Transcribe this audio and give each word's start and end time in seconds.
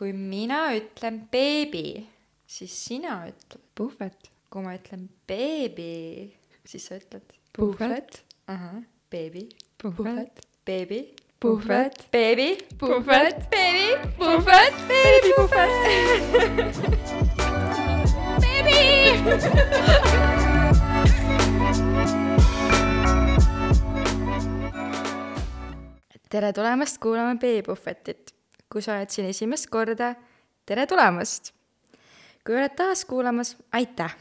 kui 0.00 0.14
mina 0.16 0.70
ütlen 0.72 1.28
beebi, 1.28 2.08
siis 2.48 2.72
sina 2.86 3.18
ütled. 3.28 3.60
puhvet. 3.76 4.30
kui 4.48 4.62
ma 4.64 4.72
ütlen 4.72 5.02
beebi, 5.28 6.32
siis 6.64 6.86
sa 6.88 6.96
ütled. 6.96 7.34
puhvet. 7.52 8.22
ahah, 8.48 8.80
beebi, 9.12 9.44
puhvet. 9.76 10.40
beebi, 10.64 11.02
puhvet. 11.36 12.00
beebi, 12.16 12.48
puhvet. 12.80 13.44
beebi, 13.52 13.92
puhvet. 14.16 14.74
beebi, 14.88 15.36
puhvet. 15.36 15.72
tere 26.30 26.52
tulemast 26.56 26.96
kuulama 27.02 27.34
Beebipuhvetit. 27.36 28.39
Kui 28.70 28.82
sa 28.82 28.94
oled 28.94 29.10
siin 29.10 29.26
esimest 29.30 29.66
korda, 29.70 30.14
tere 30.66 30.86
tulemast! 30.86 31.50
kui 32.46 32.54
oled 32.54 32.76
taas 32.78 33.02
kuulamas, 33.04 33.56
aitäh! 33.74 34.14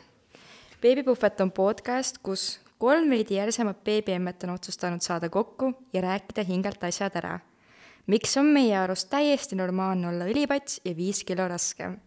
beebipuhvet 0.81 1.41
on 1.45 1.51
podcast, 1.53 2.17
kus 2.23 2.57
kolm 2.81 3.11
veidi 3.13 3.37
järsemat 3.37 3.83
beebiemmet 3.85 4.43
on 4.47 4.55
otsustanud 4.55 5.05
saada 5.05 5.29
kokku 5.29 5.73
ja 5.93 6.01
rääkida 6.01 6.43
hingelt 6.47 6.83
asjad 6.83 7.15
ära. 7.21 7.39
miks 8.07 8.37
on 8.37 8.45
meie 8.45 8.77
arust 8.77 9.09
täiesti 9.09 9.55
normaalne 9.55 10.07
olla 10.09 10.25
õlipats 10.25 10.81
ja 10.85 10.95
viis 10.97 11.23
kilo 11.23 11.47
raskem? 11.47 11.99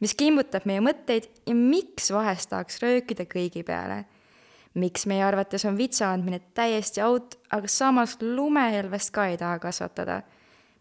mis 0.00 0.14
kimbutab 0.14 0.64
meie 0.64 0.80
mõtteid 0.80 1.28
ja 1.46 1.54
miks 1.54 2.08
vahest 2.12 2.50
tahaks 2.50 2.80
röökida 2.82 3.28
kõigi 3.28 3.66
peale? 3.68 4.04
miks 4.74 5.04
meie 5.06 5.24
arvates 5.28 5.68
on 5.68 5.76
vitsa 5.76 6.08
andmine 6.12 6.40
täiesti 6.54 7.02
out, 7.04 7.36
aga 7.50 7.68
samas 7.68 8.16
lumehelvest 8.22 9.12
ka 9.12 9.26
ei 9.28 9.36
taha 9.36 9.58
kasvatada? 9.58 10.22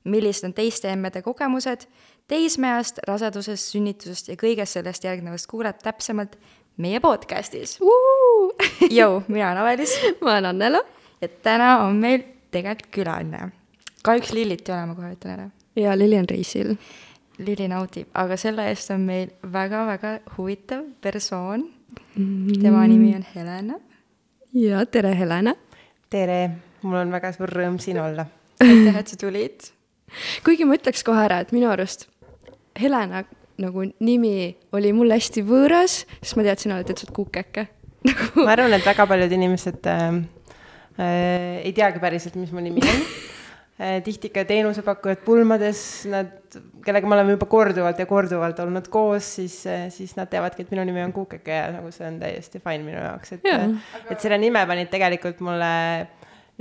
Millised 0.04 0.48
on 0.48 0.54
teiste 0.54 0.90
emmede 0.90 1.22
kogemused 1.22 1.88
teismeajast, 2.32 3.02
rasedusest, 3.08 3.74
sünnitusest 3.74 4.32
ja 4.32 4.38
kõigest 4.40 4.78
sellest 4.78 5.04
järgnevast 5.04 5.50
kuuled 5.52 5.82
täpsemalt 5.84 6.38
meie 6.82 7.02
podcastis. 7.04 7.78
Jõu, 8.98 9.22
mina 9.28 9.52
olen 9.52 9.64
Avelis 9.64 9.96
ma 10.22 10.38
olen 10.38 10.52
Annela. 10.54 10.84
ja 11.22 11.28
täna 11.44 11.72
on 11.86 12.00
meil 12.02 12.24
tegelikult 12.52 12.92
külaline. 12.96 13.52
kahjuks 14.04 14.34
Lillit 14.34 14.70
ei 14.70 14.76
ole, 14.76 14.86
ma 14.86 14.96
kohe 14.96 15.14
ütlen 15.16 15.34
ära. 15.36 15.50
ja 15.76 15.98
Lili 15.98 16.20
on 16.20 16.30
reisil. 16.30 16.76
Lili 17.42 17.68
naudib, 17.68 18.08
aga 18.14 18.38
selle 18.38 18.68
eest 18.70 18.92
on 18.94 19.06
meil 19.08 19.32
väga-väga 19.54 20.20
huvitav 20.38 20.86
persoon. 21.02 21.68
tema 22.62 22.88
nimi 22.88 23.16
on 23.16 23.26
Helena. 23.36 23.80
ja 24.54 24.86
tere, 24.86 25.16
Helena. 25.18 25.56
tere, 26.10 26.42
mul 26.82 27.04
on 27.04 27.12
väga 27.12 27.34
suur 27.36 27.50
rõõm 27.50 27.80
siin 27.80 28.00
olla. 28.00 28.26
aitäh, 28.62 28.98
et 28.98 29.08
sa 29.08 29.18
tulid. 29.18 29.72
Kuigi 30.46 30.68
ma 30.68 30.78
ütleks 30.80 31.06
kohe 31.08 31.28
ära, 31.28 31.42
et 31.44 31.54
minu 31.56 31.70
arust 31.72 32.08
Helena 32.80 33.24
nagu 33.62 33.84
nimi 34.02 34.56
oli 34.76 34.92
mulle 34.96 35.18
hästi 35.20 35.44
võõras, 35.46 36.02
sest 36.22 36.38
ma 36.38 36.46
teadsin, 36.46 36.74
et 36.76 36.92
sa 36.92 37.06
oled 37.06 37.16
kukeke 37.16 37.68
nagu 38.10 38.46
ma 38.46 38.56
arvan, 38.56 38.74
et 38.78 38.86
väga 38.86 39.06
paljud 39.10 39.36
inimesed 39.38 39.90
äh, 39.90 40.08
äh, 40.98 41.60
ei 41.66 41.74
teagi 41.78 42.02
päriselt, 42.02 42.38
mis 42.40 42.54
mu 42.54 42.64
nimi 42.64 42.82
on 42.82 43.04
äh,. 43.82 44.00
tihti 44.06 44.32
ka 44.34 44.46
teenusepakkujad 44.50 45.22
pulmades, 45.26 45.84
nad, 46.10 46.32
kellega 46.86 47.10
me 47.10 47.20
oleme 47.20 47.36
juba 47.38 47.50
korduvalt 47.52 48.02
ja 48.02 48.08
korduvalt 48.10 48.60
olnud 48.64 48.90
koos, 48.94 49.36
siis 49.38 49.60
äh,, 49.70 49.86
siis 49.94 50.16
nad 50.18 50.32
teavadki, 50.32 50.66
et 50.66 50.74
minu 50.74 50.86
nimi 50.88 51.04
on 51.06 51.14
Kukeke 51.14 51.60
ja 51.60 51.70
nagu 51.76 51.94
see 51.94 52.08
on 52.10 52.18
täiesti 52.24 52.64
fine 52.64 52.88
minu 52.88 52.98
jaoks, 52.98 53.38
et 53.38 53.46
Jaa. 53.52 53.68
äh, 53.68 54.10
et 54.10 54.24
selle 54.24 54.42
nime 54.42 54.66
panid 54.70 54.90
tegelikult 54.94 55.44
mulle 55.46 55.72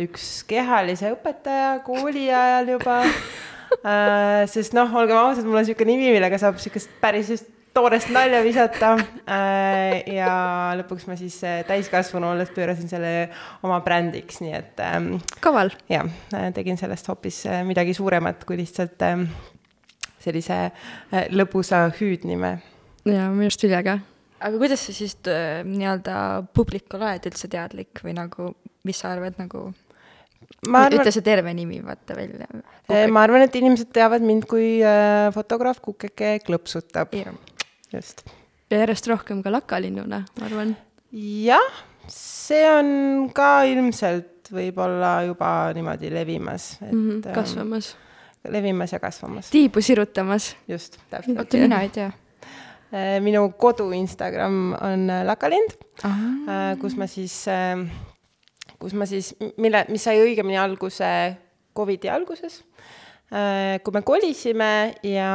üks 0.01 0.43
kehalise 0.49 1.15
õpetaja 1.15 1.79
kooli 1.87 2.29
ajal 2.31 2.75
juba 2.77 3.01
äh, 3.05 4.47
sest 4.51 4.77
noh, 4.77 4.93
olgem 5.01 5.19
ausad, 5.19 5.47
mul 5.47 5.61
on 5.61 5.67
niisugune 5.67 5.95
nimi, 5.95 6.13
millega 6.15 6.39
saab 6.41 6.61
niisugust 6.61 6.93
päris 7.03 7.33
just 7.35 7.51
toorest 7.75 8.11
nalja 8.11 8.41
visata 8.45 8.95
äh, 8.99 10.01
ja 10.11 10.31
lõpuks 10.81 11.07
ma 11.09 11.17
siis 11.19 11.39
äh, 11.47 11.61
täiskasvanu 11.69 12.33
olles 12.33 12.51
pöörasin 12.55 12.91
selle 12.91 13.31
oma 13.67 13.81
brändiks, 13.85 14.41
nii 14.43 14.55
et 14.59 14.83
ähm, 14.85 15.13
kaval. 15.43 15.73
jah, 15.91 16.09
tegin 16.57 16.81
sellest 16.81 17.09
hoopis 17.11 17.45
äh, 17.51 17.63
midagi 17.67 17.95
suuremat 17.97 18.45
kui 18.49 18.59
lihtsalt 18.61 19.03
ähm, 19.07 19.29
sellise 20.23 20.59
äh, 20.67 21.29
lõbusa 21.31 21.87
hüüdnime. 22.01 22.57
ja 23.07 23.29
minu 23.31 23.49
arust 23.49 23.67
üliäge. 23.69 24.01
aga 24.41 24.57
kuidas 24.59 24.87
sa 24.87 24.97
siis 24.97 25.17
nii-öelda 25.25 26.17
publikule 26.57 27.07
oled 27.07 27.31
üldse 27.31 27.51
teadlik 27.53 28.03
või 28.05 28.17
nagu, 28.19 28.55
mis 28.85 29.01
sa 29.03 29.13
arvad 29.15 29.39
nagu, 29.41 29.71
ma 30.69 30.85
arvan, 30.87 31.01
ütle 31.01 31.13
see 31.15 31.25
terve 31.27 31.53
nimi, 31.57 31.81
vaata 31.85 32.17
välja. 32.19 32.49
äh, 32.89 33.07
ma 33.13 33.25
arvan, 33.27 33.45
et 33.47 33.57
inimesed 33.61 33.93
teavad 33.95 34.25
mind 34.27 34.47
kui 34.51 34.79
äh, 34.85 35.29
fotograaf 35.35 35.81
Kukeke 35.85 36.39
klõpsutab, 36.47 37.15
just. 37.93 38.25
ja 38.71 38.83
järjest 38.85 39.11
rohkem 39.13 39.43
ka 39.43 39.53
lakalinnuna, 39.53 40.25
ma 40.39 40.47
arvan. 40.51 40.77
jah, 41.13 41.83
see 42.11 42.65
on 42.71 43.29
ka 43.35 43.63
ilmselt 43.71 44.51
võib-olla 44.51 45.21
juba 45.29 45.71
niimoodi 45.77 46.11
levimas, 46.11 46.73
et 46.83 46.93
Mm 46.93 47.21
-hmm, 47.21 47.35
kasvamas. 47.35 47.97
levimas 48.49 48.93
ja 48.93 48.99
kasvamas, 48.99 49.51
tiibu 49.51 49.81
sirutamas. 49.81 50.57
just, 50.69 50.99
täpselt. 51.11 51.39
oota, 51.39 51.57
mina 51.57 51.83
ei 51.83 51.89
tea. 51.89 52.11
Äh, 52.91 53.21
minu 53.23 53.53
kodu 53.55 53.93
Instagram 53.95 54.73
on 54.75 55.11
äh, 55.11 55.25
lakalind, 55.27 55.77
äh, 56.05 56.79
kus 56.81 56.97
ma 56.97 57.07
siis, 57.07 57.45
kus 58.81 58.95
ma 58.97 59.07
siis, 59.09 59.35
mille, 59.61 59.85
mis 59.93 60.05
sai 60.05 60.21
õigemini 60.23 60.59
alguse 60.61 61.09
Covidi 61.77 62.11
alguses, 62.11 62.63
kui 63.31 63.95
me 63.95 64.01
kolisime 64.03 64.71
ja, 65.07 65.33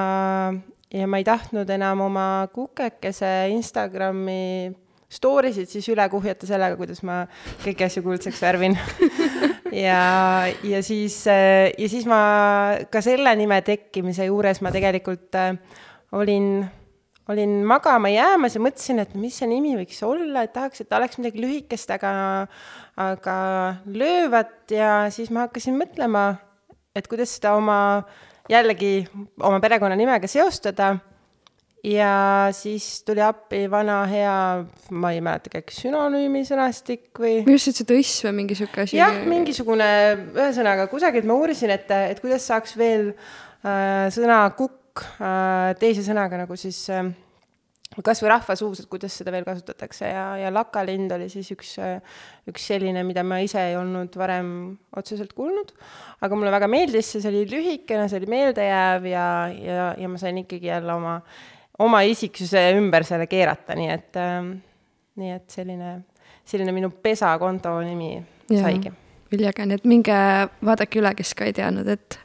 ja 0.91 1.07
ma 1.07 1.22
ei 1.22 1.28
tahtnud 1.28 1.69
enam 1.72 2.01
oma 2.09 2.25
kukekese 2.51 3.29
Instagrami 3.53 4.73
story 5.16 5.53
sid 5.56 5.69
siis 5.72 5.88
üle 5.94 6.06
kuhjata 6.11 6.47
sellega, 6.50 6.78
kuidas 6.79 7.01
ma 7.06 7.23
kõiki 7.63 7.88
asju 7.88 8.06
kuldseks 8.06 8.41
värvin. 8.45 8.78
Ja, 9.75 10.45
ja 10.63 10.79
siis, 10.85 11.17
ja 11.27 11.88
siis 11.91 12.06
ma 12.07 12.77
ka 12.88 13.01
selle 13.03 13.33
nime 13.35 13.57
tekkimise 13.66 14.29
juures 14.29 14.62
ma 14.63 14.72
tegelikult 14.72 15.35
äh, 15.35 15.57
olin, 16.16 16.62
olin 17.31 17.63
magama 17.66 18.09
jäämas 18.13 18.56
ja 18.56 18.62
mõtlesin, 18.62 19.02
et 19.02 19.16
mis 19.18 19.40
see 19.40 19.50
nimi 19.50 19.74
võiks 19.80 20.02
olla, 20.06 20.46
et 20.46 20.53
tahaks, 20.53 20.84
et 20.84 20.94
oleks 20.94 21.19
midagi 21.22 21.41
lühikest, 21.41 21.96
aga, 21.96 22.12
aga 23.02 23.38
löövat 23.90 24.72
ja 24.74 25.08
siis 25.13 25.31
ma 25.34 25.47
hakkasin 25.47 25.78
mõtlema, 25.80 26.28
et 26.96 27.09
kuidas 27.12 27.34
seda 27.38 27.56
oma, 27.58 27.80
jällegi 28.52 29.08
oma 29.41 29.59
perekonnanimega 29.63 30.30
seostada 30.30 30.96
ja 31.86 32.13
siis 32.56 33.03
tuli 33.06 33.22
appi 33.25 33.66
vana 33.72 34.00
hea, 34.09 34.38
ma 34.94 35.12
ei 35.13 35.22
mäletagi, 35.25 35.62
äkki 35.62 35.75
sünonüümi 35.81 36.46
sõnastik 36.47 37.09
või? 37.22 37.40
ma 37.46 37.57
just 37.57 37.74
ütlesin, 37.74 37.86
et 37.86 37.97
õiss 37.97 38.24
või 38.25 38.38
mingi 38.42 38.57
sihuke 38.57 38.86
asi. 38.86 38.97
jah, 39.02 39.18
mingisugune, 39.30 39.90
ühesõnaga 40.34 40.88
kusagilt 40.94 41.25
ma 41.30 41.38
uurisin, 41.42 41.74
et, 41.74 41.90
et 41.90 42.22
kuidas 42.22 42.46
saaks 42.50 42.78
veel 42.78 43.13
äh, 43.13 44.07
sõna 44.13 44.46
kukk 44.57 44.84
äh, 45.01 45.73
teise 45.79 46.03
sõnaga 46.06 46.39
nagu 46.41 46.57
siis 46.59 46.79
äh, 46.94 47.07
kas 48.03 48.22
või 48.23 48.31
rahvasuus, 48.33 48.81
et 48.81 48.89
kuidas 48.91 49.16
seda 49.16 49.31
veel 49.33 49.45
kasutatakse 49.47 50.09
ja, 50.09 50.25
ja 50.39 50.51
lakalind 50.53 51.13
oli 51.16 51.28
siis 51.31 51.51
üks, 51.53 51.75
üks 52.50 52.66
selline, 52.72 53.06
mida 53.07 53.23
ma 53.28 53.39
ise 53.44 53.61
ei 53.69 53.78
olnud 53.79 54.16
varem 54.19 54.50
otseselt 54.97 55.35
kuulnud. 55.38 55.72
aga 56.25 56.39
mulle 56.39 56.51
väga 56.56 56.69
meeldis 56.72 57.13
see, 57.13 57.23
see 57.23 57.31
oli 57.31 57.45
lühikene, 57.51 58.09
see 58.11 58.19
oli 58.19 58.31
meeldejääv 58.35 59.07
ja, 59.11 59.28
ja, 59.53 59.88
ja 60.01 60.11
ma 60.11 60.19
sain 60.22 60.41
ikkagi 60.44 60.72
jälle 60.73 60.97
oma, 60.97 61.16
oma 61.79 62.03
isiksuse 62.09 62.67
ümber 62.75 63.07
selle 63.07 63.29
keerata, 63.31 63.77
nii 63.79 63.94
et 63.94 64.19
äh,, 64.19 64.51
nii 65.22 65.31
et 65.38 65.47
selline, 65.53 65.95
selline 66.44 66.75
minu 66.75 66.91
pesakonto 66.91 67.77
nimi 67.85 68.13
Jaa. 68.17 68.66
saigi 68.66 68.91
üliäge, 69.34 69.66
nii 69.66 69.80
et 69.80 69.88
minge 69.90 70.18
vaadake 70.66 71.00
üle, 71.02 71.12
kes 71.18 71.34
ka 71.38 71.47
ei 71.47 71.56
teadnud, 71.56 71.88
et 71.90 72.18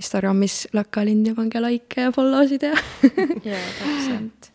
Instagramis 0.00 0.64
lakalind 0.76 1.28
ja 1.28 1.36
pange 1.36 1.62
like 1.64 2.06
ja 2.06 2.12
follow 2.14 2.46
sid 2.48 2.64
ja 2.66 2.72
jaa, 3.50 3.62
täpselt. 3.80 4.50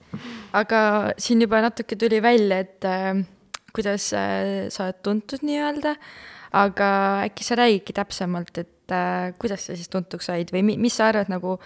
aga 0.57 0.81
siin 1.21 1.43
juba 1.45 1.61
natuke 1.65 1.97
tuli 1.99 2.21
välja, 2.23 2.61
et 2.65 2.89
äh, 2.89 3.23
kuidas 3.75 4.11
äh, 4.17 4.67
sa 4.73 4.87
oled 4.87 5.01
tuntud 5.05 5.45
nii-öelda, 5.47 5.95
aga 6.57 6.91
äkki 7.29 7.47
sa 7.47 7.59
räägidki 7.61 7.95
täpsemalt, 7.95 8.57
et 8.57 8.95
äh, 8.95 9.31
kuidas 9.39 9.69
sa 9.69 9.77
siis 9.77 9.91
tuntuks 9.91 10.31
said 10.31 10.51
või 10.55 10.65
mi-, 10.71 10.79
mis 10.81 10.97
sa 10.97 11.11
arvad 11.11 11.31
nagu, 11.31 11.59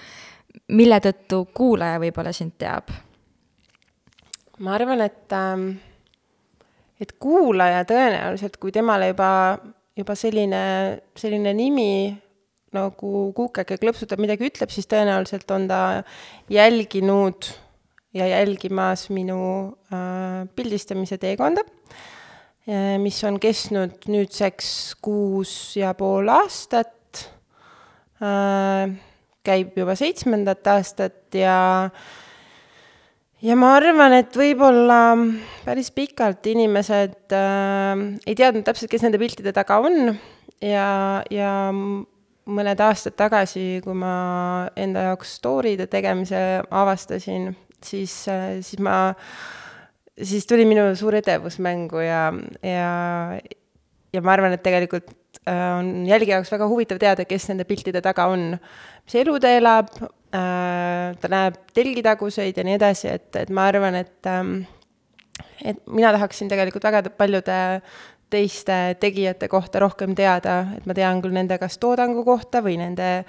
mille 0.75 0.99
tõttu 1.03 1.45
kuulaja 1.55 1.99
võib-olla 2.03 2.35
sind 2.35 2.57
teab? 2.61 2.93
ma 4.63 4.71
arvan, 4.77 5.01
et 5.03 5.33
ähm, 5.35 5.73
et 7.01 7.11
kuulaja 7.19 7.83
tõenäoliselt, 7.87 8.55
kui 8.61 8.71
temale 8.71 9.09
juba, 9.11 9.29
juba 9.95 10.15
selline, 10.19 10.63
selline 11.17 11.53
nimi 11.55 11.91
nagu 12.75 13.11
Kukeke 13.35 13.77
klõpsutab 13.79 14.19
midagi 14.19 14.49
ütleb, 14.49 14.71
siis 14.73 14.89
tõenäoliselt 14.91 15.51
on 15.55 15.67
ta 15.69 15.79
jälginud 16.51 17.47
ja 18.15 18.27
jälgimas 18.31 19.07
minu 19.13 19.39
äh, 19.91 20.43
pildistamise 20.55 21.17
teekonda 21.21 21.63
äh,, 22.67 22.95
mis 23.01 23.21
on 23.27 23.39
kestnud 23.43 24.07
nüüdseks 24.11 24.69
kuus 25.03 25.75
ja 25.79 25.93
pool 25.97 26.31
aastat 26.33 27.25
äh,. 28.23 28.95
käib 29.45 29.75
juba 29.77 29.95
seitsmendat 29.99 30.67
aastat 30.73 31.35
ja 31.37 31.57
ja 33.45 33.55
ma 33.59 33.75
arvan, 33.77 34.15
et 34.17 34.33
võib-olla 34.35 34.99
päris 35.65 35.91
pikalt 35.95 36.47
inimesed 36.49 37.35
äh, 37.35 38.05
ei 38.25 38.37
teadnud 38.37 38.65
täpselt, 38.65 38.91
kes 38.91 39.05
nende 39.05 39.21
piltide 39.21 39.53
taga 39.55 39.79
on. 39.85 40.15
Ja, 40.63 41.21
ja 41.29 41.51
mõned 42.45 42.81
aastad 42.85 43.15
tagasi, 43.17 43.81
kui 43.83 43.95
ma 43.97 44.15
enda 44.77 45.09
jaoks 45.09 45.35
story'de 45.39 45.87
tegemise 45.91 46.39
avastasin, 46.69 47.49
siis, 47.83 48.13
siis 48.25 48.81
ma, 48.83 49.13
siis 50.15 50.47
tuli 50.49 50.65
minu 50.69 50.87
suur 50.97 51.17
edevus 51.19 51.59
mängu 51.63 52.03
ja, 52.05 52.27
ja, 52.63 52.89
ja 54.13 54.25
ma 54.25 54.35
arvan, 54.35 54.55
et 54.55 54.63
tegelikult 54.65 55.11
äh, 55.43 55.71
on 55.79 56.05
jälgija 56.07 56.39
jaoks 56.39 56.53
väga 56.53 56.69
huvitav 56.71 57.01
teada, 57.01 57.25
kes 57.27 57.49
nende 57.51 57.67
piltide 57.67 58.01
taga 58.05 58.29
on, 58.31 58.53
mis 59.05 59.17
elu 59.21 59.39
ta 59.41 59.53
elab, 59.57 59.91
äh, 60.01 60.13
ta 60.35 61.29
näeb 61.31 61.59
telgitaguseid 61.73 62.57
ja 62.57 62.63
nii 62.67 62.77
edasi, 62.79 63.07
et, 63.11 63.29
et 63.39 63.51
ma 63.53 63.67
arvan, 63.71 63.95
et 63.99 64.29
ähm, 64.29 64.57
et 65.63 65.79
mina 65.87 66.11
tahaksin 66.15 66.49
tegelikult 66.51 66.83
väga 66.83 67.03
paljude 67.17 67.59
teiste 68.29 68.95
tegijate 68.99 69.47
kohta 69.47 69.79
rohkem 69.79 70.15
teada, 70.15 70.61
et 70.77 70.85
ma 70.85 70.95
tean 70.97 71.21
küll 71.23 71.35
nende 71.35 71.57
kas 71.61 71.77
toodangu 71.81 72.25
kohta 72.25 72.63
või 72.65 72.79
nende 72.81 73.25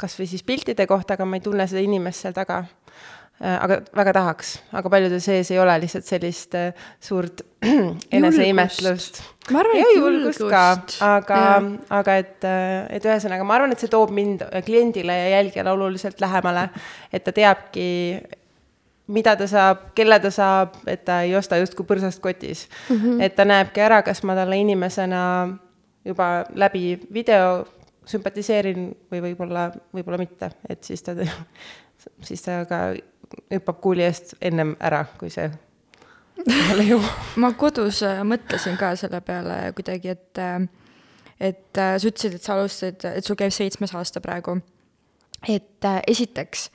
kas 0.00 0.16
või 0.18 0.28
siis 0.30 0.42
piltide 0.46 0.86
kohta, 0.90 1.14
aga 1.14 1.26
ma 1.26 1.38
ei 1.38 1.44
tunne 1.44 1.66
seda 1.70 1.82
inimest 1.84 2.24
seal 2.24 2.34
taga. 2.36 2.64
Äh, 3.42 3.56
aga 3.58 3.80
väga 3.96 4.12
tahaks, 4.14 4.52
aga 4.78 4.90
paljude 4.90 5.18
sees 5.22 5.50
ei 5.50 5.58
ole 5.58 5.74
lihtsalt 5.82 6.06
sellist 6.06 6.54
äh, 6.58 6.86
suurt 7.02 7.42
eneseimetlust. 8.16 9.22
Ma 9.52 9.60
arvan, 9.60 9.80
et 9.80 9.96
julgust 9.98 10.44
ka, 10.48 10.62
aga, 11.04 11.40
aga 11.98 12.16
et, 12.22 12.38
äh, 12.48 12.86
et 12.96 13.04
ühesõnaga, 13.04 13.44
ma 13.46 13.58
arvan, 13.58 13.74
et 13.74 13.82
see 13.82 13.92
toob 13.92 14.14
mind 14.14 14.46
kliendile 14.64 15.16
ja 15.18 15.28
jälgijale 15.36 15.74
oluliselt 15.74 16.22
lähemale, 16.24 16.68
et 17.12 17.24
ta 17.26 17.34
teabki, 17.36 17.88
mida 19.14 19.34
ta 19.36 19.48
saab, 19.50 19.90
kelle 19.98 20.18
ta 20.20 20.32
saab, 20.32 20.78
et 20.88 21.04
ta 21.04 21.20
ei 21.26 21.36
osta 21.36 21.58
justkui 21.60 21.86
põrsast 21.88 22.22
kotis 22.24 22.66
mm. 22.88 22.96
-hmm. 22.96 23.22
et 23.22 23.36
ta 23.36 23.44
näebki 23.44 23.84
ära, 23.84 24.02
kas 24.02 24.22
ma 24.22 24.34
talle 24.34 24.56
inimesena 24.56 25.22
juba 26.04 26.44
läbi 26.54 27.00
video 27.12 27.64
sümpatiseerin 28.06 28.90
või 29.12 29.20
võib-olla, 29.28 29.70
võib-olla 29.92 30.18
mitte, 30.20 30.50
et 30.68 30.84
siis 30.84 31.02
ta, 31.02 31.16
siis 32.28 32.42
ta 32.42 32.64
ka 32.68 32.80
hüppab 33.52 33.80
kuuli 33.80 34.04
eest 34.04 34.34
ennem 34.40 34.76
ära, 34.80 35.04
kui 35.18 35.30
see 35.30 35.50
kohale 36.42 36.86
jõuab. 36.88 37.26
ma 37.40 37.52
kodus 37.58 38.02
äh, 38.06 38.22
mõtlesin 38.26 38.78
ka 38.80 38.94
selle 38.98 39.20
peale 39.24 39.58
kuidagi, 39.76 40.14
et, 40.14 40.40
äh, 40.42 40.66
et 41.40 41.78
äh, 41.80 41.96
sa 41.98 42.08
ütlesid, 42.10 42.38
et 42.38 42.46
sa 42.46 42.56
alustasid, 42.56 43.06
et 43.20 43.26
sul 43.26 43.38
käib 43.38 43.54
seitsmes 43.54 43.94
aasta 43.94 44.22
praegu. 44.24 44.58
et 45.48 45.84
esiteks, 46.08 46.70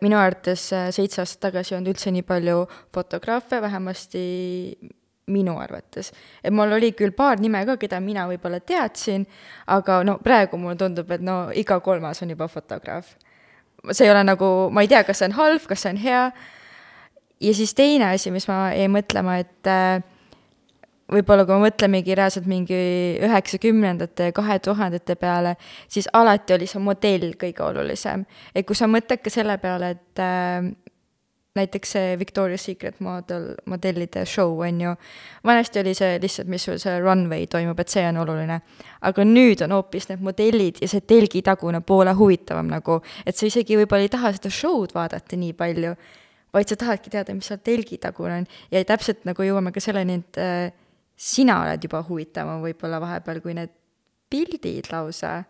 minu 0.00 0.16
arvates 0.16 0.62
seitse 0.96 1.20
aastat 1.20 1.42
tagasi 1.44 1.74
ei 1.74 1.76
olnud 1.76 1.92
üldse 1.92 2.10
nii 2.10 2.22
palju 2.24 2.62
fotograafe, 2.94 3.60
vähemasti 3.60 4.22
minu 5.28 5.58
arvates. 5.60 6.12
et 6.42 6.52
mul 6.52 6.72
oli 6.72 6.92
küll 6.92 7.12
paar 7.12 7.40
nime 7.40 7.60
ka, 7.66 7.76
keda 7.76 8.00
mina 8.00 8.24
võib-olla 8.30 8.60
teadsin, 8.60 9.26
aga 9.66 10.00
no 10.04 10.16
praegu 10.24 10.56
mulle 10.56 10.76
tundub, 10.80 11.10
et 11.10 11.20
no 11.20 11.50
iga 11.54 11.78
kolmas 11.80 12.22
on 12.22 12.30
juba 12.30 12.48
fotograaf. 12.48 13.14
see 13.90 14.06
ei 14.06 14.10
ole 14.10 14.24
nagu, 14.24 14.70
ma 14.70 14.82
ei 14.82 14.88
tea, 14.88 15.04
kas 15.04 15.18
see 15.18 15.28
on 15.28 15.36
halb, 15.36 15.68
kas 15.68 15.84
see 15.84 15.92
on 15.92 16.00
hea 16.00 16.24
ja 17.42 17.54
siis 17.54 17.74
teine 17.74 18.12
asi, 18.14 18.30
mis 18.30 18.46
ma 18.48 18.68
jäin 18.76 18.92
mõtlema, 18.94 19.38
et 19.42 19.70
äh, 19.70 20.02
võib-olla 21.12 21.46
kui 21.46 21.58
me 21.58 21.68
mõtlemegi 21.68 22.16
reaalselt 22.16 22.46
mingi 22.50 22.78
üheksakümnendate 23.22 24.30
kahe 24.36 24.58
tuhandete 24.64 25.16
peale, 25.20 25.56
siis 25.90 26.08
alati 26.12 26.56
oli 26.56 26.68
see 26.70 26.82
modell 26.82 27.34
kõige 27.40 27.66
olulisem. 27.66 28.24
et 28.54 28.66
kui 28.66 28.78
sa 28.78 28.88
mõtled 28.90 29.24
ka 29.24 29.32
selle 29.32 29.58
peale, 29.62 29.90
et 29.96 30.22
äh, 30.22 30.70
näiteks 31.54 31.90
see 31.96 32.14
Victoria's 32.18 32.64
Secret 32.64 33.00
model, 33.00 33.50
modellide 33.68 34.24
show, 34.26 34.54
on 34.64 34.80
ju, 34.80 34.94
vanasti 35.44 35.82
oli 35.82 35.92
see 35.94 36.16
lihtsalt, 36.22 36.48
mis 36.48 36.64
sul 36.64 36.78
see 36.80 36.94
runway 37.00 37.46
toimub, 37.50 37.80
et 37.80 37.92
see 37.92 38.06
on 38.08 38.22
oluline. 38.22 38.60
aga 39.02 39.24
nüüd 39.26 39.64
on 39.66 39.74
hoopis 39.76 40.08
need 40.08 40.22
modellid 40.24 40.80
ja 40.80 40.88
see 40.88 41.04
telgitagune 41.04 41.82
poole 41.84 42.14
huvitavam 42.16 42.70
nagu, 42.70 43.02
et 43.26 43.36
sa 43.36 43.46
isegi 43.46 43.76
võib-olla 43.76 44.08
ei 44.08 44.12
taha 44.12 44.32
seda 44.32 44.50
show'd 44.50 44.94
vaadata 44.96 45.36
nii 45.36 45.52
palju 45.58 45.96
vaid 46.52 46.68
sa 46.68 46.76
tahadki 46.76 47.10
teada, 47.10 47.34
mis 47.34 47.48
seal 47.48 47.60
telgi 47.64 47.98
tagune 47.98 48.42
on 48.42 48.48
ja 48.72 48.84
täpselt 48.84 49.24
nagu 49.28 49.46
jõuame 49.46 49.72
ka 49.72 49.80
selleni, 49.80 50.20
et 50.20 50.40
äh, 50.40 50.72
sina 51.16 51.62
oled 51.62 51.84
juba 51.84 52.02
huvitavam 52.06 52.62
võib-olla 52.64 53.00
vahepeal 53.02 53.40
kui 53.44 53.54
need 53.56 53.72
pildid 54.32 54.90
lausa. 54.92 55.42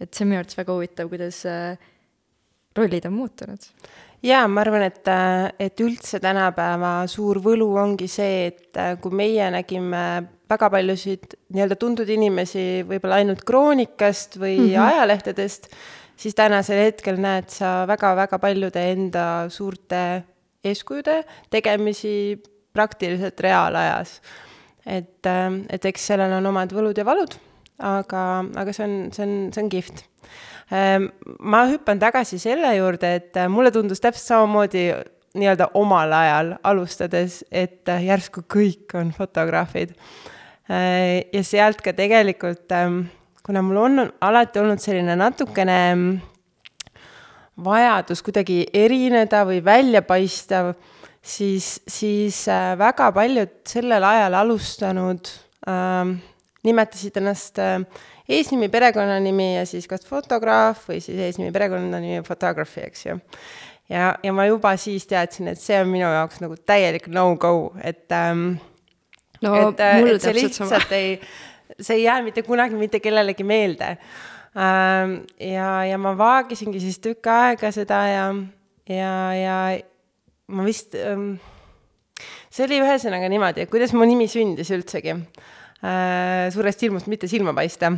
et 0.00 0.10
see 0.10 0.24
on 0.24 0.32
minu 0.32 0.40
arvates 0.40 0.58
väga 0.58 0.74
huvitav, 0.74 1.08
kuidas 1.12 1.44
äh, 1.46 1.78
rollid 2.76 3.06
on 3.06 3.12
muutunud. 3.12 3.68
jaa, 4.22 4.46
ma 4.48 4.62
arvan, 4.64 4.86
et, 4.88 5.02
äh, 5.08 5.52
et 5.58 5.80
üldse 5.80 6.20
tänapäeva 6.22 6.94
suur 7.10 7.40
võlu 7.42 7.72
ongi 7.80 8.08
see, 8.10 8.46
et 8.52 8.78
äh, 8.80 8.94
kui 9.00 9.14
meie 9.14 9.50
nägime 9.54 10.04
väga 10.52 10.68
paljusid 10.72 11.36
nii-öelda 11.54 11.78
tuntud 11.80 12.08
inimesi 12.12 12.84
võib-olla 12.88 13.22
ainult 13.22 13.44
kroonikast 13.48 14.36
või 14.40 14.58
mm 14.58 14.68
-hmm. 14.68 14.88
ajalehtedest, 14.88 15.70
siis 16.16 16.34
tänasel 16.34 16.84
hetkel 16.86 17.20
näed 17.20 17.48
sa 17.50 17.86
väga-väga 17.88 18.38
paljude 18.38 18.84
enda 18.92 19.48
suurte 19.48 20.24
eeskujude 20.64 21.22
tegemisi 21.50 22.42
praktiliselt 22.72 23.40
reaalajas. 23.40 24.20
et, 24.86 25.26
äh, 25.26 25.52
et 25.70 25.84
eks 25.84 26.06
sellel 26.10 26.32
on 26.40 26.46
omad 26.50 26.72
võlud 26.74 26.98
ja 26.98 27.04
valud, 27.06 27.36
aga, 27.78 28.22
aga 28.58 28.72
see 28.74 28.82
on, 28.82 28.96
see 29.14 29.22
on, 29.22 29.34
see 29.54 29.62
on 29.62 29.68
kihvt. 29.70 30.02
Ähm, 30.74 31.06
ma 31.38 31.60
hüppan 31.70 32.00
tagasi 32.02 32.40
selle 32.42 32.72
juurde, 32.74 33.12
et 33.20 33.38
äh, 33.38 33.46
mulle 33.46 33.70
tundus 33.70 34.02
täpselt 34.02 34.26
samamoodi 34.26 34.88
nii-öelda 35.38 35.68
omal 35.78 36.10
ajal 36.18 36.50
alustades, 36.66 37.44
et 37.52 37.86
äh, 37.88 38.02
järsku 38.08 38.42
kõik 38.50 38.96
on 38.98 39.14
fotograafid. 39.14 39.94
ja 40.72 41.42
sealt 41.44 41.82
ka 41.84 41.92
tegelikult, 41.92 42.70
ähm, 42.72 43.00
kuna 43.44 43.62
mul 43.62 43.76
on 43.76 44.12
alati 44.22 44.60
olnud 44.62 44.80
selline 44.80 45.16
natukene 45.18 45.78
vajadus 47.60 48.22
kuidagi 48.24 48.64
erineda 48.74 49.44
või 49.48 49.60
välja 49.64 50.02
paista, 50.06 50.72
siis, 51.22 51.80
siis 51.88 52.46
äh, 52.48 52.72
väga 52.78 53.10
paljud 53.12 53.60
sellel 53.68 54.04
ajal 54.04 54.38
alustanud 54.40 55.28
äh, 55.68 56.14
nimetasid 56.64 57.18
ennast 57.20 57.60
äh, 57.62 57.82
eesnimi, 58.28 58.70
perekonnanimi 58.72 59.54
ja 59.56 59.66
siis 59.68 59.88
kas 59.90 60.06
fotograaf 60.08 60.86
või 60.88 61.00
siis 61.04 61.20
eesnimi, 61.20 61.52
perekonnanimi, 61.54 62.24
photography, 62.26 62.86
eks 62.86 63.06
ju. 63.06 63.18
ja, 63.92 64.12
ja 64.22 64.34
ma 64.34 64.46
juba 64.48 64.74
siis 64.80 65.06
teadsin, 65.10 65.52
et 65.52 65.60
see 65.60 65.78
on 65.82 65.90
minu 65.92 66.08
jaoks 66.08 66.42
nagu 66.42 66.56
täielik 66.56 67.08
no-go, 67.12 67.72
et 67.82 68.12
ähm, 68.16 68.54
no 69.42 69.56
et, 69.60 69.80
äh, 69.80 69.98
mul 70.00 70.14
et 70.16 70.24
see 70.24 70.36
täpselt 70.36 70.60
sama. 70.60 70.70
lihtsalt 70.70 70.98
ei, 70.98 71.16
see 71.78 71.98
ei 72.00 72.06
jää 72.06 72.20
mitte 72.24 72.46
kunagi 72.46 72.78
mitte 72.78 73.02
kellelegi 73.02 73.44
meelde 73.44 73.96
ja, 74.54 75.70
ja 75.88 75.98
ma 75.98 76.12
vaagisingi 76.18 76.80
siis 76.82 76.98
tükk 77.00 77.30
aega 77.32 77.70
seda 77.72 78.02
ja, 78.10 78.26
ja, 78.90 79.14
ja 79.38 79.56
ma 80.52 80.66
vist, 80.66 80.96
ähm, 80.98 81.34
see 82.52 82.66
oli 82.66 82.82
ühesõnaga 82.82 83.30
niimoodi, 83.32 83.64
et 83.64 83.72
kuidas 83.72 83.94
mu 83.96 84.04
nimi 84.08 84.28
sündis 84.30 84.72
üldsegi 84.74 85.14
äh, 85.82 86.50
suurest 86.52 86.82
hirmust 86.84 87.08
mitte 87.10 87.28
silma 87.30 87.54
paista. 87.56 87.92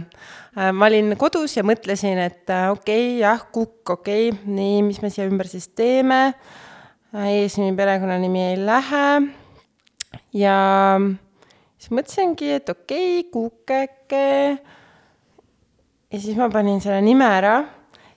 Äh, 0.54 0.70
ma 0.72 0.88
olin 0.90 1.14
kodus 1.20 1.56
ja 1.58 1.64
mõtlesin, 1.66 2.20
et 2.22 2.50
äh, 2.52 2.68
okei 2.72 3.16
okay,, 3.16 3.18
jah, 3.22 3.42
kukk, 3.52 3.96
okei 3.98 4.30
okay,, 4.30 4.54
nii, 4.58 4.84
mis 4.86 5.02
me 5.02 5.10
siia 5.12 5.28
ümber 5.30 5.50
siis 5.50 5.68
teeme. 5.74 6.34
eesnimi, 7.14 7.76
perekonnanimi 7.78 8.40
ei 8.42 8.56
lähe. 8.58 9.08
ja 10.34 10.56
siis 11.78 11.92
mõtlesingi, 11.94 12.56
et 12.56 12.70
okei 12.70 13.20
okay,, 13.20 13.30
kukeke 13.30 14.24
ja 16.14 16.20
siis 16.22 16.36
ma 16.38 16.46
panin 16.52 16.78
selle 16.82 17.00
nime 17.02 17.26
ära, 17.26 17.56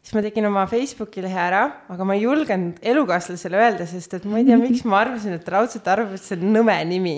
siis 0.06 0.14
ma 0.16 0.22
tegin 0.24 0.46
oma 0.48 0.64
Facebooki 0.70 1.24
lehe 1.24 1.40
ära, 1.42 1.64
aga 1.92 2.06
ma 2.08 2.16
ei 2.16 2.22
julgenud 2.24 2.78
elukaaslasele 2.94 3.58
öelda, 3.60 3.88
sest 3.90 4.14
et 4.20 4.28
ma 4.30 4.38
ei 4.40 4.46
tea, 4.48 4.60
miks 4.62 4.86
ma 4.88 5.02
arvasin, 5.02 5.34
et 5.40 5.50
raudselt 5.52 5.90
arvab, 5.92 6.14
et 6.16 6.24
see 6.24 6.38
on 6.38 6.54
nõme 6.54 6.78
nimi. 6.88 7.16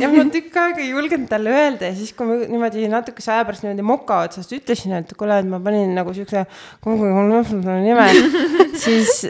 ja 0.00 0.10
ma 0.10 0.26
tükk 0.34 0.58
aega 0.64 0.82
ei 0.82 0.90
julgenud 0.90 1.30
talle 1.30 1.54
öelda 1.54 1.92
ja 1.92 1.96
siis, 1.96 2.10
kui 2.16 2.28
ma 2.28 2.40
niimoodi 2.42 2.90
natukese 2.90 3.32
aja 3.36 3.46
pärast 3.48 3.64
niimoodi 3.64 3.86
moka 3.86 4.24
otsast 4.26 4.52
ütlesin, 4.56 4.98
et 4.98 5.14
kuule, 5.16 5.38
et 5.40 5.48
ma 5.48 5.62
panin 5.62 5.94
nagu 5.96 6.12
siukse 6.16 6.44
nime, 7.86 8.10
siis 8.84 9.28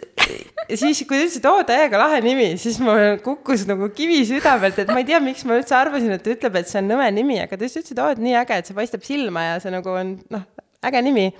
siis, 0.79 1.03
kui 1.07 1.17
ta 1.17 1.25
ütles, 1.25 1.37
et 1.39 1.47
oo, 1.51 1.63
täiega 1.67 2.01
lahe 2.01 2.21
nimi, 2.25 2.49
siis 2.61 2.79
mul 2.83 3.21
kukkus 3.25 3.67
nagu 3.69 3.91
kivi 3.95 4.23
südamelt, 4.29 4.79
et 4.83 4.91
ma 4.91 5.01
ei 5.03 5.09
tea, 5.09 5.21
miks 5.23 5.45
ma 5.49 5.59
üldse 5.59 5.77
arvasin, 5.77 6.13
et 6.15 6.25
ta 6.25 6.35
ütleb, 6.35 6.59
et 6.61 6.71
see 6.71 6.81
on 6.83 6.91
nõme 6.91 7.07
nimi, 7.15 7.39
aga 7.43 7.57
ta 7.57 7.67
lihtsalt 7.67 7.87
ütles, 7.87 7.95
et 7.97 8.03
oo, 8.03 8.11
et 8.15 8.25
nii 8.25 8.37
äge, 8.43 8.59
et 8.61 8.71
see 8.71 8.77
paistab 8.77 9.07
silma 9.07 9.47
ja 9.47 9.63
see 9.63 9.73
nagu 9.75 9.95
on 9.95 10.17
noh, 10.35 10.47
äge 10.87 11.03
nimi. 11.03 11.31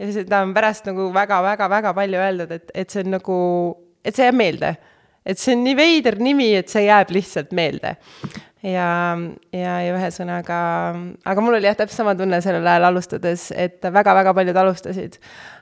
ja 0.00 0.12
seda 0.12 0.42
on 0.42 0.54
pärast 0.56 0.86
nagu 0.88 1.10
väga-väga-väga 1.12 1.92
palju 1.94 2.20
öeldud, 2.20 2.54
et, 2.56 2.70
et 2.74 2.90
see 2.90 3.04
on 3.04 3.14
nagu, 3.18 3.40
et 4.04 4.16
see 4.16 4.28
jääb 4.28 4.38
meelde. 4.38 4.76
et 5.26 5.38
see 5.38 5.54
on 5.56 5.64
nii 5.64 5.76
veider 5.76 6.16
nimi, 6.18 6.54
et 6.56 6.72
see 6.72 6.86
jääb 6.86 7.12
lihtsalt 7.14 7.52
meelde. 7.56 7.96
Ja, 8.66 9.16
ja, 9.54 9.76
ja 9.84 9.94
ühesõnaga, 9.96 10.58
aga 11.28 11.44
mul 11.44 11.56
oli 11.56 11.68
jah, 11.68 11.76
täpselt 11.78 12.02
sama 12.02 12.14
tunne 12.18 12.40
sellel 12.44 12.66
ajal 12.68 12.90
alustades, 12.90 13.48
et 13.56 13.80
väga-väga 13.80 14.34
paljud 14.36 14.60
alustasid. 14.62 15.16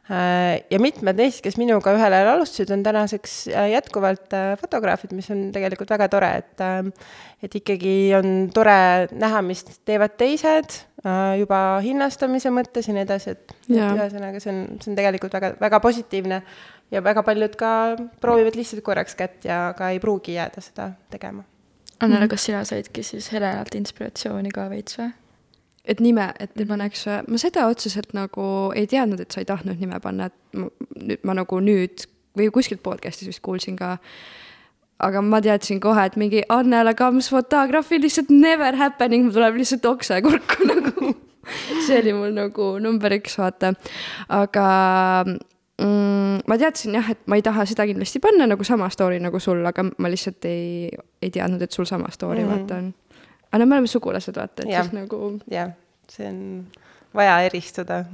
Äh, 0.09 0.64
ja 0.73 0.81
mitmed 0.81 1.19
neist, 1.21 1.43
kes 1.45 1.59
minuga 1.61 1.93
ühel 1.95 2.17
ajal 2.17 2.33
alustasid, 2.33 2.73
on 2.75 2.83
tänaseks 2.87 3.35
äh, 3.52 3.69
jätkuvalt 3.75 4.35
äh, 4.35 4.55
fotograafid, 4.61 5.12
mis 5.17 5.28
on 5.35 5.49
tegelikult 5.55 5.93
väga 5.95 6.09
tore, 6.12 6.31
et 6.43 6.64
et 7.45 7.55
ikkagi 7.55 7.93
on 8.19 8.49
tore 8.55 9.07
näha, 9.14 9.43
mis 9.47 9.62
teevad 9.87 10.17
teised 10.19 10.81
juba 11.38 11.59
hinnastamise 11.85 12.50
mõttes 12.50 12.88
ja 12.88 12.95
nii 12.97 13.05
edasi, 13.05 13.37
et, 13.37 13.55
et 13.69 13.76
ühesõnaga, 13.78 14.40
see 14.43 14.50
on, 14.50 14.64
see 14.83 14.90
on 14.90 14.99
tegelikult 14.99 15.37
väga, 15.38 15.52
väga 15.61 15.78
positiivne 15.85 16.40
ja 16.90 17.05
väga 17.07 17.23
paljud 17.23 17.55
ka 17.61 17.71
proovivad 18.19 18.59
lihtsalt 18.59 18.83
korraks 18.83 19.14
kätt 19.14 19.47
ja 19.47 19.69
ka 19.78 19.93
ei 19.95 20.02
pruugi 20.02 20.35
jääda 20.35 20.64
seda 20.64 20.90
tegema 21.14 21.47
Annele, 21.99 22.26
mhm. 22.26 22.31
kas 22.31 22.45
sina 22.47 22.64
saidki 22.64 23.02
siis 23.02 23.33
Helenalt 23.35 23.75
inspiratsiooni 23.75 24.52
ka 24.55 24.69
veits 24.71 24.99
või? 25.00 25.11
et 25.88 26.02
nime 26.05 26.26
ette 26.38 26.62
mhm. 26.62 26.69
paneks 26.73 27.07
või? 27.09 27.21
ma 27.33 27.40
seda 27.43 27.69
otseselt 27.71 28.14
nagu 28.17 28.49
ei 28.76 28.87
teadnud, 28.90 29.23
et 29.25 29.35
sa 29.35 29.43
ei 29.43 29.49
tahtnud 29.49 29.81
nime 29.81 30.00
panna, 30.05 30.28
et 30.28 30.59
ma, 30.59 30.71
nüüd 30.99 31.25
ma 31.26 31.38
nagu 31.40 31.62
nüüd 31.64 32.07
või 32.38 32.50
kuskilt 32.55 32.85
podcast'is 32.85 33.31
vist 33.33 33.43
kuulsin 33.43 33.76
ka. 33.78 33.97
aga 35.02 35.23
ma 35.23 35.40
teadsin 35.43 35.81
kohe, 35.81 36.05
et 36.07 36.19
mingi 36.21 36.45
Annele 36.49 36.95
Kams 36.99 37.31
fotograafi 37.33 38.00
lihtsalt 38.02 38.31
never 38.31 38.76
happening, 38.76 39.26
mul 39.26 39.35
tuleb 39.38 39.59
lihtsalt 39.59 39.87
okse 39.87 40.23
kurku 40.23 40.69
nagu 40.69 41.14
see 41.87 41.99
oli 42.02 42.12
mul 42.12 42.35
nagu 42.37 42.73
number 42.83 43.14
üks, 43.19 43.38
vaata. 43.40 43.73
aga 44.28 44.67
mm, 45.82 46.40
ma 46.49 46.58
teadsin 46.58 46.97
jah, 46.99 47.11
et 47.12 47.20
ma 47.30 47.38
ei 47.38 47.44
taha 47.44 47.64
seda 47.68 47.87
kindlasti 47.88 48.20
panna 48.23 48.47
nagu 48.50 48.64
sama 48.66 48.88
story 48.92 49.20
nagu 49.23 49.40
sul, 49.42 49.64
aga 49.68 49.85
ma 49.87 50.11
lihtsalt 50.11 50.49
ei, 50.49 50.88
ei 51.23 51.30
teadnud, 51.35 51.62
et 51.62 51.75
sul 51.75 51.88
sama 51.88 52.11
story 52.14 52.42
mm 52.44 52.49
-hmm. 52.49 52.58
vaata 52.58 52.75
on. 52.75 52.94
aga 53.52 53.58
no 53.58 53.66
me 53.66 53.75
oleme 53.75 53.87
sugulased, 53.87 54.37
vaata, 54.37 54.62
et 54.62 54.70
ja. 54.70 54.82
siis 54.82 54.92
nagu. 54.92 55.40
jah, 55.50 55.70
see 56.08 56.28
on 56.28 56.66
vaja 57.14 57.40
eristada. 57.40 58.04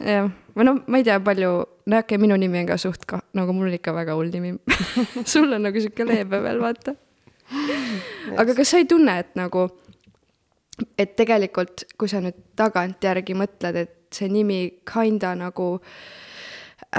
jah, 0.00 0.30
või 0.56 0.64
no 0.64 0.78
ma 0.86 0.98
ei 0.98 1.04
tea, 1.04 1.20
palju, 1.20 1.52
no 1.86 1.98
okei 1.98 2.16
okay,, 2.16 2.18
minu 2.18 2.36
nimi 2.36 2.58
on 2.60 2.66
ka 2.66 2.76
suht 2.76 3.06
ka, 3.06 3.20
nagu 3.32 3.52
mul 3.52 3.68
on 3.68 3.78
ikka 3.78 3.94
väga 3.94 4.14
hull 4.14 4.30
nimi 4.32 4.58
sul 5.32 5.52
on 5.52 5.62
nagu 5.62 5.80
sihuke 5.80 6.06
leebe 6.06 6.42
veel, 6.42 6.60
vaata. 6.60 6.94
aga 8.36 8.54
kas 8.54 8.70
sa 8.70 8.78
ei 8.78 8.84
tunne, 8.84 9.18
et 9.18 9.34
nagu, 9.34 9.68
et 10.98 11.16
tegelikult, 11.16 11.84
kui 11.98 12.08
sa 12.08 12.20
nüüd 12.20 12.36
tagantjärgi 12.56 13.34
mõtled, 13.34 13.76
et 13.76 13.98
see 14.12 14.28
nimi 14.28 14.82
kinda 14.84 15.34
nagu 15.34 15.74
äh, 15.76 16.22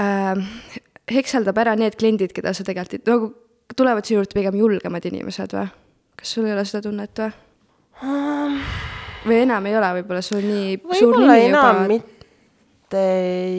äh, 0.00 0.80
hekseldab 1.10 1.58
ära 1.60 1.74
need 1.78 1.96
kliendid, 2.00 2.32
keda 2.36 2.54
sa 2.56 2.66
tegelikult, 2.66 3.08
nagu 3.08 3.30
tulevad 3.76 4.06
sinu 4.06 4.20
juurde 4.20 4.36
pigem 4.36 4.58
julgemad 4.58 5.06
inimesed 5.08 5.56
või? 5.56 5.68
kas 6.14 6.34
sul 6.36 6.46
ei 6.48 6.54
ole 6.54 6.64
seda 6.68 6.84
tunnet 6.86 7.20
või 7.20 7.32
um,? 8.06 8.58
või 9.24 9.40
enam 9.42 9.66
ei 9.68 9.76
ole 9.78 9.90
võib-olla 9.98 10.22
sul 10.24 10.44
nii 10.44 10.76
suur 10.98 11.18
nimi 11.22 11.48
juba? 11.48 11.72
mitte 11.90 13.04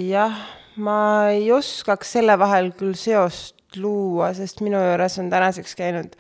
jah, 0.08 0.40
ma 0.78 1.00
ei 1.34 1.50
oskaks 1.54 2.16
selle 2.18 2.38
vahel 2.40 2.72
küll 2.78 2.96
seost 2.98 3.78
luua, 3.82 4.32
sest 4.38 4.62
minu 4.64 4.80
juures 4.80 5.20
on 5.20 5.30
tänaseks 5.34 5.76
käinud 5.76 6.14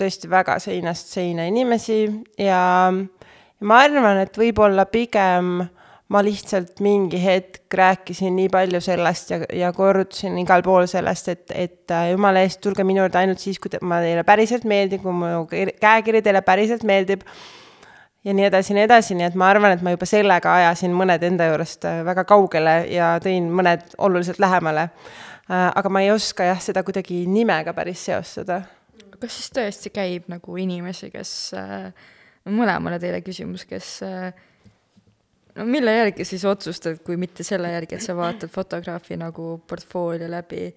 tõesti 0.00 0.30
väga 0.30 0.56
seinast 0.62 1.12
seina 1.14 1.46
inimesi 1.50 2.02
ja, 2.38 2.46
ja 2.48 3.66
ma 3.66 3.82
arvan, 3.84 4.22
et 4.24 4.36
võib-olla 4.40 4.86
pigem 4.90 5.60
äh, 5.62 5.70
ma 6.10 6.22
lihtsalt 6.26 6.80
mingi 6.82 7.20
hetk 7.22 7.74
rääkisin 7.78 8.34
nii 8.34 8.48
palju 8.50 8.80
sellest 8.82 9.30
ja, 9.30 9.38
ja 9.54 9.70
korrutasin 9.72 10.38
igal 10.42 10.64
pool 10.66 10.88
sellest, 10.90 11.30
et, 11.30 11.44
et 11.54 11.94
äh, 11.94 12.10
jumala 12.10 12.42
eest, 12.42 12.60
tulge 12.64 12.84
minu 12.86 13.04
juurde 13.04 13.20
ainult 13.20 13.42
siis, 13.42 13.60
kui 13.62 13.70
te, 13.70 13.78
ma 13.86 14.00
teile 14.02 14.24
päriselt 14.26 14.66
meeldin, 14.68 15.02
kui 15.04 15.14
mu 15.14 15.46
käekiri 15.50 16.22
teile 16.26 16.42
päriselt 16.46 16.82
meeldib. 16.88 17.22
ja 18.24 18.34
nii 18.34 18.48
edasi, 18.50 18.74
nii 18.76 18.84
edasi, 18.88 19.14
nii 19.16 19.28
et 19.30 19.38
ma 19.38 19.52
arvan, 19.54 19.76
et 19.76 19.86
ma 19.86 19.94
juba 19.94 20.08
sellega 20.08 20.56
ajasin 20.58 20.92
mõned 20.98 21.22
enda 21.30 21.46
juurest 21.52 21.86
äh, 21.88 22.02
väga 22.06 22.26
kaugele 22.28 22.76
ja 22.90 23.14
tõin 23.22 23.46
mõned 23.54 23.94
oluliselt 23.98 24.42
lähemale. 24.42 24.90
Äh, 25.46 25.70
aga 25.70 25.88
ma 25.94 26.02
ei 26.02 26.10
oska 26.10 26.50
jah, 26.50 26.58
seda 26.62 26.82
kuidagi 26.86 27.22
nimega 27.30 27.74
päris 27.74 28.02
seostada. 28.10 28.64
kas 29.20 29.34
siis 29.36 29.50
tõesti 29.54 29.90
käib 29.94 30.26
nagu 30.32 30.56
inimesi, 30.56 31.10
kes 31.12 31.32
äh,, 31.54 31.90
mõlemale 32.48 32.98
teile 32.98 33.20
küsimus, 33.22 33.66
kes 33.68 33.98
äh, 34.02 34.32
no 35.56 35.66
mille 35.68 35.94
järgi 35.94 36.26
siis 36.28 36.44
otsustad, 36.48 37.00
kui 37.06 37.18
mitte 37.20 37.44
selle 37.46 37.72
järgi, 37.72 37.98
et 37.98 38.04
sa 38.04 38.16
vaatad 38.18 38.52
fotograafi 38.52 39.18
nagu 39.20 39.56
portfoolio 39.68 40.28
läbi, 40.30 40.68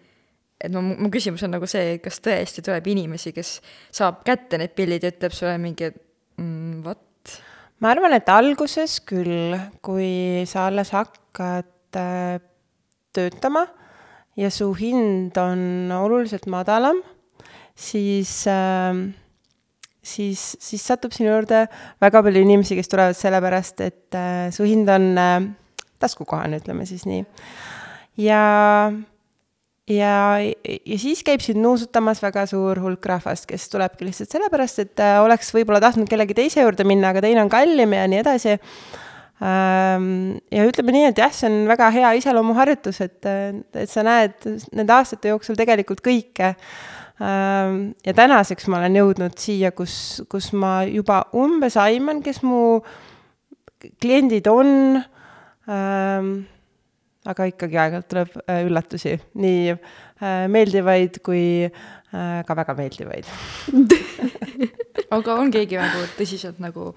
et 0.63 0.72
no 0.72 0.84
mu 0.86 1.10
küsimus 1.13 1.44
on 1.46 1.56
nagu 1.58 1.68
see, 1.70 1.98
kas 2.03 2.22
tõesti 2.24 2.63
tuleb 2.65 2.88
inimesi, 2.94 3.34
kes 3.36 3.58
saab 3.94 4.24
kätte 4.27 4.60
need 4.62 4.75
pildid 4.77 5.06
ja 5.06 5.13
ütleb 5.13 5.36
sulle 5.36 5.58
mingi 5.62 5.92
mm, 5.92 6.82
vot? 6.86 7.01
ma 7.84 7.92
arvan, 7.92 8.15
et 8.15 8.30
alguses 8.32 9.00
küll, 9.03 9.58
kui 9.84 10.44
sa 10.48 10.70
alles 10.70 10.94
hakkad 10.96 12.00
äh, 12.00 12.38
töötama 13.13 13.65
ja 14.39 14.50
su 14.53 14.72
hind 14.77 15.36
on 15.38 15.92
oluliselt 15.94 16.48
madalam, 16.50 17.01
siis 17.75 18.46
äh, 18.48 18.96
siis, 20.03 20.41
siis 20.62 20.83
satub 20.83 21.13
sinu 21.15 21.31
juurde 21.31 21.65
väga 22.03 22.22
palju 22.25 22.43
inimesi, 22.43 22.77
kes 22.77 22.91
tulevad 22.91 23.17
sellepärast, 23.17 23.83
et 23.86 24.17
äh, 24.19 24.50
su 24.53 24.67
hind 24.67 24.91
on 24.91 25.10
äh, 25.19 25.39
taskukohane, 26.03 26.60
ütleme 26.62 26.86
siis 26.89 27.05
nii. 27.07 27.24
ja, 28.22 28.43
ja, 29.89 30.15
ja 30.41 31.00
siis 31.00 31.24
käib 31.25 31.43
sind 31.45 31.63
nuusutamas 31.63 32.22
väga 32.24 32.45
suur 32.51 32.81
hulk 32.83 33.05
rahvast, 33.13 33.48
kes 33.50 33.69
tulebki 33.72 34.10
lihtsalt 34.10 34.36
sellepärast, 34.36 34.83
et 34.83 35.03
äh, 35.03 35.17
oleks 35.24 35.53
võib-olla 35.55 35.81
tahtnud 35.83 36.12
kellegi 36.12 36.38
teise 36.38 36.65
juurde 36.65 36.88
minna, 36.88 37.13
aga 37.13 37.24
teine 37.24 37.45
on 37.45 37.51
kallim 37.51 37.95
ja 37.95 38.07
nii 38.12 38.24
edasi 38.24 38.57
ähm, 38.57 40.10
ja 40.51 40.67
ütleme 40.67 40.98
nii, 40.98 41.05
et 41.13 41.24
jah, 41.24 41.31
see 41.36 41.48
on 41.51 41.63
väga 41.72 41.93
hea 41.95 42.12
iseloomuharjutus, 42.19 43.00
et, 43.07 43.31
et 43.79 43.91
sa 43.91 44.03
näed 44.05 44.51
nende 44.75 45.00
aastate 45.00 45.31
jooksul 45.31 45.60
tegelikult 45.60 46.03
kõike 46.03 46.53
Ähm, 46.53 47.02
ja 47.20 48.13
tänaseks 48.15 48.67
ma 48.72 48.79
olen 48.82 48.98
jõudnud 48.98 49.38
siia, 49.39 49.72
kus, 49.75 50.24
kus 50.32 50.51
ma 50.58 50.82
juba 50.88 51.24
umbes 51.38 51.77
aiman, 51.77 52.24
kes 52.25 52.41
mu 52.46 52.82
kliendid 54.01 54.48
on 54.50 54.72
aga 57.24 57.48
ikkagi 57.51 57.79
aeg-ajalt 57.79 58.10
tuleb 58.12 58.38
üllatusi, 58.67 59.17
nii 59.39 59.75
meeldivaid 60.51 61.22
kui 61.24 61.43
ka 62.12 62.58
väga 62.58 62.75
meeldivaid 62.77 63.29
aga 65.15 65.38
on 65.38 65.53
keegi 65.53 65.79
nagu 65.79 66.08
tõsiselt 66.17 66.60
nagu 66.63 66.91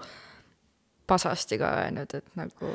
pasasti 1.07 1.55
ka 1.59 1.69
öelnud, 1.83 2.17
et 2.19 2.25
nagu 2.35 2.71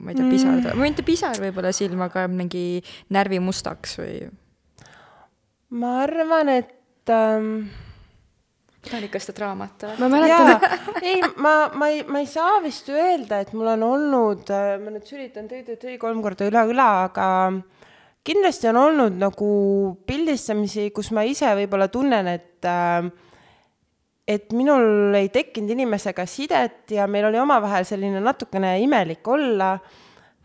ma 0.00 0.12
ei 0.12 0.16
tea, 0.16 0.30
pisar 0.30 0.54
mm., 0.56 0.78
või 0.78 0.88
mitte 0.88 1.04
pisar 1.04 1.40
võib-olla 1.42 1.74
silma, 1.76 2.08
aga 2.08 2.24
mingi 2.32 2.80
närvi 3.12 3.42
mustaks 3.44 3.98
või? 4.00 4.16
ma 5.74 5.98
arvan, 6.06 6.48
et 6.54 6.72
ähm, 7.12 7.66
ta 8.84 8.98
on 8.98 9.06
ikka 9.06 9.20
seda 9.22 9.36
draamat 9.38 9.86
ma 10.00 10.08
mäletan. 10.12 10.64
ei, 11.02 11.20
ma, 11.40 11.54
ma 11.74 11.88
ei, 11.92 12.02
ma 12.08 12.20
ei 12.22 12.28
saa 12.30 12.60
vist 12.64 12.88
öelda, 12.92 13.40
et 13.42 13.52
mul 13.56 13.70
on 13.74 13.84
olnud, 13.86 14.48
äh, 14.52 14.76
ma 14.82 14.92
nüüd 14.94 15.08
sülitan 15.08 15.48
tõi-tõi-tõi 15.50 15.96
kolm 16.02 16.22
korda 16.24 16.48
üle 16.48 16.64
õla, 16.72 16.88
aga 17.08 17.26
kindlasti 18.24 18.70
on 18.70 18.80
olnud 18.80 19.18
nagu 19.20 19.50
pildistamisi, 20.08 20.90
kus 20.96 21.12
ma 21.16 21.26
ise 21.28 21.52
võib-olla 21.60 21.90
tunnen, 21.92 22.30
et 22.34 22.68
äh, 22.68 23.10
et 24.24 24.54
minul 24.56 25.12
ei 25.18 25.28
tekkinud 25.28 25.74
inimesega 25.74 26.24
sidet 26.28 26.94
ja 26.96 27.04
meil 27.10 27.28
oli 27.28 27.36
omavahel 27.36 27.84
selline 27.84 28.22
natukene 28.24 28.78
imelik 28.80 29.28
olla. 29.28 29.74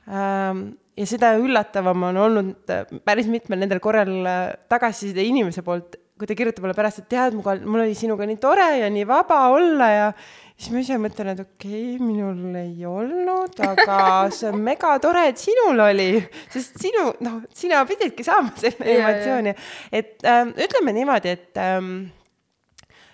Ähm, 0.09 0.65
ja 0.99 1.05
seda 1.07 1.29
üllatavam 1.39 2.09
on 2.09 2.17
olnud 2.19 2.73
äh, 2.75 2.83
päris 3.07 3.29
mitmel 3.31 3.61
nendel 3.61 3.79
korral 3.79 4.11
tagasiside 4.67 5.23
inimese 5.23 5.63
poolt, 5.63 5.95
kui 6.19 6.27
ta 6.27 6.35
kirjutab 6.35 6.65
mulle 6.65 6.75
pärast, 6.75 6.99
et 6.99 7.09
tead, 7.13 7.35
mul 7.39 7.79
oli 7.79 7.95
sinuga 7.95 8.27
nii 8.27 8.39
tore 8.43 8.67
ja 8.81 8.89
nii 8.91 9.05
vaba 9.07 9.39
olla 9.55 9.87
ja 9.87 10.07
siis 10.59 10.73
ma 10.73 10.81
ise 10.83 10.97
mõtlen, 10.99 11.31
et 11.31 11.41
okei 11.45 11.93
okay,, 11.95 12.03
minul 12.03 12.57
ei 12.59 12.83
olnud, 12.87 13.55
aga 13.63 13.99
see 14.35 14.49
on 14.51 14.59
mega 14.65 14.97
tore, 14.99 15.29
et 15.31 15.39
sinul 15.39 15.79
oli, 15.85 16.09
sest 16.51 16.79
sinu, 16.83 17.05
noh, 17.23 17.39
sina 17.55 17.85
pididki 17.87 18.25
saama 18.27 18.51
selle 18.59 18.97
emotsiooni. 18.97 19.55
et 19.95 20.27
ähm, 20.27 20.51
ütleme 20.59 20.95
niimoodi, 20.99 21.35
et 21.37 21.61
ähm, 21.63 21.93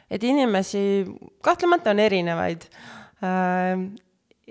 et 0.10 0.24
inimesi 0.26 1.06
kahtlemata 1.46 1.94
on 1.94 2.02
erinevaid 2.02 2.66
ähm,. 3.22 3.92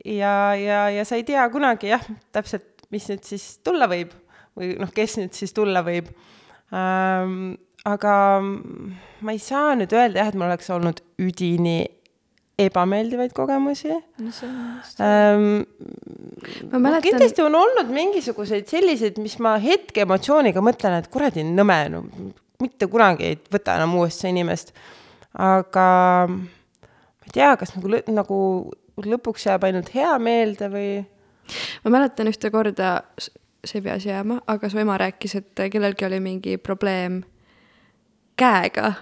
ja, 0.04 0.54
ja, 0.54 0.86
ja 0.94 1.04
sa 1.06 1.18
ei 1.18 1.26
tea 1.26 1.48
kunagi 1.50 1.90
jah, 1.90 2.06
täpselt, 2.34 2.86
mis 2.94 3.10
nüüd 3.10 3.26
siis 3.26 3.56
tulla 3.66 3.90
võib 3.90 4.14
või 4.54 4.76
noh, 4.78 4.90
kes 4.94 5.18
nüüd 5.18 5.34
siis 5.34 5.54
tulla 5.56 5.82
võib 5.82 6.14
ähm, 6.70 7.56
aga 7.84 8.14
ma 8.40 9.34
ei 9.34 9.42
saa 9.42 9.74
nüüd 9.78 9.92
öelda 9.92 10.22
jah, 10.22 10.32
et 10.32 10.38
mul 10.38 10.48
oleks 10.48 10.70
olnud 10.72 11.02
üdini 11.20 11.82
ebameeldivaid 12.58 13.32
kogemusi 13.34 13.90
no,. 13.90 14.30
Ähm, 15.02 15.64
mäletan. 16.70 17.02
kindlasti 17.02 17.42
on 17.42 17.54
olnud 17.58 17.90
mingisuguseid 17.90 18.70
selliseid, 18.70 19.18
mis 19.22 19.36
ma 19.42 19.56
hetke 19.62 20.04
emotsiooniga 20.06 20.62
mõtlen, 20.64 21.00
et 21.00 21.10
kuradi 21.12 21.44
nõme, 21.48 21.78
no 21.90 22.04
mitte 22.62 22.88
kunagi 22.90 23.32
ei 23.32 23.40
võta 23.52 23.74
enam 23.80 23.96
uuesti 23.98 24.30
inimest. 24.30 24.70
aga 25.34 25.88
ma 26.30 27.26
ei 27.26 27.34
tea, 27.34 27.50
kas 27.58 27.74
nagu 27.74 28.00
nagu 28.14 28.38
lõpuks 29.02 29.48
jääb 29.48 29.66
ainult 29.66 29.90
hea 29.96 30.14
meelde 30.22 30.70
või 30.70 30.88
ma 31.82 31.96
mäletan 31.98 32.30
ühte 32.30 32.52
korda, 32.54 33.00
see 33.18 33.80
ei 33.80 33.86
pea 33.88 33.98
jääma, 33.98 34.40
aga 34.46 34.70
su 34.70 34.78
ema 34.78 34.96
rääkis, 35.00 35.34
et 35.40 35.64
kellelgi 35.72 36.06
oli 36.06 36.22
mingi 36.22 36.56
probleem 36.62 37.24
käega. 38.36 38.92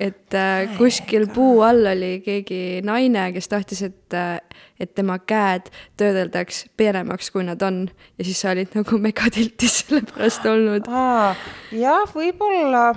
et 0.00 0.34
äh, 0.34 0.76
kuskil 0.76 1.24
puu 1.32 1.62
all 1.64 1.86
oli 1.88 2.20
keegi 2.20 2.82
naine, 2.84 3.30
kes 3.32 3.48
tahtis, 3.48 3.80
et, 3.86 4.16
et 4.80 4.94
tema 4.94 5.16
käed 5.18 5.70
töödeldaks 5.96 6.66
peenemaks, 6.76 7.30
kui 7.32 7.46
nad 7.46 7.62
on. 7.62 7.86
ja 8.18 8.24
siis 8.24 8.40
sa 8.40 8.52
olid 8.52 8.76
nagu 8.76 8.98
megatiltis 9.00 9.82
selle 9.84 10.04
pärast 10.10 10.46
olnud. 10.46 10.88
jah, 11.72 12.08
võib-olla 12.12 12.90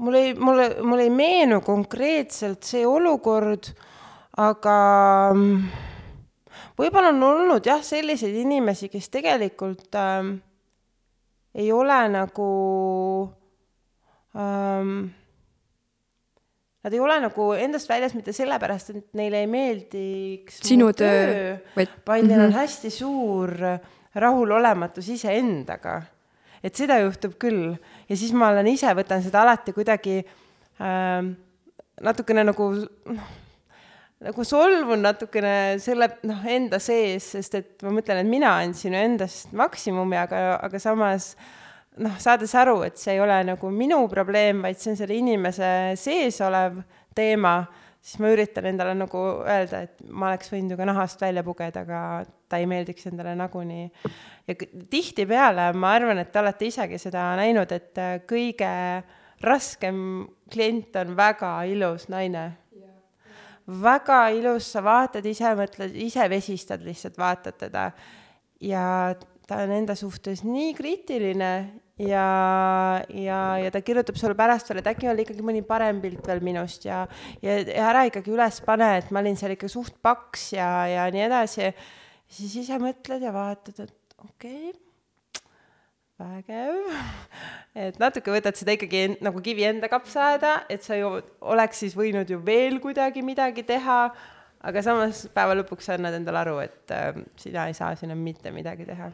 mul 0.00 0.14
ei, 0.14 0.34
mulle, 0.34 0.76
mul 0.82 0.98
ei 0.98 1.10
meenu 1.10 1.60
konkreetselt 1.64 2.64
see 2.66 2.86
olukord, 2.86 3.70
aga 4.40 4.76
mm, 5.34 5.64
võib-olla 6.80 7.12
on 7.12 7.26
olnud 7.26 7.66
jah, 7.66 7.82
selliseid 7.84 8.36
inimesi, 8.42 8.88
kes 8.92 9.10
tegelikult 9.12 9.98
ähm, 9.98 10.38
ei 11.54 11.72
ole 11.74 12.00
nagu 12.12 12.48
ähm, 14.36 15.10
Nad 16.80 16.94
ei 16.96 17.00
ole 17.04 17.18
nagu 17.20 17.50
endast 17.60 17.90
väljas 17.90 18.14
mitte 18.16 18.32
sellepärast, 18.32 18.90
et 18.96 19.08
neile 19.18 19.42
ei 19.42 19.48
meeldiks 19.52 20.62
Sinu 20.64 20.86
töö, 20.96 21.58
vaid- 21.76 21.98
vaid 22.08 22.24
neil 22.24 22.40
on 22.46 22.54
hästi 22.56 22.88
suur 22.94 23.52
rahulolematus 24.16 25.08
iseendaga. 25.12 25.98
et 26.64 26.76
seda 26.76 26.98
juhtub 27.00 27.34
küll 27.40 27.74
ja 28.08 28.16
siis 28.16 28.32
ma 28.36 28.48
olen 28.52 28.66
ise, 28.68 28.88
võtan 28.96 29.22
seda 29.24 29.40
alati 29.42 29.72
kuidagi 29.72 30.18
ähm, 30.80 31.30
natukene 32.04 32.42
nagu 32.44 32.66
noh, 33.08 33.28
nagu 34.20 34.44
solvun 34.44 35.00
natukene 35.04 35.78
selle 35.80 36.08
noh, 36.28 36.42
enda 36.44 36.78
sees, 36.78 37.30
sest 37.32 37.54
et 37.60 37.82
ma 37.82 37.90
mõtlen, 37.96 38.20
et 38.24 38.28
mina 38.28 38.50
andsin 38.60 38.92
ju 38.92 39.00
endast 39.04 39.52
maksimumi, 39.56 40.16
aga, 40.20 40.58
aga 40.64 40.78
samas 40.78 41.30
noh, 42.00 42.16
saades 42.22 42.54
aru, 42.58 42.80
et 42.86 42.98
see 43.00 43.14
ei 43.16 43.22
ole 43.22 43.36
nagu 43.48 43.70
minu 43.74 44.00
probleem, 44.10 44.62
vaid 44.64 44.80
see 44.80 44.94
on 44.94 44.98
selle 45.00 45.16
inimese 45.16 45.70
sees 46.00 46.40
olev 46.44 46.80
teema, 47.16 47.60
siis 48.00 48.20
ma 48.22 48.30
üritan 48.32 48.68
endale 48.70 48.94
nagu 48.96 49.24
öelda, 49.44 49.84
et 49.86 50.04
ma 50.08 50.30
oleks 50.30 50.52
võinud 50.52 50.74
ju 50.74 50.80
ka 50.80 50.88
nahast 50.88 51.22
välja 51.22 51.44
pugeda, 51.46 51.84
aga 51.84 52.02
ta 52.50 52.60
ei 52.60 52.68
meeldiks 52.70 53.10
endale 53.10 53.34
nagunii. 53.38 53.90
ja 54.48 54.56
tihtipeale 54.90 55.70
ma 55.76 55.94
arvan, 55.98 56.22
et 56.22 56.32
te 56.32 56.40
olete 56.40 56.70
isegi 56.70 56.98
seda 56.98 57.30
näinud, 57.40 57.72
et 57.72 58.00
äh, 58.00 58.16
kõige 58.28 58.72
raskem 59.44 60.00
klient 60.52 60.96
on 61.00 61.14
väga 61.16 61.52
ilus 61.70 62.08
naine 62.12 62.48
väga 63.70 64.22
ilus, 64.34 64.66
sa 64.72 64.82
vaatad 64.82 65.26
ise, 65.30 65.52
mõtled, 65.54 65.94
ise 65.94 66.24
vesistad 66.30 66.82
lihtsalt, 66.82 67.18
vaatad 67.20 67.58
teda 67.60 67.90
ja 68.64 69.14
ta 69.46 69.62
on 69.64 69.72
enda 69.74 69.96
suhtes 69.98 70.44
nii 70.46 70.74
kriitiline 70.78 71.50
ja, 72.08 72.26
ja, 73.12 73.40
ja 73.60 73.70
ta 73.72 73.82
kirjutab 73.84 74.18
sulle 74.20 74.36
pärast 74.38 74.70
veel, 74.70 74.82
et 74.82 74.90
äkki 74.92 75.10
oli 75.10 75.26
ikkagi 75.26 75.44
mõni 75.46 75.62
parem 75.66 76.00
pilt 76.02 76.26
veel 76.26 76.42
minust 76.44 76.86
ja, 76.88 77.04
ja, 77.44 77.58
ja 77.60 77.88
ära 77.92 78.06
ikkagi 78.08 78.32
üles 78.34 78.60
pane, 78.66 78.92
et 79.00 79.10
ma 79.14 79.22
olin 79.24 79.38
seal 79.40 79.56
ikka 79.56 79.70
suht 79.70 79.96
paks 80.02 80.52
ja, 80.56 80.70
ja 80.90 81.08
nii 81.12 81.26
edasi. 81.28 81.72
siis 82.30 82.60
ise 82.64 82.78
mõtled 82.82 83.26
ja 83.26 83.34
vaatad, 83.34 83.84
et 83.88 84.20
okei 84.24 84.70
okay,, 84.70 84.78
vägev. 86.20 86.90
et 87.74 88.00
natuke 88.00 88.32
võtad 88.32 88.58
seda 88.58 88.74
ikkagi 88.76 89.04
en- 89.06 89.16
nagu 89.24 89.40
kivi 89.44 89.64
enda 89.68 89.88
kapsaaeda, 89.92 90.64
et 90.72 90.84
sa 90.84 90.98
ju 90.98 91.16
oleks 91.40 91.84
siis 91.84 91.96
võinud 91.96 92.28
ju 92.30 92.40
veel 92.44 92.80
kuidagi 92.82 93.24
midagi 93.24 93.64
teha, 93.66 94.00
aga 94.60 94.82
samas 94.84 95.24
päeva 95.34 95.56
lõpuks 95.60 95.88
sa 95.88 95.96
annad 95.96 96.16
endale 96.18 96.42
aru, 96.42 96.58
et 96.64 96.94
äh, 96.94 97.22
sina 97.40 97.68
ei 97.68 97.76
saa 97.76 97.94
sinna 97.96 98.16
mitte 98.18 98.52
midagi 98.52 98.88
teha. 98.88 99.10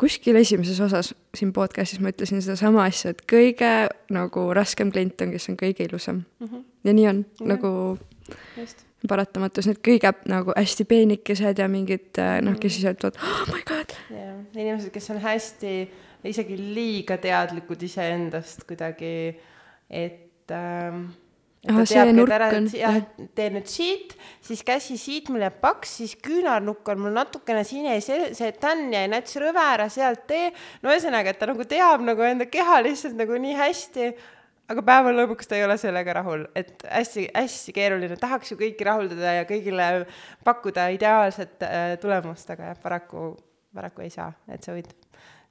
Kuskil 0.00 0.38
esimeses 0.40 0.80
osas 0.80 1.12
siin 1.36 1.52
podcast'is 1.52 2.00
ma 2.02 2.12
ütlesin 2.12 2.42
sedasama 2.44 2.86
asja, 2.88 3.12
et 3.14 3.24
kõige 3.28 3.72
nagu 4.14 4.46
raskem 4.56 4.92
klient 4.94 5.20
on, 5.24 5.34
kes 5.34 5.50
on 5.52 5.58
kõige 5.60 5.86
ilusam 5.86 6.22
mm. 6.22 6.46
-hmm. 6.46 6.64
ja 6.84 6.94
nii 6.96 7.08
on 7.10 7.16
mm, 7.16 7.34
-hmm. 7.40 7.50
nagu 7.52 7.98
just. 8.56 8.84
paratamatus, 9.08 9.68
need 9.68 9.80
kõige 9.88 10.12
nagu 10.28 10.54
hästi 10.56 10.84
peenikesed 10.84 11.58
ja 11.58 11.68
mingid 11.68 12.18
äh, 12.18 12.38
noh, 12.44 12.58
kes 12.60 12.78
siis 12.78 12.88
ütlevad 12.92 13.20
oh 13.20 13.46
my 13.52 13.62
god, 13.68 13.96
jah, 14.10 14.36
inimesed, 14.56 14.90
kes 14.90 15.10
on 15.10 15.20
hästi, 15.20 15.74
isegi 16.24 16.56
liiga 16.56 17.16
teadlikud 17.16 17.82
iseendast 17.82 18.64
kuidagi, 18.68 19.36
et 19.90 20.52
ähm, 20.52 21.10
ta 21.66 21.84
see 21.84 21.98
teabki, 21.98 22.08
et 22.08 22.16
nurk 22.16 22.32
ära- 22.32 22.48
on, 22.56 22.66
jah 22.72 22.98
teen 23.36 23.54
nüüd 23.58 23.68
siit, 23.68 24.14
siis 24.44 24.62
käsi 24.64 24.96
siit 25.00 25.28
mul 25.32 25.44
jääb 25.44 25.58
paks, 25.60 25.92
siis 26.00 26.14
küünarnukk 26.24 26.88
on 26.88 27.02
mul 27.04 27.12
natukene 27.16 27.64
siin 27.68 27.88
ja 27.90 27.98
see, 28.04 28.30
see 28.36 28.54
tänn 28.60 28.88
jäi 28.94 29.06
nats 29.12 29.36
rõve 29.42 29.60
ära, 29.60 29.90
sealt 29.92 30.24
tee. 30.30 30.50
no 30.80 30.92
ühesõnaga, 30.94 31.34
et 31.34 31.40
ta 31.40 31.50
nagu 31.50 31.66
teab 31.68 32.04
nagu 32.06 32.24
enda 32.24 32.48
keha 32.48 32.80
lihtsalt 32.86 33.18
nagu 33.20 33.36
nii 33.44 33.58
hästi, 33.60 34.08
aga 34.72 34.86
päeva 34.88 35.12
lõpuks 35.18 35.50
ta 35.50 35.58
ei 35.58 35.66
ole 35.66 35.76
sellega 35.80 36.16
rahul, 36.22 36.48
et 36.56 36.80
hästi-hästi 36.88 37.76
keeruline, 37.76 38.16
tahaks 38.20 38.54
ju 38.54 38.60
kõiki 38.60 38.88
rahuldada 38.88 39.36
ja 39.42 39.46
kõigile 39.48 39.92
pakkuda 40.46 40.88
ideaalset 40.96 41.68
äh, 41.68 41.94
tulemust, 42.00 42.48
aga 42.56 42.72
jah, 42.72 42.80
paraku, 42.80 43.34
paraku 43.76 44.08
ei 44.08 44.14
saa, 44.16 44.32
et 44.48 44.64
sa 44.64 44.72
võid, 44.72 44.88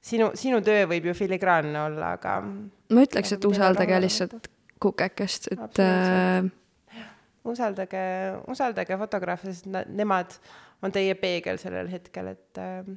sinu, 0.02 0.32
sinu 0.34 0.58
töö 0.64 0.88
võib 0.90 1.12
ju 1.12 1.20
filigraanne 1.22 1.84
olla, 1.86 2.16
aga 2.18 2.40
ma 2.42 3.04
ütleks, 3.06 3.36
et 3.36 3.46
usaldage 3.46 4.08
lihtsalt 4.08 4.56
kukekest, 4.80 5.50
et 5.52 5.82
äh, 5.84 6.48
usaldage, 7.44 8.02
usaldage 8.50 8.98
fotograafe, 9.00 9.52
sest 9.52 9.68
nad, 9.70 9.88
nemad 9.88 10.36
on 10.84 10.92
teie 10.94 11.14
peegel 11.20 11.60
sellel 11.60 11.90
hetkel, 11.92 12.32
et 12.32 12.60
äh, 12.60 12.90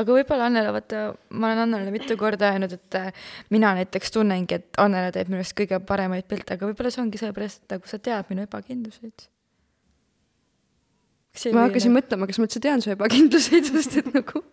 aga 0.00 0.16
võib-olla 0.16 0.48
Annele, 0.50 0.72
vaata, 0.74 1.04
ma 1.34 1.50
olen 1.50 1.62
Annele 1.66 1.92
mitu 1.94 2.16
korda 2.20 2.52
öelnud, 2.52 2.74
et 2.76 2.98
äh, 3.00 3.28
mina 3.54 3.74
näiteks 3.78 4.14
tunnengi, 4.14 4.60
et 4.60 4.80
Annele 4.80 5.12
teeb 5.14 5.30
minu 5.30 5.40
arust 5.42 5.56
kõige 5.58 5.80
paremaid 5.86 6.28
pilte, 6.30 6.58
aga 6.58 6.68
võib-olla 6.68 6.92
see 6.94 7.04
ongi 7.04 7.20
sellepärast, 7.20 7.64
et 7.64 7.76
nagu 7.76 7.90
sa 7.90 8.00
tead 8.02 8.32
minu 8.32 8.44
ebakindluseid. 8.48 9.28
ma 11.56 11.66
hakkasin 11.66 11.94
mõtlema, 11.94 12.28
kas 12.30 12.38
ma 12.38 12.48
üldse 12.48 12.62
tean 12.62 12.84
su 12.84 12.92
ebakindluseid, 12.94 13.72
sest 13.72 13.98
et 14.02 14.12
nagu 14.14 14.44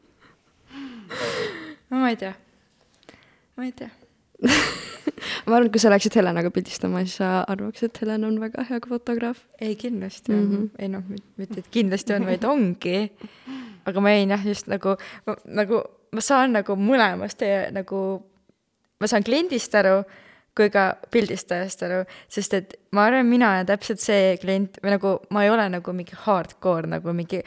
ma 1.92 2.10
ei 2.10 2.20
tea, 2.20 2.34
ma 3.60 3.68
ei 3.68 3.76
tea. 3.76 3.92
ma 5.46 5.56
arvan, 5.56 5.68
et 5.68 5.74
kui 5.74 5.82
sa 5.84 5.92
läksid 5.92 6.16
Helenaga 6.20 6.52
pildistama, 6.54 7.04
siis 7.06 7.18
sa 7.22 7.44
arvaks, 7.50 7.84
et 7.88 8.02
Helen 8.02 8.26
on 8.28 8.40
väga 8.42 8.66
hea 8.70 8.80
fotograaf. 8.88 9.44
ei, 9.62 9.76
kindlasti 9.76 10.32
Mhm. 10.32 10.42
mm, 10.42 10.58
-hmm. 10.58 10.70
ei 10.80 10.88
noh, 10.90 11.04
mitte, 11.38 11.60
et 11.60 11.68
kindlasti 11.72 12.14
on, 12.14 12.26
vaid 12.26 12.44
ongi. 12.44 13.12
aga 13.86 14.02
ma 14.02 14.10
jäin 14.10 14.30
jah, 14.30 14.46
just 14.48 14.68
nagu, 14.68 14.96
nagu 15.46 15.84
ma 16.12 16.22
saan 16.22 16.54
nagu 16.54 16.76
mõlemast 16.76 17.38
teie 17.38 17.72
nagu, 17.72 18.24
ma 19.00 19.08
saan 19.08 19.24
kliendist 19.24 19.76
aru 19.76 20.04
kui 20.56 20.70
ka 20.70 20.98
pildistajast 21.12 21.84
aru, 21.84 22.04
sest 22.28 22.54
et 22.54 22.74
ma 22.92 23.06
arvan, 23.06 23.26
mina 23.26 23.54
olen 23.54 23.66
täpselt 23.66 24.00
see 24.04 24.38
klient 24.42 24.78
või 24.84 24.92
nagu 24.98 25.20
ma 25.30 25.44
ei 25.46 25.50
ole 25.50 25.70
nagu 25.70 25.94
mingi 25.94 26.12
hardcore 26.26 26.88
nagu 26.88 27.14
mingi, 27.14 27.40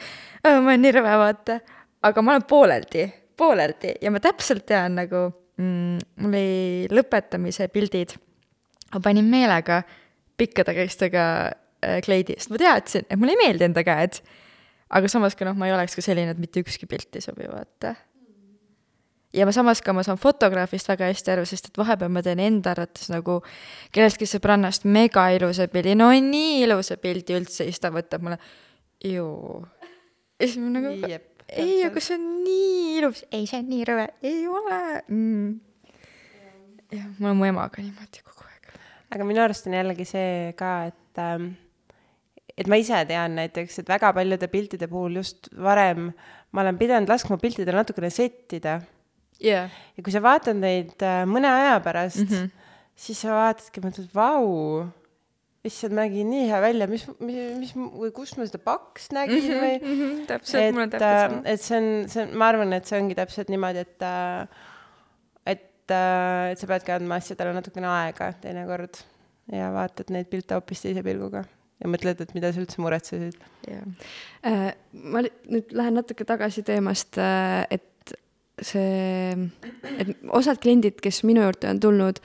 ma 0.43 0.57
olen 0.57 0.81
nii 0.81 0.91
rõve, 0.91 1.17
vaata, 1.21 1.59
aga 2.01 2.21
ma 2.21 2.31
olen 2.31 2.47
pooleldi, 2.49 3.13
pooleldi 3.37 3.93
ja 4.01 4.11
ma 4.11 4.19
täpselt 4.19 4.65
tean 4.65 4.95
nagu 4.95 5.27
mm,, 5.57 5.99
mul 6.21 6.31
oli 6.31 6.87
lõpetamise 6.93 7.69
pildid, 7.73 8.15
ma 8.93 9.03
panin 9.03 9.29
meelega 9.29 9.83
pikkade 10.39 10.75
käistega 10.75 11.27
äh, 11.45 12.01
kleidi, 12.05 12.37
sest 12.39 12.51
ma 12.53 12.61
teadsin, 12.61 13.07
et 13.09 13.19
mulle 13.19 13.35
ei 13.37 13.43
meeldi 13.45 13.69
enda 13.69 13.85
käed. 13.87 14.19
aga 14.95 15.09
samas 15.11 15.35
ka 15.35 15.47
noh, 15.47 15.55
ma 15.57 15.69
ei 15.69 15.75
oleks 15.75 15.95
ka 15.97 16.03
selline, 16.05 16.35
et 16.35 16.41
mitte 16.41 16.61
ükski 16.61 16.87
pilt 16.89 17.15
ei 17.17 17.23
sobi, 17.23 17.47
vaata 17.49 17.95
ja 19.35 19.45
ma 19.45 19.51
samas 19.55 19.81
ka, 19.83 19.93
ma 19.93 20.03
saan 20.05 20.19
fotograafist 20.21 20.89
väga 20.89 21.09
hästi 21.11 21.33
aru, 21.33 21.45
sest 21.47 21.69
et 21.69 21.79
vahepeal 21.79 22.11
ma 22.13 22.23
teen 22.25 22.41
enda 22.43 22.71
arvates 22.71 23.09
nagu 23.11 23.41
kellestki 23.95 24.27
sõbrannast 24.29 24.87
mega 24.87 25.27
ilusa 25.35 25.67
pildi, 25.71 25.95
no 25.99 26.09
nii 26.13 26.63
ilusa 26.65 26.97
pildi 27.01 27.37
üldse, 27.39 27.67
siis 27.67 27.81
ta 27.83 27.91
võtab 27.93 28.23
mulle, 28.25 28.39
ju. 29.03 29.27
ja 30.39 30.47
siis 30.47 30.59
ma 30.61 30.71
nagu, 30.77 30.95
jep. 31.11 31.34
ei, 31.49 31.83
aga 31.85 32.01
see 32.03 32.17
on 32.17 32.25
nii 32.45 32.95
ilus, 32.99 33.25
ei, 33.31 33.45
see 33.49 33.59
on 33.61 33.69
nii 33.71 33.83
rõve, 33.89 34.07
ei 34.25 34.47
ole 34.49 34.79
mm.. 35.03 35.51
jah, 36.95 37.11
mul 37.19 37.33
on 37.33 37.41
mu 37.41 37.49
emaga 37.49 37.83
niimoodi 37.83 38.23
kogu 38.25 38.47
aeg. 38.47 38.73
aga 39.15 39.27
minu 39.27 39.43
arust 39.43 39.69
on 39.69 39.77
jällegi 39.77 40.07
see 40.09 40.55
ka, 40.59 40.73
et 40.91 41.21
ähm, 41.21 41.53
et 42.55 42.69
ma 42.71 42.79
ise 42.79 43.01
tean 43.09 43.35
näiteks, 43.35 43.81
et 43.81 43.89
väga 43.91 44.13
paljude 44.15 44.47
piltide 44.51 44.87
puhul 44.91 45.19
just 45.19 45.49
varem 45.59 46.13
ma 46.55 46.63
olen 46.63 46.77
pidanud 46.79 47.11
laskma 47.11 47.37
piltidel 47.41 47.75
natukene 47.75 48.09
settida 48.13 48.79
jah, 49.41 49.69
ja 49.69 50.03
kui 50.03 50.13
sa 50.13 50.21
vaatad 50.23 50.59
neid 50.59 50.95
äh, 51.03 51.23
mõne 51.29 51.49
aja 51.51 51.79
pärast 51.83 52.23
mm. 52.23 52.31
-hmm. 52.31 52.69
siis 52.95 53.21
sa 53.21 53.35
vaatadki, 53.35 53.83
mõtled, 53.83 54.09
vau, 54.15 54.87
issand, 55.69 55.95
ma 55.95 56.05
nägin 56.05 56.29
nii 56.31 56.45
hea 56.49 56.59
välja, 56.63 56.87
mis, 56.89 57.05
mis, 57.23 57.39
mis 57.59 57.73
või 57.75 58.11
kus 58.15 58.35
ma 58.37 58.45
seda 58.47 58.61
paks 58.63 59.09
nägin 59.15 59.41
mm 59.41 59.49
-hmm. 59.49 60.13
või 60.21 60.29
täpselt, 60.29 60.69
mul 60.75 60.85
on 60.85 60.93
täpselt 60.93 61.33
sama. 61.33 61.41
et 61.53 61.65
see 61.65 61.79
on, 61.79 61.89
see 62.11 62.23
on, 62.23 62.37
ma 62.41 62.51
arvan, 62.53 62.77
et 62.77 62.89
see 62.89 62.99
ongi 63.01 63.17
täpselt 63.17 63.51
niimoodi, 63.53 63.83
et 63.85 64.05
äh, 64.05 64.47
et, 65.55 65.65
et 65.91 66.61
sa 66.61 66.69
peadki 66.69 66.95
andma 66.95 67.19
asjadele 67.21 67.53
natukene 67.57 67.89
aega 67.91 68.31
teinekord 68.41 69.01
ja 69.53 69.69
vaatad 69.73 70.09
neid 70.13 70.29
pilte 70.31 70.57
hoopis 70.57 70.81
teise 70.81 71.03
pilguga. 71.05 71.43
ja 71.81 71.89
mõtled, 71.91 72.21
et 72.21 72.33
mida 72.37 72.53
sa 72.53 72.61
üldse 72.63 72.81
muretsesid. 72.81 73.41
jah. 73.67 73.83
Äh, 74.45 74.71
ma 74.93 75.25
nüüd 75.25 75.75
lähen 75.75 75.99
natuke 75.99 76.25
tagasi 76.25 76.63
teemast, 76.63 77.19
et 77.69 78.15
see, 78.63 79.35
et 79.99 80.11
osad 80.31 80.59
kliendid, 80.63 80.99
kes 81.03 81.23
minu 81.27 81.43
juurde 81.43 81.69
on 81.69 81.81
tulnud, 81.83 82.21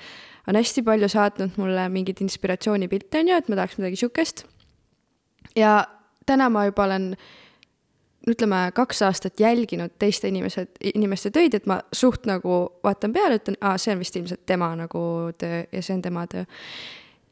on 0.51 0.59
hästi 0.59 0.83
palju 0.87 1.09
saatnud 1.11 1.59
mulle 1.61 1.89
mingeid 1.93 2.23
inspiratsioonipilte, 2.25 3.23
on 3.23 3.31
ju, 3.31 3.37
et 3.39 3.51
ma 3.51 3.59
tahaks 3.61 3.79
midagi 3.79 4.01
sihukest. 4.01 4.45
ja 5.57 5.85
täna 6.27 6.51
ma 6.51 6.67
juba 6.69 6.85
olen 6.85 7.13
ütleme, 8.29 8.57
kaks 8.77 9.03
aastat 9.03 9.41
jälginud 9.41 9.95
teiste 9.99 10.29
inimesed, 10.29 10.75
inimeste 10.95 11.31
töid, 11.33 11.55
et 11.57 11.67
ma 11.71 11.81
suht 11.97 12.27
nagu 12.29 12.63
vaatan 12.85 13.15
peale, 13.17 13.39
ütlen, 13.41 13.57
aa, 13.61 13.79
see 13.81 13.95
on 13.95 14.03
vist 14.03 14.17
ilmselt 14.19 14.45
tema 14.47 14.73
nagu 14.77 15.03
töö 15.41 15.63
ja 15.73 15.83
see 15.83 15.97
on 15.97 16.03
tema 16.05 16.27
töö. 16.31 16.45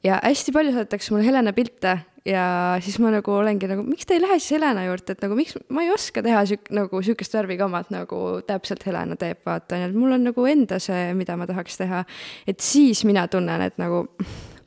ja 0.04 0.20
hästi 0.22 0.54
palju 0.54 0.72
saadetakse 0.72 1.12
mulle 1.12 1.26
Helena 1.26 1.52
pilte 1.52 1.98
ja 2.28 2.44
siis 2.84 2.98
ma 3.02 3.10
nagu 3.12 3.32
olengi 3.32 3.68
nagu, 3.70 3.84
miks 3.86 4.08
te 4.08 4.16
ei 4.18 4.22
lähe 4.22 4.36
siis 4.40 4.58
Helena 4.58 4.84
juurde, 4.86 5.14
et 5.14 5.24
nagu 5.24 5.38
miks 5.38 5.56
ma 5.74 5.84
ei 5.84 5.92
oska 5.94 6.22
teha 6.24 6.42
siuk-, 6.50 6.70
nagu 6.74 7.00
sihukest 7.04 7.34
värvikammat 7.38 7.92
nagu 7.94 8.20
täpselt 8.48 8.84
Helena 8.88 9.16
teeb, 9.20 9.40
vaata, 9.46 9.78
onju, 9.78 9.88
et 9.90 9.98
mul 9.98 10.16
on 10.18 10.28
nagu 10.28 10.46
enda 10.50 10.80
see, 10.82 11.08
mida 11.18 11.38
ma 11.40 11.48
tahaks 11.48 11.80
teha. 11.80 12.04
et 12.48 12.60
siis 12.64 13.04
mina 13.08 13.26
tunnen, 13.32 13.64
et 13.64 13.80
nagu 13.80 14.04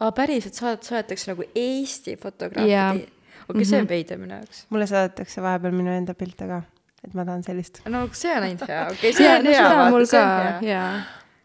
aa, 0.02 0.12
päriselt 0.17 0.58
saad, 0.58 0.84
saadetakse 0.88 1.34
nagu 1.34 1.47
Eesti 1.56 2.15
Jaa. 2.15 2.21
fotograafide. 2.24 3.08
okei, 3.47 3.65
see 3.65 3.82
on 3.82 3.89
veider 3.89 4.21
minu 4.21 4.38
jaoks. 4.39 4.65
mulle 4.74 4.89
saadetakse 4.89 5.43
vahepeal 5.45 5.76
minu 5.78 5.93
enda 5.93 6.17
pilte 6.17 6.50
ka, 6.50 6.62
et 7.06 7.13
ma 7.13 7.28
tahan 7.28 7.45
sellist. 7.45 7.84
no 7.89 8.08
see 8.12 8.36
on 8.36 8.50
ainult 8.50 8.67
hea, 8.67 8.86
okei, 8.91 9.15
see 9.17 9.28
ja 9.30 9.39
on 9.39 9.50
hea, 9.50 9.65
seda 9.65 9.89
mul 9.89 10.06
vaata, 10.06 10.13
see 10.15 10.24
ka 10.28 10.38
on 10.38 10.69
hea. 10.69 10.78
ja 10.78 10.86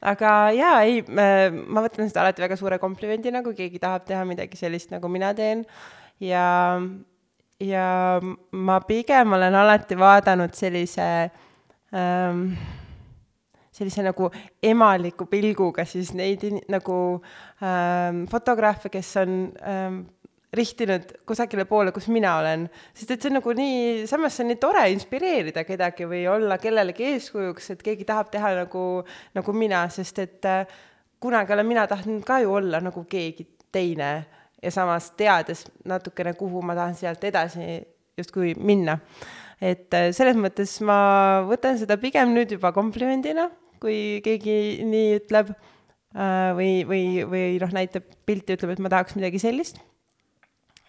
aga 0.06 0.32
jaa, 0.54 0.80
ei, 0.86 1.02
ma 1.08 1.82
võtan 1.84 2.08
seda 2.10 2.24
alati 2.24 2.44
väga 2.44 2.58
suure 2.60 2.78
komplimendina, 2.82 3.42
kui 3.44 3.56
keegi 3.58 3.80
tahab 3.82 4.06
teha 4.08 4.24
midagi 4.28 4.58
sellist, 4.58 4.92
nagu 4.94 5.10
mina 5.12 5.32
teen. 5.36 5.64
ja, 6.20 6.80
ja 7.60 7.86
ma 8.52 8.80
pigem 8.88 9.32
olen 9.36 9.54
alati 9.54 9.98
vaadanud 9.98 10.54
sellise 10.56 11.06
ähm, 11.94 12.42
sellise 13.76 14.04
nagu 14.06 14.30
emaliku 14.64 15.26
pilguga 15.28 15.84
siis 15.84 16.14
neid 16.16 16.44
in- 16.48 16.62
nagu 16.72 16.98
ähm, 17.62 18.24
fotograafe, 18.32 18.88
kes 18.92 19.10
on 19.20 19.34
ähm, 19.60 19.98
rihtinud 20.56 21.10
kusagile 21.28 21.66
poole, 21.68 21.92
kus 21.92 22.06
mina 22.08 22.36
olen, 22.40 22.64
sest 22.96 23.10
et 23.12 23.22
see 23.22 23.28
on 23.32 23.36
nagu 23.40 23.52
nii, 23.58 24.06
samas 24.08 24.36
see 24.38 24.44
on 24.46 24.50
nii 24.54 24.60
tore 24.62 24.86
inspireerida 24.94 25.66
kedagi 25.68 26.06
või 26.08 26.22
olla 26.32 26.56
kellelegi 26.62 27.10
eeskujuks, 27.12 27.74
et 27.74 27.82
keegi 27.84 28.06
tahab 28.08 28.30
teha 28.32 28.54
nagu, 28.62 28.84
nagu 29.36 29.56
mina, 29.56 29.82
sest 29.92 30.22
et 30.24 30.48
äh, 30.48 30.64
kunagi 31.20 31.52
olen 31.52 31.68
mina 31.68 31.84
tahtnud 31.90 32.24
ka 32.24 32.40
ju 32.44 32.54
olla 32.56 32.80
nagu 32.80 33.04
keegi 33.10 33.44
teine 33.74 34.10
ja 34.66 34.72
samas 34.74 35.10
teades 35.18 35.64
natukene, 35.86 36.34
kuhu 36.38 36.62
ma 36.66 36.76
tahan 36.78 36.96
sealt 36.98 37.24
edasi 37.26 37.78
justkui 38.18 38.54
minna. 38.58 38.98
et 39.60 39.94
äh, 39.96 40.10
selles 40.12 40.36
mõttes 40.36 40.74
ma 40.84 40.98
võtan 41.48 41.78
seda 41.80 41.96
pigem 42.00 42.34
nüüd 42.34 42.50
juba 42.56 42.74
komplimendina, 42.76 43.48
kui 43.80 44.20
keegi 44.24 44.84
nii 44.84 45.14
ütleb 45.20 45.52
äh, 45.54 46.50
või, 46.58 46.72
või, 46.88 47.06
või 47.28 47.46
noh, 47.62 47.72
näitab 47.72 48.04
pilti, 48.28 48.58
ütleb, 48.58 48.74
et 48.74 48.84
ma 48.84 48.92
tahaks 48.92 49.16
midagi 49.16 49.40
sellist 49.40 49.80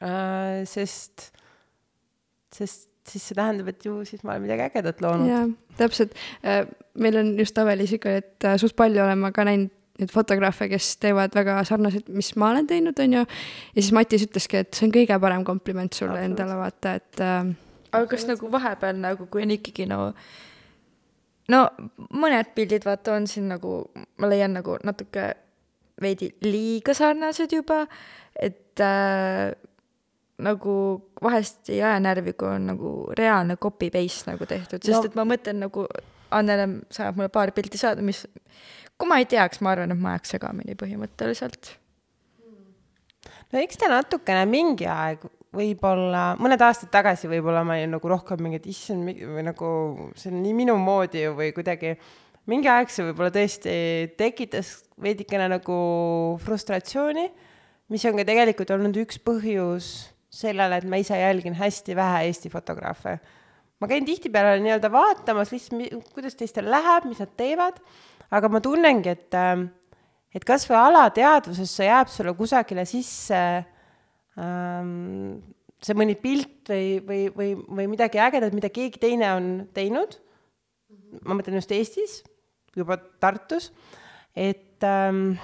äh,. 0.02 0.66
sest, 0.68 1.30
sest 2.56 2.90
siis 3.08 3.24
see 3.30 3.38
tähendab, 3.38 3.70
et 3.72 3.86
ju 3.88 4.02
siis 4.08 4.24
ma 4.28 4.34
olen 4.34 4.44
midagi 4.50 4.66
ägedat 4.68 5.00
loonud. 5.04 5.30
jah, 5.32 5.48
täpselt. 5.80 6.18
meil 7.00 7.22
on 7.22 7.38
just 7.40 7.58
Avelis 7.62 7.94
ikka, 7.96 8.18
et 8.20 8.48
suht 8.60 8.76
palju 8.76 9.00
olen 9.06 9.22
ma 9.22 9.32
ka 9.32 9.48
näinud 9.48 9.77
neid 9.98 10.12
fotograafe, 10.14 10.68
kes 10.72 10.90
teevad 11.02 11.34
väga 11.38 11.60
sarnaselt, 11.68 12.10
mis 12.14 12.34
ma 12.38 12.52
olen 12.54 12.68
teinud, 12.70 13.00
on 13.00 13.16
ju. 13.20 13.24
ja 13.24 13.82
siis 13.82 13.94
Matis 13.96 14.28
ütleski, 14.28 14.62
et 14.64 14.74
see 14.78 14.88
on 14.88 14.94
kõige 14.96 15.20
parem 15.22 15.46
kompliment 15.48 15.94
sulle 15.94 16.14
Absoluutselt. 16.14 16.40
endale, 16.40 16.60
vaata, 16.62 16.94
et 17.02 17.24
äh, 17.24 17.56
aga 17.92 18.06
kas 18.12 18.28
nagu 18.30 18.52
vahepeal 18.52 19.02
nagu, 19.02 19.30
kui 19.32 19.46
on 19.46 19.56
ikkagi 19.58 19.88
no 19.90 20.12
no 21.52 21.64
mõned 22.12 22.54
pildid 22.56 22.86
vaata 22.88 23.16
on 23.18 23.28
siin 23.30 23.48
nagu, 23.52 23.80
ma 24.20 24.30
leian 24.30 24.54
nagu 24.58 24.78
natuke 24.86 25.32
veidi 26.02 26.30
liiga 26.46 26.94
sarnased 26.98 27.54
juba, 27.56 27.86
et 28.38 28.84
äh, 28.84 29.56
nagu 30.46 30.76
vahest 31.24 31.72
ei 31.74 31.82
aja 31.82 31.98
närvi, 32.04 32.36
kui 32.38 32.50
on 32.52 32.68
nagu 32.74 32.92
reaalne 33.18 33.58
copy-paste 33.58 34.30
nagu 34.32 34.46
tehtud, 34.46 34.84
sest 34.84 35.00
No- 35.00 35.10
et 35.10 35.18
ma 35.18 35.26
mõtlen 35.26 35.66
nagu 35.66 35.88
Annele 36.28 36.82
saab 36.92 37.16
mulle 37.16 37.32
paar 37.32 37.54
pilti 37.56 37.80
saada, 37.80 38.04
mis 38.04 38.26
kui 38.98 39.10
ma 39.10 39.20
ei 39.22 39.28
teaks, 39.30 39.62
ma 39.62 39.74
arvan, 39.74 39.94
et 39.94 40.02
ma 40.02 40.16
ajaks 40.16 40.36
segamini 40.36 40.78
põhimõtteliselt. 40.78 41.74
no 43.54 43.60
eks 43.62 43.80
ta 43.80 43.90
natukene 43.92 44.46
mingi 44.50 44.88
aeg 44.90 45.26
võib-olla, 45.58 46.36
mõned 46.42 46.62
aastad 46.62 46.92
tagasi 46.94 47.30
võib-olla 47.32 47.64
ma 47.66 47.78
olin 47.78 47.96
nagu 47.96 48.12
rohkem 48.12 48.42
mingi, 48.44 48.60
et 48.62 48.70
issand, 48.70 49.08
või 49.08 49.46
nagu 49.48 49.70
see 50.20 50.32
on 50.32 50.42
nii 50.44 50.56
minu 50.58 50.78
moodi 50.82 51.24
ju 51.24 51.34
või 51.38 51.54
kuidagi 51.56 51.96
mingi 52.52 52.70
aeg 52.72 52.92
see 52.92 53.08
võib-olla 53.10 53.32
tõesti 53.36 53.78
tekitas 54.20 54.74
veidikene 55.04 55.48
nagu 55.52 55.78
frustratsiooni, 56.44 57.26
mis 57.94 58.06
on 58.08 58.20
ka 58.20 58.28
tegelikult 58.28 58.72
olnud 58.76 59.00
üks 59.04 59.20
põhjus 59.24 59.90
sellele, 60.34 60.80
et 60.80 60.88
ma 60.88 61.00
ise 61.02 61.18
jälgin 61.18 61.56
hästi 61.58 61.96
vähe 61.98 62.28
Eesti 62.28 62.52
fotograafe. 62.52 63.18
ma 63.80 63.88
käin 63.88 64.06
tihtipeale 64.06 64.58
nii-öelda 64.64 64.90
vaatamas 64.92 65.52
lihtsalt, 65.54 66.08
kuidas 66.14 66.36
teistel 66.36 66.66
läheb, 66.72 67.06
mis 67.06 67.20
nad 67.22 67.34
teevad, 67.38 67.78
aga 68.32 68.52
ma 68.52 68.62
tunnengi, 68.64 69.14
et 69.14 69.38
äh, 69.38 69.68
et 70.36 70.46
kas 70.46 70.68
või 70.70 70.78
alateadvusesse 70.80 71.88
jääb 71.88 72.12
sulle 72.12 72.34
kusagile 72.38 72.84
sisse 72.88 73.42
ähm, 74.38 75.38
see 75.84 75.98
mõni 75.98 76.18
pilt 76.20 76.70
või, 76.72 76.98
või, 77.06 77.22
või, 77.36 77.52
või 77.80 77.92
midagi 77.92 78.22
ägedat, 78.22 78.56
mida 78.56 78.72
keegi 78.74 79.02
teine 79.02 79.32
on 79.38 79.52
teinud, 79.76 80.18
ma 81.24 81.38
mõtlen 81.38 81.60
just 81.60 81.74
Eestis, 81.74 82.20
juba 82.78 83.00
Tartus, 83.22 83.72
et 84.36 84.84
ähm, 84.86 85.38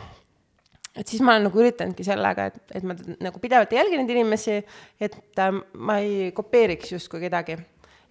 et 0.93 1.09
siis 1.09 1.23
ma 1.25 1.33
olen 1.33 1.47
nagu 1.47 1.57
üritanudki 1.57 2.05
sellega, 2.05 2.51
et, 2.51 2.73
et 2.77 2.83
ma 2.85 2.93
nagu 2.93 3.39
pidevalt 3.41 3.71
jälgin 3.73 4.03
neid 4.03 4.13
inimesi, 4.13 4.59
et 5.01 5.41
ähm, 5.41 5.63
ma 5.73 5.97
ei 6.03 6.29
kopeeriks 6.37 6.93
justkui 6.93 7.23
kedagi. 7.23 7.57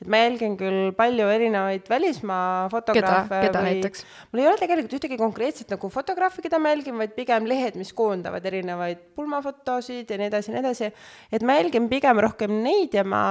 Et 0.03 0.11
ma 0.11 0.21
jälgin 0.25 0.57
küll 0.61 0.91
palju 0.99 1.29
erinevaid 1.33 1.87
välismaa 1.91 2.67
keda, 2.67 2.73
fotograafe 2.75 3.41
keda 3.47 3.63
või 3.63 3.69
näiteks? 3.69 4.05
mul 4.33 4.43
ei 4.43 4.49
ole 4.51 4.61
tegelikult 4.61 4.97
ühtegi 4.99 5.19
konkreetset 5.21 5.73
nagu 5.75 5.91
fotograafi, 5.93 6.45
keda 6.45 6.61
ma 6.63 6.75
jälgin, 6.75 6.99
vaid 6.99 7.17
pigem 7.17 7.49
lehed, 7.51 7.79
mis 7.81 7.95
koondavad 7.97 8.47
erinevaid 8.51 9.01
pulmafotosid 9.17 10.11
ja 10.11 10.21
nii 10.21 10.31
edasi 10.33 10.51
ja 10.51 10.57
nii 10.59 10.65
edasi. 10.65 10.93
et 11.33 11.47
ma 11.47 11.59
jälgin 11.61 11.89
pigem 11.93 12.23
rohkem 12.27 12.59
neid 12.67 12.95
ja 12.99 13.07
ma 13.07 13.25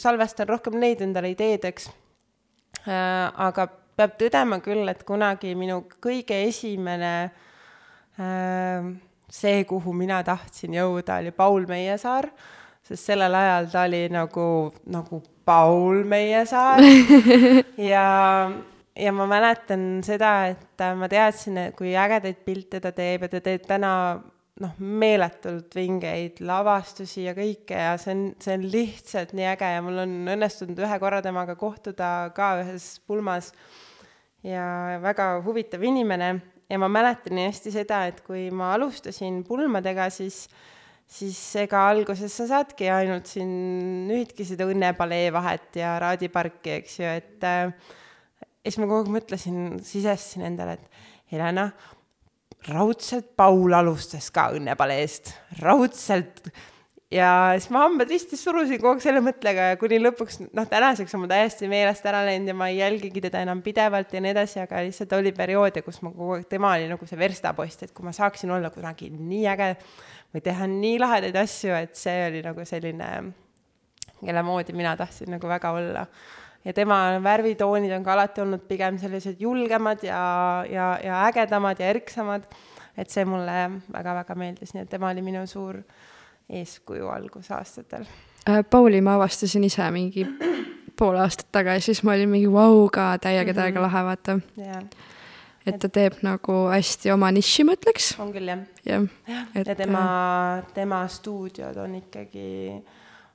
salvestan 0.00 0.50
rohkem 0.50 0.80
neid 0.80 1.04
endale 1.04 1.34
ideedeks. 1.36 1.90
aga 2.84 3.68
peab 3.94 4.18
tõdema 4.18 4.58
küll, 4.64 4.88
et 4.90 5.04
kunagi 5.06 5.54
minu 5.58 5.84
kõige 6.02 6.40
esimene 6.48 7.14
äh, 8.18 8.88
see, 9.30 9.64
kuhu 9.68 9.94
mina 9.96 10.20
tahtsin 10.26 10.74
jõuda, 10.76 11.20
oli 11.22 11.32
Paul 11.34 11.66
Meiesaar, 11.70 12.28
sest 12.84 13.10
sellel 13.10 13.34
ajal 13.34 13.70
ta 13.72 13.86
oli 13.88 14.04
nagu, 14.12 14.46
nagu 14.92 15.22
Paul 15.44 16.04
Meiesaar 16.08 16.82
ja, 17.92 18.04
ja 18.96 19.12
ma 19.16 19.26
mäletan 19.30 20.02
seda, 20.04 20.34
et 20.52 20.84
äh, 20.84 20.94
ma 20.98 21.08
teadsin, 21.08 21.60
kui 21.76 21.96
ägedaid 21.96 22.44
pilte 22.44 22.80
ta 22.84 22.92
teeb 22.96 23.26
ja 23.26 23.32
ta 23.32 23.42
teeb 23.44 23.66
täna 23.68 23.94
noh, 24.62 24.74
meeletult 24.78 25.74
vingeid 25.74 26.40
lavastusi 26.46 27.24
ja 27.26 27.34
kõike 27.36 27.78
ja 27.78 27.94
see 28.00 28.14
on, 28.14 28.24
see 28.42 28.56
on 28.58 28.66
lihtsalt 28.70 29.34
nii 29.34 29.48
äge 29.54 29.70
ja 29.76 29.82
mul 29.84 30.02
on 30.04 30.14
õnnestunud 30.36 30.78
ühe 30.84 30.98
korra 31.02 31.20
temaga 31.24 31.56
kohtuda 31.58 32.10
ka 32.36 32.54
ühes 32.62 32.94
pulmas. 33.06 33.52
Ja 34.44 35.00
väga 35.00 35.38
huvitav 35.44 35.82
inimene. 35.88 36.34
Ja 36.68 36.78
ma 36.80 36.88
mäletan 36.88 37.38
hästi 37.40 37.72
seda, 37.72 38.02
et 38.08 38.22
kui 38.24 38.46
ma 38.52 38.72
alustasin 38.74 39.42
pulmadega, 39.44 40.08
siis 40.12 40.46
siis 41.10 41.38
ega 41.62 41.84
alguses 41.90 42.32
sa 42.32 42.46
saadki 42.50 42.88
ainult 42.92 43.28
siin 43.30 43.50
nüüdki 44.08 44.46
seda 44.48 44.66
õnnepalee 44.70 45.28
vahet 45.34 45.78
ja 45.78 45.96
raadiparki, 46.02 46.78
eks 46.80 46.98
ju, 47.00 47.12
et 47.22 47.46
äh, 47.48 47.74
siis 48.64 48.80
ma 48.80 48.88
kogu 48.88 49.04
aeg 49.04 49.16
mõtlesin, 49.18 49.58
sisestasin 49.84 50.46
endale, 50.48 50.78
et 50.78 51.34
Helena, 51.34 51.68
raudselt 52.70 53.34
Paul 53.36 53.74
alustas 53.76 54.30
ka 54.34 54.48
õnnepaleest, 54.56 55.34
raudselt. 55.60 56.48
ja 57.14 57.28
siis 57.58 57.68
ma 57.74 57.84
hambad 57.84 58.10
risti 58.10 58.38
surusin 58.40 58.80
kogu 58.80 58.96
aeg 58.96 59.04
selle 59.04 59.20
mõttega 59.24 59.68
ja 59.72 59.76
kuni 59.80 60.00
lõpuks, 60.00 60.40
noh, 60.56 60.66
tänaseks 60.70 61.14
on 61.14 61.24
mul 61.24 61.30
täiesti 61.30 61.68
meelest 61.70 62.06
ära 62.08 62.24
läinud 62.26 62.50
ja 62.50 62.56
ma 62.56 62.70
ei 62.72 62.80
jälgigi 62.80 63.22
teda 63.26 63.44
enam 63.44 63.60
pidevalt 63.62 64.16
ja 64.16 64.24
nii 64.24 64.32
edasi, 64.32 64.62
aga 64.64 64.82
lihtsalt 64.86 65.12
oli 65.18 65.34
perioode, 65.36 65.84
kus 65.84 66.00
ma 66.02 66.10
kogu 66.14 66.38
aeg, 66.38 66.48
tema 66.50 66.72
oli 66.78 66.88
nagu 66.90 67.06
see 67.08 67.20
verstapost, 67.20 67.84
et 67.84 67.94
kui 67.94 68.06
ma 68.06 68.16
saaksin 68.16 68.56
olla 68.56 68.72
kunagi 68.74 69.12
nii 69.12 69.46
äge 69.52 69.70
või 70.34 70.42
teha 70.44 70.66
nii 70.70 70.98
lahedaid 70.98 71.36
asju, 71.38 71.74
et 71.78 71.94
see 71.98 72.24
oli 72.28 72.42
nagu 72.44 72.64
selline, 72.66 73.10
kelle 74.24 74.42
moodi 74.42 74.74
mina 74.76 74.96
tahtsin 74.98 75.30
nagu 75.36 75.48
väga 75.48 75.70
olla 75.76 76.06
ja 76.64 76.72
tema 76.72 77.20
värvitoonid 77.22 77.92
on 77.92 78.04
ka 78.04 78.12
alati 78.12 78.40
olnud 78.40 78.64
pigem 78.68 78.98
sellised 78.98 79.40
julgemad 79.40 80.02
ja, 80.02 80.64
ja, 80.70 80.98
ja 81.04 81.24
ägedamad 81.28 81.80
ja 81.80 81.86
erksamad. 81.86 82.44
et 82.96 83.10
see 83.10 83.24
mulle 83.26 83.80
väga-väga 83.90 84.34
meeldis, 84.38 84.70
nii 84.74 84.84
et 84.84 84.90
tema 84.90 85.08
oli 85.10 85.22
minu 85.22 85.40
suur 85.50 85.80
eeskuju 86.48 87.08
algusaastatel. 87.10 88.04
Äh, 88.46 88.60
Pauli 88.70 89.00
ma 89.00 89.16
avastasin 89.18 89.64
ise 89.66 89.88
mingi 89.90 90.22
pool 90.98 91.18
aastat 91.18 91.48
tagasi, 91.52 91.88
siis 91.88 92.04
ma 92.06 92.14
olin 92.14 92.30
mingi 92.30 92.52
vau 92.52 92.86
ka 92.92 93.16
täiega 93.18 93.54
täiega 93.56 93.82
lahe, 93.82 94.04
vaata. 94.06 94.38
Et 95.66 95.78
ta 95.80 95.88
teeb 95.88 96.18
nagu 96.24 96.58
hästi 96.70 97.12
oma 97.14 97.30
niši, 97.34 97.64
ma 97.66 97.76
ütleks. 97.78 98.12
on 98.22 98.32
küll, 98.34 98.50
jah. 98.50 98.64
jah. 98.86 99.06
ja 99.54 99.76
tema, 99.76 100.04
tema 100.76 101.04
stuudiod 101.08 101.78
on 101.84 101.96
ikkagi, 102.02 102.48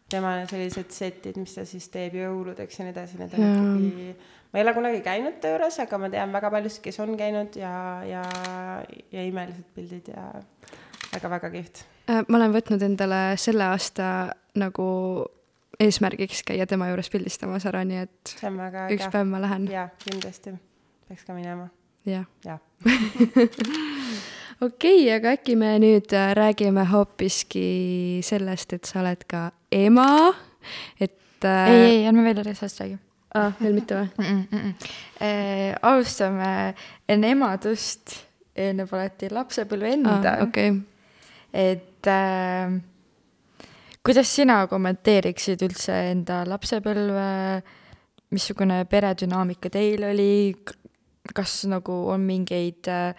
tema 0.10 0.36
sellised 0.50 0.92
setid, 0.94 1.40
mis 1.42 1.56
ta 1.58 1.66
siis 1.68 1.90
teeb 1.94 2.20
jõuludeks 2.20 2.80
ja 2.80 2.88
nii 2.88 2.94
edasi, 2.96 3.22
need 3.22 3.38
on 3.38 3.46
ja. 3.46 3.56
ikkagi 3.56 4.12
ma 4.50 4.60
ei 4.60 4.66
ole 4.66 4.74
kunagi 4.78 5.02
käinud 5.06 5.40
ta 5.42 5.54
juures, 5.54 5.80
aga 5.84 6.02
ma 6.02 6.12
tean 6.14 6.34
väga 6.34 6.52
paljusid, 6.54 6.84
kes 6.86 7.02
on 7.04 7.16
käinud 7.18 7.58
ja, 7.60 7.74
ja, 8.08 8.24
ja 9.14 9.26
imelised 9.26 9.66
pildid 9.76 10.10
ja 10.14 10.30
väga-väga 11.14 11.52
kihvt. 11.54 11.84
Äh, 12.10 12.24
ma 12.28 12.42
olen 12.42 12.54
võtnud 12.54 12.86
endale 12.86 13.24
selle 13.42 13.70
aasta 13.70 14.30
nagu 14.58 14.88
eesmärgiks 15.80 16.44
käia 16.48 16.66
tema 16.70 16.90
juures 16.90 17.10
pildistamas 17.14 17.66
ära, 17.70 17.86
nii 17.88 18.06
et 18.06 18.34
see 18.36 18.50
on 18.50 18.58
väga 18.60 18.88
äge. 18.88 18.98
üks 18.98 19.12
päev 19.14 19.30
ma 19.30 19.42
lähen. 19.42 19.70
jaa, 19.72 19.90
kindlasti. 20.04 20.58
peaks 21.08 21.26
ka 21.26 21.38
minema 21.38 21.70
ja.. 22.06 22.24
jah. 22.46 22.60
okei, 24.68 25.04
aga 25.16 25.36
äkki 25.38 25.56
me 25.60 25.76
nüüd 25.82 26.14
äh, 26.16 26.32
räägime 26.38 26.86
hoopiski 26.92 28.22
sellest, 28.26 28.74
et 28.78 28.90
sa 28.90 29.02
oled 29.04 29.26
ka 29.30 29.50
ema, 29.72 30.34
et 31.00 31.46
äh.... 31.46 31.70
ei, 31.70 31.86
ei, 31.92 32.02
ärme 32.10 32.26
veel 32.30 32.44
sellest 32.54 32.84
räägi 32.84 33.00
ah,. 33.36 33.54
veel 33.62 33.76
mitte 33.78 33.98
või 34.00 34.10
mm? 34.18 34.44
-mm. 34.52 34.92
Eh, 35.20 35.76
alustame 35.82 36.74
enne 37.10 37.34
emadust, 37.36 38.16
eelneb 38.56 38.94
alati 38.94 39.30
lapsepõlve 39.32 39.94
enda 39.98 40.20
ah,. 40.20 40.46
okei 40.48 40.72
okay.. 40.72 40.82
et 41.54 42.08
äh, 42.08 42.80
kuidas 44.06 44.36
sina 44.36 44.64
kommenteeriksid 44.72 45.62
üldse 45.68 45.96
enda 46.12 46.44
lapsepõlve, 46.48 47.62
missugune 48.34 48.84
peredünaamika 48.90 49.70
teil 49.74 50.04
oli, 50.12 50.56
kas 51.36 51.62
nagu 51.70 51.96
on 52.14 52.26
mingeid 52.28 52.90
äh, 52.92 53.14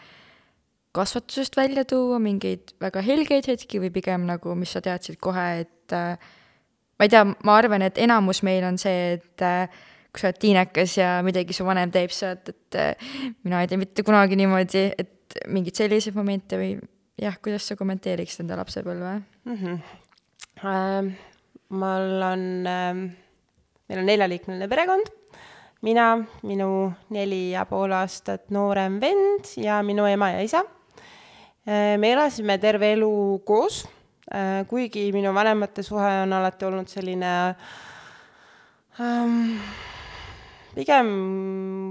kasvatusest 0.97 1.57
välja 1.57 1.85
tuua 1.89 2.19
mingeid 2.23 2.75
väga 2.83 3.03
helgeid 3.07 3.47
hetki 3.51 3.81
või 3.83 3.93
pigem 3.95 4.27
nagu, 4.29 4.55
mis 4.59 4.75
sa 4.75 4.83
teadsid 4.85 5.21
kohe, 5.23 5.47
et 5.65 5.95
äh, 5.97 6.19
ma 6.99 7.07
ei 7.07 7.13
tea, 7.13 7.25
ma 7.25 7.57
arvan, 7.57 7.87
et 7.87 8.01
enamus 8.03 8.43
meil 8.47 8.67
on 8.67 8.79
see, 8.81 9.17
et 9.19 9.47
äh, 9.47 9.81
kui 10.11 10.23
sa 10.23 10.31
oled 10.31 10.41
tiinekas 10.43 10.97
ja 10.99 11.11
midagi 11.23 11.55
su 11.55 11.67
vanem 11.67 11.93
teeb, 11.95 12.11
sa 12.15 12.35
oled, 12.35 12.51
et 12.51 12.81
mina 13.47 13.63
ei 13.63 13.71
tee 13.71 13.79
mitte 13.79 14.05
kunagi 14.07 14.39
niimoodi, 14.41 14.89
et 14.99 15.39
mingeid 15.51 15.79
selliseid 15.79 16.17
momente 16.19 16.59
või 16.59 16.75
jah, 17.21 17.37
kuidas 17.43 17.69
sa 17.69 17.77
kommenteeriksid 17.79 18.45
enda 18.45 18.59
lapsepõlve 18.61 19.17
mm? 19.21 19.57
-hmm. 19.57 19.81
Äh, 20.61 21.07
mul 21.71 22.23
on 22.27 22.43
äh,, 22.67 22.95
meil 23.89 24.01
on 24.03 24.07
neljaliikmeline 24.07 24.69
perekond, 24.69 25.09
mina, 25.87 26.19
minu 26.45 26.91
neli 27.15 27.51
ja 27.55 27.65
pool 27.69 27.93
aastat 27.97 28.51
noorem 28.53 28.99
vend 29.01 29.49
ja 29.61 29.81
minu 29.87 30.05
ema 30.09 30.31
ja 30.35 30.43
isa 30.45 30.65
äh,. 30.65 31.97
me 31.99 32.13
elasime 32.13 32.59
terve 32.61 32.93
elu 32.93 33.41
koos 33.45 33.87
äh,, 34.33 34.67
kuigi 34.69 35.09
minu 35.13 35.33
vanemate 35.35 35.83
suhe 35.83 36.11
on 36.25 36.33
alati 36.37 36.69
olnud 36.69 36.89
selline 36.93 37.33
ähm, 39.01 39.57
pigem 40.75 41.15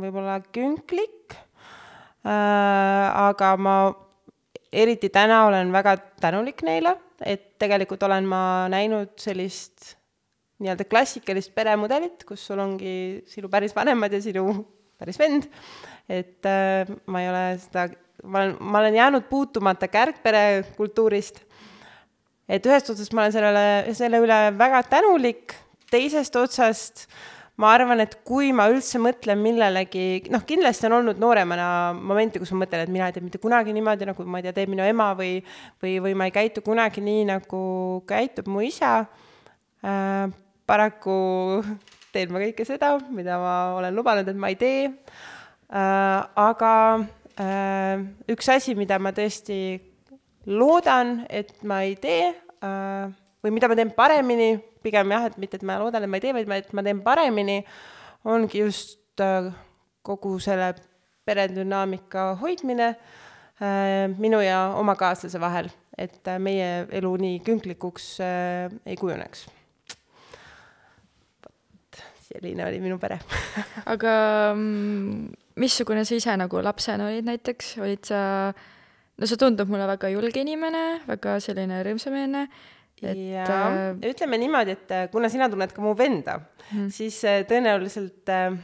võib-olla 0.04 0.38
künklik 0.54 1.34
äh,, 1.34 3.06
aga 3.10 3.56
ma 3.58 3.78
eriti 4.72 5.10
täna 5.10 5.48
olen 5.48 5.72
väga 5.74 5.98
tänulik 6.22 6.62
neile, 6.62 6.94
et 7.26 7.56
tegelikult 7.60 8.04
olen 8.06 8.28
ma 8.30 8.42
näinud 8.70 9.16
sellist 9.18 9.96
nii-öelda 10.60 10.86
klassikalist 10.90 11.54
peremudelit, 11.56 12.26
kus 12.28 12.44
sul 12.50 12.60
ongi 12.60 13.24
sinu 13.30 13.50
päris 13.52 13.76
vanemad 13.76 14.14
ja 14.14 14.22
sinu 14.24 14.46
päris 15.00 15.20
vend, 15.20 15.48
et 16.12 16.46
äh, 16.50 16.90
ma 17.08 17.24
ei 17.24 17.32
ole 17.32 17.44
seda, 17.64 17.88
ma 18.24 18.44
olen, 18.44 18.56
ma 18.60 18.82
olen 18.82 19.00
jäänud 19.00 19.28
puutumata 19.30 19.88
kärgpere 19.92 20.44
kultuurist, 20.78 21.42
et 22.50 22.66
ühest 22.68 22.92
otsast 22.92 23.16
ma 23.16 23.26
olen 23.26 23.36
sellele, 23.36 23.66
selle 23.96 24.20
üle 24.24 24.40
väga 24.60 24.84
tänulik, 24.92 25.56
teisest 25.92 26.36
otsast 26.36 27.08
ma 27.60 27.74
arvan, 27.76 28.00
et 28.04 28.18
kui 28.28 28.54
ma 28.56 28.70
üldse 28.72 29.02
mõtlen 29.04 29.40
millelegi, 29.44 30.32
noh, 30.32 30.44
kindlasti 30.48 30.88
on 30.88 31.00
olnud 31.02 31.20
nooremana 31.20 31.70
momente, 31.96 32.40
kus 32.40 32.54
ma 32.56 32.64
mõtlen, 32.64 32.86
et 32.86 32.94
mina 32.94 33.10
ei 33.10 33.16
tee 33.16 33.24
mitte 33.24 33.42
kunagi 33.42 33.76
niimoodi, 33.76 34.08
nagu 34.08 34.28
ma 34.28 34.40
ei 34.40 34.48
tea, 34.48 34.56
teeb 34.56 34.72
minu 34.72 34.86
ema 34.88 35.12
või, 35.20 35.40
või, 35.84 35.98
või 36.04 36.16
ma 36.20 36.30
ei 36.30 36.36
käitu 36.36 36.64
kunagi 36.66 37.04
nii, 37.04 37.26
nagu 37.34 37.64
käitub 38.10 38.48
mu 38.52 38.64
isa 38.68 39.02
äh,. 39.84 40.30
Paraku 40.70 41.18
teen 42.14 42.34
ma 42.34 42.42
kõike 42.42 42.66
seda, 42.68 42.96
mida 43.14 43.38
ma 43.42 43.56
olen 43.80 43.96
lubanud, 43.98 44.28
et 44.30 44.38
ma 44.38 44.52
ei 44.52 44.58
tee 44.60 44.86
äh,. 44.90 46.20
aga 46.38 46.74
äh, 47.42 48.04
üks 48.30 48.50
asi, 48.54 48.76
mida 48.78 49.00
ma 49.02 49.14
tõesti 49.16 49.80
loodan, 50.50 51.24
et 51.30 51.54
ma 51.68 51.82
ei 51.88 51.96
tee 52.02 52.32
äh, 52.34 53.10
või 53.44 53.56
mida 53.56 53.70
ma 53.70 53.78
teen 53.80 53.94
paremini 53.96 54.58
pigem 54.84 55.12
jah, 55.14 55.28
et 55.30 55.38
mitte, 55.42 55.60
et 55.60 55.66
ma 55.68 55.80
loodan, 55.82 56.06
et 56.06 56.12
ma 56.12 56.20
ei 56.20 56.26
tee, 56.28 56.36
vaid 56.38 56.50
ma, 56.50 56.60
et 56.62 56.74
ma 56.74 56.86
teen 56.86 57.02
paremini, 57.06 57.60
ongi 58.30 58.64
just 58.64 58.98
kogu 60.08 60.38
selle 60.40 60.70
peredünaamika 61.28 62.30
hoidmine 62.40 62.94
minu 64.16 64.40
ja 64.40 64.62
oma 64.80 64.96
kaaslase 64.96 65.44
vahel, 65.44 65.68
et 66.00 66.32
meie 66.40 66.88
elu 67.02 67.12
nii 67.20 67.44
künklikuks 67.44 68.14
ei 68.24 68.96
kujuneks. 69.00 69.50
Selline 72.30 72.66
oli 72.68 72.82
minu 72.84 73.00
pere 73.02 73.20
aga 73.94 74.16
mm, 74.56 75.30
missugune 75.60 76.06
sa 76.06 76.18
ise 76.18 76.36
nagu 76.40 76.64
lapsena 76.64 77.10
olid 77.10 77.28
näiteks, 77.28 77.78
olid 77.84 78.04
sa, 78.08 78.22
no 79.18 79.30
sa 79.30 79.40
tundub 79.40 79.72
mulle 79.72 79.88
väga 79.90 80.12
julge 80.14 80.44
inimene, 80.44 80.84
väga 81.10 81.40
selline 81.44 81.82
rõõmsameelne 81.88 82.48
et 83.00 83.22
ja 83.32 83.46
äh, 83.48 84.10
ütleme 84.12 84.40
niimoodi, 84.42 84.76
et 84.76 84.92
äh, 84.92 85.08
kuna 85.12 85.30
sina 85.32 85.48
tunned 85.52 85.72
ka 85.76 85.84
mu 85.84 85.96
venda 85.98 86.40
mm., 86.42 86.90
siis 86.94 87.22
äh, 87.28 87.42
tõenäoliselt 87.48 88.32
äh, 88.34 88.60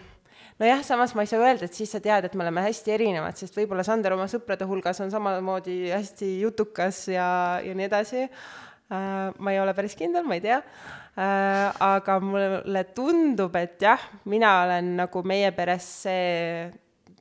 nojah, 0.60 0.84
samas 0.88 1.16
ma 1.16 1.24
ei 1.26 1.32
saa 1.32 1.42
öelda, 1.44 1.68
et 1.68 1.78
siis 1.78 1.92
sa 1.92 2.02
tead, 2.04 2.28
et 2.28 2.36
me 2.36 2.46
oleme 2.46 2.64
hästi 2.66 2.96
erinevad, 2.96 3.40
sest 3.40 3.56
võib-olla 3.58 3.86
Sander 3.88 4.16
oma 4.16 4.28
sõprade 4.32 4.68
hulgas 4.68 5.02
on 5.04 5.12
samamoodi 5.14 5.80
hästi 5.94 6.36
jutukas 6.44 7.06
ja, 7.16 7.28
ja 7.64 7.76
nii 7.76 7.90
edasi 7.90 8.28
äh,. 8.28 8.46
Ma 8.90 9.52
ei 9.54 9.58
ole 9.58 9.74
päris 9.74 9.96
kindel, 9.98 10.28
ma 10.28 10.38
ei 10.38 10.44
tea 10.44 10.60
äh,. 10.60 11.72
aga 11.82 12.20
mulle 12.22 12.84
tundub, 12.94 13.56
et 13.58 13.82
jah, 13.82 14.02
mina 14.30 14.52
olen 14.66 14.96
nagu 15.00 15.24
meie 15.26 15.50
peres 15.58 15.88
see 16.04 16.70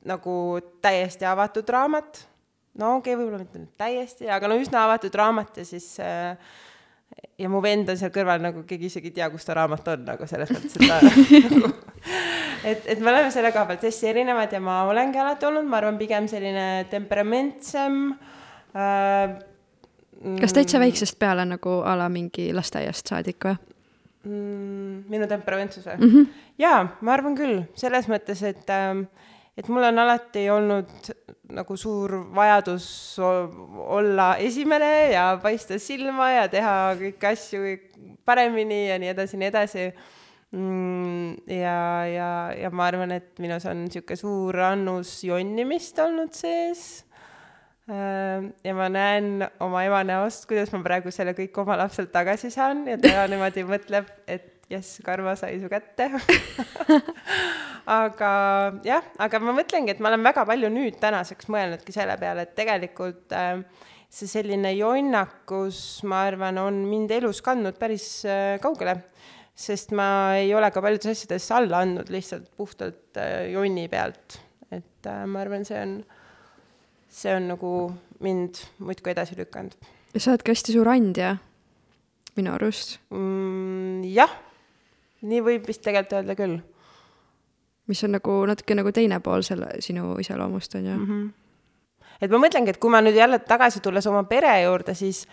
nagu 0.05 0.35
täiesti 0.85 1.25
avatud 1.25 1.69
raamat. 1.73 2.21
no 2.77 2.97
okei 2.99 3.15
okay,, 3.15 3.19
võib-olla 3.21 3.41
mitte 3.41 3.63
nüüd 3.63 3.73
täiesti, 3.79 4.29
aga 4.29 4.51
no 4.51 4.59
üsna 4.61 4.85
avatud 4.85 5.15
raamat 5.17 5.57
ja 5.61 5.65
siis 5.65 5.95
äh, 6.03 6.37
ja 7.39 7.49
mu 7.51 7.61
vend 7.63 7.89
on 7.91 7.97
seal 7.99 8.13
kõrval 8.15 8.43
nagu 8.43 8.63
keegi 8.67 8.89
isegi 8.91 9.11
ei 9.11 9.17
tea, 9.17 9.29
kus 9.33 9.47
ta 9.47 9.55
raamat 9.57 9.89
on, 9.95 10.05
nagu 10.11 10.29
selles 10.29 10.51
mõttes, 10.53 10.77
et 10.77 10.87
ta 10.87 10.99
nagu, 11.55 11.71
et, 12.63 12.85
et 12.93 13.01
me 13.01 13.11
oleme 13.11 13.33
selle 13.33 13.51
koha 13.55 13.67
pealt 13.71 13.87
hästi 13.89 14.11
erinevad 14.11 14.53
ja 14.53 14.61
ma 14.63 14.83
olengi 14.89 15.21
alati 15.21 15.49
olnud, 15.49 15.67
ma 15.69 15.81
arvan, 15.81 15.99
pigem 16.01 16.29
selline 16.31 16.85
temperamentsem 16.93 17.99
äh,. 18.75 19.35
Kas 20.41 20.53
täitsa 20.55 20.81
väiksest 20.81 21.19
peale 21.19 21.45
nagu 21.45 21.79
a 21.85 21.95
la 21.99 22.09
mingi 22.09 22.51
lasteaiast 22.55 23.13
saadik 23.13 23.47
või 23.47 23.55
mm,? 24.25 25.05
minu 25.11 25.29
temperamentsus 25.29 25.85
või 25.85 25.97
mm? 25.99 26.11
-hmm. 26.11 26.43
jaa, 26.57 26.81
ma 27.01 27.15
arvan 27.17 27.37
küll, 27.37 27.63
selles 27.79 28.09
mõttes, 28.11 28.43
et 28.47 28.69
äh, 28.73 29.05
et 29.55 29.69
mul 29.71 29.85
on 29.87 29.99
alati 30.03 30.49
olnud 30.51 31.11
nagu 31.55 31.77
suur 31.79 32.17
vajadus 32.35 32.87
olla 33.21 34.35
esimene 34.41 35.11
ja 35.13 35.27
paista 35.41 35.79
silma 35.79 36.31
ja 36.33 36.49
teha 36.51 36.75
kõiki 36.99 37.29
asju 37.29 37.77
paremini 38.27 38.87
ja 38.89 38.99
nii 38.99 39.13
edasi, 39.13 39.39
nii 39.39 39.49
edasi 39.51 39.85
mm,. 40.51 41.47
ja, 41.55 41.79
ja, 42.09 42.29
ja 42.65 42.71
ma 42.73 42.89
arvan, 42.89 43.15
et 43.15 43.39
minus 43.39 43.67
on 43.69 43.85
niisugune 43.85 44.19
suur 44.19 44.59
annus 44.71 45.17
jonnimist 45.23 45.99
olnud 46.03 46.35
sees. 46.35 47.05
Äh, 47.85 48.47
ja 48.65 48.73
ma 48.73 48.87
näen 48.89 49.43
oma 49.61 49.83
ema 49.85 49.99
näost, 50.01 50.47
kuidas 50.49 50.71
ma 50.73 50.79
praegu 50.81 51.11
selle 51.13 51.35
kõik 51.37 51.53
oma 51.61 51.75
lapselt 51.77 52.09
tagasi 52.09 52.49
saan 52.49 52.79
ja 52.89 52.95
ta 52.97 53.25
niimoodi 53.29 53.61
mõtleb, 53.69 54.07
et 54.25 54.55
jess, 54.73 55.03
karva 55.05 55.35
sai 55.37 55.59
su 55.61 55.69
kätte 55.69 56.07
aga 57.99 58.31
jah, 58.87 59.05
aga 59.21 59.41
ma 59.43 59.53
mõtlengi, 59.59 59.93
et 59.93 60.01
ma 60.01 60.09
olen 60.09 60.25
väga 60.25 60.47
palju 60.49 60.73
nüüd 60.73 60.97
tänaseks 60.97 61.51
mõelnudki 61.53 61.93
selle 61.93 62.17
peale, 62.17 62.47
et 62.47 62.57
tegelikult 62.57 63.37
äh, 63.37 63.61
see 64.09 64.33
selline 64.33 64.73
jonnakus, 64.73 66.01
ma 66.09 66.23
arvan, 66.31 66.57
on 66.65 66.81
mind 66.89 67.13
elus 67.13 67.45
kandnud 67.45 67.77
päris 67.77 68.09
äh, 68.25 68.57
kaugele. 68.65 68.97
sest 69.53 69.93
ma 69.93 70.35
ei 70.41 70.49
ole 70.57 70.73
ka 70.73 70.81
paljudes 70.81 71.13
asjades 71.13 71.53
alla 71.53 71.85
andnud 71.85 72.09
lihtsalt 72.09 72.49
puhtalt 72.57 73.21
jonni 73.53 73.85
pealt. 73.93 74.41
et 74.73 75.13
ma 75.29 75.45
arvan, 75.45 75.69
see 75.69 75.77
on, 75.85 75.99
see 77.15 77.31
on 77.35 77.49
nagu 77.53 77.71
mind 78.19 78.61
muudkui 78.79 79.13
edasi 79.15 79.37
lükanud. 79.39 79.75
sa 80.17 80.31
oled 80.31 80.43
ka 80.43 80.55
hästi 80.55 80.75
suur 80.75 80.89
andja 80.91 81.37
minu 82.35 82.51
arust, 82.51 82.97
mm,. 83.09 84.03
jah, 84.11 84.31
nii 85.23 85.43
võib 85.43 85.67
vist 85.67 85.83
tegelikult 85.85 86.19
öelda 86.19 86.35
küll 86.39 86.61
mis 87.87 88.03
on 88.03 88.15
nagu 88.17 88.37
natuke 88.49 88.75
nagu 88.77 88.91
teine 88.93 89.19
pool 89.23 89.43
selle 89.45 89.69
sinu 89.83 90.15
iseloomust 90.21 90.75
on 90.75 90.85
ju 90.85 90.95
mm. 90.97 91.05
-hmm. 91.05 91.29
et 92.21 92.31
ma 92.31 92.37
mõtlengi, 92.37 92.69
et 92.69 92.77
kui 92.77 92.89
ma 92.89 93.01
nüüd 93.01 93.17
jälle 93.17 93.39
tagasi 93.39 93.79
tulles 93.79 94.07
oma 94.07 94.23
pere 94.23 94.61
juurde, 94.61 94.93
siis, 94.93 95.27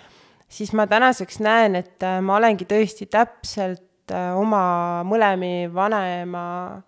siis 0.48 0.72
ma 0.72 0.86
tänaseks 0.86 1.40
näen, 1.40 1.76
et 1.76 2.02
äh, 2.02 2.20
ma 2.20 2.36
olengi 2.36 2.64
tõesti 2.64 3.06
täpselt 3.10 4.10
äh, 4.10 4.36
oma 4.38 5.02
mõlemi 5.04 5.74
vanema 5.74 6.82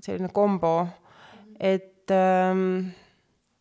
selline 0.00 0.28
kombo, 0.28 0.86
et 1.60 2.10
ähm, 2.10 2.92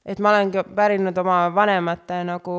et 0.05 0.19
ma 0.19 0.31
olengi 0.33 0.63
pärinud 0.75 1.17
oma 1.21 1.39
vanemate 1.55 2.21
nagu 2.27 2.55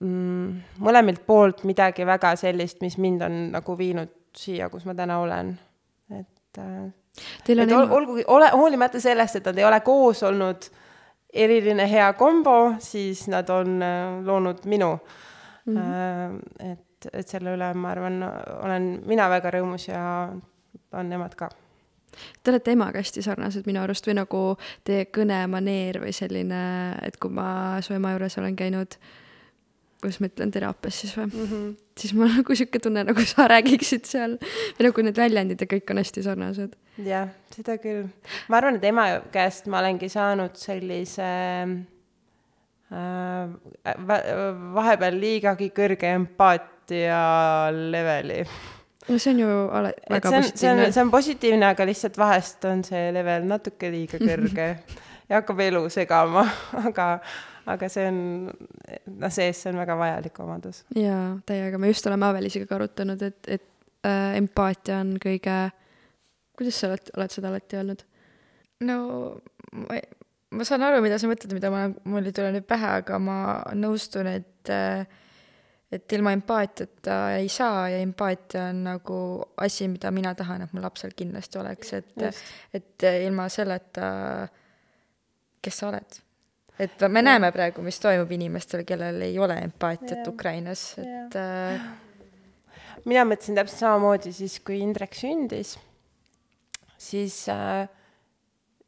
mm, 0.00 0.78
mõlemilt 0.84 1.24
poolt 1.26 1.64
midagi 1.68 2.06
väga 2.06 2.34
sellist, 2.40 2.80
mis 2.84 2.98
mind 2.98 3.24
on 3.26 3.40
nagu 3.54 3.78
viinud 3.78 4.12
siia, 4.36 4.68
kus 4.70 4.86
ma 4.88 4.94
täna 4.94 5.18
olen. 5.22 5.54
et 6.10 6.58
äh, 6.58 6.92
Teil 7.44 7.60
on 7.62 7.68
et 7.70 7.76
ol, 7.76 7.90
olgugi, 7.94 8.24
ole, 8.26 8.48
hoolimata 8.50 9.00
sellest, 9.00 9.38
et 9.38 9.46
nad 9.46 9.58
ei 9.58 9.66
ole 9.66 9.80
koos 9.86 10.22
olnud 10.26 10.66
eriline 11.34 11.86
hea 11.90 12.08
kombo, 12.18 12.74
siis 12.82 13.26
nad 13.30 13.50
on 13.50 13.82
äh, 13.82 14.24
loonud 14.26 14.64
minu 14.64 14.98
mm. 15.66 15.76
-hmm. 15.76 16.72
et, 16.72 17.08
et 17.12 17.28
selle 17.28 17.54
üle, 17.56 17.74
ma 17.74 17.90
arvan, 17.90 18.22
olen 18.62 18.88
mina 19.06 19.28
väga 19.30 19.50
rõõmus 19.58 19.88
ja 19.88 20.04
on 20.92 21.08
nemad 21.08 21.34
ka. 21.34 21.48
Te 22.42 22.52
olete 22.52 22.74
emaga 22.74 23.02
hästi 23.02 23.22
sarnased 23.24 23.66
minu 23.68 23.82
arust 23.82 24.06
või 24.08 24.16
nagu 24.20 24.40
teie 24.86 25.06
kõnemaneer 25.14 26.00
või 26.04 26.14
selline, 26.16 26.62
et 27.06 27.18
kui 27.22 27.32
ma 27.34 27.80
su 27.84 27.94
ema 27.96 28.14
juures 28.14 28.38
olen 28.40 28.56
käinud, 28.58 28.98
kuidas 30.02 30.20
ma 30.20 30.28
ütlen, 30.28 30.52
teraapias 30.52 31.00
siis 31.00 31.14
või 31.16 31.26
mm, 31.30 31.46
-hmm. 31.50 31.70
siis 32.00 32.12
mul 32.14 32.28
on 32.28 32.36
nagu 32.42 32.56
sihuke 32.58 32.78
tunne, 32.82 33.04
nagu 33.08 33.24
sa 33.28 33.48
räägiksid 33.50 34.04
seal 34.10 34.36
või 34.42 34.88
nagu 34.88 35.06
need 35.06 35.22
väljendid 35.22 35.64
ja 35.64 35.70
kõik 35.70 35.90
on 35.94 36.02
hästi 36.02 36.26
sarnased. 36.26 36.76
jah, 37.06 37.32
seda 37.54 37.78
küll. 37.78 38.06
ma 38.48 38.60
arvan, 38.60 38.76
et 38.76 38.84
ema 38.90 39.08
käest 39.32 39.66
ma 39.66 39.80
olengi 39.80 40.08
saanud 40.12 40.54
sellise 40.60 41.32
äh, 42.92 43.44
va- 44.12 44.24
vahepeal 44.78 45.20
liigagi 45.20 45.72
kõrge 45.74 46.14
empaatia 46.20 47.20
leveli 47.72 48.44
no 49.08 49.18
see 49.18 49.34
on 49.34 49.42
ju 49.42 49.48
ale-, 49.78 49.94
väga 50.10 50.30
see 50.30 50.38
on, 50.38 50.44
positiivne. 50.44 50.92
see 50.92 51.02
on 51.02 51.10
positiivne, 51.12 51.66
aga 51.74 51.86
lihtsalt 51.88 52.18
vahest 52.20 52.64
on 52.70 52.84
see 52.86 53.10
level 53.14 53.48
natuke 53.50 53.90
liiga 53.92 54.20
kõrge 54.22 54.68
ja 55.28 55.40
hakkab 55.40 55.60
elu 55.66 55.84
segama, 55.92 56.44
aga, 56.88 57.08
aga 57.74 57.90
see 57.92 58.08
on, 58.10 58.18
noh, 58.48 59.32
sees 59.34 59.62
see 59.62 59.72
on 59.72 59.80
väga 59.82 59.98
vajalik 60.00 60.40
omadus. 60.44 60.82
jaa, 60.96 61.36
täiega, 61.48 61.80
me 61.80 61.92
just 61.92 62.10
oleme 62.10 62.28
Avelisiga 62.30 62.68
ka 62.70 62.78
arutanud, 62.80 63.24
et, 63.28 63.40
et 63.58 64.08
äh, 64.08 64.34
empaatia 64.40 65.00
on 65.04 65.16
kõige, 65.22 65.58
kuidas 66.58 66.80
sa 66.80 66.92
oled, 66.92 67.14
oled 67.18 67.38
seda 67.38 67.52
alati 67.52 67.80
öelnud? 67.80 68.04
no 68.84 68.98
ma, 69.84 70.00
ma 70.54 70.68
saan 70.68 70.86
aru, 70.86 71.02
mida 71.04 71.18
sa 71.20 71.30
mõtled, 71.30 71.56
mida 71.56 71.72
ma, 71.72 71.86
mul 72.08 72.30
ei 72.30 72.36
tule 72.36 72.52
nüüd 72.54 72.66
pähe, 72.68 72.96
aga 73.02 73.20
ma 73.22 73.38
nõustun, 73.76 74.32
et 74.32 74.74
et 75.94 76.12
ilma 76.16 76.32
empaatiata 76.36 77.16
ei 77.38 77.48
saa 77.52 77.88
ja 77.92 78.02
empaatia 78.02 78.68
on 78.72 78.82
nagu 78.88 79.16
asi, 79.62 79.88
mida 79.88 80.10
mina 80.14 80.34
tahan, 80.34 80.66
et 80.66 80.74
mu 80.74 80.82
lapsel 80.82 81.14
kindlasti 81.16 81.60
oleks, 81.60 81.94
et 82.00 82.28
et 82.74 83.08
ilma 83.24 83.48
selleta, 83.52 84.10
kes 85.62 85.80
sa 85.80 85.88
oled. 85.88 86.20
et 86.78 87.06
me 87.08 87.22
näeme 87.22 87.52
praegu, 87.54 87.82
mis 87.86 88.00
toimub 88.02 88.30
inimestel, 88.34 88.84
kellel 88.84 89.22
ei 89.22 89.38
ole 89.38 89.58
empaatiat 89.62 90.20
Jah. 90.20 90.28
Ukrainas, 90.28 90.86
et 90.98 91.36
äh, 91.38 91.90
mina 93.04 93.26
mõtlesin 93.28 93.58
täpselt 93.58 93.84
samamoodi 93.84 94.32
siis, 94.34 94.58
kui 94.60 94.80
Indrek 94.82 95.14
sündis, 95.14 95.76
siis 96.98 97.44
äh, 97.52 97.86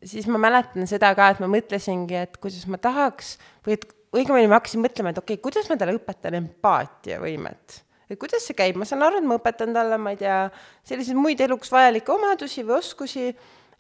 siis 0.05 0.27
ma 0.31 0.41
mäletan 0.41 0.89
seda 0.89 1.13
ka, 1.17 1.31
et 1.33 1.43
ma 1.43 1.49
mõtlesingi, 1.51 2.19
et 2.27 2.37
kuidas 2.43 2.67
ma 2.71 2.79
tahaks 2.83 3.37
või 3.67 3.77
et 3.79 3.87
õigemini 4.17 4.51
ma 4.51 4.61
hakkasin 4.61 4.83
mõtlema, 4.85 5.13
et 5.13 5.21
okei 5.21 5.37
okay,, 5.37 5.43
kuidas 5.49 5.69
ma 5.71 5.79
talle 5.81 5.97
õpetan 5.99 6.39
empaatiavõimet. 6.41 7.83
et 8.11 8.21
kuidas 8.21 8.47
see 8.47 8.57
käib, 8.59 8.79
ma 8.79 8.89
saan 8.89 9.05
aru, 9.07 9.21
et 9.21 9.29
ma 9.29 9.39
õpetan 9.41 9.75
talle, 9.75 9.99
ma 9.99 10.15
ei 10.15 10.21
tea, 10.21 10.41
selliseid 10.87 11.19
muid 11.19 11.41
eluks 11.43 11.73
vajalikke 11.75 12.13
omadusi 12.15 12.65
või 12.67 12.79
oskusi, 12.79 13.31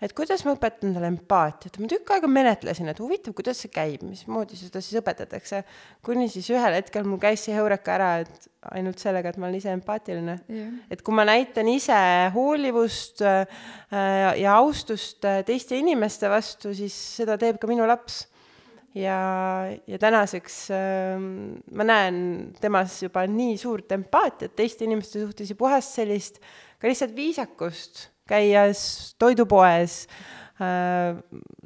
et 0.03 0.12
kuidas 0.16 0.42
ma 0.44 0.53
õpetan 0.57 0.92
talle 0.92 1.09
empaatiat, 1.09 1.79
ma 1.81 1.88
tükk 1.88 2.12
aega 2.12 2.29
menetlesin, 2.29 2.90
et 2.92 3.01
huvitav, 3.01 3.33
kuidas 3.37 3.62
see 3.62 3.72
käib, 3.72 4.03
mismoodi 4.05 4.59
seda 4.59 4.83
siis 4.85 5.01
õpetatakse, 5.01 5.62
kuni 6.05 6.29
siis 6.33 6.51
ühel 6.53 6.77
hetkel 6.77 7.07
mul 7.09 7.20
käis 7.22 7.46
see 7.46 7.57
heureka 7.57 7.94
ära, 7.96 8.11
et 8.27 8.51
ainult 8.77 9.01
sellega, 9.01 9.33
et 9.33 9.40
ma 9.40 9.49
olen 9.49 9.59
ise 9.61 9.72
empaatiline 9.72 10.37
jah. 10.53 10.70
et 10.92 11.03
kui 11.07 11.16
ma 11.16 11.25
näitan 11.29 11.68
ise 11.72 11.96
hoolivust 12.35 13.22
äh, 13.25 13.46
ja 14.42 14.57
austust 14.59 15.25
teiste 15.49 15.79
inimeste 15.79 16.31
vastu, 16.33 16.75
siis 16.77 16.96
seda 17.20 17.38
teeb 17.40 17.61
ka 17.62 17.70
minu 17.70 17.87
laps. 17.88 18.27
ja, 18.96 19.20
ja 19.87 19.98
tänaseks 20.00 20.59
äh, 20.74 21.20
ma 21.76 21.87
näen 21.87 22.18
temas 22.61 22.98
juba 23.02 23.26
nii 23.28 23.56
suurt 23.61 23.92
empaatiat 23.96 24.56
teiste 24.56 24.87
inimeste 24.87 25.20
suhtes 25.22 25.52
ja 25.52 25.59
puhast 25.59 25.96
sellist 25.98 26.40
ka 26.80 26.88
lihtsalt 26.88 27.14
viisakust, 27.16 28.09
käies 28.28 29.14
toidupoes 29.20 30.04
äh, 30.61 31.18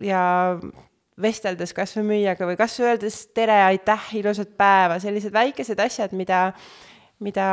ja 0.03 0.23
vesteldes 1.21 1.75
kas 1.77 1.95
või 1.99 2.07
müüjaga 2.15 2.49
või 2.49 2.59
kas 2.59 2.79
või 2.81 2.91
öeldes 2.91 3.23
tere, 3.37 3.59
aitäh, 3.69 4.13
ilusat 4.21 4.55
päeva, 4.59 4.99
sellised 5.03 5.35
väikesed 5.35 5.81
asjad, 5.83 6.15
mida, 6.17 6.47
mida, 7.21 7.49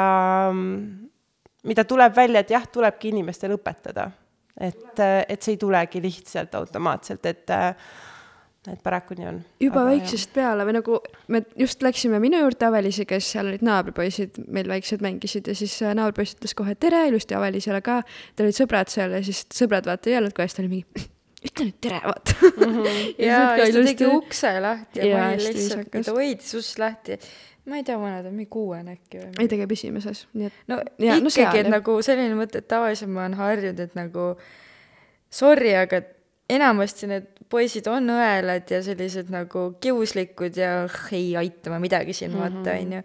mida 1.68 1.86
tuleb 1.88 2.16
välja, 2.16 2.44
et 2.44 2.54
jah, 2.56 2.68
tulebki 2.72 3.12
inimestel 3.12 3.58
õpetada. 3.58 4.10
et, 4.58 5.00
et 5.00 5.42
see 5.42 5.54
ei 5.54 5.60
tulegi 5.62 6.02
lihtsalt 6.02 6.56
automaatselt, 6.58 7.26
et, 7.30 7.52
et 8.74 8.82
paraku 8.84 9.16
nii 9.18 9.28
on. 9.30 9.40
juba 9.62 9.84
väiksest 9.88 10.32
peale 10.36 10.66
või 10.68 10.78
nagu 10.78 11.00
me 11.34 11.42
just 11.60 11.84
läksime 11.86 12.20
minu 12.24 12.40
juurde 12.42 12.68
Avelisi, 12.68 13.06
kes 13.10 13.32
seal 13.34 13.52
olid 13.52 13.66
naabripoisid, 13.66 14.40
meil 14.52 14.70
väiksed 14.72 15.04
mängisid 15.04 15.48
ja 15.48 15.56
siis 15.58 15.76
äh, 15.84 15.96
naabripoiss 15.98 16.38
ütles 16.38 16.56
kohe 16.58 16.76
tere 16.80 17.06
ilusti 17.10 17.38
Avelisele 17.38 17.82
ka. 17.86 18.02
Tal 18.36 18.48
olid 18.48 18.58
sõbrad 18.58 18.92
seal 18.92 19.16
ja 19.16 19.22
siis 19.26 19.46
sõbrad 19.56 19.88
vaata 19.90 20.12
ei 20.12 20.18
öelnud 20.18 20.36
kohe, 20.38 20.48
siis 20.48 20.58
ta 20.58 20.64
oli 20.66 20.72
mingi, 20.74 21.06
ütle 21.50 21.70
nüüd 21.70 21.78
tere, 21.88 22.02
vaata. 22.06 22.52
ja, 23.30 23.44
ja 23.60 23.70
siis 23.70 23.80
ta 23.80 23.86
tegi 23.92 24.10
ukse 24.12 24.54
lahti 24.64 25.04
ja, 25.04 25.12
Jaa, 25.12 25.22
ma 25.22 25.30
olin 25.36 25.46
lihtsalt, 25.48 25.94
ta 25.96 26.18
hoidis 26.18 26.60
ust 26.60 26.84
lahti. 26.84 27.20
ma 27.68 27.82
ei 27.82 27.88
tea, 27.88 27.98
vanad 28.00 28.28
on 28.28 28.36
mingi 28.36 28.52
kuuene 28.52 28.98
äkki 28.98 29.24
või 29.24 29.44
ei, 29.44 29.50
ta 29.52 29.60
käib 29.60 29.74
esimeses, 29.76 30.28
nii 30.38 30.52
et 30.52 30.62
no 30.72 30.78
no 30.80 31.16
ikkagi 31.16 31.34
seal, 31.36 31.56
et 31.56 31.66
jah. 31.66 31.74
nagu 31.74 31.98
selline 32.06 32.38
mõte, 32.40 32.64
et 32.64 32.70
tavaliselt 32.72 33.12
ma 33.12 33.26
olen 33.26 33.40
harjunud, 33.40 33.82
et 33.84 33.98
nagu 34.00 34.30
sorry, 35.28 35.74
aga 35.76 36.00
enamasti 36.50 37.10
need 37.12 37.32
poisid 37.52 37.88
on 37.92 38.12
õelad 38.12 38.68
ja 38.72 38.82
sellised 38.84 39.32
nagu 39.34 39.70
kiuslikud 39.84 40.60
ja 40.60 40.84
"Ugh, 40.86 41.08
ei 41.16 41.32
aita 41.40 41.72
ma 41.72 41.80
midagi 41.80 42.14
siin 42.14 42.32
mm 42.32 42.38
-hmm. 42.38 42.64
vaata 42.64 42.78
onju. 42.82 43.02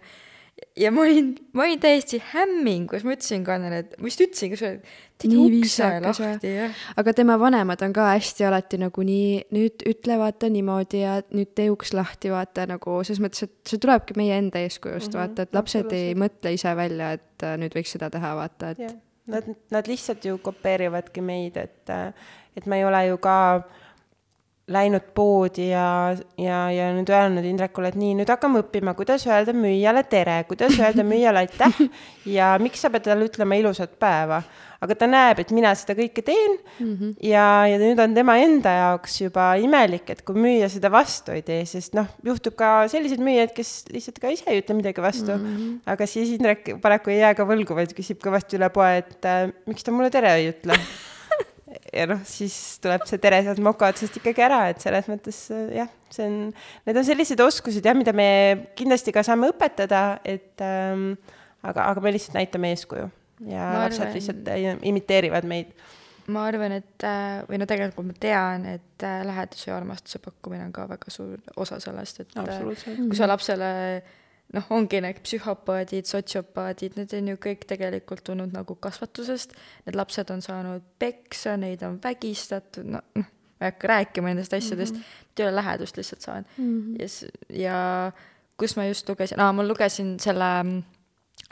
ja 0.77 0.91
ma 0.91 1.01
olin, 1.01 1.35
ma 1.53 1.63
olin 1.63 1.79
täiesti 1.79 2.21
hämmingus, 2.33 3.03
ma 3.03 3.15
ütlesin 3.15 3.43
Kannele, 3.43 3.77
et 3.83 3.95
ma 3.97 4.05
vist 4.05 4.21
ütlesingi 4.21 4.57
sulle, 4.57 4.71
et 4.71 4.83
tegi 5.17 5.37
ukse 5.37 5.89
lahti 6.01 6.55
jah. 6.55 6.71
aga 6.97 7.13
tema 7.13 7.39
vanemad 7.39 7.81
on 7.81 7.93
ka 7.93 8.07
hästi 8.13 8.45
alati 8.45 8.77
nagu 8.77 9.03
nii, 9.03 9.41
nüüd 9.51 9.85
ütle 9.89 10.17
vaata 10.19 10.49
niimoodi 10.49 11.01
ja 11.01 11.21
nüüd 11.31 11.51
tee 11.55 11.69
uks 11.71 11.93
lahti, 11.93 12.31
vaata 12.31 12.65
nagu 12.65 13.03
selles 13.03 13.19
mõttes, 13.19 13.43
et 13.43 13.55
see 13.67 13.77
tulebki 13.79 14.15
meie 14.15 14.37
enda 14.37 14.59
eeskujust 14.59 15.13
mm, 15.13 15.19
-hmm, 15.19 15.19
vaata, 15.19 15.41
et 15.41 15.53
lapsed 15.53 15.91
ei 15.91 16.13
mõtle 16.15 16.53
ise 16.53 16.75
välja, 16.75 17.11
et 17.11 17.43
äh, 17.43 17.57
nüüd 17.57 17.75
võiks 17.75 17.97
seda 17.97 18.09
teha, 18.09 18.35
vaata, 18.35 18.69
et 18.69 19.03
nad, 19.27 19.49
nad 19.71 19.87
lihtsalt 19.87 20.25
ju 20.25 20.37
kopeerivadki 20.43 21.21
meid, 21.21 21.57
et, 21.57 21.89
et 22.57 22.65
ma 22.65 22.77
ei 22.79 22.85
ole 22.85 23.05
ju 23.07 23.17
ka 23.23 23.37
läinud 24.71 25.09
poodi 25.15 25.65
ja, 25.73 26.15
ja, 26.39 26.59
ja 26.71 26.85
nüüd 26.95 27.09
öelnud 27.11 27.43
Indrekule, 27.47 27.89
et 27.91 27.97
nii, 27.99 28.13
nüüd 28.21 28.29
hakkame 28.31 28.61
õppima, 28.63 28.93
kuidas 28.95 29.25
öelda 29.27 29.51
müüjale 29.55 30.05
tere, 30.07 30.37
kuidas 30.47 30.77
öelda 30.79 31.03
müüjale 31.03 31.43
aitäh 31.43 31.81
ja 32.37 32.53
miks 32.63 32.85
sa 32.85 32.91
pead 32.93 33.03
talle 33.09 33.27
ütlema 33.27 33.59
ilusat 33.59 33.97
päeva. 33.99 34.39
aga 34.83 34.95
ta 34.99 35.07
näeb, 35.07 35.39
et 35.39 35.51
mina 35.55 35.69
seda 35.79 35.95
kõike 35.95 36.23
teen 36.27 36.55
mm 36.55 36.95
-hmm. 36.95 37.11
ja, 37.27 37.67
ja 37.67 37.77
nüüd 37.79 37.99
on 38.03 38.15
tema 38.15 38.37
enda 38.39 38.71
jaoks 38.77 39.21
juba 39.21 39.53
imelik, 39.55 40.09
et 40.09 40.21
kui 40.23 40.35
müüja 40.35 40.69
seda 40.69 40.91
vastu 40.91 41.31
ei 41.31 41.41
tee, 41.41 41.65
sest 41.65 41.93
noh, 41.95 42.07
juhtub 42.23 42.55
ka 42.55 42.87
selliseid 42.87 43.19
müüjaid, 43.19 43.53
kes 43.55 43.85
lihtsalt 43.91 44.19
ka 44.19 44.31
ise 44.31 44.47
ei 44.47 44.63
ütle 44.63 44.75
midagi 44.75 45.01
vastu 45.01 45.31
mm, 45.31 45.45
-hmm. 45.45 45.79
aga 45.85 46.07
siis 46.07 46.29
Indrek 46.29 46.79
paraku 46.81 47.11
ei 47.11 47.19
jää 47.19 47.35
ka 47.35 47.43
võlgu, 47.43 47.75
vaid 47.75 47.91
küsib 47.95 48.23
kõvasti 48.23 48.55
üle 48.55 48.69
poe, 48.69 48.97
et 48.97 49.25
äh, 49.25 49.51
miks 49.65 49.83
ta 49.83 49.91
mulle 49.91 50.09
tere 50.09 50.35
ei 50.35 50.51
ütle 50.55 50.79
ja 51.91 52.05
noh, 52.09 52.21
siis 52.27 52.55
tuleb 52.83 53.03
see 53.09 53.19
tere 53.23 53.41
sealt 53.45 53.59
moka 53.63 53.89
otsast 53.91 54.19
ikkagi 54.19 54.45
ära, 54.45 54.61
et 54.71 54.83
selles 54.83 55.09
mõttes 55.11 55.39
äh, 55.53 55.65
jah, 55.81 55.89
see 56.13 56.27
on, 56.29 56.37
need 56.87 56.99
on 57.01 57.07
sellised 57.07 57.41
oskused 57.43 57.85
jah, 57.85 57.97
mida 57.97 58.13
me 58.15 58.27
kindlasti 58.79 59.13
ka 59.15 59.25
saame 59.25 59.49
õpetada, 59.51 60.03
et 60.23 60.63
ähm, 60.63 61.11
aga, 61.63 61.89
aga 61.89 62.03
me 62.03 62.13
lihtsalt 62.15 62.37
näitame 62.39 62.71
eeskuju 62.75 63.09
ja 63.49 63.67
Ma 63.73 63.83
lapsed 63.87 64.05
arvan- 64.05 64.15
lihtsalt 64.15 64.47
äh, 64.53 64.69
imiteerivad 64.87 65.47
meid. 65.49 65.73
ma 66.31 66.45
arvan, 66.47 66.77
et 66.79 67.03
äh, 67.03 67.41
või 67.49 67.59
no 67.59 67.65
tegelikult 67.67 68.07
ma 68.07 68.13
tean, 68.19 68.67
et 68.77 69.03
äh, 69.03 69.21
läheduse 69.27 69.67
ja 69.71 69.77
armastuse 69.77 70.21
pakkumine 70.23 70.69
on 70.69 70.75
ka 70.75 70.85
väga 70.87 71.11
suur 71.11 71.41
osa 71.59 71.79
sellest, 71.83 72.21
et 72.23 72.37
äh, 72.37 72.43
absoluutselt. 72.45 73.01
kui 73.09 73.17
sa 73.19 73.27
lapsele 73.27 73.71
noh, 74.53 74.65
ongi 74.69 75.01
need 75.01 75.21
psühhopaadid, 75.25 76.07
sotsiopaadid, 76.09 76.97
need 76.99 77.13
on 77.17 77.31
ju 77.33 77.39
kõik 77.47 77.67
tegelikult 77.69 78.23
tulnud 78.27 78.53
nagu 78.53 78.75
kasvatusest, 78.75 79.55
need 79.87 79.97
lapsed 79.97 80.33
on 80.33 80.43
saanud 80.45 80.83
peksa, 80.99 81.55
neid 81.57 81.83
on 81.87 81.99
vägistatud, 82.03 82.85
no 82.85 83.01
noh, 83.15 83.31
ma 83.59 83.69
ei 83.69 83.71
hakka 83.71 83.87
rääkima 83.87 84.31
nendest 84.31 84.53
asjadest 84.53 84.95
mm, 84.95 84.99
-hmm. 84.99 85.39
ei 85.39 85.45
ole 85.45 85.55
lähedust 85.55 85.97
lihtsalt 85.97 86.21
saanud 86.21 86.45
mm. 86.57 86.79
-hmm. 86.81 86.95
ja, 86.99 87.63
ja 87.63 88.11
kus 88.57 88.75
ma 88.75 88.85
just 88.85 89.09
lugesin, 89.09 89.39
aa, 89.39 89.53
ma 89.53 89.67
lugesin 89.67 90.19
selle 90.19 90.63
mm, 90.63 90.83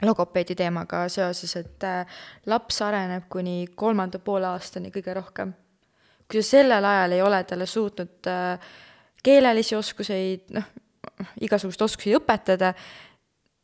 logopeedi 0.02 0.54
teemaga 0.54 1.08
seoses, 1.08 1.56
et 1.56 1.84
äh, 1.84 2.06
laps 2.46 2.82
areneb 2.82 3.24
kuni 3.28 3.66
kolmanda 3.74 4.18
poole 4.18 4.46
aastani 4.46 4.90
kõige 4.90 5.14
rohkem. 5.14 5.52
kui 6.30 6.42
sa 6.42 6.48
sellel 6.56 6.84
ajal 6.84 7.12
ei 7.12 7.22
ole 7.22 7.44
talle 7.44 7.66
suutnud 7.66 8.26
äh, 8.26 8.58
keelelisi 9.22 9.76
oskuseid, 9.76 10.50
noh, 10.50 10.64
igasuguseid 11.40 11.84
oskusi 11.86 12.14
õpetada, 12.18 12.72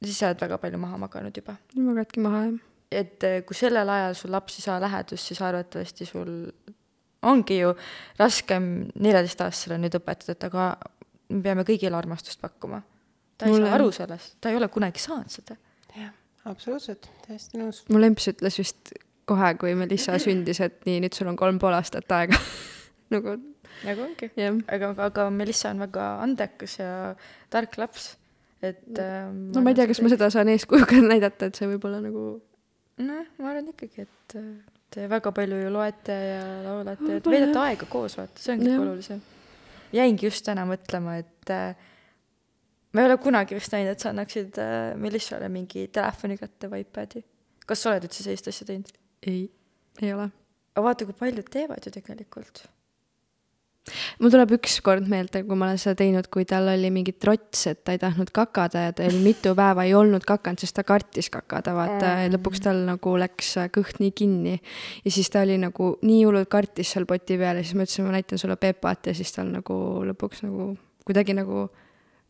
siis 0.05 0.19
sa 0.19 0.31
oled 0.31 0.41
väga 0.41 0.59
palju 0.63 0.79
maha 0.79 0.99
maganud 1.05 1.37
juba. 1.37 1.57
magadki 1.77 2.21
maha 2.25 2.43
jah. 2.47 2.59
et 2.91 3.25
äh, 3.25 3.41
kui 3.47 3.57
sellel 3.59 3.89
ajal 3.89 4.15
sul 4.15 4.31
laps 4.33 4.59
ei 4.59 4.67
saa 4.67 4.81
lähedust, 4.81 5.27
siis 5.31 5.43
arvatavasti 5.43 6.07
sul 6.09 6.31
ongi 7.23 7.59
ju 7.59 7.73
raskem 8.19 8.69
neljateistaastasele 8.95 9.79
nüüd 9.83 9.97
õpetada, 9.99 10.37
et 10.37 10.45
aga 10.47 10.69
me 11.35 11.43
peame 11.43 11.65
kõigile 11.67 11.99
armastust 11.99 12.41
pakkuma. 12.41 12.83
ta 13.39 13.47
ei 13.47 13.53
Mulle- 13.53 13.67
saa 13.67 13.75
aru 13.75 13.91
sellest, 13.93 14.37
ta 14.41 14.51
ei 14.51 14.57
ole 14.57 14.69
kunagi 14.69 14.99
saanud 15.03 15.31
seda. 15.31 15.57
jah, 15.97 16.13
absoluutselt, 16.45 17.11
täiesti 17.27 17.59
nõus. 17.59 17.83
mu 17.91 17.99
lemps 18.01 18.29
ütles 18.33 18.59
vist 18.59 18.93
kohe, 19.29 19.55
kui 19.61 19.75
Melissa 19.75 20.17
sündis, 20.19 20.61
et 20.65 20.87
nii, 20.87 21.01
nüüd 21.05 21.15
sul 21.15 21.29
on 21.29 21.37
kolm 21.37 21.59
pool 21.59 21.75
aastat 21.77 22.09
aega 22.13 22.39
nagu 23.15 23.37
nagu 23.87 24.07
ongi. 24.09 24.31
jah, 24.39 24.57
aga, 24.75 24.95
aga 25.09 25.29
Melissa 25.35 25.73
on 25.75 25.85
väga 25.87 26.09
andekas 26.25 26.79
ja 26.81 26.91
tark 27.53 27.79
laps, 27.81 28.17
et 28.63 28.99
ähm, 28.99 29.49
no 29.55 29.63
ma 29.63 29.75
ei 29.75 29.79
tea, 29.79 29.89
kas 29.91 30.03
ma 30.03 30.13
seda 30.13 30.31
saan 30.35 30.51
eeskujuga 30.55 31.03
näidata, 31.13 31.51
et 31.51 31.61
see 31.61 31.71
võib 31.71 31.87
olla 31.91 32.03
nagu 32.05 32.25
noh, 32.99 33.31
ma 33.39 33.53
arvan 33.53 33.71
ikkagi, 33.73 34.07
et 34.07 34.39
te 34.95 35.09
väga 35.11 35.33
palju 35.37 35.61
ju 35.63 35.73
loete 35.73 36.15
ja 36.15 36.41
laulate, 36.65 37.05
Võib-olla 37.05 37.37
veedate 37.37 37.61
aega 37.65 37.89
koos, 37.91 38.17
vaata, 38.19 38.43
see 38.43 38.55
on 38.55 38.65
kõige 38.65 38.81
olulisem. 38.85 39.21
jäingi 39.95 40.29
just 40.29 40.45
täna 40.47 40.65
mõtlema, 40.69 41.19
et 41.23 41.53
äh, 41.55 41.91
ma 42.93 43.05
ei 43.05 43.11
ole 43.11 43.19
kunagi 43.23 43.59
vist 43.59 43.75
näinud, 43.75 43.93
et 43.95 44.05
sa 44.05 44.13
annaksid 44.15 44.59
äh, 44.63 44.79
Melissale 45.01 45.51
mingi 45.53 45.87
telefoni 45.93 46.39
kätte 46.41 46.73
või 46.73 46.85
iPadi. 46.87 47.23
kas 47.69 47.85
sa 47.85 47.93
oled 47.93 48.09
üldse 48.09 48.25
sellist 48.25 48.51
asja 48.51 48.69
teinud? 48.69 48.91
ei, 49.29 49.47
ei 50.03 50.13
ole. 50.17 50.31
aga 50.75 50.87
vaata, 50.89 51.09
kui 51.09 51.21
paljud 51.21 51.53
teevad 51.53 51.85
ju 51.85 51.95
tegelikult. 51.95 52.65
Mul 54.21 54.33
tuleb 54.33 54.53
ükskord 54.59 55.09
meelde, 55.09 55.43
kui 55.47 55.57
ma 55.57 55.69
olen 55.69 55.81
seda 55.81 55.97
teinud, 56.03 56.29
kui 56.33 56.45
tal 56.49 56.69
oli 56.73 56.91
mingi 56.93 57.15
trots, 57.17 57.67
et 57.71 57.81
ta 57.87 57.95
ei 57.97 58.01
tahtnud 58.03 58.33
kakada 58.37 58.87
ja 58.89 58.93
ta 58.97 59.07
oli 59.09 59.23
mitu 59.23 59.55
päeva 59.59 59.87
ei 59.89 59.95
olnud 59.97 60.27
kakanud, 60.29 60.61
sest 60.61 60.77
ta 60.77 60.85
kartis 60.89 61.31
kakada, 61.33 61.75
vaata 61.77 62.15
ja 62.25 62.31
lõpuks 62.35 62.63
tal 62.65 62.85
nagu 62.89 63.17
läks 63.21 63.55
kõht 63.75 64.03
nii 64.03 64.13
kinni. 64.17 64.59
ja 65.05 65.15
siis 65.15 65.31
ta 65.33 65.43
oli 65.47 65.57
nagu 65.63 65.95
nii 66.03 66.23
hullult 66.27 66.51
kartis 66.53 66.93
seal 66.95 67.09
poti 67.09 67.39
peal 67.41 67.61
ja 67.61 67.65
siis 67.65 67.79
ma 67.79 67.89
ütlesin, 67.89 68.09
ma 68.09 68.17
näitan 68.19 68.41
sulle 68.41 68.59
Pepat 68.61 69.13
ja 69.13 69.17
siis 69.17 69.33
tal 69.33 69.53
nagu 69.53 69.79
lõpuks 70.13 70.45
nagu 70.45 70.75
kuidagi 71.09 71.37
nagu 71.37 71.69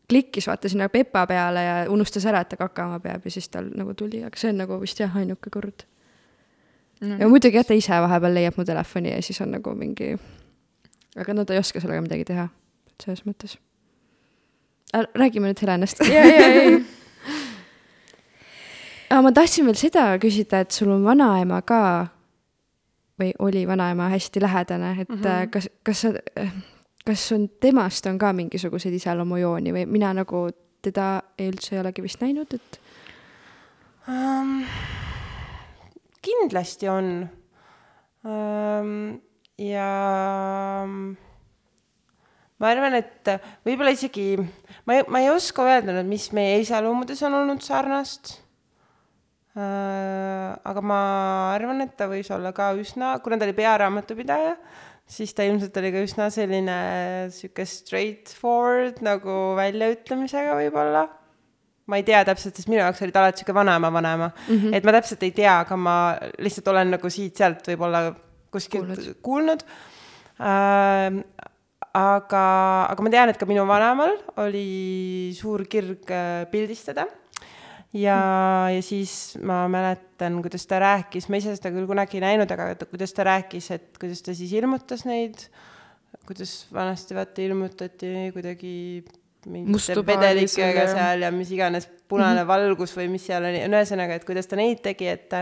klikkis 0.09 0.47
vaata 0.47 0.69
sinna 0.69 0.89
Pepa 0.89 1.27
peale 1.27 1.63
ja 1.63 1.75
unustas 1.91 2.25
ära, 2.25 2.41
et 2.41 2.49
ta 2.49 2.57
kakama 2.57 2.99
peab 3.03 3.25
ja 3.25 3.31
siis 3.31 3.49
tal 3.53 3.69
nagu 3.77 3.93
tuli, 3.93 4.23
aga 4.25 4.39
see 4.39 4.51
on 4.53 4.61
nagu 4.63 4.79
vist 4.81 4.99
jah, 4.99 5.15
ainuke 5.15 5.51
kord. 5.53 5.85
ja 7.01 7.29
muidugi 7.29 7.59
jah, 7.59 7.67
ta 7.67 7.77
ise 7.77 8.01
vahepeal 8.05 8.35
leiab 8.39 8.57
mu 8.57 8.65
telefoni 8.65 9.13
ja 9.13 9.21
siis 9.25 9.41
on 9.45 9.53
nagu 9.57 9.75
mingi, 9.77 10.15
aga 11.17 11.45
ta 11.45 11.53
ei 11.53 11.59
oska 11.59 11.81
sellega 11.81 12.05
midagi 12.05 12.25
teha, 12.25 12.47
selles 13.01 13.25
mõttes. 13.25 13.57
räägime 14.93 15.49
nüüd 15.49 15.61
Helenast. 15.61 16.05
ja, 16.05 16.25
ja, 16.25 16.45
ei. 16.61 16.79
aga 19.09 19.21
ma 19.21 19.31
tahtsin 19.31 19.65
veel 19.65 19.79
seda 19.79 20.11
küsida, 20.21 20.61
et 20.61 20.71
sul 20.71 20.91
on 20.93 21.03
vanaema 21.03 21.61
ka 21.61 22.07
või 23.19 23.33
oli 23.39 23.67
vanaema 23.67 24.09
hästi 24.09 24.41
lähedane, 24.41 24.91
et 25.01 25.09
mm 25.09 25.21
-hmm. 25.21 25.49
kas, 25.51 25.69
kas 25.83 26.01
sa, 26.01 26.13
kas 27.05 27.31
on 27.31 27.49
temast 27.59 28.05
on 28.05 28.17
ka 28.17 28.33
mingisuguseid 28.33 28.93
iseloomujooni 28.93 29.73
või 29.73 29.85
mina 29.85 30.13
nagu 30.13 30.49
teda 30.81 31.21
ei 31.37 31.49
üldse 31.49 31.75
ei 31.75 31.81
olegi 31.81 32.03
vist 32.03 32.21
näinud, 32.21 32.53
et 32.53 32.79
um,. 34.07 34.63
kindlasti 36.21 36.89
on 36.89 37.29
um,. 38.23 39.21
Ja 39.59 39.87
ma 42.59 42.71
arvan, 42.71 42.95
et 42.99 43.31
võib-olla 43.67 43.93
isegi, 43.95 44.33
ma 44.87 44.99
ei, 44.99 45.07
ma 45.11 45.23
ei 45.23 45.31
oska 45.33 45.65
öelda 45.67 45.95
nüüd, 45.95 46.09
mis 46.11 46.29
meie 46.35 46.59
iseloomudes 46.63 47.21
on 47.27 47.39
olnud 47.41 47.63
sarnast 47.65 48.37
uh,. 49.55 50.55
aga 50.63 50.83
ma 50.83 51.01
arvan, 51.55 51.83
et 51.85 51.95
ta 51.99 52.09
võis 52.11 52.29
olla 52.35 52.53
ka 52.55 52.71
üsna, 52.79 53.17
kuna 53.23 53.39
ta 53.39 53.47
oli 53.47 53.57
pearaamatupidaja, 53.57 54.55
siis 55.09 55.35
ta 55.35 55.47
ilmselt 55.47 55.75
oli 55.81 55.93
ka 55.95 56.03
üsna 56.07 56.29
selline 56.33 56.79
sihuke 57.35 57.65
straightforward 57.67 59.03
nagu 59.05 59.39
väljaütlemisega 59.59 60.55
võib-olla 60.61 61.07
ma 61.89 61.97
ei 61.97 62.05
tea 62.05 62.21
täpselt, 62.27 62.55
sest 62.55 62.69
minu 62.69 62.83
jaoks 62.83 63.01
oli 63.01 63.13
ta 63.13 63.23
alati 63.23 63.41
sihuke 63.41 63.55
vanaema 63.57 63.89
vanaema 63.91 64.29
mm, 64.29 64.55
-hmm. 64.55 64.75
et 64.77 64.85
ma 64.85 64.93
täpselt 64.93 65.23
ei 65.25 65.31
tea, 65.35 65.59
aga 65.65 65.75
ma 65.75 65.95
lihtsalt 66.37 66.67
olen 66.71 66.93
nagu 66.95 67.09
siit-sealt 67.09 67.65
võib-olla 67.71 68.03
kuskilt 68.51 68.85
kuulnud, 68.85 69.15
kuulnud. 69.21 69.63
äh,. 70.39 71.23
aga, 71.99 72.43
aga 72.91 73.03
ma 73.03 73.09
tean, 73.09 73.31
et 73.31 73.39
ka 73.39 73.47
minu 73.49 73.63
vanaemal 73.67 74.13
oli 74.43 75.31
suur 75.37 75.65
kirg 75.65 76.11
äh, 76.13 76.45
pildistada 76.51 77.07
ja 77.93 78.17
mm., 78.17 78.75
ja 78.75 78.81
siis 78.85 79.13
ma 79.41 79.63
mäletan, 79.71 80.41
kuidas 80.43 80.67
ta 80.69 80.79
rääkis, 80.79 81.29
ma 81.29 81.39
ise 81.41 81.55
seda 81.57 81.71
küll 81.73 81.87
kunagi 81.89 82.19
ei 82.19 82.25
näinud, 82.27 82.51
aga 82.53 82.75
kuidas 82.85 83.13
ta 83.17 83.25
rääkis, 83.25 83.71
et 83.73 83.97
kuidas 84.01 84.21
ta 84.25 84.35
siis 84.37 84.53
ilmutas 84.53 85.05
neid, 85.09 85.41
kuidas 86.29 86.67
vanasti 86.73 87.17
vaata 87.17 87.41
ilmutati 87.41 88.29
kuidagi 88.35 88.73
mingite 89.49 90.03
vedelikega 90.05 90.85
seal 90.91 91.25
ja 91.25 91.31
mis 91.31 91.51
iganes 91.55 91.87
punane 92.09 92.35
mm 92.35 92.43
-hmm. 92.43 92.47
valgus 92.47 92.95
või 92.97 93.07
mis 93.09 93.25
seal 93.25 93.45
oli, 93.45 93.63
ühesõnaga, 93.65 94.19
et 94.19 94.25
kuidas 94.25 94.47
ta 94.47 94.59
neid 94.59 94.81
tegi, 94.83 95.07
et 95.07 95.33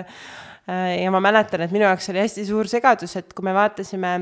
ja 0.67 1.11
ma 1.13 1.21
mäletan, 1.23 1.63
et 1.63 1.71
minu 1.71 1.85
jaoks 1.87 2.09
oli 2.11 2.19
hästi 2.23 2.43
suur 2.47 2.67
segadus, 2.67 3.15
et 3.19 3.31
kui 3.35 3.45
me 3.47 3.53
vaatasime 3.55 4.13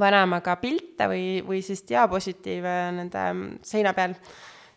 vanaemaga 0.00 0.56
pilte 0.60 1.08
või, 1.10 1.26
või 1.46 1.60
siis 1.64 1.84
diapositiive 1.88 2.76
nende 2.96 3.26
seina 3.66 3.92
peal, 3.96 4.16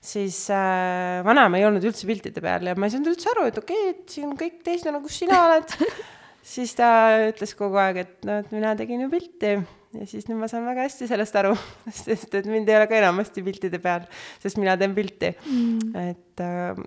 siis 0.06 0.44
äh, 0.54 1.22
vanaema 1.26 1.60
ei 1.60 1.66
olnud 1.68 1.86
üldse 1.88 2.08
piltide 2.10 2.44
peal 2.44 2.68
ja 2.70 2.76
ma 2.78 2.90
ei 2.90 2.94
saanud 2.94 3.14
üldse 3.14 3.32
aru, 3.32 3.48
et 3.50 3.58
okei 3.62 3.88
okay,, 3.88 3.96
et 3.96 4.18
siin 4.18 4.36
kõik 4.40 4.60
teised 4.66 4.92
on, 4.92 5.02
kus 5.06 5.22
sina 5.24 5.40
oled. 5.48 5.74
siis 6.56 6.76
ta 6.78 6.90
ütles 7.32 7.56
kogu 7.58 7.80
aeg, 7.82 8.04
et 8.04 8.28
no, 8.28 8.42
et 8.44 8.54
mina 8.54 8.76
tegin 8.78 9.06
ju 9.06 9.10
pilti 9.14 9.56
ja 10.00 10.08
siis 10.10 10.28
nüüd 10.30 10.39
ma 10.39 10.50
saan 10.52 10.66
väga 10.68 10.86
hästi 10.86 11.08
sellest 11.10 11.38
aru, 11.39 11.54
sest 12.04 12.34
et 12.38 12.50
mind 12.50 12.70
ei 12.70 12.78
ole 12.80 12.88
ka 12.91 12.98
enamasti 13.00 13.43
piltide 13.46 13.80
peal, 13.84 14.08
sest 14.43 14.60
mina 14.62 14.76
teen 14.80 14.96
pilti 14.98 15.32
mm.. 15.34 15.93
et, 16.12 16.43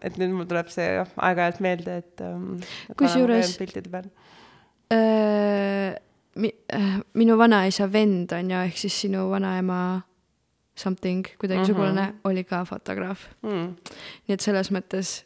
et 0.09 0.19
nüüd 0.21 0.35
mul 0.37 0.49
tuleb 0.51 0.73
see 0.73 0.89
aeg-ajalt 0.99 1.63
meelde, 1.65 2.01
et, 2.03 2.25
et 2.25 2.99
kusjuures 2.99 3.55
piltide 3.61 3.93
peal 3.93 4.11
äh, 4.95 5.95
mi, 6.39 6.53
äh, 6.75 6.99
minu 7.19 7.39
vanaisa 7.41 7.89
vend 7.93 8.35
on 8.37 8.53
ju, 8.55 8.67
ehk 8.69 8.83
siis 8.85 9.01
sinu 9.07 9.29
vanaema 9.33 9.81
something, 10.79 11.27
kuidagi 11.41 11.73
mm 11.73 11.79
-hmm. 11.79 12.15
oli 12.25 12.45
ka 12.45 12.65
fotograaf 12.65 13.27
mm.. 13.43 13.75
nii 14.29 14.35
et 14.35 14.41
selles 14.41 14.71
mõttes 14.71 15.23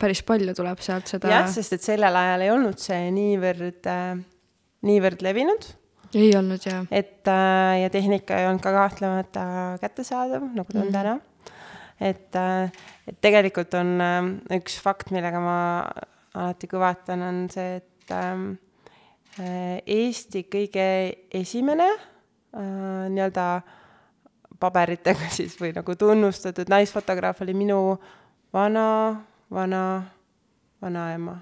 päris 0.00 0.22
palju 0.22 0.54
tuleb 0.54 0.80
sealt 0.80 1.06
seda 1.10 1.30
jah, 1.30 1.48
sest 1.50 1.76
et 1.76 1.82
sellel 1.82 2.16
ajal 2.16 2.44
ei 2.46 2.50
olnud 2.50 2.78
see 2.78 3.10
niivõrd 3.14 3.86
äh,, 3.90 4.18
niivõrd 4.82 5.22
levinud 5.22 5.66
ei 6.14 6.32
olnud 6.38 6.66
jaa. 6.66 6.82
et 6.90 7.28
äh, 7.28 7.82
ja 7.82 7.90
tehnika 7.90 8.38
ei 8.38 8.48
olnud 8.48 8.62
ka 8.64 8.72
kahtlemata 8.74 9.44
kättesaadav, 9.82 10.48
nagu 10.54 10.72
ta 10.72 10.80
on 10.80 10.88
mm. 10.88 10.92
täna. 10.92 11.18
et 12.00 12.36
äh,, 12.36 12.72
et 13.08 13.20
tegelikult 13.20 13.74
on 13.78 13.94
äh, 14.00 14.18
üks 14.58 14.78
fakt, 14.82 15.12
millega 15.14 15.40
ma 15.42 15.58
alati 16.34 16.68
kõvatan, 16.70 17.22
on 17.22 17.40
see, 17.52 17.78
et 17.80 18.14
äh, 18.14 19.80
Eesti 19.86 20.44
kõige 20.50 20.86
esimene 21.34 21.88
äh, 21.90 23.06
nii-öelda 23.10 23.48
paberitega 24.62 25.30
siis 25.36 25.56
või 25.60 25.72
nagu 25.76 25.96
tunnustatud 25.98 26.70
naisfotograaf 26.72 27.42
oli 27.44 27.56
minu 27.56 27.80
vana, 28.54 28.86
vana, 29.50 29.82
vanaema. 30.82 31.40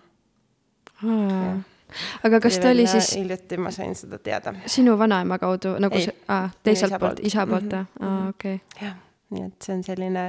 Aga 2.25 2.41
kas 2.41 2.59
ta 2.63 2.71
oli 2.71 2.87
siis 2.91 3.13
hiljuti 3.17 3.57
ma 3.61 3.71
sain 3.75 3.95
seda 3.99 4.19
teada. 4.19 4.55
sinu 4.67 4.97
vanaema 4.99 5.39
kaudu 5.39 5.77
nagu 5.83 5.97
Ei, 5.99 6.09
see, 6.09 6.17
aa, 6.29 6.51
teiselt 6.63 6.99
poolt, 7.01 7.21
isa 7.23 7.47
poolt 7.47 7.71
Mhm, 7.73 7.87
või? 8.01 8.09
aa, 8.09 8.29
okei. 8.29 8.61
jah, 8.83 8.97
nii 9.31 9.47
et 9.49 9.63
see 9.69 9.75
on 9.77 9.83
selline, 9.87 10.27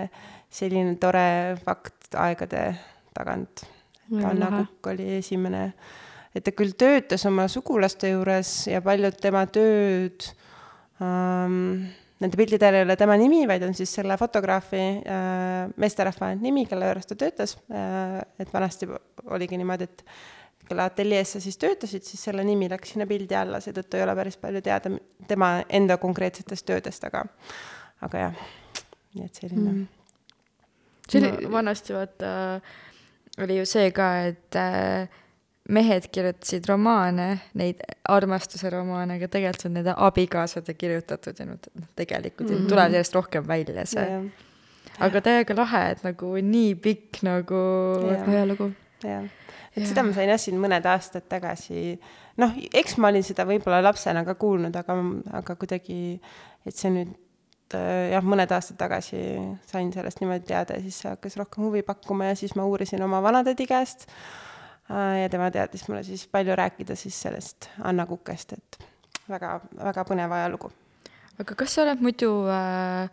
selline 0.50 0.96
tore 1.02 1.28
fakt 1.66 2.16
aegade 2.16 2.66
tagant. 3.14 3.66
Anna. 4.14 4.50
Kukk 4.60 4.88
oli 4.92 5.06
esimene, 5.18 5.74
et 6.36 6.44
ta 6.46 6.52
küll 6.54 6.76
töötas 6.78 7.24
oma 7.26 7.48
sugulaste 7.50 8.10
juures 8.12 8.68
ja 8.68 8.82
paljud 8.84 9.16
tema 9.22 9.46
tööd 9.50 10.28
ähm, 11.02 11.88
nende 12.22 12.38
piltidel 12.40 12.78
ei 12.78 12.86
ole 12.86 12.96
tema 13.00 13.16
nimi, 13.20 13.44
vaid 13.50 13.64
on 13.68 13.74
siis 13.78 13.92
selle 13.98 14.18
fotograafi 14.20 14.82
äh, 15.02 15.72
meesterahva 15.82 16.34
nimi, 16.40 16.66
kelle 16.70 16.92
juures 16.92 17.10
ta 17.10 17.18
töötas 17.20 17.56
äh,. 17.72 18.22
et 18.40 18.54
vanasti 18.54 18.88
oligi 19.34 19.58
niimoodi, 19.60 19.88
et 19.90 20.06
kelle 20.68 20.86
ateljees 20.88 21.36
sa 21.36 21.42
siis 21.44 21.58
töötasid, 21.62 22.06
siis 22.08 22.24
selle 22.30 22.44
nimi 22.48 22.70
läks 22.72 22.94
sinna 22.94 23.08
pildi 23.10 23.36
alla, 23.38 23.60
seetõttu 23.64 24.00
ei 24.00 24.06
ole 24.06 24.16
päris 24.16 24.38
palju 24.42 24.62
teada 24.64 24.94
tema 25.28 25.56
enda 25.70 25.98
konkreetsetest 26.02 26.66
töödest, 26.70 27.04
aga, 27.10 27.26
aga 28.06 28.28
jah, 28.28 28.46
nii 29.16 29.28
et 29.28 29.42
selline 29.42 29.72
mm. 29.72 29.84
see 31.10 31.20
oli 31.22 31.34
no, 31.36 31.52
vanasti 31.58 31.98
vaata, 31.98 32.32
oli 33.44 33.60
ju 33.60 33.68
see 33.70 33.92
ka, 33.96 34.10
et 34.32 34.60
äh, 34.60 35.20
mehed 35.72 36.10
kirjutasid 36.12 36.66
romaane, 36.68 37.28
neid 37.60 37.84
armastuse 38.12 38.72
romaane, 38.74 39.20
aga 39.20 39.30
tegelikult 39.32 39.70
on 39.70 39.78
nende 39.80 39.94
abikaasade 40.08 40.76
kirjutatud 40.76 41.40
ja 41.40 41.46
nad 41.48 41.70
tegelikult 41.96 42.50
mm 42.50 42.58
-hmm. 42.58 42.70
tuleb 42.70 42.98
järjest 42.98 43.16
rohkem 43.16 43.48
välja 43.48 43.86
see 43.86 44.04
yeah.. 44.04 44.26
aga 45.00 45.22
täiega 45.22 45.56
lahe, 45.56 45.86
et 45.92 46.04
nagu 46.04 46.34
nii 46.42 46.76
pikk 46.76 47.24
nagu 47.24 47.62
ajalugu. 48.28 48.72
jah, 49.04 49.24
et 49.74 49.82
ja. 49.82 49.90
seda 49.90 50.06
ma 50.06 50.14
sain 50.16 50.30
jah 50.30 50.40
siin 50.42 50.62
mõned 50.62 50.86
aastad 50.90 51.28
tagasi, 51.30 51.98
noh, 52.42 52.56
eks 52.74 52.98
ma 53.02 53.12
olin 53.14 53.26
seda 53.26 53.48
võib-olla 53.50 53.82
lapsena 53.84 54.24
ka 54.28 54.38
kuulnud, 54.40 54.76
aga, 54.76 54.98
aga 55.42 55.58
kuidagi, 55.60 56.00
et 56.66 56.78
see 56.78 56.94
nüüd 56.94 57.78
äh, 57.78 58.14
jah, 58.14 58.24
mõned 58.24 58.54
aastad 58.54 58.80
tagasi 58.80 59.20
sain 59.70 59.92
sellest 59.96 60.24
niimoodi 60.24 60.50
teada 60.54 60.80
ja 60.80 60.86
siis 60.86 61.04
see 61.04 61.12
hakkas 61.12 61.38
rohkem 61.42 61.68
huvi 61.68 61.86
pakkuma 61.86 62.32
ja 62.32 62.40
siis 62.40 62.56
ma 62.60 62.66
uurisin 62.70 63.04
oma 63.06 63.22
vanatädi 63.26 63.70
käest 63.70 64.10
Äh, 64.92 65.22
ja 65.22 65.30
tema 65.30 65.52
teadis 65.52 65.88
mulle 65.88 66.04
siis 66.04 66.28
palju 66.28 66.56
rääkida 66.56 66.96
siis 66.96 67.22
sellest 67.22 67.70
Anna 67.88 68.06
Kukest, 68.06 68.54
et 68.54 68.80
väga, 69.30 69.62
väga 69.80 70.04
põnev 70.04 70.34
ajalugu. 70.36 70.72
aga 71.40 71.56
kas 71.56 71.76
sa 71.76 71.86
oled 71.86 72.04
muidu 72.04 72.32
äh, 72.52 73.08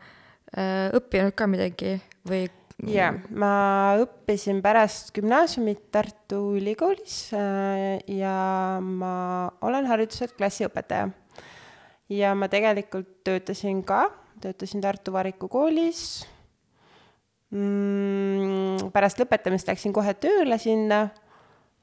äh, 0.58 0.88
õppinud 0.98 1.36
ka 1.38 1.46
midagi 1.46 2.00
või? 2.26 2.48
Jaa, 2.88 3.12
ma 3.36 3.52
õppisin 4.00 4.60
pärast 4.64 5.12
gümnaasiumit 5.16 5.88
Tartu 5.92 6.40
Ülikoolis 6.56 7.32
äh, 7.36 7.98
ja 8.08 8.34
ma 8.80 9.50
olen 9.66 9.88
hariduselt 9.90 10.36
klassiõpetaja. 10.38 11.10
ja 12.10 12.34
ma 12.34 12.48
tegelikult 12.48 13.20
töötasin 13.24 13.82
ka, 13.84 14.06
töötasin 14.40 14.80
Tartu 14.80 15.12
Variku 15.12 15.48
koolis 15.48 16.24
mm,. 17.50 18.90
pärast 18.94 19.20
lõpetamist 19.20 19.68
läksin 19.68 19.92
kohe 19.92 20.14
tööle 20.14 20.58
sinna 20.58 21.08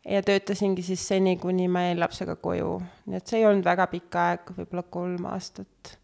ja 0.08 0.24
töötasingi 0.24 0.86
siis 0.86 1.04
seni, 1.08 1.38
kuni 1.38 1.68
ma 1.68 1.88
jäin 1.90 2.02
lapsega 2.02 2.38
koju, 2.42 2.78
nii 3.06 3.20
et 3.20 3.28
see 3.28 3.42
ei 3.42 3.48
olnud 3.50 3.66
väga 3.68 3.90
pikk 3.92 4.20
aeg, 4.24 4.52
võib-olla 4.58 4.86
kolm 4.90 5.30
aastat 5.30 5.98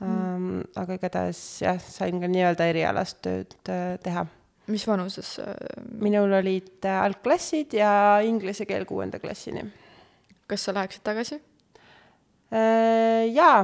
mm.. 0.00 0.62
Aga 0.80 0.98
igatahes 0.98 1.40
jah, 1.64 1.80
sain 1.80 2.20
ka 2.22 2.30
nii-öelda 2.30 2.68
erialast 2.72 3.20
tööd 3.24 3.56
äh, 3.72 3.96
teha. 4.04 4.26
mis 4.70 4.86
vanuses 4.88 5.36
äh...? 5.42 5.54
minul 6.00 6.32
olid 6.40 6.84
äh, 6.84 7.02
algklassid 7.04 7.76
ja 7.78 7.92
inglise 8.26 8.66
keel 8.68 8.86
kuuenda 8.88 9.20
klassini. 9.22 9.66
kas 10.50 10.66
sa 10.66 10.74
läheksid 10.74 11.06
tagasi 11.06 11.40
jaa 13.30 13.60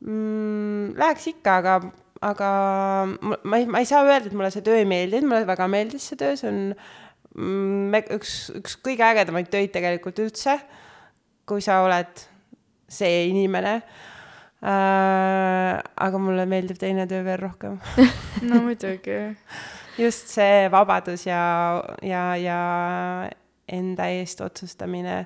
mm,, 0.00 0.92
läheks 0.98 1.30
ikka, 1.32 1.56
aga 1.62 1.78
aga 2.24 2.50
ma 3.44 3.58
ei, 3.58 3.66
ma 3.68 3.80
ei 3.80 3.88
saa 3.88 4.04
öelda, 4.04 4.28
et 4.28 4.36
mulle 4.36 4.50
see 4.52 4.64
töö 4.64 4.78
ei 4.80 4.88
meeldinud, 4.88 5.28
mulle 5.30 5.48
väga 5.48 5.68
meeldis 5.70 6.10
see 6.10 6.18
töö, 6.20 6.36
see 6.38 6.50
on 6.50 6.60
me, 7.92 8.00
üks, 8.16 8.36
üks 8.56 8.76
kõige 8.84 9.04
ägedamaid 9.06 9.50
töid 9.52 9.72
tegelikult 9.74 10.20
üldse, 10.24 10.58
kui 11.48 11.62
sa 11.64 11.82
oled 11.84 12.24
see 12.88 13.26
inimene. 13.30 13.80
Aga 14.66 16.18
mulle 16.18 16.46
meeldib 16.50 16.78
teine 16.80 17.06
töö 17.06 17.22
veel 17.26 17.38
rohkem 17.38 17.78
no 18.48 18.60
muidugi. 18.64 19.18
just 19.98 20.32
see 20.32 20.66
vabadus 20.72 21.26
ja, 21.28 21.42
ja, 22.02 22.22
ja 22.40 22.60
enda 23.68 24.08
eest 24.14 24.40
otsustamine 24.40 25.20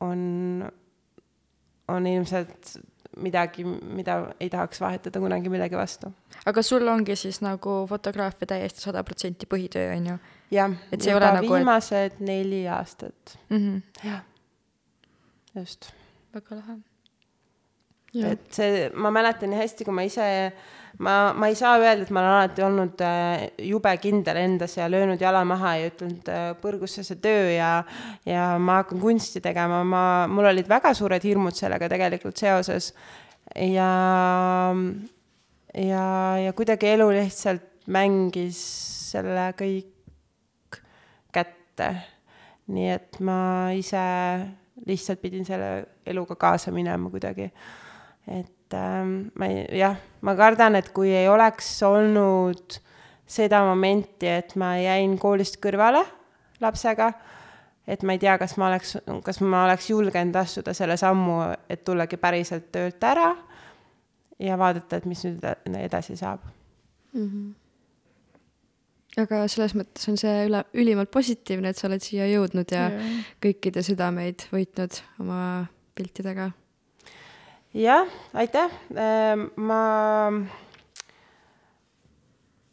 on, 0.00 0.68
on 1.88 2.06
ilmselt 2.06 2.78
midagi, 3.18 3.64
mida 3.64 4.18
ei 4.40 4.50
tahaks 4.50 4.80
vahetada 4.80 5.20
kunagi 5.20 5.50
millegi 5.50 5.76
vastu. 5.76 6.12
aga 6.46 6.62
sul 6.62 6.86
ongi 6.88 7.16
siis 7.16 7.40
nagu 7.44 7.80
fotograafia 7.90 8.54
täiesti 8.54 8.84
sada 8.84 9.04
protsenti 9.04 9.48
põhitöö, 9.50 9.96
on 9.96 10.06
ju? 10.12 10.18
jah, 10.54 10.76
juba 10.92 11.32
nagu, 11.38 11.54
viimased 11.54 12.12
et... 12.12 12.20
neli 12.20 12.66
aastat 12.68 13.38
mm. 13.48 13.58
-hmm. 13.58 14.08
jah, 14.08 14.22
just. 15.54 15.92
väga 16.34 16.60
lahe. 16.62 16.78
Et 18.14 18.44
see, 18.54 18.88
ma 18.96 19.10
mäletan 19.12 19.50
nii 19.52 19.60
hästi, 19.60 19.84
kui 19.84 19.94
ma 19.94 20.04
ise, 20.06 20.26
ma, 21.04 21.16
ma 21.36 21.48
ei 21.50 21.56
saa 21.58 21.76
öelda, 21.80 22.06
et 22.06 22.12
ma 22.14 22.22
olen 22.22 22.34
alati 22.36 22.64
olnud 22.64 23.02
äh, 23.04 23.44
jube 23.68 23.92
kindel 24.00 24.40
endas 24.40 24.78
ja 24.78 24.88
löönud 24.90 25.20
jala 25.20 25.44
maha 25.48 25.74
ja 25.76 25.90
ütelnud 25.90 26.30
äh, 26.32 26.48
põrgusse 26.62 27.04
see 27.04 27.20
töö 27.22 27.50
ja, 27.52 27.72
ja 28.28 28.50
ma 28.62 28.80
hakkan 28.80 29.02
kunsti 29.02 29.42
tegema, 29.44 29.82
ma, 29.84 30.02
mul 30.30 30.48
olid 30.50 30.70
väga 30.70 30.94
suured 30.96 31.24
hirmud 31.24 31.56
sellega 31.58 31.90
tegelikult 31.92 32.40
seoses. 32.40 32.94
ja, 33.54 33.90
ja, 35.74 36.04
ja 36.44 36.52
kuidagi 36.56 36.94
elu 36.94 37.10
lihtsalt 37.12 37.66
mängis 37.88 38.60
selle 39.12 39.50
kõik 39.58 40.80
kätte. 41.32 41.92
nii 42.68 42.88
et 42.92 43.20
ma 43.24 43.68
ise 43.76 44.00
lihtsalt 44.86 45.20
pidin 45.22 45.44
selle 45.48 45.86
eluga 46.06 46.36
kaasa 46.36 46.72
minema 46.72 47.10
kuidagi. 47.10 47.50
Et 48.28 48.76
ähm, 48.76 49.30
ma 49.38 49.48
ei, 49.48 49.64
jah, 49.80 49.96
ma 50.20 50.34
kardan, 50.38 50.76
et 50.78 50.92
kui 50.96 51.12
ei 51.14 51.28
oleks 51.28 51.70
olnud 51.86 52.78
seda 53.28 53.62
momenti, 53.66 54.28
et 54.28 54.54
ma 54.60 54.74
jäin 54.80 55.18
koolist 55.20 55.58
kõrvale 55.62 56.04
lapsega, 56.62 57.12
et 57.88 58.02
ma 58.04 58.16
ei 58.16 58.22
tea, 58.22 58.36
kas 58.40 58.56
ma 58.60 58.68
oleks, 58.68 58.96
kas 59.24 59.40
ma 59.44 59.64
oleks 59.66 59.90
julgenud 59.90 60.36
astuda 60.36 60.74
selle 60.76 60.96
sammu, 61.00 61.40
et 61.68 61.84
tullagi 61.84 62.20
päriselt 62.20 62.70
töölt 62.72 63.04
ära 63.04 63.30
ja 64.38 64.58
vaadata, 64.58 65.00
et 65.00 65.08
mis 65.08 65.24
nüüd 65.26 65.48
edasi 65.78 66.16
saab 66.16 66.44
mm. 67.12 67.24
-hmm 67.24 67.48
aga 69.18 69.42
selles 69.50 69.74
mõttes 69.74 70.08
on 70.10 70.18
see 70.20 70.46
üle, 70.46 70.62
ülimalt 70.78 71.10
positiivne, 71.10 71.72
et 71.72 71.80
sa 71.80 71.88
oled 71.88 72.04
siia 72.04 72.28
jõudnud 72.30 72.70
ja, 72.74 72.88
ja. 72.92 73.10
kõikide 73.42 73.82
südameid 73.82 74.46
võitnud 74.52 75.00
oma 75.22 75.40
piltidega. 75.98 76.50
Jah, 77.74 78.08
aitäh, 78.34 78.72
ehm, 78.94 79.48
ma, 79.56 79.82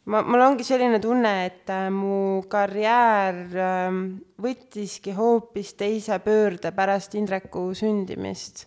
ma, 0.04 0.22
mul 0.22 0.46
ongi 0.46 0.64
selline 0.64 1.00
tunne, 1.02 1.34
et 1.46 1.72
äh, 1.72 1.90
mu 1.92 2.42
karjäär 2.48 3.42
ähm, 3.60 4.00
võttiski 4.42 5.16
hoopis 5.16 5.74
teise 5.76 6.18
pöörde 6.24 6.72
pärast 6.72 7.14
Indreku 7.14 7.68
sündimist. 7.74 8.66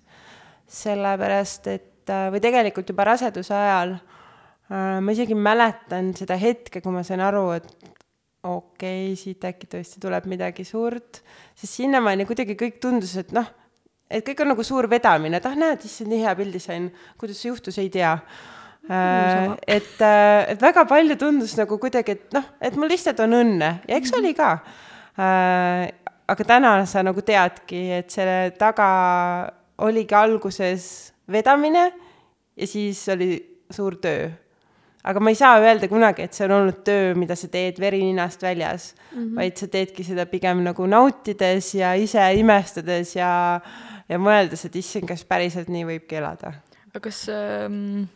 sellepärast, 0.69 1.67
et 1.67 2.09
äh, 2.13 2.29
või 2.29 2.41
tegelikult 2.43 2.89
juba 2.89 3.07
raseduse 3.09 3.55
ajal 3.57 3.97
Äh, 4.69 4.99
ma 5.01 5.13
isegi 5.15 5.33
mäletan 5.33 6.11
seda 6.17 6.35
hetke, 6.37 6.81
kui 6.83 6.93
ma 6.93 7.01
sain 7.05 7.23
aru, 7.25 7.47
et 7.55 7.65
okei 8.45 9.07
okay,, 9.09 9.15
siit 9.17 9.45
äkki 9.49 9.65
tõesti 9.71 10.01
tuleb 10.03 10.27
midagi 10.29 10.61
suurt, 10.67 11.23
sest 11.57 11.79
sinnamaani 11.79 12.27
kuidagi 12.29 12.53
kõik 12.59 12.77
tundus, 12.83 13.15
et 13.17 13.33
noh, 13.33 13.49
et 14.09 14.25
kõik 14.25 14.41
on 14.43 14.51
nagu 14.53 14.65
suur 14.65 14.89
vedamine, 14.89 15.37
et 15.37 15.45
ah 15.45 15.55
näed, 15.57 15.85
issand, 15.85 16.09
nii 16.11 16.23
hea 16.23 16.33
pildi 16.39 16.61
sain, 16.63 16.89
kuidas 17.19 17.39
see 17.41 17.51
juhtus, 17.51 17.77
ei 17.81 17.91
tea 17.93 18.15
äh,. 18.89 19.53
et, 19.67 19.95
äh, 20.01 20.49
et 20.53 20.61
väga 20.61 20.85
palju 20.89 21.17
tundus 21.21 21.55
nagu 21.59 21.77
kuidagi, 21.81 22.17
et 22.17 22.35
noh, 22.37 22.49
et 22.61 22.75
mul 22.79 22.91
lihtsalt 22.91 23.21
on 23.25 23.37
õnne 23.41 23.71
ja 23.87 23.99
eks 23.99 24.15
oli 24.17 24.33
ka 24.37 24.51
äh,. 25.19 25.85
aga 26.29 26.49
täna 26.55 26.73
sa 26.89 27.05
nagu 27.05 27.21
teadki, 27.25 27.85
et 28.01 28.11
selle 28.13 28.51
taga 28.57 28.89
oligi 29.85 30.17
alguses 30.17 30.89
vedamine 31.29 31.89
ja 32.57 32.67
siis 32.67 33.05
oli 33.13 33.33
suur 33.69 33.97
töö 34.01 34.29
aga 35.09 35.21
ma 35.23 35.31
ei 35.31 35.37
saa 35.37 35.59
öelda 35.63 35.87
kunagi, 35.89 36.25
et 36.27 36.35
see 36.35 36.45
on 36.45 36.55
olnud 36.57 36.81
töö, 36.87 37.13
mida 37.17 37.37
sa 37.39 37.47
teed 37.51 37.79
veri 37.79 38.01
ninast 38.03 38.41
väljas 38.43 38.91
mm, 38.91 39.21
-hmm. 39.21 39.35
vaid 39.37 39.57
sa 39.57 39.67
teedki 39.67 40.03
seda 40.03 40.25
pigem 40.25 40.63
nagu 40.63 40.85
nautides 40.85 41.73
ja 41.75 41.93
ise 41.95 42.25
imestades 42.35 43.15
ja, 43.15 43.59
ja 44.09 44.19
mõeldes, 44.21 44.65
et 44.65 44.79
issand, 44.79 45.07
kas 45.09 45.25
päriselt 45.27 45.69
nii 45.71 45.85
võibki 45.93 46.19
elada. 46.19 46.53
aga 46.89 47.03
kas 47.05 47.25
ähm,, 47.33 48.07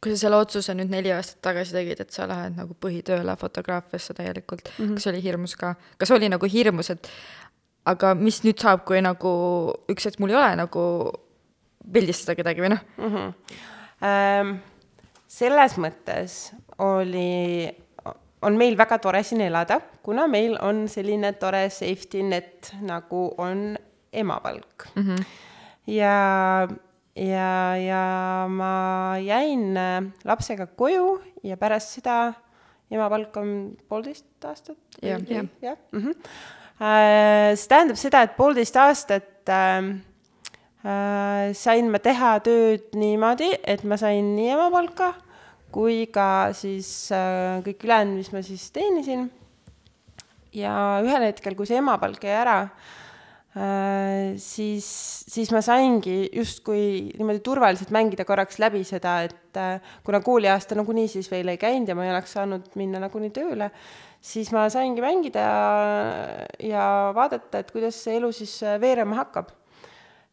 kui 0.00 0.14
sa 0.14 0.24
selle 0.24 0.40
otsuse 0.40 0.74
nüüd 0.76 0.92
neli 0.92 1.12
aastat 1.12 1.42
tagasi 1.44 1.76
tegid, 1.76 2.00
et 2.00 2.14
sa 2.14 2.28
lähed 2.30 2.56
nagu 2.56 2.76
põhitööle 2.80 3.36
fotograafiasse 3.36 4.14
täielikult 4.16 4.70
mm, 4.70 4.84
-hmm. 4.84 4.94
kas 4.94 5.06
oli 5.12 5.22
hirmus 5.22 5.56
ka, 5.56 5.74
kas 5.98 6.10
oli 6.16 6.28
nagu 6.28 6.46
hirmus, 6.46 6.90
et 6.90 7.10
aga 7.84 8.14
mis 8.14 8.42
nüüd 8.44 8.60
saab, 8.60 8.84
kui 8.88 9.00
nagu 9.04 9.32
üks 9.90 10.08
hetk 10.08 10.20
mul 10.20 10.30
ei 10.30 10.40
ole 10.40 10.56
nagu 10.62 10.84
pildistada 11.92 12.36
kedagi 12.36 12.64
või 12.64 12.74
noh 12.74 12.82
mm 12.96 13.14
-hmm. 13.14 13.34
um, 14.08 14.58
selles 15.30 15.76
mõttes 15.78 16.52
oli, 16.78 17.70
on 18.42 18.56
meil 18.56 18.76
väga 18.78 18.98
tore 18.98 19.22
siin 19.22 19.40
elada, 19.40 19.80
kuna 20.02 20.26
meil 20.26 20.56
on 20.62 20.88
selline 20.88 21.32
tore 21.32 21.68
safety 21.70 22.22
net, 22.22 22.72
nagu 22.80 23.34
on 23.38 23.76
emapalk 24.12 24.88
mm. 24.94 25.02
-hmm. 25.02 25.24
ja, 25.86 26.68
ja, 27.16 27.76
ja 27.76 28.04
ma 28.48 29.18
jäin 29.18 29.76
äh, 29.76 30.12
lapsega 30.24 30.66
koju 30.66 31.20
ja 31.42 31.56
pärast 31.56 31.98
seda 31.98 32.32
emapalk 32.90 33.36
on 33.36 33.50
poolteist 33.88 34.44
aastat. 34.44 34.78
Jah. 35.02 35.20
Jah. 35.62 35.76
mm 35.92 36.00
-hmm. 36.00 36.14
see 37.54 37.68
tähendab 37.68 37.96
seda, 37.96 38.22
et 38.22 38.36
poolteist 38.36 38.76
aastat 38.76 39.48
äh, 39.48 39.78
äh, 40.84 41.52
sain 41.54 41.90
ma 41.90 41.98
teha 41.98 42.38
tööd 42.40 42.94
niimoodi, 42.94 43.50
et 43.64 43.84
ma 43.84 43.96
sain 43.96 44.36
nii 44.36 44.50
emapalka 44.50 45.14
kui 45.72 46.06
ka 46.06 46.52
siis 46.52 47.12
äh, 47.12 47.62
kõik 47.62 47.84
ülejäänud, 47.84 48.16
mis 48.16 48.32
ma 48.32 48.42
siis 48.42 48.70
teenisin. 48.70 49.30
ja 50.52 51.00
ühel 51.04 51.22
hetkel, 51.22 51.54
kui 51.54 51.66
see 51.66 51.78
emapalk 51.78 52.24
jäi 52.24 52.34
ära 52.34 52.62
äh,, 52.62 52.70
siis, 54.38 54.86
siis 55.26 55.48
ma 55.50 55.58
saingi 55.64 56.28
justkui 56.36 57.10
niimoodi 57.18 57.40
turvaliselt 57.42 57.90
mängida 57.94 58.22
korraks 58.28 58.60
läbi 58.62 58.84
seda, 58.86 59.16
et 59.26 59.58
äh, 59.58 59.80
kuna 60.06 60.20
kooliaasta 60.22 60.78
nagunii 60.78 61.08
siis 61.10 61.30
veel 61.32 61.50
ei 61.50 61.58
käinud 61.58 61.90
ja 61.90 61.96
ma 61.98 62.06
ei 62.06 62.12
oleks 62.14 62.36
saanud 62.38 62.68
minna 62.78 63.00
nagunii 63.02 63.32
tööle, 63.34 63.72
siis 64.22 64.52
ma 64.54 64.68
saingi 64.70 65.02
mängida 65.02 65.42
ja, 65.42 66.46
ja 66.62 66.84
vaadata, 67.16 67.64
et 67.64 67.74
kuidas 67.74 67.98
see 68.04 68.20
elu 68.20 68.30
siis 68.36 68.54
äh, 68.62 68.78
veerema 68.82 69.18
hakkab 69.18 69.50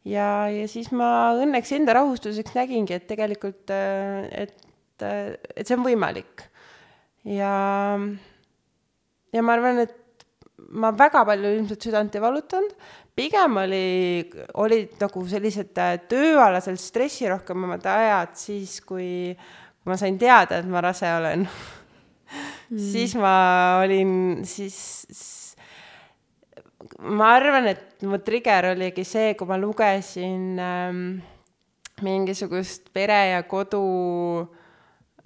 ja, 0.06 0.30
ja 0.54 0.70
siis 0.70 0.94
ma 0.94 1.34
õnneks 1.42 1.74
enda 1.74 1.98
rahustuseks 1.98 2.54
nägingi, 2.54 3.00
et 3.00 3.10
tegelikult, 3.10 3.74
et, 3.74 4.68
et 5.02 5.66
see 5.66 5.78
on 5.78 5.88
võimalik. 5.90 6.46
ja, 7.26 7.54
ja 9.34 9.42
ma 9.42 9.58
arvan, 9.58 9.88
et 9.88 10.04
ma 10.58 10.92
väga 10.98 11.24
palju 11.28 11.54
ilmselt 11.58 11.88
südant 11.88 12.16
ei 12.18 12.22
valutanud, 12.22 12.74
pigem 13.18 13.58
oli, 13.64 14.28
olid 14.62 14.98
nagu 15.02 15.24
sellised 15.30 15.74
tööalased 16.10 16.80
stressirohkemad 16.82 17.86
ajad 17.90 18.36
siis, 18.38 18.80
kui, 18.86 19.34
kui 19.34 19.92
ma 19.92 19.98
sain 20.00 20.18
teada, 20.22 20.62
et 20.62 20.70
ma 20.70 20.84
rase 20.86 21.10
olen 21.18 21.46
mm. 21.48 22.82
siis 22.92 23.16
ma 23.18 23.34
olin, 23.84 24.12
siis 24.48 24.80
ma 27.00 27.32
arvan, 27.38 27.70
et 27.74 28.06
mu 28.08 28.20
trigger 28.24 28.72
oligi 28.74 29.06
see, 29.08 29.34
kui 29.38 29.50
ma 29.50 29.58
lugesin 29.62 30.58
ähm, 30.62 31.04
mingisugust 32.06 32.92
pere 32.94 33.22
ja 33.34 33.44
kodu 33.50 33.82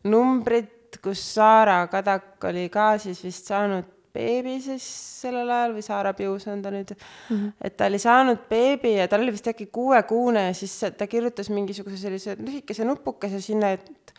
numbrit, 0.08 1.00
kus 1.02 1.24
Saara 1.36 1.86
Kadak 1.92 2.44
oli 2.50 2.68
ka 2.72 2.94
siis 3.02 3.20
vist 3.24 3.52
saanud 3.52 3.88
beebi 4.14 4.58
siis 4.64 4.86
sellel 5.22 5.50
ajal 5.50 5.76
või 5.78 5.86
Saara 5.86 6.14
Pius 6.18 6.48
on 6.52 6.62
ta 6.62 6.72
nüüd 6.74 6.94
mm, 6.94 7.30
-hmm. 7.30 7.54
et 7.62 7.78
ta 7.78 7.88
oli 7.92 8.00
saanud 8.02 8.44
beebi 8.50 8.96
ja 8.98 9.08
tal 9.08 9.24
oli 9.24 9.34
vist 9.36 9.48
äkki 9.48 9.70
kuuekuune 9.72 10.48
ja 10.50 10.54
siis 10.58 10.78
ta 10.98 11.08
kirjutas 11.08 11.50
mingisuguse 11.50 11.98
sellise 11.98 12.38
lühikese 12.40 12.86
nupukese 12.86 13.42
sinna, 13.42 13.72
et 13.72 14.14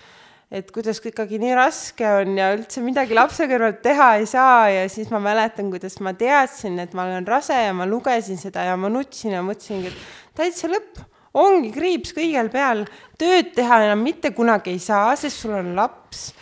et 0.53 0.69
kuidas 0.69 1.01
ikkagi 1.01 1.39
nii 1.41 1.55
raske 1.57 2.05
on 2.05 2.37
ja 2.37 2.51
üldse 2.53 2.83
midagi 2.85 3.17
lapse 3.17 3.47
kõrvalt 3.49 3.81
teha 3.85 4.09
ei 4.21 4.27
saa 4.29 4.69
ja 4.69 4.83
siis 4.93 5.09
ma 5.13 5.21
mäletan, 5.25 5.71
kuidas 5.73 5.97
ma 6.05 6.13
teadsin, 6.13 6.77
et 6.83 6.93
ma 6.93 7.07
olen 7.09 7.27
rase 7.27 7.57
ja 7.57 7.73
ma 7.73 7.87
lugesin 7.89 8.37
seda 8.37 8.67
ja 8.69 8.77
ma 8.77 8.91
nutsin 8.93 9.33
ja 9.33 9.41
mõtlesingi, 9.47 9.89
et 9.89 10.37
täitsa 10.37 10.69
lõpp, 10.69 11.01
ongi 11.41 11.73
kriips 11.73 12.13
kõigel 12.13 12.53
peal, 12.53 12.85
tööd 13.19 13.55
teha 13.57 13.81
enam 13.87 14.05
mitte 14.05 14.35
kunagi 14.37 14.75
ei 14.75 14.83
saa, 14.83 15.17
sest 15.17 15.41
sul 15.41 15.57
on 15.57 15.73
laps 15.79 16.35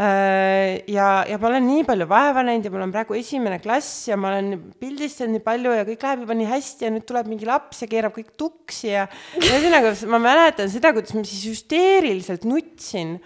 ja, 0.00 1.08
ja 1.28 1.36
ma 1.36 1.48
olen 1.50 1.66
nii 1.66 1.82
palju 1.88 2.06
vaeva 2.08 2.44
näinud 2.46 2.64
ja 2.64 2.72
mul 2.72 2.86
on 2.86 2.92
praegu 2.94 3.16
esimene 3.18 3.58
klass 3.60 4.06
ja 4.08 4.16
ma 4.16 4.30
olen 4.30 4.54
pildistanud 4.80 5.34
nii 5.36 5.44
palju 5.44 5.74
ja 5.76 5.84
kõik 5.88 6.06
läheb 6.06 6.22
juba 6.24 6.36
nii 6.38 6.48
hästi 6.48 6.86
ja 6.86 6.92
nüüd 6.94 7.04
tuleb 7.08 7.28
mingi 7.28 7.48
laps 7.48 7.82
ja 7.84 7.88
keerab 7.90 8.14
kõik 8.16 8.30
tuksi 8.40 8.94
ja 8.94 9.06
ühesõnaga 9.42 9.92
ma 10.12 10.22
mäletan 10.24 10.72
seda, 10.72 10.94
kuidas 10.96 11.12
ma 11.16 11.24
siis 11.28 11.44
hüsteeriliselt 11.50 12.46
nutsin. 12.48 13.18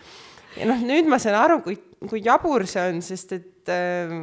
ja 0.59 0.71
noh, 0.71 0.83
nüüd 0.83 1.07
ma 1.11 1.21
saan 1.23 1.39
aru, 1.45 1.61
kui, 1.63 1.79
kui 2.11 2.25
jabur 2.25 2.67
see 2.71 2.89
on, 2.91 2.99
sest 3.07 3.37
et 3.39 3.71
äh,, 3.71 4.17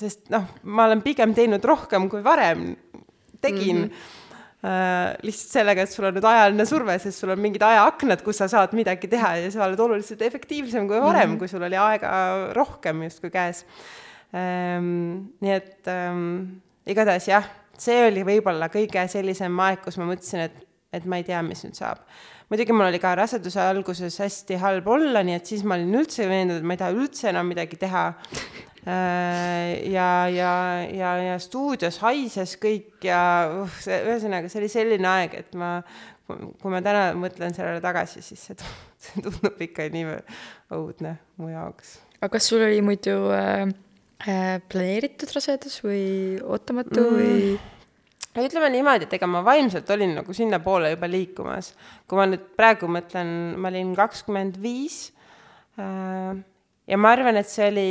sest 0.00 0.32
noh, 0.32 0.48
ma 0.64 0.88
olen 0.88 1.04
pigem 1.04 1.36
teinud 1.36 1.64
rohkem 1.68 2.08
kui 2.12 2.24
varem 2.24 2.72
tegin 3.40 3.84
mm. 3.84 3.92
-hmm 3.92 4.18
Uh, 4.60 5.14
lihtsalt 5.24 5.54
sellega, 5.54 5.86
et 5.86 5.88
sul 5.88 6.04
on 6.04 6.12
nüüd 6.12 6.26
ajaline 6.28 6.66
surve, 6.68 6.98
sest 7.00 7.22
sul 7.22 7.30
on 7.32 7.40
mingid 7.40 7.62
ajaaknad, 7.64 8.20
kus 8.20 8.42
sa 8.42 8.48
saad 8.52 8.74
midagi 8.76 9.08
teha 9.08 9.30
ja 9.40 9.52
sa 9.54 9.62
oled 9.64 9.80
oluliselt 9.80 10.20
efektiivsem 10.26 10.84
kui 10.84 10.98
varem 11.00 11.30
mm, 11.30 11.34
-hmm. 11.34 11.38
kui 11.40 11.48
sul 11.48 11.64
oli 11.64 11.78
aega 11.80 12.10
rohkem 12.52 13.00
justkui 13.06 13.30
käes 13.32 13.64
um,. 14.36 15.30
nii 15.40 15.54
et 15.54 15.88
um, 15.88 16.60
igatahes 16.84 17.30
jah, 17.30 17.48
see 17.80 18.02
oli 18.10 18.26
võib-olla 18.26 18.68
kõige 18.68 19.06
sellisem 19.08 19.56
aeg, 19.64 19.80
kus 19.84 19.96
ma 19.96 20.10
mõtlesin, 20.10 20.44
et, 20.50 20.60
et 20.92 21.08
ma 21.08 21.22
ei 21.22 21.24
tea, 21.24 21.40
mis 21.46 21.64
nüüd 21.64 21.80
saab. 21.80 22.04
Muidugi 22.50 22.74
mul 22.74 22.88
oli 22.88 22.98
ka 23.02 23.14
raseduse 23.18 23.60
alguses 23.62 24.18
hästi 24.20 24.58
halb 24.62 24.88
olla, 24.90 25.22
nii 25.26 25.38
et 25.38 25.52
siis 25.52 25.62
ma 25.62 25.78
olin 25.78 26.00
üldse 26.02 26.26
veendunud, 26.28 26.60
et 26.60 26.66
ma 26.66 26.76
ei 26.76 26.82
taha 26.82 26.96
üldse 26.96 27.30
enam 27.30 27.48
midagi 27.50 27.78
teha 27.80 28.08
Äh, 28.86 29.90
ja, 29.92 30.26
ja, 30.28 30.80
ja, 30.88 31.10
ja 31.20 31.34
stuudios 31.36 31.98
haises 32.00 32.54
kõik 32.56 33.04
ja 33.04 33.18
uh, 33.52 33.74
see, 33.84 33.98
ühesõnaga, 34.08 34.48
see 34.48 34.62
oli 34.62 34.70
selline 34.72 35.08
aeg, 35.10 35.34
et 35.42 35.58
ma, 35.58 35.82
kui 36.24 36.72
ma 36.72 36.80
täna 36.80 37.10
mõtlen 37.12 37.52
sellele 37.52 37.82
tagasi, 37.84 38.22
siis 38.24 38.46
see, 38.48 38.56
see 39.04 39.24
tundub 39.26 39.60
ikka 39.60 39.84
nii 39.92 40.16
õudne 40.72 41.12
mu 41.36 41.50
jaoks. 41.52 41.98
aga 42.22 42.30
kas 42.38 42.48
sul 42.48 42.64
oli 42.64 42.80
muidu 42.86 43.18
äh, 43.36 43.66
äh, 44.24 44.56
planeeritud 44.72 45.36
rasedus 45.36 45.76
või 45.84 46.40
ootamatu 46.40 47.04
mm. 47.04 47.20
või? 47.20 47.60
Ütleme 48.38 48.68
niimoodi, 48.70 49.08
et 49.08 49.16
ega 49.18 49.26
ma 49.26 49.42
vaimselt 49.46 49.90
olin 49.90 50.14
nagu 50.20 50.34
sinnapoole 50.36 50.92
juba 50.92 51.08
liikumas. 51.10 51.72
kui 52.06 52.18
ma 52.18 52.28
nüüd 52.30 52.44
praegu 52.58 52.86
mõtlen, 52.90 53.56
ma 53.58 53.72
olin 53.72 53.90
kakskümmend 53.98 54.60
viis 54.62 55.08
äh, 55.80 56.38
ja 56.90 56.98
ma 56.98 57.12
arvan, 57.14 57.38
et 57.40 57.48
see 57.50 57.66
oli, 57.70 57.86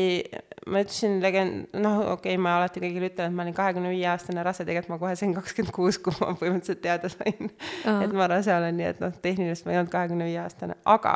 ma 0.71 0.83
ütlesin 0.83 1.17
legend-, 1.23 1.73
noh, 1.79 2.01
okei 2.15 2.35
okay,, 2.35 2.41
ma 2.41 2.57
alati 2.59 2.83
kõigile 2.83 3.09
ütlen, 3.11 3.31
et 3.31 3.37
ma 3.37 3.45
olin 3.45 3.57
kahekümne 3.57 3.91
viie 3.93 4.07
aastane 4.11 4.43
rase, 4.45 4.65
tegelikult 4.67 4.95
ma 4.95 4.99
kohe 5.01 5.15
sain 5.19 5.35
kakskümmend 5.35 5.75
kuus, 5.75 5.99
kui 6.03 6.15
ma 6.21 6.33
põhimõtteliselt 6.39 6.83
teada 6.83 7.11
sain, 7.13 7.51
et 7.97 8.15
ma 8.15 8.29
rase 8.31 8.53
olen, 8.55 8.77
nii 8.79 8.89
et 8.93 9.03
noh, 9.03 9.15
tehniliselt 9.23 9.67
ma 9.67 9.75
ei 9.75 9.81
olnud 9.81 9.93
kahekümne 9.95 10.29
viie 10.29 10.39
aastane, 10.43 10.79
aga 10.89 11.15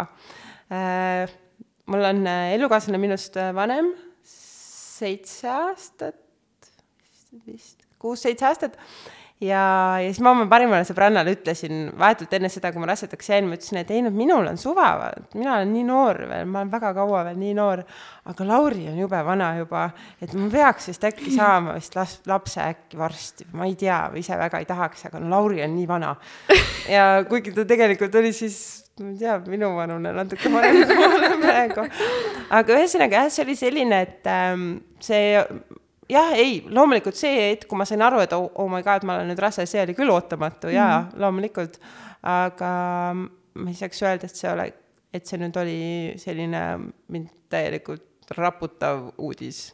äh, 0.72 1.38
mul 1.92 2.12
on 2.12 2.26
äh, 2.28 2.50
elukaaslane 2.58 3.02
minust 3.02 3.40
äh, 3.40 3.54
vanem, 3.56 3.94
seitse 4.28 5.52
aastat, 5.52 6.20
vist 7.48 7.83
kuus-seitse 8.04 8.50
aastat 8.52 8.80
ja, 9.44 9.64
ja 10.02 10.12
siis 10.12 10.22
ma 10.24 10.32
oma 10.34 10.46
parimale 10.52 10.86
sõbrannale 10.88 11.34
ütlesin 11.36 11.88
vahetult 12.00 12.34
enne 12.38 12.50
seda, 12.52 12.72
kui 12.74 12.82
ma 12.82 12.90
rasedaks 12.90 13.30
jäin, 13.30 13.48
ma 13.50 13.58
ütlesin, 13.58 13.80
et 13.82 13.92
ei 13.94 14.04
noh, 14.06 14.14
minul 14.16 14.48
on 14.50 14.60
suva, 14.60 14.90
mina 15.36 15.58
olen 15.58 15.74
nii 15.74 15.86
noor 15.88 16.22
veel, 16.30 16.46
ma 16.50 16.62
olen 16.62 16.72
väga 16.74 16.94
kaua 16.98 17.24
veel 17.30 17.40
nii 17.42 17.56
noor, 17.58 17.84
aga 18.30 18.48
Lauri 18.48 18.88
on 18.92 19.02
jube 19.02 19.24
vana 19.26 19.50
juba, 19.60 19.88
et 20.24 20.36
ma 20.38 20.48
peaks 20.54 20.92
vist 20.92 21.10
äkki 21.10 21.34
saama 21.36 21.76
vist 21.78 21.98
las-, 21.98 22.22
lapse 22.30 22.62
äkki 22.64 23.00
varsti, 23.00 23.50
ma 23.58 23.68
ei 23.70 23.76
tea, 23.80 24.00
ise 24.20 24.38
väga 24.40 24.64
ei 24.64 24.70
tahaks, 24.70 25.08
aga 25.10 25.22
no 25.24 25.34
Lauri 25.34 25.64
on 25.66 25.76
nii 25.76 25.90
vana. 25.90 26.16
ja 26.96 27.06
kuigi 27.30 27.56
ta 27.56 27.68
tegelikult 27.68 28.16
oli 28.22 28.34
siis 28.36 28.58
ma 29.02 29.12
ei 29.12 29.22
tea, 29.22 29.40
minuvanune 29.50 30.14
natuke 30.14 30.52
vanem 30.54 30.84
kui 30.88 31.00
ma 31.00 31.14
olen 31.20 31.40
praegu. 31.42 31.88
aga 32.54 32.82
ühesõnaga 32.82 33.24
jah, 33.24 33.32
see 33.34 33.48
oli 33.48 33.58
selline, 33.60 34.04
et 34.08 34.30
ähm, 34.30 34.76
see 35.04 35.40
jah, 36.12 36.34
ei, 36.40 36.62
loomulikult 36.70 37.18
see 37.18 37.36
hetk, 37.52 37.68
kui 37.70 37.80
ma 37.80 37.88
sain 37.90 38.04
aru, 38.06 38.24
et 38.24 38.34
oh, 38.38 38.50
oh 38.62 38.72
my 38.72 38.84
god, 38.86 39.06
ma 39.08 39.18
olen 39.20 39.32
nüüd 39.32 39.42
rase, 39.44 39.66
see 39.70 39.84
oli 39.84 39.96
küll 39.98 40.12
ootamatu 40.14 40.70
mm 40.70 40.78
jaa, 40.78 40.98
mhm. 41.02 41.22
loomulikult. 41.24 41.80
aga 42.24 42.72
ma 43.14 43.70
ei 43.70 43.78
saaks 43.78 44.04
öelda, 44.04 44.30
et 44.30 44.40
see 44.40 44.50
ole, 44.52 44.68
et 45.14 45.30
see 45.30 45.40
nüüd 45.42 45.58
oli 45.62 45.80
selline 46.22 46.64
mind 47.14 47.32
täielikult 47.54 48.34
raputav 48.38 49.12
uudis 49.22 49.68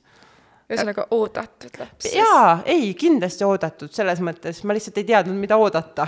ühesõnaga 0.69 1.07
oodatud 1.15 1.79
laps. 1.81 2.11
jaa, 2.13 2.59
ei, 2.69 2.91
kindlasti 2.97 3.45
oodatud, 3.45 3.91
selles 3.93 4.21
mõttes 4.25 4.61
ma 4.67 4.75
lihtsalt 4.77 4.99
ei 5.01 5.07
teadnud, 5.09 5.37
mida 5.39 5.57
oodata 5.57 6.05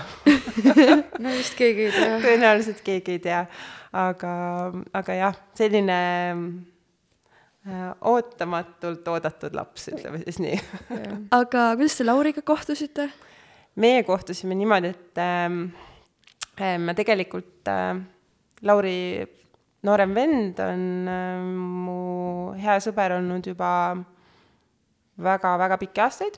no 1.23 1.33
vist 1.33 1.57
keegi 1.57 1.87
ei 1.87 1.95
tea. 1.95 2.19
tõenäoliselt 2.25 2.83
keegi 2.85 3.17
ei 3.17 3.23
tea, 3.23 3.41
aga, 3.97 4.33
aga 5.01 5.17
jah, 5.17 5.39
selline 5.57 5.97
ootamatult 8.11 9.07
oodatud 9.07 9.53
laps, 9.53 9.89
ütleme 9.91 10.21
siis 10.23 10.39
nii. 10.41 10.55
Aga 11.41 11.71
kuidas 11.77 11.99
te 11.99 12.07
Lauriga 12.07 12.41
kohtusite? 12.45 13.09
meie 13.79 14.01
kohtusime 14.03 14.55
niimoodi, 14.59 14.89
et 14.91 15.19
äh, 15.21 16.73
me 16.81 16.95
tegelikult 16.97 17.69
äh,, 17.71 18.01
Lauri 18.67 19.23
noorem 19.87 20.11
vend 20.13 20.59
on 20.61 20.81
äh, 21.09 21.43
mu 21.85 21.99
hea 22.61 22.77
sõber 22.83 23.15
olnud 23.17 23.47
juba 23.47 23.71
väga-väga 25.21 25.77
pikki 25.81 26.03
aastaid. 26.03 26.37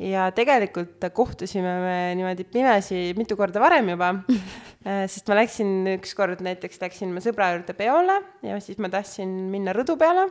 Ja 0.00 0.30
tegelikult 0.32 1.02
kohtusime 1.12 1.72
me 1.82 1.96
niimoodi 2.16 2.46
pimesi 2.48 3.10
mitu 3.18 3.36
korda 3.36 3.60
varem 3.60 3.90
juba. 3.92 4.14
äh, 4.30 4.60
sest 4.80 5.28
ma 5.28 5.36
läksin 5.36 5.84
ükskord 5.98 6.40
näiteks 6.44 6.80
läksin 6.80 7.10
ma 7.12 7.20
sõbra 7.20 7.50
juurde 7.52 7.74
peole 7.76 8.16
ja 8.46 8.56
siis 8.64 8.78
ma 8.80 8.88
tahtsin 8.88 9.28
minna 9.52 9.74
rõdu 9.76 9.98
peale 10.00 10.24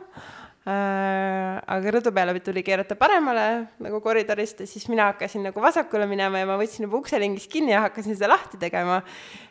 äh,. 0.66 1.60
aga 1.70 1.92
rõdu 1.94 2.10
peale 2.14 2.34
tuli 2.42 2.64
keerata 2.66 2.96
paremale 2.98 3.44
nagu 3.78 4.00
koridorist 4.02 4.64
ja 4.64 4.66
siis 4.66 4.88
mina 4.90 5.12
hakkasin 5.12 5.46
nagu 5.46 5.62
vasakule 5.62 6.08
minema 6.10 6.42
ja 6.42 6.48
ma 6.50 6.58
võtsin 6.58 6.88
juba 6.88 6.98
ukselingist 6.98 7.50
kinni 7.52 7.76
ja 7.76 7.86
hakkasin 7.86 8.18
seda 8.18 8.32
lahti 8.34 8.58
tegema. 8.58 9.00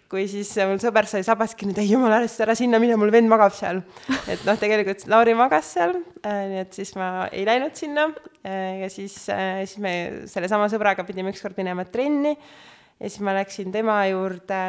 kui 0.09 0.25
siis 0.27 0.51
mul 0.65 0.79
sõber 0.81 1.05
sai 1.05 1.21
sabast 1.23 1.53
kinni, 1.55 1.75
et 1.75 1.83
ei 1.83 1.91
jumala 1.91 2.17
eest, 2.25 2.39
ära 2.41 2.55
sinna 2.57 2.79
mine, 2.81 2.95
mul 2.97 3.11
vend 3.13 3.29
magab 3.29 3.53
seal. 3.53 3.83
et 4.27 4.41
noh, 4.43 4.57
tegelikult 4.59 5.05
Lauri 5.07 5.35
magas 5.37 5.75
seal 5.77 5.95
äh,, 6.25 6.41
nii 6.51 6.63
et 6.65 6.75
siis 6.75 6.91
ma 6.99 7.29
ei 7.31 7.45
läinud 7.47 7.77
sinna 7.77 8.09
äh, 8.43 8.81
ja 8.83 8.89
siis 8.91 9.15
äh,, 9.31 9.63
siis 9.63 9.79
me 9.79 9.93
sellesama 10.27 10.67
sõbraga 10.67 11.07
pidime 11.07 11.31
ükskord 11.31 11.55
minema 11.55 11.87
trenni 11.87 12.35
ja 12.99 13.09
siis 13.09 13.21
ma 13.23 13.33
läksin 13.33 13.71
tema 13.71 14.05
juurde 14.07 14.59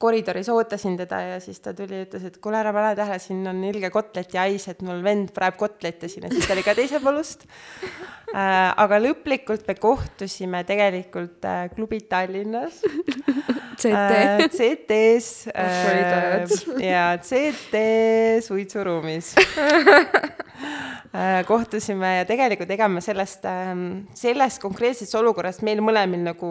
koridoris 0.00 0.48
ootasin 0.48 0.96
teda 0.96 1.20
ja 1.20 1.40
siis 1.44 1.60
ta 1.60 1.74
tuli 1.76 1.98
ja 1.98 2.06
ütles, 2.06 2.24
et 2.24 2.38
kuule, 2.40 2.56
ära 2.62 2.72
pane 2.72 2.94
tähele, 2.96 3.18
siin 3.20 3.44
on 3.50 3.60
ilge 3.68 3.90
kotleti 3.92 4.40
hais, 4.40 4.64
et 4.72 4.80
mul 4.86 5.02
vend 5.04 5.34
praeb 5.36 5.58
kotletti 5.60 6.08
siin 6.08 6.24
ja 6.26 6.32
siis 6.32 6.48
ta 6.48 6.56
oli 6.56 6.64
ka 6.64 6.74
teisel 6.78 7.02
poolust 7.04 7.44
äh,. 8.32 8.72
aga 8.80 9.00
lõplikult 9.02 9.66
me 9.68 9.76
kohtusime 9.80 10.64
tegelikult 10.68 11.44
äh, 11.44 11.66
klubi 11.74 12.00
Tallinnas 12.08 12.80
CT 13.80 13.92
äh,. 13.92 14.48
CT-s 14.48 15.48
äh, 15.54 16.48
ja 16.84 17.04
CT 17.20 17.84
suitsuruumis 18.46 19.34
äh, 21.12 21.44
kohtusime 21.48 22.16
ja 22.18 22.24
tegelikult 22.28 22.70
ega 22.72 22.88
me 22.88 23.02
sellest 23.04 23.44
äh,, 23.48 23.74
sellest 24.16 24.62
konkreetsest 24.62 25.14
olukorrast 25.20 25.64
meil 25.66 25.80
mõlemil 25.84 26.24
nagu, 26.30 26.50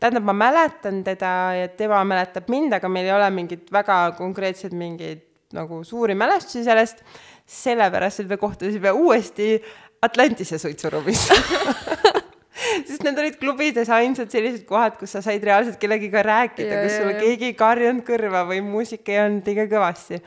tähendab, 0.00 0.26
ma 0.30 0.34
mäletan 0.46 1.02
teda 1.06 1.32
ja 1.60 1.68
tema 1.74 2.02
mäletab 2.08 2.50
mind, 2.52 2.75
aga 2.78 2.90
meil 2.92 3.08
ei 3.08 3.14
ole 3.16 3.30
mingit 3.34 3.72
väga 3.72 3.98
konkreetseid 4.18 4.76
mingeid 4.76 5.24
nagu 5.56 5.82
suuri 5.86 6.16
mälestusi 6.18 6.64
sellest, 6.66 7.02
sellepärast 7.46 8.24
et 8.24 8.30
me 8.30 8.38
kohtusime 8.40 8.92
uuesti 8.92 9.56
Atlantise 10.02 10.58
suitsuruumis. 10.58 11.28
Sest 12.86 13.02
need 13.04 13.18
olid 13.20 13.36
klubides 13.40 13.88
ainsad 13.92 14.32
sellised 14.32 14.64
kohad, 14.68 14.96
kus 15.00 15.12
sa 15.16 15.22
said 15.24 15.44
reaalselt 15.44 15.76
kellegiga 15.80 16.22
rääkida, 16.24 16.80
kus 16.84 16.96
sulle 16.98 17.16
keegi 17.18 17.50
ei 17.50 17.56
karjunud 17.58 18.04
kõrva 18.06 18.46
või 18.48 18.62
muusika 18.64 19.12
ei 19.12 19.20
olnud 19.24 19.48
liiga 19.48 19.66
kõvasti. 19.70 20.20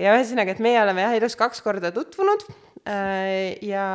ja 0.00 0.16
ühesõnaga, 0.16 0.54
et 0.54 0.62
meie 0.62 0.80
oleme 0.82 1.06
jah, 1.06 1.14
elus 1.18 1.38
kaks 1.38 1.62
korda 1.64 1.92
tutvunud 1.94 2.44
äh, 2.90 3.54
ja, 3.66 3.86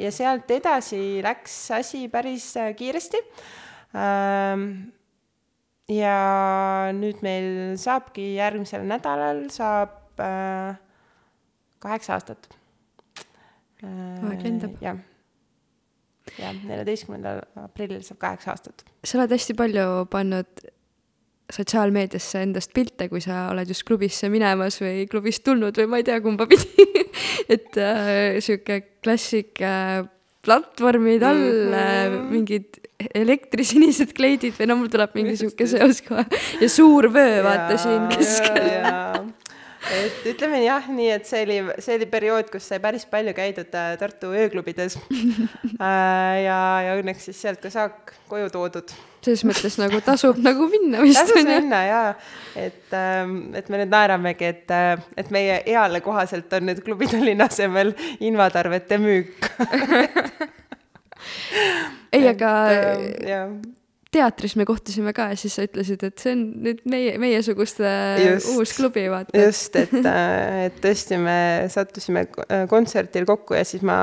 ja 0.00 0.12
sealt 0.14 0.50
edasi 0.50 1.22
läks 1.24 1.56
asi 1.78 2.06
päris 2.12 2.50
äh, 2.58 2.72
kiiresti. 2.78 3.22
Ähm, 3.96 4.95
ja 5.92 6.90
nüüd 6.96 7.22
meil 7.22 7.76
saabki 7.80 8.34
järgmisel 8.36 8.86
nädalal 8.88 9.46
saab 9.54 10.22
äh, 10.22 10.78
kaheksa 11.82 12.16
aastat 12.16 12.48
äh,. 13.84 14.30
aeg 14.30 14.42
lendab. 14.42 14.78
jah, 14.82 14.98
jah, 16.40 16.56
neljateistkümnendal 16.66 17.44
aprillil 17.66 18.02
saab 18.06 18.22
kaheksa 18.24 18.54
aastat. 18.54 18.86
sa 19.04 19.20
oled 19.20 19.36
hästi 19.36 19.58
palju 19.58 19.86
pannud 20.10 20.66
sotsiaalmeediasse 21.52 22.42
endast 22.42 22.72
pilte, 22.74 23.06
kui 23.06 23.20
sa 23.22 23.46
oled 23.52 23.70
just 23.70 23.86
klubisse 23.86 24.26
minemas 24.32 24.80
või 24.82 25.06
klubist 25.10 25.44
tulnud 25.46 25.78
või 25.78 25.90
ma 25.92 26.00
ei 26.02 26.06
tea, 26.08 26.18
kumba 26.24 26.48
pidi 26.50 26.88
et 27.54 27.78
äh, 27.78 28.40
sihuke 28.42 28.80
klassik 29.04 29.62
äh, 29.62 30.02
platvormid 30.46 31.22
all 31.26 31.38
mm, 31.38 31.76
-hmm. 31.76 32.26
mingid 32.32 32.80
elektrisinised 32.96 34.12
kleidid 34.16 34.56
või 34.56 34.68
no 34.70 34.78
mul 34.80 34.92
tuleb 34.92 35.16
mingi 35.16 35.36
sihuke 35.40 35.68
seos 35.68 36.02
kohe. 36.06 36.24
Ja 36.62 36.68
suur 36.72 37.10
vöö 37.12 37.42
vaata 37.44 37.76
siin 37.80 38.06
keskel. 38.12 38.70
et 39.96 40.24
ütleme 40.32 40.62
jah, 40.64 40.86
nii, 40.90 41.10
et 41.18 41.28
see 41.28 41.42
oli, 41.44 41.58
see 41.84 41.98
oli 41.98 42.08
periood, 42.10 42.48
kus 42.50 42.70
sai 42.72 42.80
päris 42.82 43.04
palju 43.10 43.36
käidud 43.36 43.76
äh, 43.76 43.92
Tartu 44.00 44.32
ööklubides. 44.34 44.98
Äh, 45.76 46.36
ja, 46.40 46.58
ja 46.80 46.92
õnneks 46.96 47.26
siis 47.28 47.36
sealt 47.42 47.58
ka 47.60 47.68
saak 47.68 48.14
koju 48.30 48.46
toodud. 48.54 48.94
Selles 49.20 49.42
mõttes 49.44 49.74
nagu 49.76 49.98
tasub 50.00 50.38
nagu 50.40 50.70
minna 50.72 51.02
vist. 51.04 51.20
tasub 51.20 51.36
minna 51.44 51.82
jaa, 51.84 52.06
et, 52.56 52.86
ähm, 52.96 53.34
et 53.58 53.68
me 53.68 53.82
nüüd 53.82 53.92
naeramegi, 53.92 54.48
et, 54.54 54.72
äh, 54.72 55.04
et 55.20 55.28
meie 55.34 55.58
eale 55.68 56.00
kohaselt 56.00 56.56
on 56.56 56.70
nüüd 56.70 56.80
klubi 56.86 57.10
Tallinna 57.12 57.50
asemel 57.52 57.92
invatarvete 58.24 58.96
müük 59.02 59.50
ei, 62.12 62.28
aga 62.30 62.52
äh, 62.72 63.54
teatris 64.16 64.56
me 64.56 64.66
kohtusime 64.68 65.12
ka 65.16 65.30
ja 65.32 65.38
siis 65.38 65.56
sa 65.58 65.66
ütlesid, 65.66 66.02
et 66.06 66.22
see 66.22 66.34
on 66.36 66.42
nüüd 66.64 66.82
meie, 66.88 67.14
meiesuguste 67.22 67.92
just, 68.22 68.52
uus 68.54 68.74
klubi, 68.78 69.06
vaata. 69.12 69.46
just, 69.46 69.76
et, 69.78 69.94
äh, 70.02 70.66
et 70.68 70.82
tõesti, 70.82 71.20
me 71.20 71.38
sattusime 71.72 72.26
kontserdil 72.70 73.28
kokku 73.28 73.58
ja 73.58 73.64
siis 73.68 73.84
ma 73.86 73.98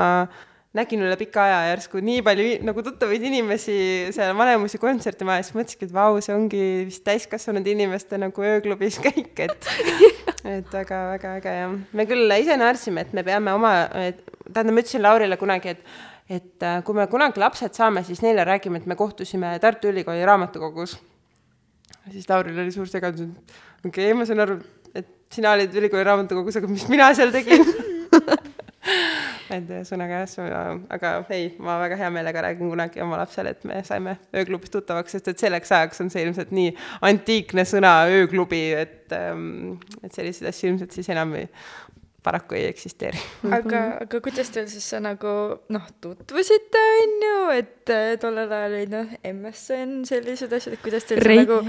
nägin 0.74 1.04
üle 1.06 1.14
pika 1.18 1.44
aja 1.46 1.58
järsku 1.70 2.00
nii 2.02 2.22
palju 2.26 2.46
nagu 2.66 2.82
tuttavaid 2.82 3.22
inimesi 3.28 3.76
seal 4.14 4.34
Vanemuise 4.38 4.80
kontserdimajas, 4.82 5.52
mõtlesingi, 5.54 5.86
et 5.86 5.94
vau, 5.94 6.18
see 6.24 6.34
ongi 6.34 6.64
vist 6.88 7.04
täiskasvanud 7.06 7.68
inimeste 7.70 8.18
nagu 8.18 8.46
ööklubis 8.46 8.98
käik, 9.02 9.38
et 9.46 9.70
et 10.56 10.72
väga-väga 10.74 11.36
äge 11.38 11.54
ja 11.60 11.68
me 11.70 12.08
küll 12.10 12.34
ise 12.36 12.58
naersime, 12.60 13.06
et 13.06 13.14
me 13.16 13.22
peame 13.26 13.54
oma, 13.54 13.76
tähendab, 13.92 14.74
ma 14.74 14.82
ütlesin 14.82 15.04
Laurile 15.04 15.38
kunagi, 15.40 15.76
et 15.76 16.12
et 16.28 16.62
äh, 16.64 16.78
kui 16.84 16.96
me 16.96 17.06
kunagi 17.10 17.40
lapsed 17.42 17.76
saame, 17.76 18.04
siis 18.04 18.22
neile 18.24 18.46
räägime, 18.48 18.80
et 18.80 18.86
me 18.86 18.96
kohtusime 18.96 19.52
Tartu 19.60 19.90
Ülikooli 19.92 20.24
raamatukogus. 20.24 20.96
siis 22.10 22.28
Lauril 22.28 22.58
oli 22.58 22.72
suur 22.72 22.88
segadus, 22.88 23.20
et 23.20 23.88
okei 23.88 24.10
okay,, 24.10 24.18
ma 24.18 24.26
saan 24.28 24.40
aru, 24.44 24.58
et 24.94 25.08
sina 25.32 25.52
olid 25.56 25.74
ülikooli 25.74 26.04
raamatukogus, 26.04 26.56
aga 26.60 26.70
mis 26.70 26.88
mina 26.88 27.12
seal 27.14 27.32
tegin 27.34 27.64
et 29.54 29.70
ühesõnaga 29.70 30.22
jah, 30.24 30.74
aga 30.92 31.12
ei, 31.34 31.50
ma 31.62 31.76
väga 31.82 31.98
hea 32.00 32.10
meelega 32.12 32.44
räägin 32.46 32.72
kunagi 32.72 33.02
oma 33.04 33.18
lapsele, 33.20 33.54
et 33.54 33.64
me 33.68 33.80
saime 33.86 34.16
ööklubis 34.34 34.72
tuttavaks, 34.72 35.16
sest 35.16 35.30
et 35.32 35.44
selleks 35.44 35.72
ajaks 35.76 36.04
on 36.04 36.12
see 36.12 36.24
ilmselt 36.26 36.54
nii 36.56 36.72
antiikne 37.08 37.66
sõna 37.68 37.94
ööklubi, 38.12 38.62
et, 38.80 39.12
ähm, 39.16 39.76
et 40.02 40.12
selliseid 40.14 40.50
asju 40.50 40.72
ilmselt 40.72 40.96
siis 40.96 41.10
enam 41.14 41.36
ei, 41.38 41.48
paraku 42.24 42.56
ei 42.58 42.68
eksisteeri. 42.70 43.20
aga, 43.52 43.80
aga 44.04 44.20
kuidas 44.24 44.50
teil 44.54 44.66
siis 44.72 44.86
sa 44.94 45.00
nagu 45.04 45.32
noh, 45.74 45.88
tutvusite, 46.02 46.84
on 47.02 47.16
ju, 47.26 47.40
et 47.58 47.92
äh, 47.92 48.14
tollel 48.20 48.52
ajal 48.58 48.76
olid 48.78 48.94
noh, 48.94 49.10
MSN, 49.30 49.96
sellised 50.08 50.54
asjad, 50.56 50.78
et 50.78 50.84
kuidas 50.84 51.08
teil 51.08 51.20
Reit. 51.24 51.44
nagu 51.44 51.60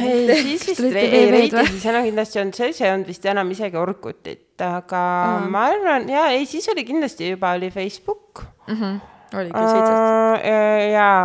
ei, 0.00 0.38
siis 0.40 0.64
vist, 0.70 0.84
ei, 0.86 1.26
Reitis 1.32 1.74
siis 1.74 1.88
enam 1.92 2.06
kindlasti 2.08 2.42
on 2.42 2.54
see, 2.56 2.72
see 2.76 2.92
on 2.92 3.04
vist 3.08 3.28
enam 3.28 3.52
isegi 3.52 3.80
Orkutit, 3.80 4.48
aga 4.64 5.02
Aa. 5.02 5.44
ma 5.52 5.66
arvan, 5.74 6.08
jaa, 6.12 6.30
ei, 6.36 6.48
siis 6.48 6.68
oli 6.72 6.86
kindlasti 6.88 7.34
juba 7.34 7.52
oli 7.58 7.70
Facebook 7.74 8.46
mm. 8.66 8.80
-hmm. 8.80 8.96
oligi 9.38 9.68
seitsest 9.74 10.00
uh,. 10.00 10.90
jaa 10.92 11.20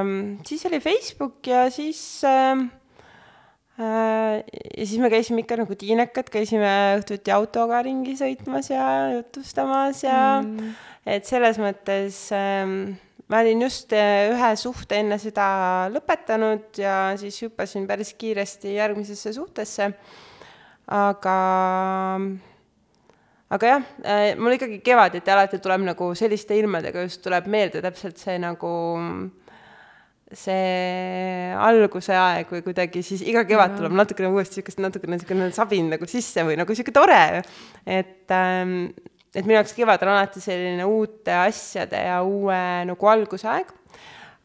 um,, 0.00 0.16
siis 0.46 0.66
oli 0.70 0.80
Facebook 0.80 1.46
ja 1.46 1.68
siis 1.70 2.02
Äh, 2.24 2.56
ja 3.78 4.84
siis 4.84 4.98
me 5.02 5.10
käisime 5.12 5.42
ikka 5.42 5.58
nagu 5.60 5.76
tiinekad, 5.76 6.30
käisime 6.32 6.70
õhtuti 6.96 7.32
autoga 7.34 7.82
ringi 7.84 8.14
sõitmas 8.16 8.70
ja 8.72 8.86
jutustamas 9.18 10.00
ja 10.06 10.20
mm. 10.40 10.70
et 11.16 11.28
selles 11.28 11.60
mõttes 11.60 12.22
ähm, 12.36 12.94
ma 13.28 13.42
olin 13.42 13.66
just 13.66 13.92
äh, 13.92 14.30
ühe 14.32 14.50
suhte 14.56 15.00
enne 15.02 15.18
seda 15.20 15.46
lõpetanud 15.92 16.80
ja 16.80 16.96
siis 17.20 17.38
hüppasin 17.44 17.86
päris 17.88 18.14
kiiresti 18.16 18.76
järgmisesse 18.78 19.32
suhtesse. 19.36 19.92
aga, 20.86 21.38
aga 23.50 23.72
jah, 23.74 23.88
äh, 24.06 24.28
mul 24.38 24.54
ikkagi 24.56 24.78
kevaditi 24.86 25.34
alati 25.34 25.58
tuleb 25.60 25.84
nagu 25.88 26.14
selliste 26.14 26.56
ilmadega 26.56 27.04
just 27.08 27.20
tuleb 27.26 27.50
meelde 27.50 27.82
täpselt 27.84 28.22
see 28.22 28.38
nagu 28.40 28.72
äh, 28.96 29.45
see 30.34 31.52
alguse 31.54 32.14
aeg 32.18 32.50
või 32.50 32.62
kuidagi 32.64 33.02
siis 33.06 33.22
iga 33.22 33.44
kevad 33.46 33.76
tuleb 33.78 33.94
natukene 33.94 34.32
uuesti 34.34 34.58
niisugust 34.58 34.80
natukene 34.82 35.14
niisugune 35.14 35.52
sabin 35.54 35.92
nagu 35.92 36.08
sisse 36.10 36.42
või 36.46 36.56
nagu 36.58 36.74
niisugune 36.74 36.96
tore. 36.96 37.42
et 37.86 38.34
ähm,, 38.34 38.88
et 39.36 39.44
minu 39.44 39.58
jaoks 39.60 39.76
kevad 39.76 40.02
on 40.02 40.14
alati 40.16 40.42
selline 40.42 40.86
uute 40.88 41.34
asjade 41.44 42.00
ja 42.08 42.22
uue 42.26 42.58
nagu 42.90 43.10
alguse 43.12 43.46
aeg. 43.52 43.70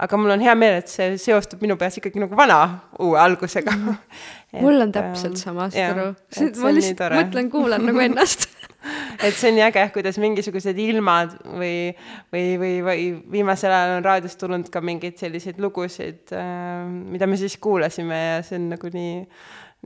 aga 0.02 0.18
mul 0.18 0.34
on 0.34 0.42
hea 0.42 0.54
meel, 0.58 0.80
et 0.82 0.90
see 0.90 1.18
seostub 1.22 1.62
minu 1.62 1.78
peas 1.82 1.98
ikkagi 1.98 2.22
nagu 2.22 2.38
vana 2.38 2.62
uue 3.00 3.18
algusega 3.22 3.74
mm. 3.74 3.98
Mul 4.62 4.84
on 4.84 4.92
täpselt 4.92 5.38
ähm, 5.38 5.40
sama, 5.40 5.70
saad 5.72 5.96
aru. 5.96 6.08
ma 6.62 6.72
lihtsalt 6.76 7.14
mõtlen, 7.16 7.52
kuulan 7.54 7.86
nagu 7.88 8.02
ennast 8.04 8.50
et 9.22 9.36
see 9.38 9.52
on 9.52 9.60
äge, 9.68 9.84
kuidas 9.96 10.18
mingisugused 10.22 10.78
ilmad 10.82 11.36
või, 11.46 11.92
või, 12.34 12.46
või, 12.62 12.72
või 12.86 13.08
viimasel 13.38 13.74
ajal 13.76 13.98
on 14.00 14.08
raadiost 14.08 14.40
tulnud 14.42 14.70
ka 14.74 14.82
mingeid 14.86 15.20
selliseid 15.22 15.60
lugusid 15.62 16.34
äh,, 16.36 16.86
mida 16.88 17.30
me 17.30 17.40
siis 17.40 17.58
kuulasime 17.62 18.18
ja 18.18 18.40
see 18.46 18.58
on 18.60 18.72
nagu 18.74 18.94
nii, 18.94 19.20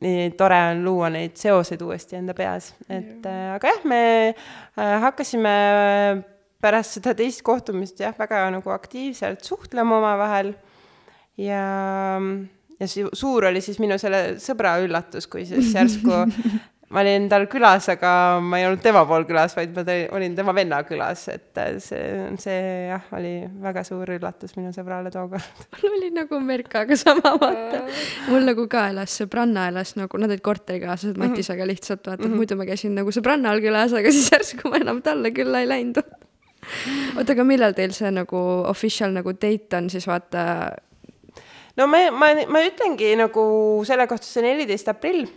nii 0.05 0.29
tore 0.39 0.61
on 0.71 0.85
luua 0.87 1.11
neid 1.13 1.35
seoseid 1.39 1.83
uuesti 1.83 2.19
enda 2.21 2.37
peas, 2.37 2.73
et 2.87 3.27
äh, 3.27 3.49
aga 3.57 3.75
jah, 3.75 3.83
me 3.91 4.01
äh, 4.31 4.95
hakkasime 5.03 5.55
pärast 6.65 6.97
seda 6.97 7.13
teist 7.17 7.43
kohtumist 7.45 7.99
jah, 8.01 8.15
väga 8.17 8.47
nagu 8.55 8.73
aktiivselt 8.73 9.43
suhtlema 9.45 9.99
omavahel. 9.99 10.55
Ja 11.37 11.61
ja 12.79 12.87
suur 12.89 13.45
oli 13.47 13.61
siis 13.63 13.77
minu 13.79 13.97
selle 14.01 14.35
sõbra 14.41 14.75
üllatus, 14.83 15.29
kui 15.31 15.45
siis 15.47 15.71
järsku 15.75 16.11
ma 16.95 17.03
olin 17.03 17.27
tal 17.31 17.45
külas, 17.51 17.89
aga 17.91 18.09
ma 18.43 18.59
ei 18.61 18.65
olnud 18.69 18.81
tema 18.83 19.01
pool 19.07 19.25
külas, 19.27 19.55
vaid 19.57 19.73
ma 19.75 19.83
tõi, 19.87 20.05
olin 20.15 20.35
tema 20.37 20.53
venna 20.55 20.79
külas, 20.87 21.25
et 21.33 21.59
äh, 21.59 21.73
see, 21.83 22.03
see 22.39 22.59
jah, 22.87 23.09
oli 23.17 23.33
väga 23.65 23.83
suur 23.87 24.13
üllatus 24.15 24.55
minu 24.55 24.71
sõbrale 24.75 25.11
tookord. 25.11 25.65
mul 25.81 25.97
oli 25.97 26.11
nagu 26.15 26.39
Merkaga 26.45 26.97
sama, 26.99 27.35
vaata. 27.41 27.83
mul 28.29 28.47
nagu 28.47 28.67
ka 28.71 28.87
elas, 28.93 29.17
sõbranna 29.19 29.67
elas 29.73 29.95
nagu, 29.99 30.21
nad 30.21 30.31
olid 30.31 30.43
korterikaaslased 30.45 31.19
Matisega 31.19 31.67
lihtsalt, 31.67 32.05
vaata, 32.05 32.23
et 32.23 32.29
mhm. 32.29 32.39
muidu 32.39 32.59
ma 32.59 32.69
käisin 32.69 32.95
nagu 32.95 33.11
sõbrannal 33.15 33.59
külas, 33.63 33.95
aga 33.97 34.13
siis 34.15 34.31
järsku 34.31 34.71
ma 34.71 34.79
enam 34.79 35.03
talle 35.05 35.35
külla 35.35 35.65
ei 35.65 35.71
läinud 35.71 35.99
oota, 37.19 37.35
aga 37.35 37.45
millal 37.45 37.75
teil 37.77 37.93
see 37.93 38.09
nagu 38.13 38.39
official 38.71 39.13
nagu 39.13 39.35
date 39.37 39.77
on 39.77 39.89
siis 39.91 40.07
vaata? 40.09 40.45
no 41.77 41.87
ma, 41.91 42.05
ma, 42.15 42.31
ma 42.49 42.63
ütlengi 42.65 43.13
nagu 43.19 43.43
selle 43.87 44.07
kohta 44.09 44.27
see 44.27 44.45
neliteist 44.45 44.89
aprill 44.91 45.27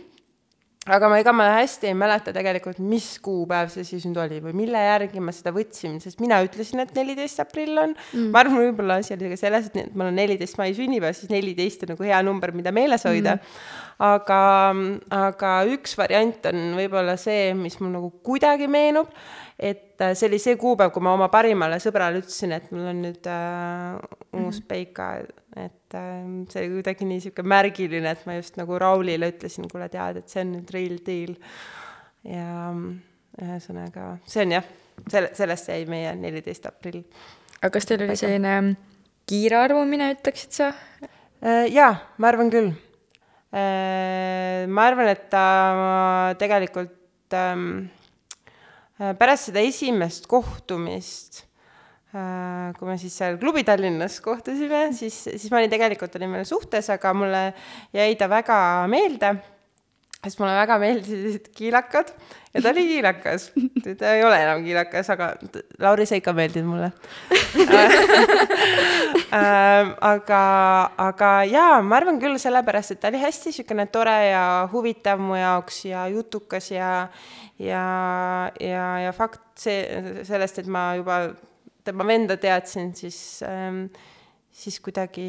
aga 0.89 1.09
ma, 1.11 1.19
ega 1.21 1.33
ma 1.35 1.49
hästi 1.57 1.91
ei 1.91 1.97
mäleta 1.97 2.33
tegelikult, 2.35 2.79
mis 2.81 3.11
kuupäev 3.23 3.71
see 3.73 3.87
siis 3.87 4.07
nüüd 4.09 4.19
oli 4.21 4.39
või 4.43 4.55
mille 4.63 4.81
järgi 4.85 5.23
ma 5.23 5.33
seda 5.35 5.53
võtsin, 5.55 5.99
sest 6.03 6.23
mina 6.23 6.41
ütlesin, 6.45 6.83
et 6.85 6.95
neliteist 6.97 7.43
aprill 7.43 7.77
on. 7.81 7.95
Mm.. 8.13 8.31
ma 8.33 8.43
arvan, 8.43 8.61
võib-olla 8.67 8.99
asi 9.03 9.15
oli 9.17 9.33
ka 9.33 9.39
selles, 9.39 9.69
et 9.73 9.93
mul 9.93 10.09
on 10.09 10.19
neliteist 10.19 10.59
mai 10.61 10.73
sünnipäev, 10.77 11.17
siis 11.17 11.31
neliteist 11.33 11.85
on 11.85 11.95
nagu 11.95 12.09
hea 12.09 12.23
number, 12.25 12.55
mida 12.55 12.75
meeles 12.75 13.07
hoida. 13.09 13.37
Mm 13.39 13.87
aga, 13.99 14.39
aga 15.11 15.51
üks 15.73 15.95
variant 15.99 16.49
on 16.51 16.73
võib-olla 16.77 17.15
see, 17.19 17.51
mis 17.57 17.77
mul 17.81 17.91
nagu 17.97 18.11
kuidagi 18.25 18.69
meenub, 18.71 19.11
et 19.59 19.99
äh, 20.03 20.15
see 20.15 20.29
oli 20.29 20.39
see 20.41 20.55
kuupäev, 20.59 20.93
kui 20.95 21.03
ma 21.03 21.15
oma 21.17 21.29
parimale 21.31 21.81
sõbrale 21.83 22.23
ütlesin, 22.23 22.55
et 22.55 22.71
mul 22.71 22.87
on 22.93 23.03
nüüd 23.03 23.29
äh, 23.29 23.99
uus 24.39 24.61
mhm. 24.61 24.67
peika, 24.71 25.11
et 25.59 25.75
äh, 25.97 26.25
see 26.51 26.65
oli 26.65 26.79
kuidagi 26.79 27.07
nii 27.09 27.23
sihuke 27.25 27.45
märgiline, 27.47 28.15
et 28.15 28.25
ma 28.29 28.39
just 28.39 28.59
nagu 28.59 28.79
Raulile 28.81 29.31
ütlesin, 29.33 29.69
kuule, 29.71 29.89
tead, 29.93 30.21
et 30.21 30.33
see 30.33 30.43
on 30.45 30.53
nüüd 30.57 30.75
real 30.75 30.99
deal. 31.05 31.37
ja 32.27 32.73
ühesõnaga, 33.39 34.09
see 34.27 34.43
on 34.43 34.57
jah, 34.57 34.67
selle, 35.07 35.31
sellest 35.37 35.71
jäi 35.71 35.85
meie 35.89 36.11
neliteist 36.19 36.67
aprill. 36.67 37.05
aga 37.61 37.71
kas 37.77 37.87
teil 37.87 38.03
oli 38.07 38.19
selline 38.19 38.75
kiire 39.29 39.63
arvumine, 39.63 40.11
ütleksid 40.17 40.61
sa? 40.61 40.73
Äh, 41.39 41.65
jaa, 41.71 41.93
ma 42.17 42.33
arvan 42.33 42.51
küll 42.51 42.73
Äh, 43.49 44.67
ma 44.69 44.85
arvan, 44.85 45.07
et 45.09 45.23
ta 45.31 46.35
tegelikult 46.37 47.33
ähm, 47.33 47.89
äh, 49.01 49.15
pärast 49.17 49.49
seda 49.49 49.63
esimest 49.65 50.27
kohtumist, 50.29 51.47
kui 52.09 52.89
me 52.89 52.97
siis 52.97 53.13
seal 53.21 53.37
klubi 53.41 53.61
Tallinnas 53.67 54.17
kohtusime, 54.25 54.87
siis, 54.97 55.21
siis 55.29 55.51
ma 55.53 55.61
olin 55.61 55.69
tegelikult, 55.69 56.17
olin 56.17 56.39
veel 56.39 56.49
suhtes, 56.49 56.89
aga 56.89 57.13
mulle 57.13 57.43
jäi 57.93 58.15
ta 58.17 58.29
väga 58.31 58.57
meelde 58.89 59.35
sest 60.19 60.39
mulle 60.41 60.55
väga 60.57 60.75
meeldisid 60.81 61.45
kiilakad 61.55 62.09
ja 62.53 62.61
ta 62.61 62.71
oli 62.73 62.83
kiilakas. 62.89 63.45
ta 63.99 64.15
ei 64.17 64.23
ole 64.27 64.39
enam 64.43 64.63
kiilakas, 64.65 65.09
aga 65.13 65.29
Lauri, 65.79 66.07
sa 66.09 66.17
ikka 66.19 66.33
meeldid 66.35 66.65
mulle 66.67 66.89
ähm, 69.37 69.93
aga, 70.03 70.41
aga 70.99 71.29
jaa, 71.47 71.79
ma 71.85 72.01
arvan 72.01 72.19
küll 72.19 72.35
sellepärast, 72.41 72.97
et 72.97 73.03
ta 73.03 73.13
oli 73.13 73.21
hästi 73.21 73.53
niisugune 73.53 73.85
tore 73.93 74.17
ja 74.33 74.43
huvitav 74.73 75.21
mu 75.23 75.39
jaoks 75.39 75.85
ja 75.87 76.07
jutukas 76.11 76.67
ja 76.73 76.89
ja, 77.59 77.85
ja, 78.59 78.87
ja 79.05 79.15
fakt 79.15 79.45
see, 79.59 79.79
sellest, 80.27 80.59
et 80.59 80.67
ma 80.67 80.89
juba 80.99 81.29
tema 81.89 82.07
venda 82.07 82.37
teadsin, 82.39 82.93
siis 82.97 83.19
ähm,, 83.47 83.87
siis 84.49 84.79
kuidagi 84.83 85.25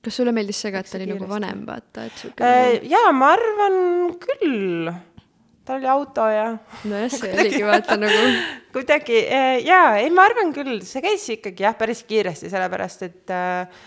kas 0.00 0.16
sulle 0.16 0.32
meeldis 0.32 0.60
see 0.62 0.72
ka, 0.72 0.82
et 0.82 0.90
ta 0.90 0.98
oli 0.98 1.08
nagu 1.12 1.28
vanem, 1.28 1.62
vaata, 1.68 2.08
et 2.08 2.18
sihuke 2.22 2.44
äh, 2.44 2.58
nagu...? 2.64 2.90
jaa, 2.94 3.12
ma 3.16 3.30
arvan 3.36 3.78
küll. 4.22 4.90
tal 5.68 5.78
oli 5.78 5.90
auto 5.92 6.26
ja. 6.32 6.48
nojah, 6.88 7.12
see 7.12 7.32
oligi 7.36 7.62
vaata 7.68 7.98
nagu. 8.00 8.34
kuidagi 8.74 9.22
äh, 9.26 9.60
jaa, 9.66 9.94
ei, 10.00 10.10
ma 10.14 10.26
arvan 10.30 10.54
küll, 10.56 10.80
see 10.88 11.04
käis 11.04 11.28
ikkagi 11.36 11.66
jah, 11.66 11.76
päris 11.78 12.02
kiiresti, 12.08 12.52
sellepärast 12.52 13.08
et 13.08 13.34
äh, 13.36 13.80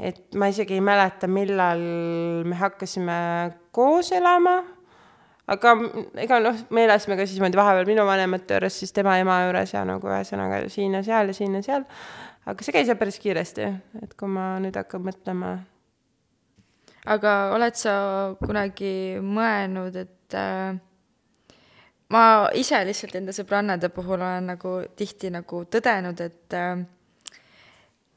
et 0.00 0.22
ma 0.40 0.48
isegi 0.48 0.78
ei 0.78 0.84
mäleta, 0.84 1.28
millal 1.28 1.82
me 2.48 2.56
hakkasime 2.56 3.16
koos 3.76 4.14
elama 4.16 4.62
aga 5.50 5.74
ega 6.22 6.40
noh, 6.40 6.64
me 6.70 6.84
elasime 6.86 7.16
ka 7.18 7.26
siis 7.26 7.38
niimoodi 7.38 7.58
vahepeal 7.58 7.88
minu 7.88 8.06
vanemate 8.06 8.58
juures, 8.58 8.80
siis 8.82 8.92
tema 8.96 9.18
ema 9.18 9.42
juures 9.46 9.74
ja 9.74 9.84
nagu 9.88 10.10
ühesõnaga 10.10 10.64
siin 10.70 10.94
ja 10.94 11.02
seal 11.06 11.32
ja 11.32 11.34
siin 11.34 11.58
ja 11.58 11.62
seal 11.66 11.86
aga 12.48 12.64
see 12.64 12.74
käis 12.74 12.88
jah 12.88 12.98
päris 12.98 13.18
kiiresti, 13.20 13.66
et 14.02 14.14
kui 14.18 14.30
ma 14.30 14.54
nüüd 14.62 14.76
hakkan 14.78 15.02
mõtlema. 15.04 15.58
aga 17.10 17.34
oled 17.54 17.76
sa 17.80 17.92
kunagi 18.40 19.20
mõelnud, 19.24 19.96
et 19.96 20.36
äh, 20.36 20.78
ma 22.12 22.22
ise 22.56 22.80
lihtsalt 22.86 23.16
enda 23.20 23.34
sõbrannade 23.36 23.88
puhul 23.94 24.20
olen 24.20 24.50
nagu 24.54 24.80
tihti 24.96 25.30
nagu 25.32 25.64
tõdenud, 25.64 26.20
et 26.20 26.56
äh, 26.56 26.84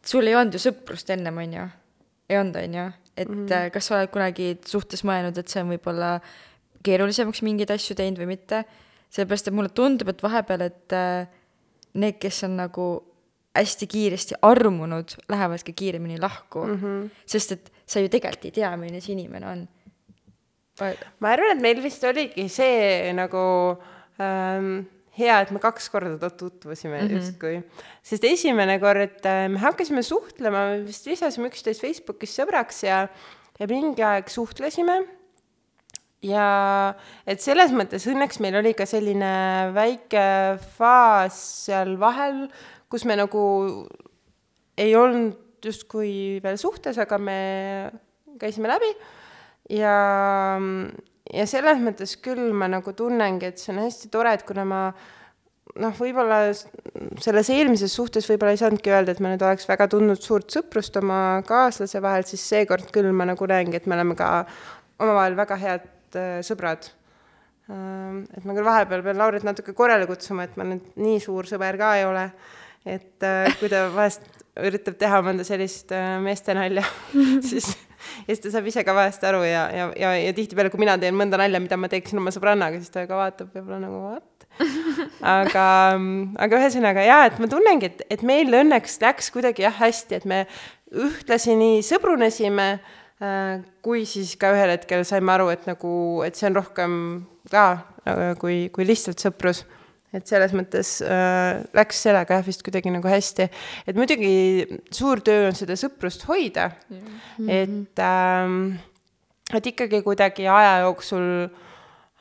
sul 0.04 0.28
ei 0.28 0.36
olnud 0.36 0.58
ju 0.58 0.64
sõprust 0.64 1.14
ennem, 1.16 1.38
on 1.38 1.60
ju? 1.60 1.68
ei 2.30 2.40
olnud, 2.40 2.60
on 2.64 2.80
ju? 2.80 2.88
et 3.16 3.30
mm 3.30 3.46
-hmm. 3.46 3.70
kas 3.72 3.88
sa 3.88 3.98
oled 3.98 4.10
kunagi 4.12 4.58
suhtes 4.66 5.04
mõelnud, 5.04 5.38
et 5.38 5.48
see 5.48 5.62
on 5.62 5.70
võib-olla 5.70 6.20
keerulisemaks 6.84 7.42
mingeid 7.46 7.72
asju 7.74 7.96
teinud 7.98 8.20
või 8.22 8.34
mitte, 8.36 8.64
sellepärast 9.14 9.50
et 9.50 9.56
mulle 9.56 9.72
tundub, 9.76 10.12
et 10.12 10.24
vahepeal, 10.24 10.68
et 10.68 10.96
äh, 10.98 11.26
need, 12.00 12.20
kes 12.22 12.44
on 12.48 12.58
nagu 12.60 12.88
hästi 13.54 13.88
kiiresti 13.88 14.40
armunud, 14.42 15.14
lähevad 15.30 15.62
ka 15.66 15.76
kiiremini 15.76 16.18
lahku 16.22 16.66
mm. 16.66 16.80
-hmm. 16.82 17.10
sest 17.26 17.52
et 17.52 17.72
sa 17.86 18.02
ju 18.02 18.10
tegelikult 18.10 18.46
ei 18.50 18.52
tea, 18.52 18.72
milline 18.78 19.02
see 19.02 19.14
inimene 19.14 19.48
on. 19.48 19.68
ma 21.20 21.30
arvan, 21.30 21.54
et 21.54 21.62
meil 21.62 21.84
vist 21.84 22.04
oligi 22.04 22.48
see 22.50 23.14
nagu 23.14 23.44
ähm, 24.18 24.88
hea, 25.18 25.36
et 25.42 25.52
me 25.52 25.60
kaks 25.62 25.90
korda 25.90 26.30
tutvusime 26.30 27.02
mm 27.02 27.08
-hmm. 27.08 27.16
justkui. 27.16 27.64
sest 28.04 28.24
esimene 28.24 28.80
kord 28.80 29.26
äh, 29.26 29.50
me 29.50 29.60
hakkasime 29.60 30.02
suhtlema, 30.04 30.82
vist 30.86 31.06
lisasime 31.06 31.48
üksteist 31.48 31.82
Facebookis 31.82 32.40
sõbraks 32.40 32.84
ja, 32.88 33.08
ja 33.60 33.68
mingi 33.68 34.02
aeg 34.02 34.30
suhtlesime 34.30 35.04
ja 36.24 36.48
et 37.28 37.44
selles 37.44 37.74
mõttes 37.76 38.06
õnneks 38.10 38.40
meil 38.44 38.58
oli 38.62 38.74
ka 38.78 38.88
selline 38.90 39.34
väike 39.76 40.26
faas 40.78 41.40
seal 41.68 41.98
vahel, 42.02 42.46
kus 42.92 43.06
me 43.10 43.18
nagu 43.20 43.44
ei 44.80 44.96
olnud 44.98 45.40
justkui 45.64 46.42
veel 46.44 46.58
suhtes, 46.60 46.98
aga 47.00 47.20
me 47.22 47.40
käisime 48.42 48.68
läbi. 48.72 48.90
Ja, 49.72 49.96
ja 51.32 51.46
selles 51.48 51.80
mõttes 51.80 52.18
küll 52.20 52.52
ma 52.56 52.68
nagu 52.72 52.92
tunnengi, 52.98 53.48
et 53.48 53.62
see 53.62 53.72
on 53.72 53.84
hästi 53.86 54.12
tore, 54.12 54.34
et 54.36 54.44
kuna 54.48 54.66
ma 54.68 54.82
noh, 55.80 55.96
võib-olla 55.96 56.42
selles 57.24 57.50
eelmises 57.54 57.96
suhtes 57.96 58.28
võib-olla 58.30 58.54
ei 58.58 58.62
saanudki 58.62 58.92
öelda, 58.92 59.16
et 59.16 59.24
me 59.24 59.32
nüüd 59.32 59.46
oleks 59.46 59.70
väga 59.70 59.88
tundnud 59.92 60.22
suurt 60.22 60.52
sõprust 60.54 61.00
oma 61.00 61.42
kaaslase 61.48 62.02
vahel, 62.04 62.28
siis 62.28 62.44
seekord 62.52 62.92
küll 62.94 63.12
ma 63.16 63.30
nagu 63.30 63.48
näengi, 63.50 63.80
et 63.80 63.88
me 63.88 63.96
oleme 63.98 64.18
ka 64.20 64.34
omavahel 65.00 65.40
väga 65.40 65.60
head 65.64 65.93
äh, 66.20 66.42
sõbrad 66.46 66.90
äh,. 67.70 68.20
et 68.38 68.44
ma 68.44 68.58
küll 68.58 68.68
vahepeal 68.68 69.06
pean 69.06 69.22
Laurit 69.22 69.48
natuke 69.48 69.76
korrale 69.78 70.10
kutsuma, 70.10 70.48
et 70.48 70.60
ma 70.60 70.68
nüüd 70.68 70.94
nii 71.00 71.22
suur 71.24 71.50
sõber 71.50 71.80
ka 71.80 71.96
ei 72.00 72.08
ole 72.10 72.28
et 72.84 73.24
äh, 73.24 73.48
kui 73.60 73.72
ta 73.72 73.88
vahest 73.94 74.26
üritab 74.60 74.98
teha 75.00 75.22
mõnda 75.26 75.46
sellist 75.48 75.92
äh, 75.96 76.18
meeste 76.24 76.54
nalja 76.56 76.84
siis, 77.50 77.70
ja 78.28 78.34
siis 78.34 78.44
ta 78.44 78.52
saab 78.54 78.68
ise 78.70 78.84
ka 78.86 78.96
vahest 78.96 79.24
aru 79.28 79.42
ja, 79.48 79.64
ja, 79.72 79.88
ja, 79.98 80.12
ja 80.20 80.36
tihtipeale, 80.36 80.72
kui 80.74 80.84
mina 80.84 80.98
teen 81.02 81.16
mõnda 81.18 81.40
nalja, 81.40 81.62
mida 81.64 81.80
ma 81.80 81.90
teeksin 81.92 82.20
oma 82.22 82.34
sõbrannaga, 82.36 82.82
siis 82.82 82.94
ta 82.94 83.06
ka 83.10 83.20
vaatab 83.20 83.56
võib-olla 83.56 83.80
nagu 83.86 84.02
what 84.04 84.30
aga, 85.24 85.68
aga 86.46 86.60
ühesõnaga 86.60 87.06
jaa, 87.08 87.24
et 87.30 87.40
ma 87.42 87.50
tunnengi, 87.50 87.90
et, 87.90 88.04
et 88.18 88.26
meil 88.28 88.52
õnneks 88.54 89.00
läks 89.02 89.32
kuidagi 89.34 89.66
jah 89.66 89.80
hästi, 89.80 90.20
et 90.20 90.28
me 90.30 90.44
ühtlasi 90.94 91.56
nii 91.58 91.80
sõbrunesime 91.88 92.68
kui 93.86 94.08
siis 94.10 94.36
ka 94.40 94.54
ühel 94.56 94.74
hetkel 94.76 95.06
saime 95.08 95.32
aru, 95.36 95.52
et 95.54 95.68
nagu, 95.70 95.94
et 96.26 96.36
see 96.36 96.50
on 96.50 96.60
rohkem 96.60 96.94
ka 97.52 97.66
äh, 98.08 98.34
kui, 98.42 98.68
kui 98.74 98.88
lihtsalt 98.88 99.22
sõprus 99.24 99.64
et 100.14 100.30
selles 100.30 100.54
mõttes 100.54 100.96
äh, 101.02 101.64
läks 101.74 102.04
sellega 102.06 102.38
jah 102.38 102.46
vist 102.46 102.64
kuidagi 102.66 102.92
nagu 102.94 103.10
hästi, 103.10 103.48
et 103.90 103.98
muidugi 103.98 104.34
suur 104.94 105.24
töö 105.26 105.48
on 105.50 105.58
seda 105.58 105.78
sõprust 105.80 106.28
hoida 106.30 106.70
mm, 106.70 107.00
-hmm. 107.38 107.50
et 107.50 108.04
ähm, 108.06 108.58
et 109.54 109.72
ikkagi 109.74 110.02
kuidagi 110.06 110.48
aja 110.48 110.84
jooksul 110.86 111.50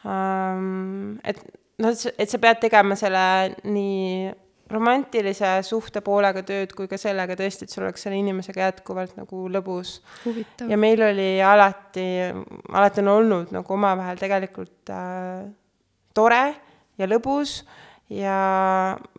ähm,, 0.06 1.18
et 1.24 1.38
noh, 1.78 1.92
et 2.18 2.30
sa 2.30 2.38
pead 2.38 2.62
tegema 2.64 2.96
selle 2.96 3.24
nii 3.64 4.32
romantilise 4.72 5.50
suhte 5.66 6.02
poolega 6.04 6.42
tööd 6.46 6.72
kui 6.76 6.88
ka 6.90 6.98
sellega 7.00 7.36
tõesti, 7.38 7.66
et 7.66 7.74
sul 7.74 7.86
oleks 7.86 8.04
selle 8.06 8.18
inimesega 8.20 8.68
jätkuvalt 8.68 9.14
nagu 9.18 9.46
lõbus. 9.52 10.00
ja 10.68 10.78
meil 10.80 11.02
oli 11.06 11.30
alati, 11.44 12.08
alati 12.72 13.04
on 13.04 13.12
olnud 13.16 13.54
nagu 13.54 13.76
omavahel 13.76 14.20
tegelikult 14.20 14.92
äh, 14.92 15.46
tore 16.16 16.44
ja 16.98 17.08
lõbus 17.08 17.60
ja 18.12 18.36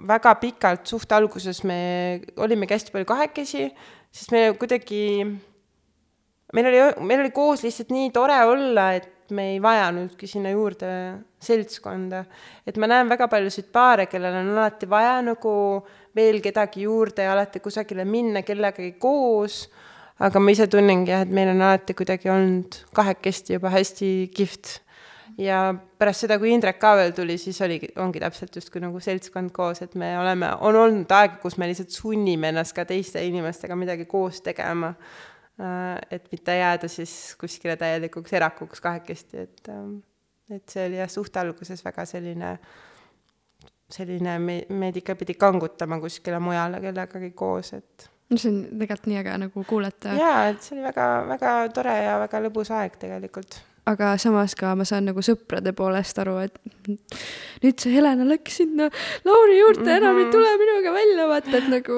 väga 0.08 0.36
pikalt 0.42 0.90
suht 0.90 1.12
alguses 1.16 1.64
me 1.66 2.22
olimegi 2.38 2.76
hästi 2.76 2.94
palju 2.94 3.10
kahekesi, 3.10 3.70
sest 4.14 4.34
me 4.34 4.46
kuidagi, 4.60 5.04
meil 6.54 6.70
oli, 6.70 6.84
meil 7.08 7.26
oli 7.26 7.34
koos 7.34 7.66
lihtsalt 7.66 7.94
nii 7.94 8.12
tore 8.14 8.38
olla, 8.46 8.92
et 9.00 9.13
et 9.24 9.32
me 9.36 9.54
ei 9.54 9.62
vajanudki 9.64 10.28
sinna 10.28 10.52
juurde 10.52 10.90
seltskonda. 11.40 12.26
et 12.68 12.78
ma 12.78 12.88
näen 12.88 13.10
väga 13.10 13.28
paljusid 13.32 13.72
paare, 13.72 14.08
kellel 14.12 14.36
on 14.42 14.52
alati 14.58 14.90
vaja 14.90 15.22
nagu 15.24 15.56
veel 16.16 16.42
kedagi 16.42 16.84
juurde 16.84 17.24
ja 17.24 17.34
alati 17.34 17.60
kusagile 17.60 18.06
minna 18.06 18.44
kellegagi 18.44 18.96
koos, 19.00 19.68
aga 20.20 20.40
ma 20.40 20.52
ise 20.52 20.68
tunnengi 20.68 21.12
jah, 21.12 21.26
et 21.26 21.32
meil 21.34 21.54
on 21.56 21.62
alati 21.62 21.96
kuidagi 21.98 22.30
olnud 22.30 22.84
kahekesti 22.94 23.58
juba 23.58 23.72
hästi 23.74 24.10
kihvt 24.36 24.80
ja 25.38 25.74
pärast 26.00 26.26
seda, 26.26 26.38
kui 26.42 26.52
Indrek 26.54 26.80
ka 26.82 26.94
veel 27.00 27.14
tuli, 27.16 27.38
siis 27.42 27.60
oligi, 27.66 27.90
ongi 28.02 28.22
täpselt 28.22 28.56
justkui 28.58 28.82
nagu 28.84 29.00
seltskond 29.04 29.54
koos, 29.56 29.82
et 29.86 29.96
me 30.00 30.14
oleme, 30.20 30.50
on 30.66 30.78
olnud 30.78 31.14
aeg, 31.18 31.40
kus 31.42 31.58
me 31.58 31.70
lihtsalt 31.70 31.94
sunnime 31.94 32.52
ennast 32.54 32.76
ka 32.78 32.86
teiste 32.90 33.24
inimestega 33.26 33.78
midagi 33.80 34.08
koos 34.10 34.42
tegema. 34.46 34.94
Äh, 35.62 36.02
et 36.12 36.32
mitte 36.32 36.56
jääda 36.58 36.88
siis 36.90 37.36
kuskile 37.38 37.76
täielikuks 37.78 38.34
erakuks 38.34 38.82
kahekesti, 38.82 39.44
et, 39.46 39.68
ähm, 39.70 40.00
et 40.50 40.66
see 40.70 40.88
oli 40.88 40.98
jah, 40.98 41.12
suht 41.14 41.38
alguses 41.38 41.84
väga 41.86 42.08
selline, 42.10 42.56
selline, 43.94 44.40
me, 44.42 44.56
meid 44.74 44.98
ikka 44.98 45.14
pidi 45.20 45.36
kangutama 45.38 46.00
kuskile 46.02 46.40
mujale 46.42 46.80
kellegagi 46.82 47.30
koos, 47.38 47.70
et 47.78 48.08
no 48.34 48.40
see 48.42 48.50
on 48.50 48.58
tegelikult 48.72 49.12
nii 49.12 49.20
äge 49.22 49.38
nagu 49.44 49.66
kuulata. 49.70 50.16
jaa, 50.18 50.48
et 50.50 50.66
see 50.66 50.74
oli 50.80 50.88
väga, 50.88 51.06
väga 51.36 51.54
tore 51.78 51.96
ja 52.02 52.18
väga 52.26 52.42
lõbus 52.48 52.74
aeg 52.74 52.98
tegelikult 53.06 53.60
aga 53.90 54.14
samas 54.22 54.56
ka 54.56 54.72
ma 54.80 54.86
saan 54.88 55.10
nagu 55.10 55.24
sõprade 55.26 55.74
poolest 55.76 56.20
aru, 56.24 56.38
et 56.46 56.56
nüüd 57.64 57.84
see 57.84 57.92
Helena 57.92 58.28
läks 58.28 58.62
sinna 58.62 58.88
Lauri 59.28 59.60
juurde 59.60 59.84
mm, 59.84 59.90
-hmm. 59.90 59.98
enam 59.98 60.22
ei 60.22 60.30
tule 60.32 60.54
minuga 60.62 60.94
välja, 60.96 61.28
vaata, 61.28 61.58
et 61.58 61.68
nagu 61.72 61.98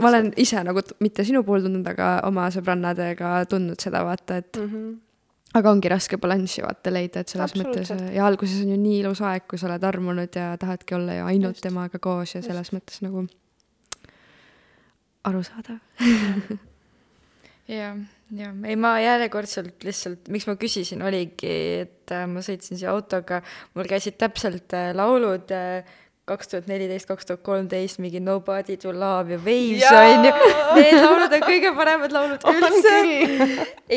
ma 0.00 0.08
olen 0.08 0.32
ise 0.36 0.64
nagu 0.66 0.82
mitte 1.00 1.24
sinu 1.24 1.44
puhul 1.46 1.62
tundnud, 1.62 1.86
aga 1.86 2.20
oma 2.26 2.48
sõbrannadega 2.50 3.46
tundnud 3.50 3.80
seda, 3.80 4.04
vaata, 4.04 4.42
et 4.42 4.58
mm. 4.58 4.68
-hmm 4.68 4.92
aga 5.52 5.70
ongi 5.70 5.90
raske 5.92 6.16
balanssi 6.16 6.62
vaata 6.64 6.92
leida, 6.92 7.20
et 7.20 7.28
selles 7.28 7.54
mõttes 7.60 7.92
ja 8.14 8.26
alguses 8.26 8.62
on 8.64 8.72
ju 8.72 8.78
nii 8.80 9.00
ilus 9.02 9.20
aeg, 9.20 9.44
kui 9.48 9.60
sa 9.60 9.68
oled 9.68 9.84
armunud 9.84 10.38
ja 10.38 10.56
tahadki 10.60 10.96
olla 10.96 11.18
ju 11.18 11.26
ainult 11.28 11.58
Just. 11.58 11.66
temaga 11.66 11.98
koos 11.98 12.34
ja 12.34 12.42
selles 12.42 12.72
Just. 12.72 12.76
mõttes 12.78 13.02
nagu 13.04 13.26
arusaadav 15.28 15.78
jah 17.68 18.00
jah, 18.38 18.52
ei 18.68 18.76
ma 18.80 18.94
järjekordselt 19.02 19.84
lihtsalt, 19.86 20.30
miks 20.32 20.46
ma 20.48 20.56
küsisin, 20.60 21.02
oligi, 21.04 21.56
et 21.84 22.14
äh, 22.14 22.24
ma 22.30 22.44
sõitsin 22.44 22.80
siia 22.80 22.92
autoga, 22.94 23.42
mul 23.76 23.90
käisid 23.90 24.18
täpselt 24.20 24.72
äh, 24.76 24.92
laulud 24.96 25.52
äh, 25.54 25.98
kaks 26.28 26.52
tuhat 26.52 26.68
neliteist, 26.70 27.08
kaks 27.10 27.26
tuhat 27.26 27.42
kolmteist, 27.44 27.98
mingi 28.02 28.20
Nobody 28.22 28.76
to 28.80 28.92
love 28.94 29.34
ja 29.34 29.38
Waves 29.42 29.86
on 29.90 30.26
ju. 30.28 30.34
Need 30.78 30.98
laulud 31.02 31.34
on 31.34 31.42
kõige 31.44 31.72
paremad 31.76 32.14
laulud 32.14 32.46
üldse. 32.52 32.98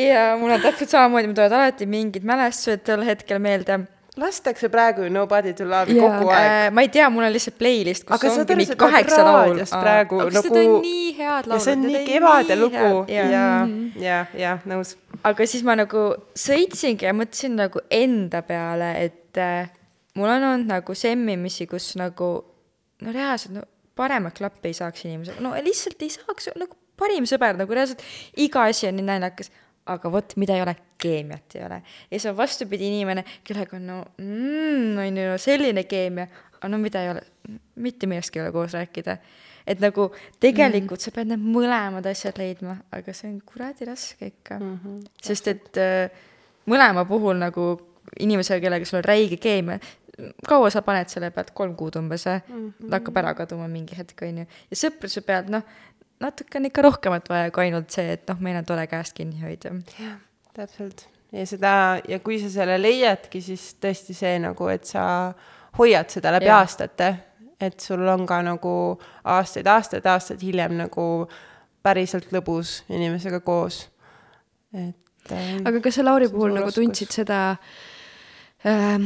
ja 0.06 0.24
mul 0.40 0.56
on 0.56 0.64
täpselt 0.64 0.90
samamoodi, 0.90 1.30
mul 1.30 1.38
tulevad 1.38 1.60
alati 1.60 1.86
mingid 1.90 2.26
mälestused 2.26 2.82
tol 2.88 3.06
hetkel 3.06 3.38
meelde 3.42 3.84
lastakse 4.16 4.68
praegu 4.72 5.04
ju 5.04 5.10
Nobody 5.12 5.52
to 5.52 5.64
Love'i 5.68 5.96
kogu 6.00 6.30
aeg 6.32 6.50
äh,. 6.50 6.72
ma 6.74 6.84
ei 6.84 6.88
tea, 6.92 7.08
mul 7.12 7.26
on 7.26 7.32
lihtsalt 7.34 7.58
playlist, 7.60 8.06
kus 8.08 8.16
aga 8.16 8.32
ongi 8.32 8.56
mingi 8.62 8.76
kaheksa 8.80 9.20
laulu. 9.26 9.66
praegu 9.74 10.20
aga 10.24 10.34
nagu. 10.38 10.54
Need 10.54 10.70
on 10.70 10.86
nii 10.86 11.10
head 11.18 11.50
laulud. 11.50 11.64
see 11.64 11.76
on 11.76 11.84
nii 11.84 12.02
kevade 12.08 12.56
lugu 12.60 12.92
ja, 13.12 13.26
ja, 13.32 13.44
ja, 14.00 14.18
ja 14.40 14.56
nõus. 14.68 14.94
aga 15.22 15.48
siis 15.48 15.66
ma 15.66 15.76
nagu 15.78 16.06
sõitsingi 16.46 17.08
ja 17.08 17.14
mõtlesin 17.16 17.58
nagu 17.60 17.84
enda 17.92 18.42
peale, 18.46 18.92
et 19.04 19.40
äh, 19.42 19.68
mul 20.16 20.32
on 20.32 20.50
olnud 20.52 20.72
nagu 20.72 20.96
semmimisi, 20.96 21.68
kus 21.70 21.92
nagu 22.00 22.32
no 23.02 23.12
reaalselt 23.12 23.58
no 23.58 23.68
paremat 23.96 24.36
klappi 24.40 24.72
ei 24.72 24.80
saaks 24.80 25.04
inimesele, 25.04 25.44
no 25.44 25.52
lihtsalt 25.64 26.02
ei 26.04 26.12
saaks 26.16 26.52
nagu 26.56 26.76
parim 26.96 27.28
sõber 27.28 27.56
nagu 27.60 27.76
reaalselt 27.76 28.00
iga 28.40 28.64
asi 28.70 28.88
on 28.88 28.96
nii 28.96 29.08
naljakas 29.10 29.52
aga 29.86 30.12
vot, 30.12 30.36
mida 30.40 30.56
ei 30.56 30.62
ole, 30.64 30.74
keemiat 30.98 31.56
ei 31.56 31.64
ole. 31.66 31.80
ja 32.10 32.18
siis 32.18 32.26
on 32.30 32.36
vastupidi 32.36 32.88
inimene, 32.88 33.24
kellega 33.44 33.76
on 33.78 33.86
no 33.86 33.98
mm,, 34.18 34.94
on 35.02 35.18
ju, 35.22 35.34
selline 35.42 35.84
keemia, 35.88 36.26
aga 36.58 36.70
no 36.72 36.80
mida 36.82 37.02
ei 37.04 37.12
ole, 37.14 37.24
mitte 37.82 38.08
millestki 38.10 38.40
ei 38.40 38.46
ole 38.46 38.54
koos 38.54 38.74
rääkida. 38.74 39.18
et 39.66 39.82
nagu 39.82 40.08
tegelikult 40.40 41.00
mm. 41.00 41.04
sa 41.04 41.14
pead 41.14 41.32
need 41.32 41.42
mõlemad 41.42 42.06
asjad 42.10 42.38
leidma, 42.38 42.78
aga 42.94 43.14
see 43.14 43.30
on 43.32 43.40
kuradi 43.46 43.88
raske 43.88 44.32
ikka 44.32 44.58
mm. 44.58 44.80
-hmm, 44.82 45.04
sest 45.22 45.48
et 45.52 45.82
äh, 45.82 46.10
mõlema 46.66 47.06
puhul 47.06 47.38
nagu 47.38 47.68
inimesega, 48.20 48.60
kellega 48.62 48.86
sul 48.86 49.00
on 49.00 49.04
räige 49.04 49.36
keemia, 49.42 49.78
kaua 50.48 50.70
sa 50.70 50.82
paned 50.82 51.10
selle 51.12 51.30
pealt, 51.30 51.50
kolm 51.54 51.74
kuud 51.76 51.96
umbes 51.96 52.24
mm, 52.26 52.54
-hmm. 52.54 52.90
ta 52.90 52.96
hakkab 52.96 53.16
ära 53.16 53.34
kaduma 53.34 53.68
mingi 53.68 53.96
hetk, 53.98 54.22
on 54.22 54.38
ju. 54.38 54.46
ja 54.70 54.76
sõpruse 54.76 55.20
pealt, 55.20 55.50
noh 55.52 55.62
natuke 56.20 56.58
on 56.58 56.68
ikka 56.70 56.84
rohkemat 56.86 57.28
vaja 57.28 57.50
kui 57.54 57.66
ainult 57.66 57.92
see, 57.94 58.16
et 58.16 58.24
noh, 58.30 58.40
meil 58.44 58.58
on 58.60 58.66
tore 58.68 58.86
käest 58.90 59.16
kinni 59.16 59.40
hoida. 59.42 59.74
jah, 60.00 60.18
täpselt. 60.56 61.06
ja 61.32 61.46
seda, 61.48 61.72
ja 62.08 62.20
kui 62.24 62.38
sa 62.42 62.50
selle 62.52 62.78
leiadki, 62.80 63.42
siis 63.44 63.74
tõesti 63.82 64.16
see 64.16 64.36
nagu, 64.42 64.68
et 64.72 64.88
sa 64.88 65.06
hoiad 65.78 66.12
seda 66.12 66.32
läbi 66.36 66.48
ja. 66.48 66.60
aastate, 66.62 67.10
et 67.60 67.80
sul 67.80 68.06
on 68.08 68.26
ka 68.28 68.40
nagu 68.44 68.76
aastaid, 69.24 69.66
aastaid, 69.66 70.06
aastaid 70.06 70.44
hiljem 70.44 70.76
nagu 70.80 71.26
päriselt 71.86 72.32
lõbus 72.34 72.80
inimesega 72.88 73.40
koos. 73.44 73.86
et 74.74 75.32
äh, 75.32 75.52
aga 75.64 75.80
kas 75.84 76.00
sa 76.00 76.04
Lauri 76.04 76.28
puhul 76.32 76.56
nagu 76.56 76.72
tundsid 76.74 77.12
seda 77.14 77.40
äh, 78.66 78.98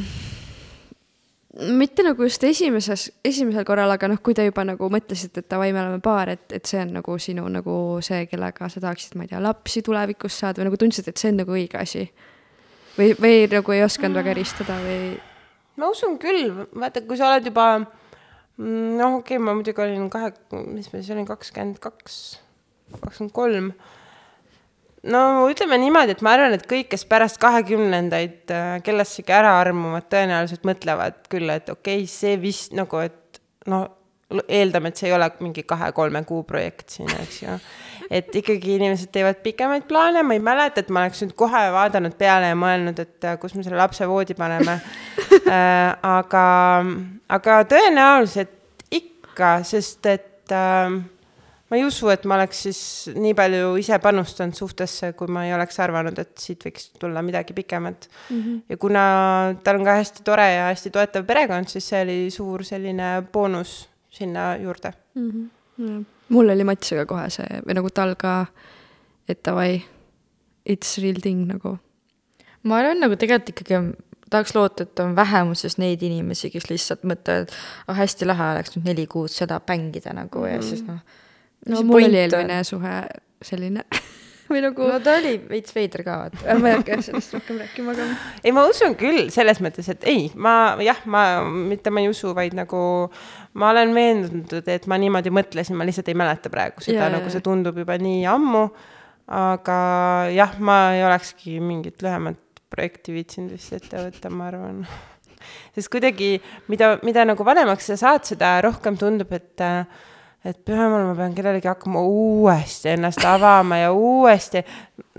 mitte 1.59 2.05
nagu 2.07 2.23
just 2.23 2.45
esimeses, 2.47 3.09
esimesel 3.27 3.65
korral, 3.67 3.91
aga 3.91 4.09
noh, 4.11 4.21
kui 4.23 4.37
te 4.39 4.45
juba 4.47 4.63
nagu 4.69 4.91
mõtlesite, 4.93 5.43
et 5.43 5.49
davai, 5.51 5.73
me 5.75 5.83
oleme 5.83 6.03
paar, 6.05 6.31
et, 6.37 6.45
et 6.55 6.67
see 6.69 6.79
on 6.79 6.93
nagu 7.01 7.17
sinu 7.19 7.47
nagu 7.51 7.75
see, 8.07 8.25
kellega 8.31 8.69
sa 8.71 8.83
tahaksid, 8.83 9.17
ma 9.19 9.27
ei 9.27 9.33
tea, 9.33 9.41
lapsi 9.43 9.83
tulevikus 9.87 10.39
saada 10.43 10.63
või 10.63 10.71
nagu 10.71 10.79
tundsid, 10.81 11.11
et 11.11 11.19
see 11.19 11.33
on 11.33 11.43
nagu 11.43 11.57
õige 11.57 11.81
asi? 11.81 12.07
või, 12.97 13.15
või 13.19 13.35
nagu 13.51 13.75
ei 13.75 13.83
osanud 13.87 14.21
väga 14.21 14.35
eristada 14.35 14.79
või? 14.85 15.17
ma 15.81 15.91
usun 15.91 16.19
küll, 16.23 16.53
vaata, 16.77 17.03
kui 17.09 17.19
sa 17.19 17.33
oled 17.33 17.51
juba 17.51 17.67
mm, 17.81 18.99
noh, 19.01 19.19
okei 19.21 19.39
okay,, 19.39 19.43
ma 19.43 19.57
muidugi 19.57 19.83
olin 19.83 20.11
kahe, 20.13 20.33
mis 20.69 20.91
ma 20.93 21.01
siis 21.01 21.11
olin, 21.15 21.27
kakskümmend 21.29 21.81
kaks, 21.83 22.21
kakskümmend 23.01 23.35
kolm 23.35 23.73
no 25.09 25.21
ütleme 25.51 25.79
niimoodi, 25.81 26.17
et 26.17 26.25
ma 26.25 26.35
arvan, 26.37 26.57
et 26.57 26.67
kõik, 26.69 26.91
kes 26.93 27.07
pärast 27.09 27.41
kahekümnendaid 27.43 28.53
äh, 28.53 28.75
kellessegi 28.85 29.33
ära 29.35 29.55
armuvad, 29.61 30.09
tõenäoliselt 30.13 30.67
mõtlevad 30.69 31.23
küll, 31.33 31.49
et 31.53 31.71
okei 31.73 32.05
okay,, 32.05 32.11
see 32.11 32.37
vist 32.41 32.77
nagu, 32.77 33.01
et 33.05 33.41
noh, 33.71 33.89
eeldame, 34.47 34.91
et 34.91 35.01
see 35.01 35.09
ei 35.09 35.15
ole 35.17 35.27
mingi 35.43 35.65
kahe-kolme 35.67 36.23
kuu 36.29 36.43
projekt 36.47 36.95
siin, 36.95 37.11
eks 37.23 37.41
ju. 37.43 37.57
et 38.11 38.35
ikkagi 38.43 38.77
inimesed 38.77 39.11
teevad 39.15 39.41
pikemaid 39.45 39.87
plaane, 39.91 40.23
ma 40.27 40.37
ei 40.37 40.43
mäleta, 40.45 40.85
et 40.85 40.91
ma 40.93 41.05
oleks 41.05 41.25
nüüd 41.25 41.35
kohe 41.39 41.63
vaadanud 41.75 42.15
peale 42.19 42.53
ja 42.53 42.59
mõelnud, 42.59 43.01
et 43.03 43.27
äh, 43.27 43.39
kus 43.43 43.57
me 43.57 43.65
selle 43.67 43.81
lapse 43.81 44.07
voodi 44.11 44.37
paneme 44.39 44.79
äh,. 45.41 45.97
aga, 46.07 46.45
aga 47.39 47.63
tõenäoliselt 47.73 48.55
ikka, 49.01 49.61
sest 49.67 50.07
et 50.11 50.55
äh, 50.55 51.01
ma 51.71 51.79
ei 51.79 51.85
usu, 51.87 52.09
et 52.11 52.25
ma 52.27 52.35
oleks 52.37 52.65
siis 52.67 52.81
nii 53.15 53.33
palju 53.39 53.75
ise 53.79 53.99
panustanud 54.03 54.59
suhtesse, 54.59 55.13
kui 55.19 55.31
ma 55.31 55.45
ei 55.47 55.55
oleks 55.55 55.79
arvanud, 55.83 56.19
et 56.19 56.33
siit 56.43 56.67
võiks 56.67 56.89
tulla 56.99 57.23
midagi 57.23 57.55
pikemat 57.55 58.09
mm. 58.11 58.41
-hmm. 58.41 58.57
ja 58.69 58.77
kuna 58.77 59.05
tal 59.65 59.79
on 59.79 59.87
ka 59.87 59.95
hästi 60.01 60.27
tore 60.27 60.49
ja 60.51 60.67
hästi 60.71 60.91
toetav 60.91 61.27
perekond, 61.27 61.71
siis 61.71 61.87
see 61.89 62.03
oli 62.03 62.19
suur 62.35 62.65
selline 62.67 63.13
boonus 63.33 63.89
sinna 64.11 64.57
juurde 64.57 64.93
mm. 65.15 65.31
-hmm. 65.31 66.05
mul 66.29 66.49
oli 66.49 66.65
Matsiga 66.65 67.07
kohe 67.07 67.31
see 67.31 67.63
või 67.67 67.79
nagu 67.79 67.91
tal 67.95 68.17
ka, 68.19 68.47
et 69.29 69.45
davai, 69.47 69.85
it's 70.69 70.99
real 70.99 71.23
thing 71.23 71.47
nagu. 71.47 71.79
ma 72.63 72.83
arvan, 72.83 73.01
nagu 73.01 73.17
tegelikult 73.17 73.49
ikkagi 73.55 73.95
tahaks 74.31 74.55
loota, 74.55 74.83
et 74.83 74.99
on 74.99 75.17
vähemuses 75.17 75.79
neid 75.79 76.03
inimesi, 76.03 76.51
kes 76.51 76.71
lihtsalt 76.71 77.03
mõtlevad, 77.03 77.51
ah 77.87 77.95
hästi 77.95 78.27
lahe 78.27 78.53
oleks 78.55 78.77
nüüd 78.77 78.87
neli 78.87 79.07
kuud 79.07 79.31
seda 79.31 79.61
bängida 79.61 80.13
nagu 80.13 80.39
mm 80.39 80.45
-hmm. 80.45 80.53
ja 80.53 80.59
mhm. 80.59 80.67
siis 80.67 80.83
noh 80.83 81.01
no 81.69 81.83
mul 81.83 82.07
oli 82.09 82.25
eelmine 82.25 82.63
suhe 82.65 82.95
selline 83.45 83.85
või 84.51 84.63
nagu. 84.65 84.87
no 84.91 84.99
ta 85.03 85.17
oli 85.21 85.35
veits 85.49 85.75
veider 85.75 86.03
ka, 86.07 86.17
vaata. 86.25 86.57
ma 86.61 86.71
ei 86.71 86.79
hakka 86.79 86.99
sellest 87.07 87.35
rohkem 87.37 87.61
rääkima, 87.63 87.95
aga. 87.95 88.07
ei, 88.43 88.55
ma 88.57 88.65
usun 88.69 88.97
küll 88.99 89.29
selles 89.35 89.61
mõttes, 89.65 89.91
et 89.93 90.07
ei, 90.11 90.29
ma 90.35 90.55
jah, 90.85 91.03
ma 91.11 91.25
mitte 91.47 91.93
ma 91.95 92.03
ei 92.03 92.11
usu, 92.11 92.33
vaid 92.37 92.57
nagu 92.59 92.83
ma 93.61 93.73
olen 93.75 93.95
veendunud, 93.97 94.71
et 94.75 94.89
ma 94.91 94.99
niimoodi 95.01 95.33
mõtlesin, 95.35 95.79
ma 95.79 95.87
lihtsalt 95.89 96.11
ei 96.11 96.19
mäleta 96.19 96.53
praegu 96.53 96.85
seda, 96.85 97.11
nagu 97.13 97.31
see 97.33 97.45
tundub 97.45 97.79
juba 97.81 97.99
nii 98.01 98.25
ammu. 98.31 98.65
aga 99.31 99.79
jah, 100.35 100.59
ma 100.59 100.81
ei 100.97 101.05
olekski 101.07 101.61
mingit 101.63 102.03
lühemat 102.03 102.41
projekti 102.71 103.15
viitsinud 103.15 103.55
vist 103.55 103.73
ette 103.75 103.99
võtta, 104.09 104.31
ma 104.35 104.49
arvan 104.51 104.85
sest 105.77 105.91
kuidagi, 105.93 106.37
mida, 106.71 106.97
mida 107.07 107.25
nagu 107.29 107.47
vanemaks 107.47 107.93
sa 107.93 107.99
saad, 108.01 108.27
seda 108.27 108.57
rohkem 108.67 108.99
tundub, 108.99 109.31
et 109.35 109.63
äh, 109.63 109.85
et 110.45 110.57
pühapäeval 110.65 111.05
ma 111.11 111.15
pean 111.19 111.35
kellelegi 111.37 111.69
hakkama 111.69 112.01
uuesti 112.01 112.95
ennast 112.95 113.25
avama 113.29 113.77
ja 113.77 113.91
uuesti. 113.93 114.63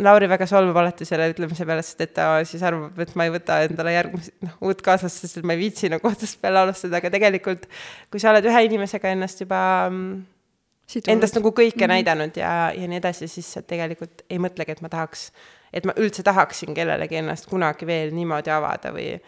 Lauri 0.01 0.29
väga 0.31 0.47
solvub 0.49 0.77
alati 0.81 1.05
selle 1.05 1.27
ütlemise 1.29 1.65
peale, 1.67 1.83
sest 1.85 2.01
et 2.07 2.13
ta 2.15 2.29
siis 2.47 2.63
arvab, 2.65 2.97
et 3.03 3.13
ma 3.19 3.27
ei 3.27 3.33
võta 3.35 3.59
endale 3.67 3.93
järgmist, 3.93 4.33
noh, 4.41 4.55
uut 4.65 4.81
kaaslast, 4.85 5.21
sest 5.21 5.41
et 5.41 5.45
ma 5.45 5.53
ei 5.53 5.61
viitsi 5.61 5.91
nagu 5.93 6.09
otsast 6.09 6.41
peale 6.41 6.63
alustada, 6.63 6.97
aga 6.97 7.13
tegelikult 7.13 7.67
kui 8.09 8.23
sa 8.23 8.33
oled 8.33 8.49
ühe 8.49 8.65
inimesega 8.69 9.13
ennast 9.13 9.45
juba 9.45 9.61
mm, 9.91 10.09
Sidunud. 10.91 11.13
endast 11.13 11.37
nagu 11.37 11.53
kõike 11.53 11.75
mm 11.75 11.83
-hmm. 11.83 11.93
näidanud 11.93 12.41
ja, 12.41 12.71
ja 12.75 12.87
nii 12.87 12.97
edasi, 12.97 13.27
siis 13.27 13.53
sa 13.53 13.61
tegelikult 13.61 14.25
ei 14.29 14.41
mõtlegi, 14.41 14.73
et 14.73 14.81
ma 14.81 14.89
tahaks, 14.89 15.31
et 15.73 15.85
ma 15.85 15.93
üldse 15.97 16.23
tahaksin 16.23 16.73
kellelegi 16.73 17.21
ennast 17.21 17.45
kunagi 17.45 17.85
veel 17.87 18.11
niimoodi 18.15 18.49
avada 18.49 18.91
või 18.91 19.13
äh, 19.13 19.21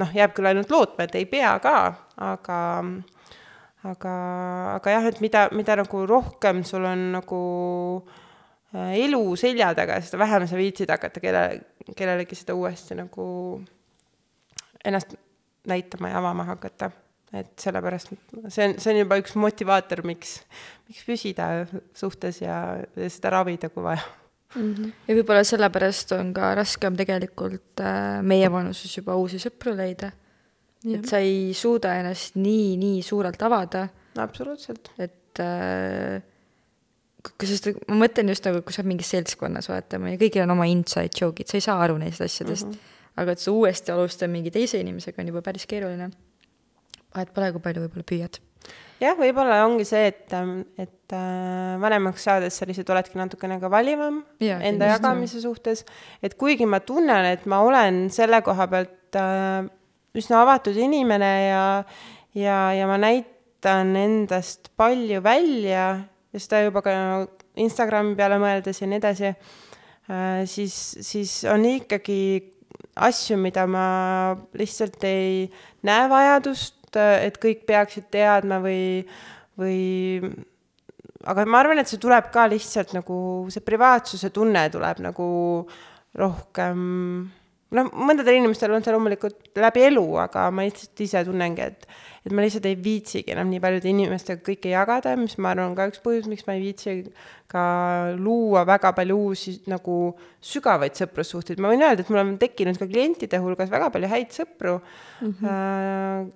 noh, 0.00 0.14
jääb 0.14 0.32
küll 0.32 0.48
ainult 0.48 0.70
lootma, 0.70 1.04
et 1.04 1.14
ei 1.14 1.26
pea 1.26 1.58
ka, 1.58 1.94
aga 2.16 2.58
aga, 3.88 4.14
aga 4.76 4.96
jah, 4.96 5.08
et 5.10 5.20
mida, 5.24 5.46
mida 5.56 5.76
nagu 5.80 6.04
rohkem 6.08 6.64
sul 6.68 6.84
on 6.88 7.06
nagu 7.14 7.40
äh, 8.74 8.96
elu 9.04 9.22
selja 9.40 9.72
taga, 9.76 10.00
seda 10.04 10.20
vähem 10.20 10.46
sa 10.50 10.58
viitsid 10.60 10.92
hakata 10.92 11.22
kelle, 11.22 11.44
kellelegi 11.96 12.38
seda 12.38 12.56
uuesti 12.58 12.98
nagu 12.98 13.26
ennast 14.84 15.16
näitama 15.68 16.12
ja 16.12 16.18
avama 16.18 16.44
hakata. 16.44 16.90
et 17.32 17.52
sellepärast 17.62 18.08
see 18.50 18.64
on, 18.66 18.72
see 18.82 18.90
on 18.90 18.96
juba 19.04 19.20
üks 19.20 19.36
motivaator, 19.38 20.00
miks, 20.02 20.40
miks 20.88 21.04
püsida 21.06 21.44
suhtes 21.94 22.40
ja, 22.42 22.56
ja 22.96 23.10
seda 23.12 23.30
ravida, 23.36 23.68
kui 23.70 23.84
vaja 23.84 24.02
mm. 24.54 24.74
-hmm. 24.74 24.92
ja 25.06 25.14
võib-olla 25.14 25.44
sellepärast 25.46 26.12
on 26.16 26.32
ka 26.34 26.54
raskem 26.58 26.96
tegelikult 26.98 27.80
äh, 27.80 28.18
meie 28.22 28.50
vanuses 28.52 28.96
juba 28.96 29.14
uusi 29.14 29.38
sõpru 29.38 29.76
leida. 29.76 30.10
Et 30.88 31.08
sa 31.08 31.20
ei 31.20 31.52
suuda 31.56 31.94
ennast 32.00 32.38
nii, 32.40 32.76
nii 32.80 33.02
suurelt 33.04 33.42
avada. 33.42 33.88
absoluutselt. 34.16 34.92
et 34.98 35.42
äh, 35.44 36.22
sest 37.44 37.72
ma 37.88 38.00
mõtlen 38.06 38.32
just 38.32 38.46
nagu, 38.48 38.62
kui 38.64 38.72
sa 38.72 38.80
oled 38.80 38.94
mingis 38.94 39.10
seltskonnas, 39.12 39.68
vaata, 39.68 40.00
ja 40.00 40.20
kõigil 40.20 40.46
on 40.46 40.56
oma 40.56 40.70
inside 40.70 41.12
joke'id, 41.12 41.50
sa 41.50 41.60
ei 41.60 41.66
saa 41.68 41.82
aru 41.84 42.00
neist 42.00 42.24
asjadest 42.24 42.70
mm. 42.70 42.72
-hmm 42.72 42.96
aga 43.20 43.34
et 43.34 43.42
sa 43.42 43.54
uuesti 43.54 43.92
alustad 43.94 44.30
mingi 44.32 44.52
teise 44.54 44.80
inimesega, 44.82 45.20
on 45.22 45.32
juba 45.32 45.42
päris 45.44 45.66
keeruline. 45.70 46.10
vahet 47.14 47.32
pole, 47.34 47.50
kui 47.54 47.64
palju 47.64 47.82
võib-olla 47.84 48.06
püüad. 48.06 48.38
jah, 49.00 49.16
võib-olla 49.18 49.64
ongi 49.66 49.86
see, 49.88 50.12
et, 50.12 50.36
et 50.78 51.16
äh, 51.16 51.74
vanemaks 51.82 52.28
saades 52.28 52.60
sa 52.60 52.68
lihtsalt 52.68 52.92
oledki 52.94 53.18
natukene 53.18 53.58
ka 53.62 53.70
valivam 53.72 54.22
ja, 54.42 54.60
enda 54.66 54.92
jagamise 54.94 55.42
suhtes, 55.42 55.84
et 56.22 56.36
kuigi 56.38 56.68
ma 56.68 56.82
tunnen, 56.84 57.32
et 57.32 57.46
ma 57.50 57.62
olen 57.66 58.06
selle 58.14 58.42
koha 58.46 58.68
pealt 58.70 59.18
äh, 59.18 59.66
üsna 60.16 60.42
avatud 60.44 60.76
inimene 60.76 61.32
ja, 61.48 61.64
ja, 62.34 62.58
ja 62.74 62.86
ma 62.90 62.98
näitan 63.00 63.94
endast 63.96 64.72
palju 64.78 65.22
välja 65.24 65.84
ja 66.30 66.40
seda 66.40 66.64
juba 66.64 66.82
ka 66.84 66.94
Instagrami 67.60 68.14
peale 68.18 68.38
mõeldes 68.40 68.80
ja 68.80 68.88
nii 68.88 69.00
edasi, 69.00 69.32
äh, 70.10 70.42
siis, 70.48 70.76
siis 71.04 71.40
on 71.50 71.66
ikkagi 71.68 72.20
asju, 73.00 73.38
mida 73.40 73.66
ma 73.70 73.86
lihtsalt 74.56 75.02
ei 75.08 75.48
näe 75.86 76.06
vajadust, 76.10 76.78
et 76.96 77.36
kõik 77.42 77.66
peaksid 77.68 78.08
teadma 78.10 78.58
või, 78.62 79.02
või 79.58 79.80
aga 81.28 81.44
ma 81.46 81.60
arvan, 81.62 81.82
et 81.82 81.90
see 81.90 82.00
tuleb 82.02 82.30
ka 82.34 82.46
lihtsalt 82.50 82.94
nagu, 82.96 83.18
see 83.52 83.64
privaatsuse 83.64 84.32
tunne 84.34 84.64
tuleb 84.72 85.02
nagu 85.04 85.28
rohkem 86.18 86.80
noh, 87.76 87.90
mõndadel 87.94 88.40
inimestel 88.40 88.72
on 88.74 88.84
see 88.84 88.94
loomulikult 88.94 89.60
läbi 89.60 89.84
elu, 89.88 90.06
aga 90.24 90.48
ma 90.54 90.66
lihtsalt 90.66 91.04
ise 91.06 91.24
tunnengi, 91.26 91.68
et 91.70 91.90
et 92.20 92.34
ma 92.36 92.44
lihtsalt 92.44 92.66
ei 92.68 92.76
viitsigi 92.76 93.32
enam 93.32 93.48
nii 93.48 93.62
paljude 93.64 93.88
inimestega 93.88 94.42
kõike 94.44 94.74
jagada, 94.74 95.14
mis 95.16 95.38
ma 95.40 95.54
arvan, 95.54 95.70
on 95.70 95.76
ka 95.78 95.86
üks 95.88 96.02
põhjus, 96.04 96.28
miks 96.28 96.44
ma 96.44 96.56
ei 96.56 96.66
viitsi 96.66 96.96
ka 97.48 97.62
luua 98.18 98.66
väga 98.68 98.92
palju 98.96 99.16
uusi 99.16 99.54
nagu 99.72 99.96
sügavaid 100.44 100.98
sõprussuhteid. 101.00 101.62
ma 101.62 101.72
võin 101.72 101.86
öelda, 101.86 102.04
et 102.04 102.12
mul 102.12 102.20
on 102.20 102.36
tekkinud 102.42 102.76
ka 102.80 102.90
klientide 102.90 103.40
hulgas 103.40 103.72
väga 103.72 103.88
palju 103.94 104.12
häid 104.12 104.36
sõpru 104.36 104.76
mm. 104.80 105.32
-hmm. 105.40 105.48
Äh, 105.50 106.28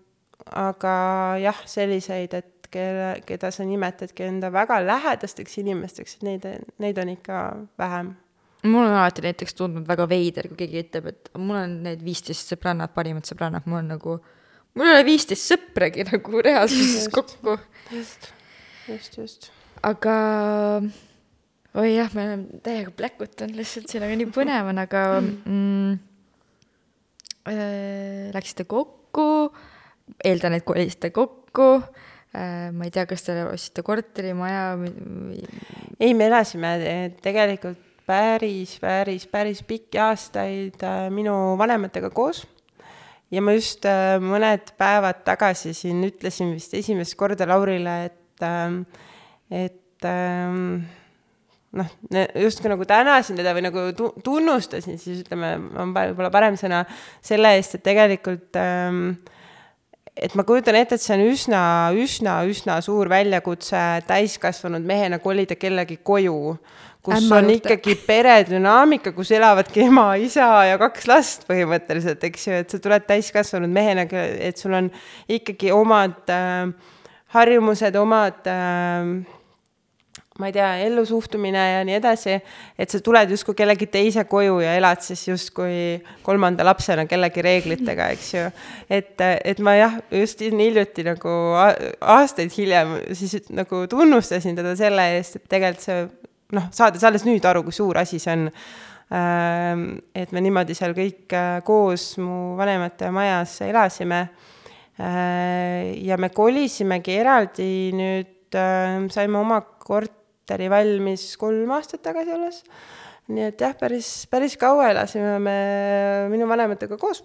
aga 0.65 0.97
jah, 1.41 1.61
selliseid, 1.69 2.35
et 2.35 2.69
kelle, 2.73 3.21
keda 3.29 3.51
sa 3.55 3.65
nimetadki 3.65 4.25
enda 4.27 4.51
väga 4.53 4.81
lähedasteks 4.85 5.59
inimesteks, 5.63 6.17
et 6.17 6.23
neid, 6.23 6.47
neid 6.79 6.99
on 6.99 7.13
ikka 7.13 7.41
vähem 7.79 8.15
mul 8.65 8.87
on 8.87 8.95
alati 8.97 9.25
näiteks 9.25 9.57
tundunud 9.59 9.89
väga 9.89 10.07
veider, 10.09 10.49
kui 10.51 10.63
keegi 10.63 10.85
ütleb, 10.87 11.11
et 11.13 11.31
mul 11.37 11.59
on 11.61 11.77
need 11.85 12.05
viisteist 12.05 12.55
sõbrannat, 12.55 12.95
parimad 12.97 13.29
sõbrannad, 13.29 13.67
mul 13.69 13.83
on 13.83 13.93
nagu 13.95 14.17
mul 14.75 14.89
ei 14.89 14.97
ole 14.97 15.07
viisteist 15.09 15.53
sõpragi 15.53 16.07
nagu 16.09 16.41
reaalsuses 16.45 17.11
kokku. 17.15 17.59
just, 17.93 18.31
just, 18.89 19.19
just. 19.21 19.51
aga 19.85 20.17
oi 21.75 21.93
jah, 21.93 22.11
me 22.17 22.27
oleme 22.29 22.63
täiega 22.65 22.95
pläkutanud 22.97 23.61
lihtsalt, 23.61 23.91
siin 23.91 24.07
aga 24.07 24.19
nii 24.19 24.33
põnev 24.35 24.73
on, 24.73 24.83
aga 24.83 25.05
mm, 25.21 25.95
äh, 27.53 28.35
läksite 28.35 28.69
kokku, 28.71 29.29
eeldan, 30.25 30.59
et 30.59 30.67
kolisite 30.67 31.13
kokku 31.15 31.71
äh,, 31.79 32.71
ma 32.75 32.89
ei 32.89 32.95
tea, 32.95 33.05
kas 33.11 33.29
te 33.29 33.43
ostsite 33.45 33.85
korteri, 33.87 34.33
maja 34.39 34.71
või...? 34.81 35.43
ei, 36.01 36.15
me 36.17 36.31
elasime 36.33 36.79
tegelikult 37.23 37.94
päris, 38.07 38.77
päris, 38.81 39.27
päris 39.31 39.63
pikki 39.67 40.01
aastaid 40.03 40.83
äh, 40.85 41.07
minu 41.15 41.57
vanematega 41.59 42.11
koos. 42.15 42.45
Ja 43.33 43.43
ma 43.43 43.55
just 43.57 43.87
äh, 43.89 44.17
mõned 44.23 44.75
päevad 44.79 45.25
tagasi 45.27 45.75
siin 45.75 46.05
ütlesin 46.07 46.53
vist 46.55 46.75
esimest 46.77 47.17
korda 47.19 47.49
Laurile, 47.49 47.97
et, 48.11 48.45
ähm, 48.47 48.83
et 49.51 49.81
noh, 51.75 51.93
justkui 52.45 52.69
nagu 52.69 52.85
tänasin 52.85 53.39
teda 53.41 53.55
või 53.57 53.65
nagu 53.65 53.85
tunnustasin, 54.23 54.99
siis 55.01 55.23
ütleme, 55.25 55.55
on 55.81 55.95
võib-olla 55.97 56.29
parem 56.35 56.59
sõna 56.61 56.83
selle 57.25 57.55
eest, 57.57 57.79
et 57.79 57.87
tegelikult 57.87 58.61
et 60.15 60.35
ma 60.39 60.45
kujutan 60.47 60.77
ette, 60.79 60.99
et 60.99 61.03
see 61.03 61.17
on 61.17 61.25
üsna, 61.27 61.61
üsna, 61.99 62.37
üsna 62.47 62.79
suur 62.85 63.09
väljakutse 63.11 63.81
täiskasvanud 64.07 64.85
mehena 64.87 65.19
kolida 65.23 65.57
kellegi 65.59 65.99
koju 66.07 66.37
kus 67.05 67.19
Ämma 67.19 67.43
on 67.43 67.53
ikkagi 67.53 67.99
peredünaamika, 68.07 69.13
kus 69.17 69.35
elavadki 69.37 69.85
ema, 69.85 70.07
isa 70.17 70.49
ja 70.71 70.81
kaks 70.81 71.09
last 71.11 71.47
põhimõtteliselt, 71.51 72.25
eks 72.31 72.49
ju, 72.49 72.59
et 72.65 72.73
sa 72.73 72.81
tuled 72.81 73.05
täiskasvanud 73.09 73.73
mehena, 73.73 74.07
et 74.09 74.61
sul 74.61 74.73
on 74.77 74.89
ikkagi 75.29 75.73
omad 75.75 76.33
äh, 76.33 76.73
harjumused, 77.37 77.99
omad 78.01 78.49
äh, 78.49 79.11
ma 80.39 80.49
ei 80.51 80.55
tea, 80.57 80.71
ellusuhtumine 80.89 81.61
ja 81.61 81.85
nii 81.87 81.95
edasi, 82.01 82.39
et 82.79 82.91
sa 82.91 82.99
tuled 83.05 83.31
justkui 83.37 83.55
kellegi 83.59 83.87
teise 83.93 84.25
koju 84.27 84.57
ja 84.65 84.73
elad 84.81 85.05
siis 85.05 85.29
justkui 85.29 86.01
kolmanda 86.27 86.67
lapsena 86.67 87.05
kellegi 87.11 87.45
reeglitega, 87.45 88.09
eks 88.17 88.33
ju. 88.35 88.49
et, 88.91 89.15
et 89.21 89.61
ma 89.63 89.77
jah, 89.79 90.01
just 90.11 90.43
hiljuti 90.43 91.07
nagu 91.07 91.37
aastaid 92.01 92.51
hiljem 92.57 92.97
siis 93.13 93.45
nagu 93.55 93.85
tunnustasin 93.91 94.57
teda 94.59 94.75
selle 94.81 95.07
eest, 95.19 95.39
et 95.39 95.51
tegelikult 95.53 95.85
see 95.85 96.03
noh, 96.55 96.71
saades 96.75 97.05
alles 97.07 97.25
nüüd 97.27 97.45
aru, 97.49 97.65
kui 97.67 97.75
suur 97.75 97.99
asi 98.01 98.21
see 98.23 98.35
on. 98.35 98.51
Ähm, 99.15 99.85
et 100.17 100.33
me 100.33 100.41
niimoodi 100.41 100.75
seal 100.75 100.95
kõik 100.97 101.35
äh, 101.37 101.59
koos 101.67 102.15
mu 102.23 102.55
vanemate 102.59 103.11
majas 103.15 103.59
elasime. 103.67 104.23
Äh, 104.97 105.93
ja 106.07 106.17
me 106.19 106.31
kolisimegi 106.35 107.19
eraldi 107.21 107.69
nüüd, 107.95 108.49
äh, 108.57 108.97
saime 109.13 109.39
oma 109.43 109.61
korteri 109.85 110.71
valmis 110.73 111.35
kolm 111.41 111.77
aastat 111.77 112.05
tagasi 112.07 112.37
alles. 112.39 112.63
nii 113.25 113.47
et 113.49 113.61
jah, 113.61 113.73
päris, 113.81 114.27
päris 114.29 114.53
kaua 114.61 114.91
elasime 114.93 115.39
me 115.41 115.57
minu 116.29 116.45
vanematega 116.45 116.99
koos 117.01 117.23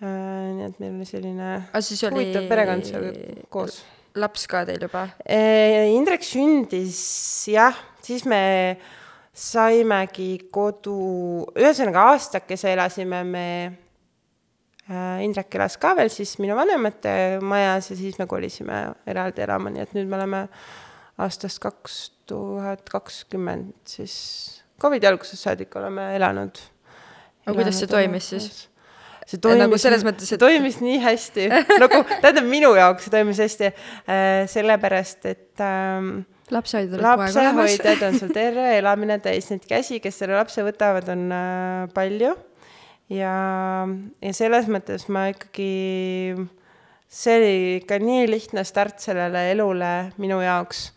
nii 0.00 0.64
et 0.64 0.78
meil 0.80 0.94
oli 0.96 1.04
selline 1.04 1.48
huvitav 2.14 2.46
perekond 2.48 2.86
seal 2.88 3.10
koos. 3.52 3.82
laps 4.16 4.46
ka 4.48 4.64
teil 4.64 4.80
juba? 4.80 5.04
Indrek 5.28 6.24
sündis 6.24 6.96
jah 7.52 7.76
siis 8.10 8.26
me 8.28 8.42
saimegi 9.36 10.32
kodu, 10.52 10.96
ühesõnaga 11.54 12.10
aastakese 12.12 12.72
elasime 12.74 13.22
me 13.26 13.46
äh,, 14.90 15.20
Indrek 15.24 15.54
elas 15.54 15.78
ka 15.80 15.94
veel 15.98 16.10
siis 16.12 16.34
minu 16.42 16.56
vanemate 16.58 17.12
majas 17.42 17.92
ja 17.92 17.98
siis 17.98 18.18
me 18.18 18.26
kolisime 18.30 18.82
eraldi 19.10 19.46
elama, 19.46 19.72
nii 19.72 19.84
et 19.86 19.94
nüüd 19.96 20.10
me 20.10 20.18
oleme 20.18 20.46
aastast 21.20 21.60
kaks 21.62 22.00
tuhat 22.30 22.88
kakskümmend 22.90 23.76
siis 23.88 24.16
Covidi 24.80 25.06
algusest 25.06 25.44
saadik 25.44 25.74
oleme 25.76 26.14
elanud. 26.16 26.58
aga 27.44 27.54
kuidas 27.54 27.78
see 27.78 27.90
toimis 27.90 28.28
siis? 28.32 28.50
see 29.28 29.38
toimis 29.38 29.62
nagu 29.62 29.78
selles 29.78 30.02
mõttes, 30.06 30.32
et 30.32 30.42
toimis 30.42 30.80
nii 30.82 30.98
hästi 31.04 31.46
nagu 31.84 32.02
tähendab 32.10 32.48
minu 32.50 32.72
jaoks 32.74 33.06
see 33.06 33.14
toimis 33.14 33.42
hästi 33.44 33.70
äh, 33.70 34.48
sellepärast, 34.50 35.26
et 35.30 35.62
ähm, 35.64 36.22
lapsehoidjad 36.54 37.02
lapsehoidjad 37.04 38.04
on 38.08 38.18
sul 38.18 38.32
terve 38.40 38.66
elamine 38.78 39.18
täis, 39.22 39.50
neid 39.52 39.66
käsi, 39.68 40.00
kes 40.02 40.20
selle 40.22 40.38
lapse 40.38 40.64
võtavad, 40.66 41.08
on 41.14 41.26
äh, 41.34 41.88
palju. 41.96 42.34
ja, 43.14 43.34
ja 44.22 44.32
selles 44.36 44.70
mõttes 44.70 45.08
ma 45.12 45.28
ikkagi, 45.32 45.72
see 47.10 47.36
oli 47.40 47.56
ikka 47.80 48.00
nii 48.02 48.30
lihtne 48.30 48.64
start 48.68 49.02
sellele 49.02 49.48
elule 49.54 49.92
minu 50.22 50.40
jaoks 50.44 50.88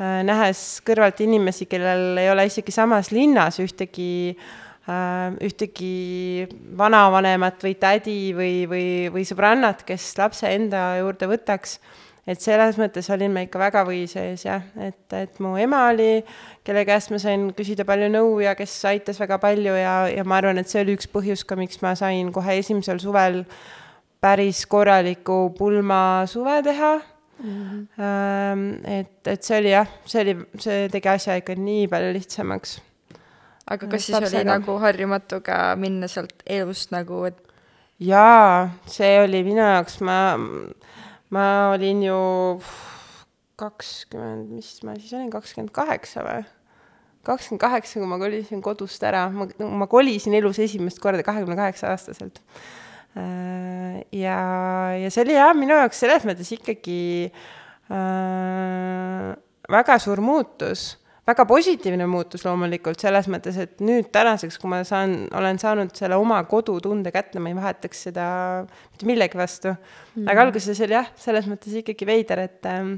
äh,. 0.00 0.20
nähes 0.26 0.82
kõrvalt 0.86 1.22
inimesi, 1.24 1.68
kellel 1.70 2.18
ei 2.22 2.30
ole 2.32 2.48
isegi 2.50 2.74
samas 2.74 3.12
linnas 3.14 3.60
ühtegi 3.62 4.12
äh, 4.32 5.34
ühtegi 5.42 6.46
vanavanemat 6.78 7.62
või 7.62 7.76
tädi 7.78 8.20
või, 8.36 8.54
või, 8.70 8.86
või 9.14 9.26
sõbrannat, 9.28 9.84
kes 9.86 10.12
lapse 10.18 10.50
enda 10.50 10.92
juurde 11.02 11.30
võtaks 11.30 11.78
et 12.26 12.40
selles 12.40 12.78
mõttes 12.78 13.08
olin 13.10 13.32
ma 13.34 13.42
ikka 13.46 13.58
väga 13.58 13.82
või 13.86 14.04
sees 14.10 14.44
jah, 14.46 14.62
et, 14.78 15.04
et 15.18 15.40
mu 15.42 15.56
ema 15.58 15.88
oli, 15.90 16.22
kelle 16.66 16.84
käest 16.86 17.10
ma 17.10 17.18
sain 17.22 17.48
küsida 17.56 17.86
palju 17.88 18.10
nõu 18.12 18.36
ja 18.44 18.54
kes 18.58 18.76
aitas 18.90 19.18
väga 19.22 19.40
palju 19.42 19.74
ja, 19.78 19.94
ja 20.12 20.24
ma 20.24 20.38
arvan, 20.38 20.62
et 20.62 20.70
see 20.70 20.84
oli 20.84 20.94
üks 20.98 21.10
põhjus 21.10 21.42
ka, 21.46 21.58
miks 21.58 21.82
ma 21.82 21.96
sain 21.98 22.30
kohe 22.34 22.58
esimesel 22.60 23.02
suvel 23.02 23.42
päris 24.22 24.62
korraliku 24.70 25.48
pulmasuve 25.58 26.60
teha 26.62 26.92
mm. 27.42 27.88
-hmm. 27.98 28.90
et, 29.00 29.26
et 29.26 29.42
see 29.42 29.58
oli 29.58 29.74
jah, 29.74 29.90
see 30.06 30.22
oli, 30.22 30.36
see 30.62 30.88
tegi 30.92 31.08
asja 31.08 31.36
ikka 31.40 31.58
nii 31.58 31.88
palju 31.90 32.12
lihtsamaks. 32.14 32.80
aga 33.66 33.86
kas 33.86 34.06
siis 34.06 34.18
Lapsega. 34.18 34.38
oli 34.38 34.50
nagu 34.50 34.78
harjumatu 34.78 35.40
ka 35.40 35.76
minna 35.76 36.08
sealt 36.08 36.42
elust 36.46 36.94
nagu, 36.94 37.24
et? 37.24 37.38
jaa, 37.98 38.70
see 38.86 39.20
oli 39.22 39.42
minu 39.46 39.62
jaoks, 39.62 40.00
ma, 40.00 40.18
ma 41.32 41.46
olin 41.72 42.02
ju 42.04 42.18
kakskümmend, 43.60 44.52
mis 44.56 44.74
ma 44.86 44.96
siis 44.98 45.14
olin, 45.16 45.30
kakskümmend 45.32 45.72
kaheksa 45.74 46.26
või? 46.26 46.44
kakskümmend 47.26 47.62
kaheksa, 47.62 48.00
kui 48.00 48.08
ma 48.10 48.18
kolisin 48.18 48.62
kodust 48.64 49.02
ära, 49.06 49.28
ma, 49.30 49.46
ma 49.82 49.86
kolisin 49.90 50.34
elus 50.34 50.58
esimest 50.62 50.98
korda 51.02 51.22
kahekümne 51.26 51.58
kaheksa 51.58 51.92
aastaselt 51.92 52.42
Äh, 53.14 54.06
ja, 54.12 54.38
ja 54.96 55.10
see 55.12 55.26
oli 55.26 55.34
jah, 55.36 55.52
minu 55.52 55.76
jaoks 55.76 55.98
selles 56.00 56.24
mõttes 56.24 56.48
ikkagi 56.54 57.28
äh, 57.92 59.26
väga 59.68 59.98
suur 60.00 60.22
muutus, 60.24 60.94
väga 61.28 61.46
positiivne 61.46 62.06
muutus 62.10 62.44
loomulikult 62.46 63.00
selles 63.02 63.28
mõttes, 63.30 63.58
et 63.62 63.82
nüüd 63.84 64.10
tänaseks, 64.14 64.58
kui 64.58 64.70
ma 64.72 64.82
saan, 64.86 65.28
olen 65.38 65.60
saanud 65.62 65.94
selle 65.96 66.18
oma 66.18 66.40
kodutunde 66.50 67.12
kätte, 67.14 67.42
ma 67.42 67.52
ei 67.52 67.58
vahetaks 67.58 68.06
seda 68.08 68.26
mitte 68.66 69.06
millegi 69.08 69.38
vastu 69.38 69.70
mm. 69.70 70.26
aga 70.26 70.46
alguses 70.48 70.82
oli 70.82 70.98
jah, 70.98 71.10
selles 71.20 71.46
mõttes 71.50 71.78
ikkagi 71.82 72.08
veider, 72.08 72.42
et, 72.48 72.60
ähm, 72.66 72.96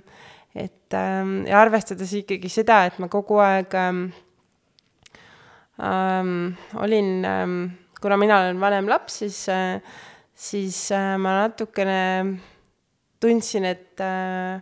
et 0.57 0.97
ähm, 0.97 1.43
ja 1.51 1.61
arvestades 1.61 2.17
ikkagi 2.23 2.53
seda, 2.53 2.85
et 2.89 3.01
ma 3.03 3.11
kogu 3.13 3.43
aeg 3.45 3.77
ähm, 3.77 4.05
ähm, 5.85 6.37
olin 6.81 7.17
ähm, 7.29 7.59
kuna 8.05 8.17
mina 8.21 8.39
olen 8.41 8.61
vanem 8.61 8.89
laps, 8.89 9.19
siis, 9.19 9.49
äh, 9.49 9.81
siis 10.35 10.91
äh, 10.93 11.15
ma 11.17 11.39
natukene 11.39 12.37
tundsin, 13.21 13.65
et 13.65 14.01
äh, 14.05 14.61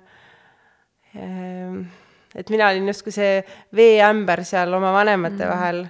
et 2.34 2.50
mina 2.52 2.70
olin 2.72 2.88
justkui 2.92 3.14
see 3.14 3.38
veeämber 3.76 4.44
seal 4.48 4.72
oma 4.78 4.92
vanemate 4.94 5.44
mm. 5.44 5.52
vahel, 5.52 5.84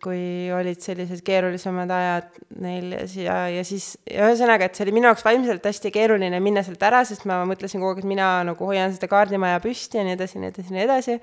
kui 0.00 0.48
olid 0.56 0.80
sellised 0.80 1.20
keerulisemad 1.20 1.90
ajad 1.92 2.38
neil 2.64 2.94
ja, 3.20 3.42
ja 3.52 3.64
siis 3.66 3.90
ja 4.08 4.24
ühesõnaga, 4.24 4.64
et 4.64 4.78
see 4.78 4.86
oli 4.86 4.94
minu 4.96 5.10
jaoks 5.10 5.26
vaimselt 5.26 5.68
hästi 5.68 5.92
keeruline 5.92 6.40
minna 6.40 6.62
sealt 6.64 6.86
ära, 6.88 7.02
sest 7.04 7.26
ma 7.28 7.42
mõtlesin 7.48 7.82
kogu 7.82 7.92
aeg, 7.92 8.00
et 8.00 8.08
mina 8.08 8.30
nagu 8.48 8.70
hoian 8.70 8.94
seda 8.94 9.10
kaardimaja 9.12 9.60
püsti 9.60 10.00
ja 10.00 10.06
nii 10.08 10.16
edasi, 10.16 10.40
nii 10.40 10.54
edasi, 10.54 10.72
nii 10.72 10.86
edasi 10.86 11.18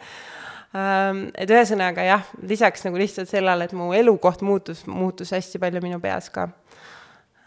Ähm, 0.76 1.30
et 1.40 1.52
ühesõnaga 1.52 2.04
jah, 2.04 2.24
lisaks 2.44 2.84
nagu 2.84 3.00
lihtsalt 3.00 3.30
sellele, 3.32 3.68
et 3.68 3.74
mu 3.78 3.94
elukoht 3.96 4.42
muutus, 4.44 4.84
muutus 4.90 5.32
hästi 5.36 5.62
palju 5.62 5.82
minu 5.84 6.02
peas 6.04 6.28
ka. 6.34 6.50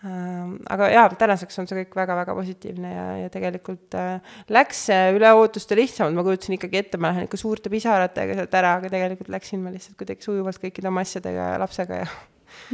Ähm, 0.07 0.59
aga 0.71 0.89
jaa, 0.93 1.07
tänaseks 1.19 1.59
on 1.59 1.67
see 1.67 1.81
kõik 1.81 1.97
väga-väga 1.99 2.35
positiivne 2.39 2.91
ja, 2.93 3.07
ja 3.25 3.31
tegelikult 3.35 3.97
äh, 3.99 4.37
läks 4.55 4.85
üle 5.17 5.33
ootuste 5.35 5.75
lihtsamalt, 5.75 6.15
ma 6.15 6.23
kujutasin 6.27 6.55
ikkagi 6.55 6.85
ette, 6.85 7.01
ma 7.03 7.11
lähen 7.11 7.27
ikka 7.27 7.41
suurte 7.41 7.73
pisaratega 7.73 8.39
sealt 8.39 8.55
ära, 8.61 8.77
aga 8.79 8.93
tegelikult 8.95 9.33
läksin 9.35 9.65
ma 9.65 9.75
lihtsalt 9.75 9.99
kuidagi 9.99 10.23
sujuvalt 10.23 10.63
kõikide 10.63 10.93
oma 10.93 11.03
asjadega 11.03 11.49
ja 11.55 11.63
lapsega 11.65 12.05
ja, 12.05 12.13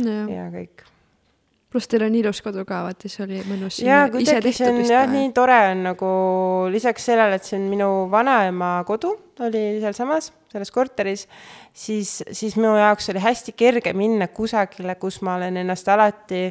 ja. 0.04 0.18
ja 0.34 0.50
kõik 0.52 0.84
pluss 1.74 1.90
teil 1.90 2.04
on 2.06 2.14
ilus 2.14 2.38
kodu 2.44 2.62
ka, 2.68 2.84
vaata 2.86 3.08
siis 3.08 3.24
oli 3.24 3.40
mõnus. 3.48 3.80
jaa, 3.82 4.04
kuidagi 4.12 4.52
see 4.54 4.68
on 4.70 4.84
jah, 4.86 5.08
nii 5.10 5.32
tore 5.34 5.56
on 5.72 5.82
nagu 5.88 6.10
lisaks 6.70 7.08
sellele, 7.10 7.40
et 7.40 7.48
see 7.48 7.58
on 7.58 7.66
minu 7.72 7.88
vanaema 8.12 8.76
kodu, 8.86 9.10
oli 9.42 9.64
sealsamas, 9.82 10.30
selles 10.52 10.70
korteris, 10.70 11.26
siis, 11.74 12.20
siis 12.30 12.54
minu 12.60 12.76
jaoks 12.78 13.10
oli 13.10 13.24
hästi 13.24 13.56
kerge 13.58 13.96
minna 13.96 14.30
kusagile, 14.30 14.94
kus 15.02 15.18
ma 15.26 15.34
olen 15.40 15.64
ennast 15.64 15.90
alati 15.90 16.46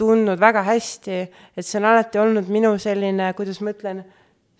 tundnud 0.00 0.40
väga 0.40 0.64
hästi, 0.66 1.20
et 1.56 1.66
see 1.66 1.78
on 1.80 1.90
alati 1.92 2.20
olnud 2.20 2.48
minu 2.52 2.72
selline, 2.80 3.32
kuidas 3.36 3.60
ma 3.60 3.74
ütlen 3.74 4.02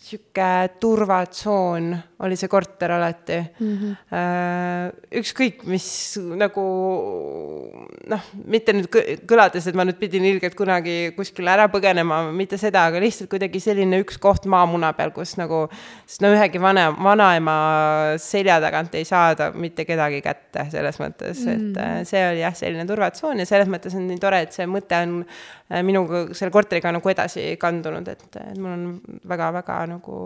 sihuke 0.00 0.44
turvatsoon 0.80 1.90
oli 2.24 2.36
see 2.36 2.48
korter 2.48 2.92
alati 2.94 3.36
mm. 3.36 3.74
-hmm. 3.76 4.94
ükskõik, 5.20 5.64
mis 5.68 5.86
nagu 6.40 6.64
noh, 8.08 8.30
mitte 8.48 8.72
nüüd 8.76 8.88
kõlades, 9.28 9.68
et 9.68 9.76
ma 9.76 9.84
nüüd 9.84 9.98
pidin 10.00 10.24
ilgelt 10.24 10.56
kunagi 10.56 11.12
kuskile 11.16 11.52
ära 11.52 11.68
põgenema, 11.72 12.22
mitte 12.32 12.56
seda, 12.60 12.86
aga 12.88 13.00
lihtsalt 13.00 13.28
kuidagi 13.32 13.60
selline 13.60 14.00
üks 14.00 14.16
koht 14.20 14.48
maamuna 14.48 14.92
peal, 14.96 15.12
kus 15.16 15.36
nagu, 15.40 15.66
sest 16.06 16.24
no 16.24 16.32
ühegi 16.32 16.60
vana, 16.60 16.90
vanaema 16.96 17.56
selja 18.20 18.56
tagant 18.64 18.96
ei 18.96 19.04
saada 19.04 19.52
mitte 19.52 19.84
kedagi 19.84 20.24
kätte 20.24 20.64
selles 20.72 21.00
mõttes 21.00 21.44
mm, 21.44 21.52
-hmm. 21.52 21.70
et 21.70 21.76
äh, 21.84 22.04
see 22.08 22.24
oli 22.32 22.40
jah, 22.40 22.56
selline 22.56 22.88
turvatsoon 22.88 23.44
ja 23.44 23.46
selles 23.46 23.68
mõttes 23.68 23.96
on 23.96 24.08
nii 24.08 24.20
tore, 24.20 24.44
et 24.48 24.56
see 24.56 24.68
mõte 24.68 25.04
on 25.04 25.24
minuga 25.86 26.24
selle 26.34 26.50
korteriga 26.54 26.92
nagu 26.94 27.12
edasi 27.12 27.54
kandunud, 27.60 28.08
et, 28.10 28.24
et 28.40 28.58
mul 28.58 28.72
on 28.72 28.86
väga-väga 29.30 29.78
nagu 29.92 30.16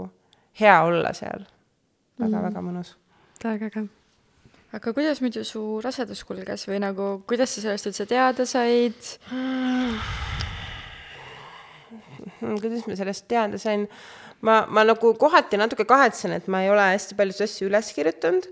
hea 0.60 0.76
olla 0.86 1.12
seal 1.16 1.44
väga,. 1.44 2.30
väga-väga 2.30 2.60
mm. 2.60 2.68
mõnus. 2.68 2.94
väga 3.44 3.70
äge. 3.70 3.86
aga 4.78 4.94
kuidas 4.96 5.20
muidu 5.20 5.44
su 5.44 5.62
rasedus 5.84 6.24
kulges 6.24 6.68
või 6.70 6.80
nagu, 6.82 7.08
kuidas 7.28 7.54
sa 7.54 7.66
sellest 7.66 7.90
üldse 7.90 8.08
teada 8.10 8.46
said 8.48 9.10
mm,? 9.30 9.98
kuidas 12.62 12.86
ma 12.88 12.96
sellest 12.98 13.28
teada 13.28 13.60
sain? 13.60 13.88
ma, 14.40 14.62
ma 14.68 14.84
nagu 14.84 15.14
kohati 15.20 15.60
natuke 15.60 15.84
kahetsen, 15.88 16.32
et 16.38 16.48
ma 16.48 16.64
ei 16.64 16.72
ole 16.72 16.92
hästi 16.94 17.18
paljusid 17.18 17.48
asju 17.48 17.68
üles 17.68 17.92
kirjutanud 17.96 18.48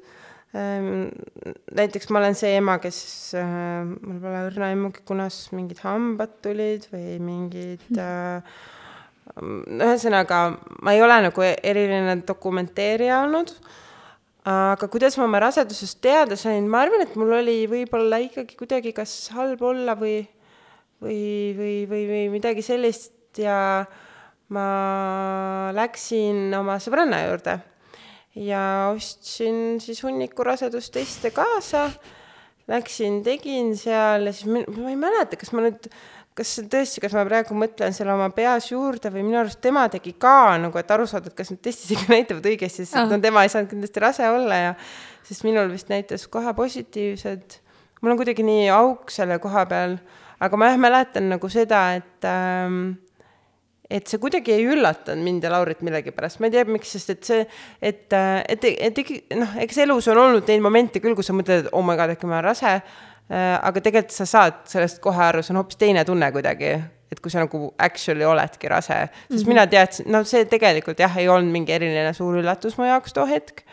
näiteks 0.52 2.10
ma 2.12 2.20
olen 2.20 2.34
see 2.36 2.56
ema, 2.58 2.76
kes, 2.82 2.98
äh, 3.40 3.86
mul 3.88 4.18
pole 4.20 4.42
õrna 4.50 4.68
aimugi, 4.68 5.00
kunas 5.08 5.46
mingid 5.56 5.80
hambad 5.80 6.34
tulid 6.44 6.84
või 6.92 7.16
mingid 7.24 7.86
äh, 7.96 8.58
ühesõnaga, 9.32 10.42
ma 10.84 10.92
ei 10.92 11.00
ole 11.00 11.16
nagu 11.24 11.46
eriline 11.46 12.18
dokumenteerija 12.28 13.22
olnud, 13.24 13.54
aga 14.52 14.90
kuidas 14.92 15.16
ma 15.16 15.24
oma 15.24 15.40
rasedusest 15.46 16.02
teada 16.04 16.36
sain, 16.36 16.68
ma 16.68 16.82
arvan, 16.84 17.06
et 17.06 17.16
mul 17.16 17.32
oli 17.38 17.62
võib-olla 17.70 18.20
ikkagi 18.20 18.58
kuidagi 18.58 18.92
kas 18.96 19.30
halb 19.32 19.62
olla 19.64 19.96
või, 19.96 20.20
või, 21.00 21.24
või, 21.56 21.74
või, 21.88 22.06
või 22.12 22.24
midagi 22.36 22.66
sellist 22.66 23.40
ja 23.40 23.86
ma 24.52 24.68
läksin 25.72 26.50
oma 26.60 26.76
sõbranna 26.82 27.24
juurde 27.24 27.56
ja 28.34 28.92
ostsin 28.94 29.80
siis 29.80 30.02
hunniku 30.02 30.44
rasedusteste 30.44 31.30
kaasa. 31.30 31.90
Läksin, 32.68 33.22
tegin 33.26 33.76
seal 33.76 34.28
ja 34.28 34.32
siis 34.32 34.46
ma, 34.46 34.62
ma 34.78 34.90
ei 34.92 34.96
mäleta, 34.96 35.36
kas 35.36 35.50
ma 35.52 35.64
nüüd, 35.64 35.88
kas 36.38 36.52
tõesti, 36.70 37.02
kas 37.02 37.14
ma 37.16 37.24
praegu 37.26 37.56
mõtlen 37.58 37.92
selle 37.96 38.14
oma 38.14 38.28
peas 38.32 38.70
juurde 38.70 39.10
või 39.12 39.24
minu 39.26 39.40
arust 39.40 39.60
tema 39.64 39.88
tegi 39.92 40.14
ka 40.20 40.54
nagu, 40.62 40.78
et 40.78 40.94
aru 40.94 41.08
saada, 41.10 41.28
et 41.28 41.36
kas 41.36 41.50
need 41.50 41.60
testid 41.64 41.96
ikka 41.96 42.14
näitavad 42.14 42.46
õigesti, 42.52 42.86
sest 42.86 43.10
no 43.10 43.18
tema 43.20 43.42
ei 43.44 43.52
saanud 43.52 43.68
kindlasti 43.72 44.04
rase 44.04 44.30
olla 44.30 44.60
ja 44.60 44.72
sest 45.26 45.44
minul 45.44 45.74
vist 45.74 45.90
näitas 45.92 46.28
kohe 46.30 46.54
positiivsed. 46.56 47.58
mul 48.00 48.14
on 48.14 48.22
kuidagi 48.22 48.46
nii 48.46 48.70
auk 48.72 49.10
selle 49.10 49.38
koha 49.42 49.66
peal, 49.66 49.98
aga 50.40 50.58
ma 50.58 50.70
jah 50.70 50.80
mäletan 50.80 51.28
nagu 51.34 51.50
seda, 51.52 51.82
et 51.98 52.30
ähm, 52.30 52.94
et 53.92 54.08
see 54.08 54.20
kuidagi 54.22 54.54
ei 54.54 54.64
üllatanud 54.72 55.24
mind 55.24 55.44
ja 55.44 55.52
Laurit 55.52 55.82
millegipärast, 55.84 56.40
ma 56.40 56.48
ei 56.48 56.54
tea, 56.54 56.64
miks, 56.68 56.94
sest 56.96 57.12
et 57.14 57.28
see, 57.28 57.44
et, 57.82 58.06
et, 58.12 58.66
et, 58.72 58.98
et 58.98 59.36
noh, 59.38 59.56
eks 59.62 59.82
elus 59.84 60.08
on 60.12 60.20
olnud 60.24 60.48
neid 60.48 60.64
momente 60.64 61.02
küll, 61.02 61.16
kus 61.18 61.28
sa 61.30 61.36
mõtled, 61.36 61.66
et 61.66 61.76
oh 61.76 61.84
my 61.84 61.96
god, 61.98 62.14
äkki 62.14 62.28
ma 62.28 62.38
olen 62.38 62.48
rase 62.48 62.72
äh,, 62.72 63.54
aga 63.58 63.84
tegelikult 63.84 64.16
sa 64.16 64.28
saad 64.28 64.64
sellest 64.70 65.02
kohe 65.04 65.22
aru, 65.28 65.44
see 65.44 65.54
on 65.54 65.62
hoopis 65.62 65.80
teine 65.80 66.04
tunne 66.08 66.32
kuidagi, 66.34 66.74
et 67.12 67.20
kui 67.20 67.32
sa 67.32 67.44
nagu 67.44 67.72
actually 67.82 68.26
oledki 68.28 68.70
rase, 68.72 68.98
sest 69.04 69.30
mm 69.30 69.36
-hmm. 69.36 69.54
mina 69.54 69.66
teadsin, 69.66 70.10
no 70.12 70.24
see 70.24 70.44
tegelikult 70.48 71.00
jah, 71.00 71.16
ei 71.20 71.28
olnud 71.28 71.52
mingi 71.52 71.76
eriline 71.76 72.12
suur 72.16 72.40
üllatus 72.40 72.78
mu 72.78 72.88
jaoks 72.88 73.12
too 73.12 73.26
hetk 73.26 73.64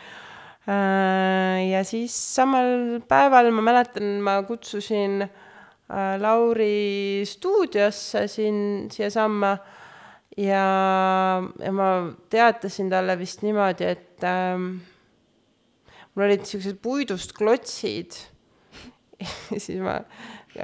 äh,. 0.68 1.70
ja 1.70 1.84
siis 1.84 2.12
samal 2.34 3.00
päeval 3.08 3.50
ma 3.50 3.62
mäletan, 3.72 4.20
ma 4.20 4.42
kutsusin 4.42 5.22
äh, 5.22 6.20
Lauri 6.20 7.22
stuudiosse 7.24 8.28
siin 8.28 8.88
siiasamma 8.92 9.56
ja, 10.40 10.64
ja 11.60 11.72
ma 11.74 11.90
teatasin 12.32 12.90
talle 12.92 13.16
vist 13.20 13.44
niimoodi, 13.44 13.86
et 13.86 14.26
ähm, 14.26 14.68
mul 16.14 16.26
olid 16.28 16.44
niisugused 16.44 16.82
puidust 16.82 17.34
klotsid. 17.36 18.18
Siis 19.52 19.80
ma 19.84 20.00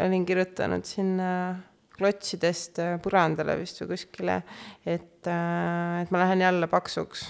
olin 0.03 0.27
kirjutanud 0.29 0.87
sinna 0.89 1.31
klotsidest 1.97 2.81
äh, 2.83 2.95
põrandale 3.05 3.57
vist 3.61 3.81
või 3.83 3.95
kuskile, 3.95 4.41
et 4.85 5.29
äh,, 5.29 6.05
et 6.05 6.13
ma 6.13 6.25
lähen 6.25 6.45
jälle 6.45 6.69
paksuks 6.73 7.27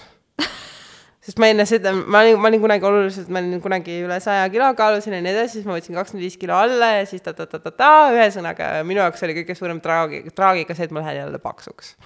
sest 1.27 1.41
ma 1.43 1.51
enne 1.51 1.67
seda, 1.67 1.91
ma 1.93 2.23
olin, 2.23 2.39
ma 2.39 2.51
olin 2.53 2.63
kunagi 2.63 2.87
oluliselt, 2.87 3.29
ma 3.35 3.43
olin 3.43 3.61
kunagi 3.63 3.99
üle 4.07 4.19
saja 4.23 4.47
kilo 4.53 4.69
kaalusin 4.79 5.17
ja 5.19 5.21
nii 5.25 5.35
edasi, 5.35 5.59
siis 5.59 5.67
ma 5.67 5.75
võtsin 5.75 5.99
kakskümmend 5.99 6.23
viis 6.23 6.39
kilo 6.39 6.55
alla 6.55 6.93
ja 7.01 7.05
siis 7.11 7.25
ta-ta-ta-ta-ta, 7.27 7.93
ühesõnaga 8.15 8.73
minu 8.87 9.03
jaoks 9.03 9.27
oli 9.27 9.41
kõige 9.41 9.59
suurem 9.59 9.83
traagi, 9.83 10.23
traagiga 10.37 10.77
see, 10.79 10.87
et 10.87 10.95
ma 10.95 11.03
lähen 11.03 11.25
jälle 11.25 11.43
paksuks 11.43 11.97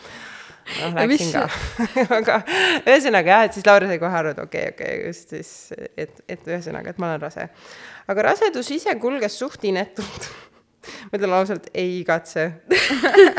noh, 0.81 0.95
läksin 0.97 1.33
ka. 1.35 1.47
aga 2.21 2.39
ühesõnaga 2.87 3.35
jah, 3.35 3.47
et 3.49 3.57
siis 3.57 3.67
Laura 3.69 3.91
sai 3.91 4.01
kohe 4.03 4.21
aru, 4.23 4.35
et 4.35 4.43
okei 4.43 4.71
okay,, 4.71 4.75
okei 4.75 5.01
okay,, 5.01 5.09
just 5.11 5.35
siis, 5.35 5.51
et, 5.97 6.23
et 6.29 6.49
ühesõnaga, 6.49 6.95
et 6.95 7.03
ma 7.03 7.13
olen 7.13 7.25
rase. 7.27 7.49
aga 8.11 8.29
rasedus 8.31 8.71
ise 8.77 8.97
kulges 9.03 9.37
suht 9.41 9.65
inetult. 9.69 10.31
Ma 10.81 11.19
ütlen 11.19 11.37
ausalt, 11.37 11.69
ei 11.75 12.01
igatse 12.01 12.47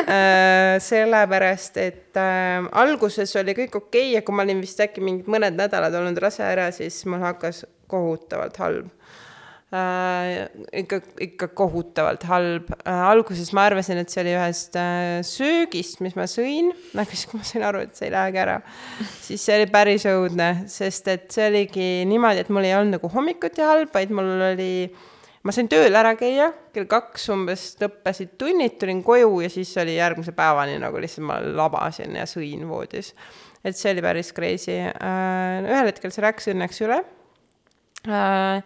äh,. 0.06 0.78
sellepärast, 0.84 1.78
et 1.82 2.20
äh, 2.20 2.70
alguses 2.84 3.36
oli 3.42 3.56
kõik 3.58 3.78
okei 3.82 4.08
okay, 4.08 4.16
ja 4.18 4.24
kui 4.26 4.38
ma 4.38 4.46
olin 4.46 4.62
vist 4.64 4.82
äkki 4.84 5.04
mingid 5.04 5.30
mõned 5.32 5.58
nädalad 5.58 5.96
olnud 6.02 6.22
rase 6.22 6.46
ära, 6.46 6.70
siis 6.76 7.02
mul 7.10 7.24
hakkas 7.26 7.66
kohutavalt 7.92 8.60
halb 8.62 8.90
äh,. 9.74 10.48
ikka, 10.84 11.02
ikka 11.28 11.50
kohutavalt 11.58 12.26
halb 12.30 12.72
äh,. 12.78 13.04
alguses 13.10 13.54
ma 13.58 13.66
arvasin, 13.72 14.02
et 14.04 14.14
see 14.14 14.24
oli 14.24 14.36
ühest 14.38 14.78
äh, 14.80 15.20
söögist, 15.26 16.02
mis 16.06 16.18
ma 16.20 16.28
sõin, 16.30 16.74
aga 16.94 17.08
siis, 17.10 17.26
kui 17.30 17.42
ma 17.42 17.48
sain 17.48 17.66
aru, 17.68 17.86
et 17.88 17.98
see 17.98 18.10
ei 18.10 18.16
lähegi 18.16 18.44
ära, 18.44 18.60
siis 19.24 19.48
see 19.48 19.58
oli 19.58 19.72
päris 19.72 20.06
õudne, 20.12 20.52
sest 20.72 21.10
et 21.12 21.32
see 21.34 21.50
oligi 21.50 21.94
niimoodi, 22.10 22.46
et 22.46 22.54
mul 22.54 22.70
ei 22.70 22.78
olnud 22.78 23.00
nagu 23.00 23.16
hommikuti 23.16 23.66
halb, 23.66 23.90
vaid 23.96 24.14
mul 24.14 24.36
oli 24.52 24.74
ma 25.42 25.54
sain 25.56 25.70
tööl 25.72 25.96
ära 25.98 26.14
käia, 26.20 26.52
kell 26.76 26.88
kaks 26.90 27.26
umbes 27.34 27.66
lõppesid 27.82 28.36
tunnid, 28.40 28.78
tulin 28.82 29.02
koju 29.06 29.42
ja 29.46 29.50
siis 29.54 29.72
oli 29.82 29.98
järgmise 29.98 30.36
päevani 30.38 30.78
nagu 30.82 31.02
lihtsalt 31.02 31.28
ma 31.28 31.40
labasin 31.42 32.20
ja 32.20 32.28
sõin 32.30 32.68
voodis. 32.70 33.16
et 33.64 33.78
see 33.78 33.92
oli 33.94 34.06
päris 34.06 34.32
crazy. 34.34 34.78
ühel 34.78 35.90
hetkel 35.90 36.14
see 36.14 36.26
läks 36.26 36.50
õnneks 36.54 36.82
üle 36.86 37.02
äh,. 38.08 38.62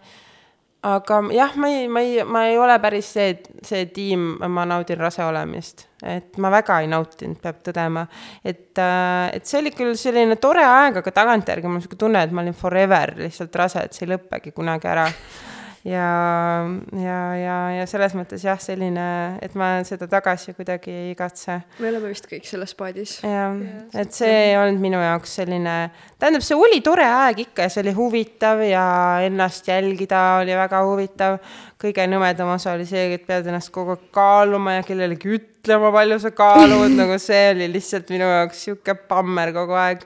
aga 0.86 1.20
jah, 1.32 1.56
ma 1.56 1.72
ei, 1.72 1.88
ma 1.88 2.04
ei, 2.04 2.20
ma 2.24 2.44
ei 2.50 2.58
ole 2.60 2.76
päris 2.78 3.08
see, 3.16 3.32
see 3.64 3.88
tiim, 3.96 4.36
ma 4.44 4.68
naudin 4.68 5.00
rase 5.00 5.24
olemist, 5.24 5.88
et 6.04 6.36
ma 6.38 6.52
väga 6.52 6.82
ei 6.84 6.92
nautinud, 6.92 7.40
peab 7.40 7.64
tõdema, 7.64 8.04
et 8.44 8.76
äh,, 8.84 9.32
et 9.32 9.48
see 9.48 9.64
oli 9.64 9.72
küll 9.72 9.96
selline 9.96 10.36
tore 10.36 10.68
aeg, 10.68 11.00
aga 11.00 11.18
tagantjärgi 11.24 11.66
mul 11.66 11.80
on 11.80 11.88
sihuke 11.88 12.04
tunne, 12.04 12.28
et 12.28 12.36
ma 12.36 12.44
olin 12.44 12.54
forever 12.54 13.16
lihtsalt 13.24 13.62
rase, 13.64 13.88
et 13.88 13.96
see 13.96 14.04
ei 14.04 14.12
lõppegi 14.12 14.52
kunagi 14.52 14.92
ära 14.92 15.08
ja, 15.86 16.66
ja, 16.98 17.18
ja, 17.38 17.56
ja 17.78 17.84
selles 17.88 18.14
mõttes 18.18 18.42
jah, 18.44 18.58
selline, 18.60 19.06
et 19.44 19.54
ma 19.58 19.76
seda 19.86 20.08
tagasi 20.10 20.54
kuidagi 20.56 20.90
ei 20.90 21.10
igatse 21.12 21.60
me 21.78 21.90
oleme 21.90 22.10
vist 22.10 22.26
kõik 22.30 22.46
selles 22.48 22.74
paadis. 22.78 23.18
jah, 23.22 23.54
et 23.94 24.14
see 24.14 24.32
ei 24.48 24.56
olnud 24.58 24.82
minu 24.82 25.00
jaoks 25.02 25.36
selline, 25.40 25.76
tähendab, 26.18 26.44
see 26.46 26.58
oli 26.58 26.80
tore 26.84 27.06
aeg 27.06 27.44
ikka 27.46 27.68
ja 27.68 27.72
see 27.72 27.84
oli 27.84 27.94
huvitav 27.96 28.62
ja 28.66 28.86
ennast 29.26 29.68
jälgida 29.70 30.22
oli 30.42 30.56
väga 30.58 30.82
huvitav. 30.88 31.38
kõige 31.82 32.06
nõmedam 32.08 32.50
osa 32.54 32.72
oli 32.74 32.86
see, 32.88 33.12
et 33.14 33.26
pead 33.28 33.46
ennast 33.46 33.70
kogu 33.74 33.94
aeg 33.94 34.06
kaaluma 34.14 34.78
ja 34.78 34.86
kellelegi 34.86 35.36
ütlema, 35.38 35.92
palju 35.94 36.18
sa 36.22 36.32
kaalud, 36.34 36.96
nagu 37.00 37.18
see 37.22 37.50
oli 37.52 37.68
lihtsalt 37.76 38.10
minu 38.14 38.26
jaoks 38.32 38.64
sihuke 38.66 38.96
pammer 39.06 39.54
kogu 39.54 39.76
aeg. 39.78 40.02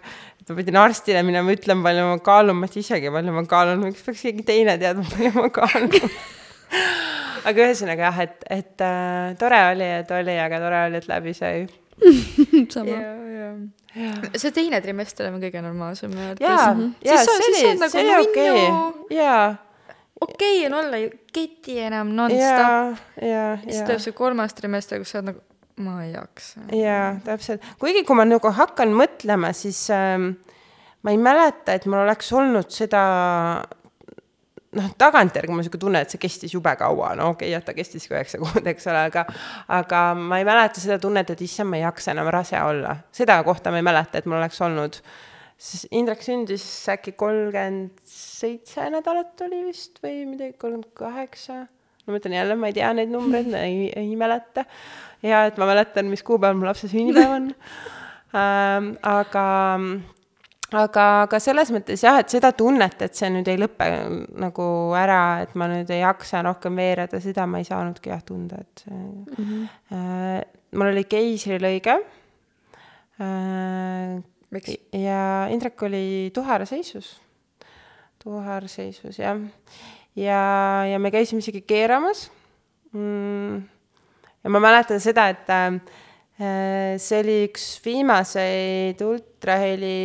Ma 0.50 0.56
pidin 0.58 0.76
arstile 0.80 1.22
minema 1.26 1.54
ütlema, 1.54 1.84
palju 1.86 2.06
ma 2.10 2.18
kaalun, 2.26 2.58
ma 2.58 2.66
ei 2.68 2.74
tea 2.74 2.82
isegi, 2.84 3.10
palju 3.14 3.34
ma 3.36 3.44
kaalun, 3.48 3.84
miks 3.86 4.02
peaks 4.06 4.24
keegi 4.26 4.44
teine 4.48 4.74
teadma, 4.82 5.06
palju 5.14 5.32
ma 5.36 5.48
kaalun. 5.54 6.10
aga 7.48 7.66
ühesõnaga 7.66 8.08
jah, 8.08 8.18
et, 8.26 8.42
et 8.58 8.84
äh, 8.84 9.30
tore 9.40 9.60
oli, 9.72 9.86
et 10.00 10.10
oli, 10.16 10.36
aga 10.42 10.60
tore 10.62 10.82
oli, 10.88 11.00
et 11.00 11.08
läbi 11.10 11.34
sai 11.36 11.64
sama. 12.74 12.98
see 14.38 14.52
teine 14.56 14.80
trimester 14.84 15.28
on 15.30 15.40
kõige 15.42 15.62
normaalsem 15.64 16.12
minu 16.12 16.28
arvates. 16.30 16.46
jaa, 16.46 16.74
jaa, 17.04 17.24
Siis 17.24 17.32
on- 17.32 17.42
see 17.42 17.66
oli, 17.66 17.80
nagu 17.80 17.92
see 17.94 18.04
oli 18.04 18.28
okei 18.28 19.18
jaa, 19.18 19.44
okei 20.20 20.58
okay, 20.60 20.66
on 20.68 20.78
olla 20.82 21.00
ju 21.02 21.10
keti 21.34 21.78
enam 21.88 22.12
nonstop. 22.16 22.40
jaa, 22.40 22.82
jaa, 23.32 23.54
siis 23.64 23.80
jaa 23.80 23.86
tuleb. 23.88 24.04
see 24.06 24.16
kolmas 24.22 24.54
trimester, 24.58 25.02
kus 25.02 25.14
sa 25.14 25.20
oled 25.20 25.32
nagu, 25.32 25.42
ma 25.84 25.98
ei 26.04 26.12
jaksa. 26.14 26.62
jaa, 26.76 27.10
täpselt, 27.24 27.64
kuigi 27.80 28.04
kui 28.06 28.18
ma 28.18 28.26
nagu 28.28 28.52
hakkan 28.54 28.94
mõtlema, 28.96 29.52
siis 29.56 29.82
ähm, 29.94 30.32
ma 31.02 31.14
ei 31.14 31.20
mäleta, 31.20 31.76
et 31.76 31.86
mul 31.90 32.02
oleks 32.04 32.32
olnud 32.36 32.70
seda 32.74 33.02
noh, 34.76 34.90
tagantjärgi 35.00 35.50
mul 35.50 35.62
niisugune 35.62 35.84
tunne, 35.84 36.04
et 36.04 36.12
see 36.12 36.22
kestis 36.22 36.54
jube 36.54 36.72
kaua, 36.78 37.14
no 37.18 37.32
okei 37.32 37.48
okay,, 37.48 37.54
jah, 37.54 37.64
ta 37.66 37.74
kestis 37.76 38.06
ka 38.08 38.18
üheksa 38.18 38.40
kuud, 38.42 38.68
eks 38.70 38.86
ole, 38.90 39.06
aga 39.10 39.24
aga 39.80 40.04
ma 40.18 40.40
ei 40.42 40.46
mäleta 40.48 40.82
seda 40.82 41.00
tunnet, 41.02 41.32
et 41.34 41.42
issand, 41.46 41.72
ma 41.72 41.80
ei 41.80 41.86
jaksa 41.86 42.14
enam 42.14 42.30
rase 42.34 42.60
olla. 42.60 42.96
seda 43.16 43.40
kohta 43.46 43.74
ma 43.74 43.82
ei 43.82 43.86
mäleta, 43.86 44.20
et 44.20 44.30
mul 44.30 44.40
oleks 44.40 44.60
olnud. 44.66 45.00
siis 45.60 45.88
Indrek 45.90 46.22
sündis 46.24 46.64
äkki 46.88 47.12
kolmkümmend 47.20 47.98
seitse 48.08 48.88
nädalat 48.92 49.40
oli 49.48 49.66
vist 49.66 50.00
või 50.04 50.24
midagi, 50.28 50.56
kolmkümmend 50.56 50.94
kaheksa 50.96 51.66
ma 52.06 52.16
mõtlen 52.16 52.36
jälle, 52.38 52.56
ma 52.58 52.70
ei 52.70 52.76
tea 52.76 52.90
neid 52.96 53.12
numbreid, 53.12 53.52
ei, 53.60 53.88
ei 53.96 54.14
mäleta. 54.18 54.64
Ja 55.22 55.44
et 55.48 55.58
ma 55.60 55.68
mäletan, 55.70 56.08
mis 56.10 56.22
kuupäeval 56.26 56.58
mu 56.58 56.68
lapse 56.68 56.88
sünnipäev 56.90 57.34
on 57.36 57.50
ähm,. 58.34 58.90
aga, 59.02 59.44
aga, 60.72 61.06
aga 61.26 61.40
selles 61.42 61.72
mõttes 61.74 62.04
jah, 62.04 62.20
et 62.22 62.32
seda 62.32 62.52
tunnet, 62.56 62.96
et 63.02 63.18
see 63.18 63.30
nüüd 63.32 63.48
ei 63.50 63.60
lõpe 63.60 63.88
nagu 64.40 64.66
ära, 64.98 65.20
et 65.44 65.54
ma 65.58 65.68
nüüd 65.70 65.90
ei 65.92 66.02
jaksa 66.02 66.44
rohkem 66.46 66.80
veereda, 66.80 67.20
seda 67.22 67.46
ma 67.50 67.62
ei 67.62 67.68
saanudki 67.68 68.12
jah 68.12 68.24
tunda, 68.26 68.60
et 68.60 68.84
see 68.84 68.96
mm. 68.96 69.24
-hmm. 69.38 69.70
äh, 69.96 70.40
mul 70.76 70.92
oli 70.94 71.06
keisrilõige 71.08 72.00
äh,. 73.20 74.20
Ja 74.50 75.46
Indrek 75.46 75.82
oli 75.86 76.32
tuharaseisus, 76.34 77.20
tuharaseisus 78.18 79.18
jah 79.18 79.38
ja, 80.16 80.40
ja 80.90 80.98
me 80.98 81.10
käisime 81.10 81.38
isegi 81.38 81.62
keeramas 81.62 82.30
mm,. 82.92 83.62
Ja 84.44 84.52
ma 84.52 84.60
mäletan 84.62 85.00
seda, 85.02 85.28
et 85.32 85.50
äh, 85.52 85.80
see 87.00 87.22
oli 87.22 87.38
üks 87.48 87.64
viimaseid 87.84 89.00
ultraheli 89.04 89.96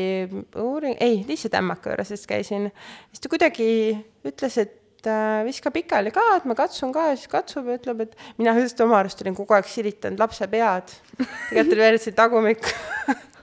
uuring, 0.61 0.97
ei, 1.03 1.21
lihtsalt 1.27 1.55
ämmaka 1.59 1.93
juures 1.93 2.11
vist 2.15 2.27
käisin. 2.29 2.71
siis 3.11 3.23
ta 3.23 3.31
kuidagi 3.31 3.69
ütles, 4.27 4.57
et 4.61 5.07
äh, 5.07 5.43
viska 5.47 5.71
pikali 5.75 6.11
ka, 6.15 6.25
et 6.39 6.49
ma 6.49 6.57
katsun 6.57 6.93
ka 6.95 7.11
ja 7.11 7.19
siis 7.19 7.31
katsub 7.31 7.69
ja 7.71 7.79
ütleb, 7.79 8.07
et 8.07 8.17
mina 8.41 8.55
just 8.59 8.81
oma 8.83 8.99
arust 8.99 9.23
olin 9.23 9.37
kogu 9.37 9.55
aeg 9.55 9.69
silitanud 9.69 10.19
lapse 10.19 10.49
pead. 10.51 10.97
tegelikult 11.15 11.77
oli 11.77 11.87
veel 11.87 12.01
see 12.03 12.17
tagumik 12.17 12.67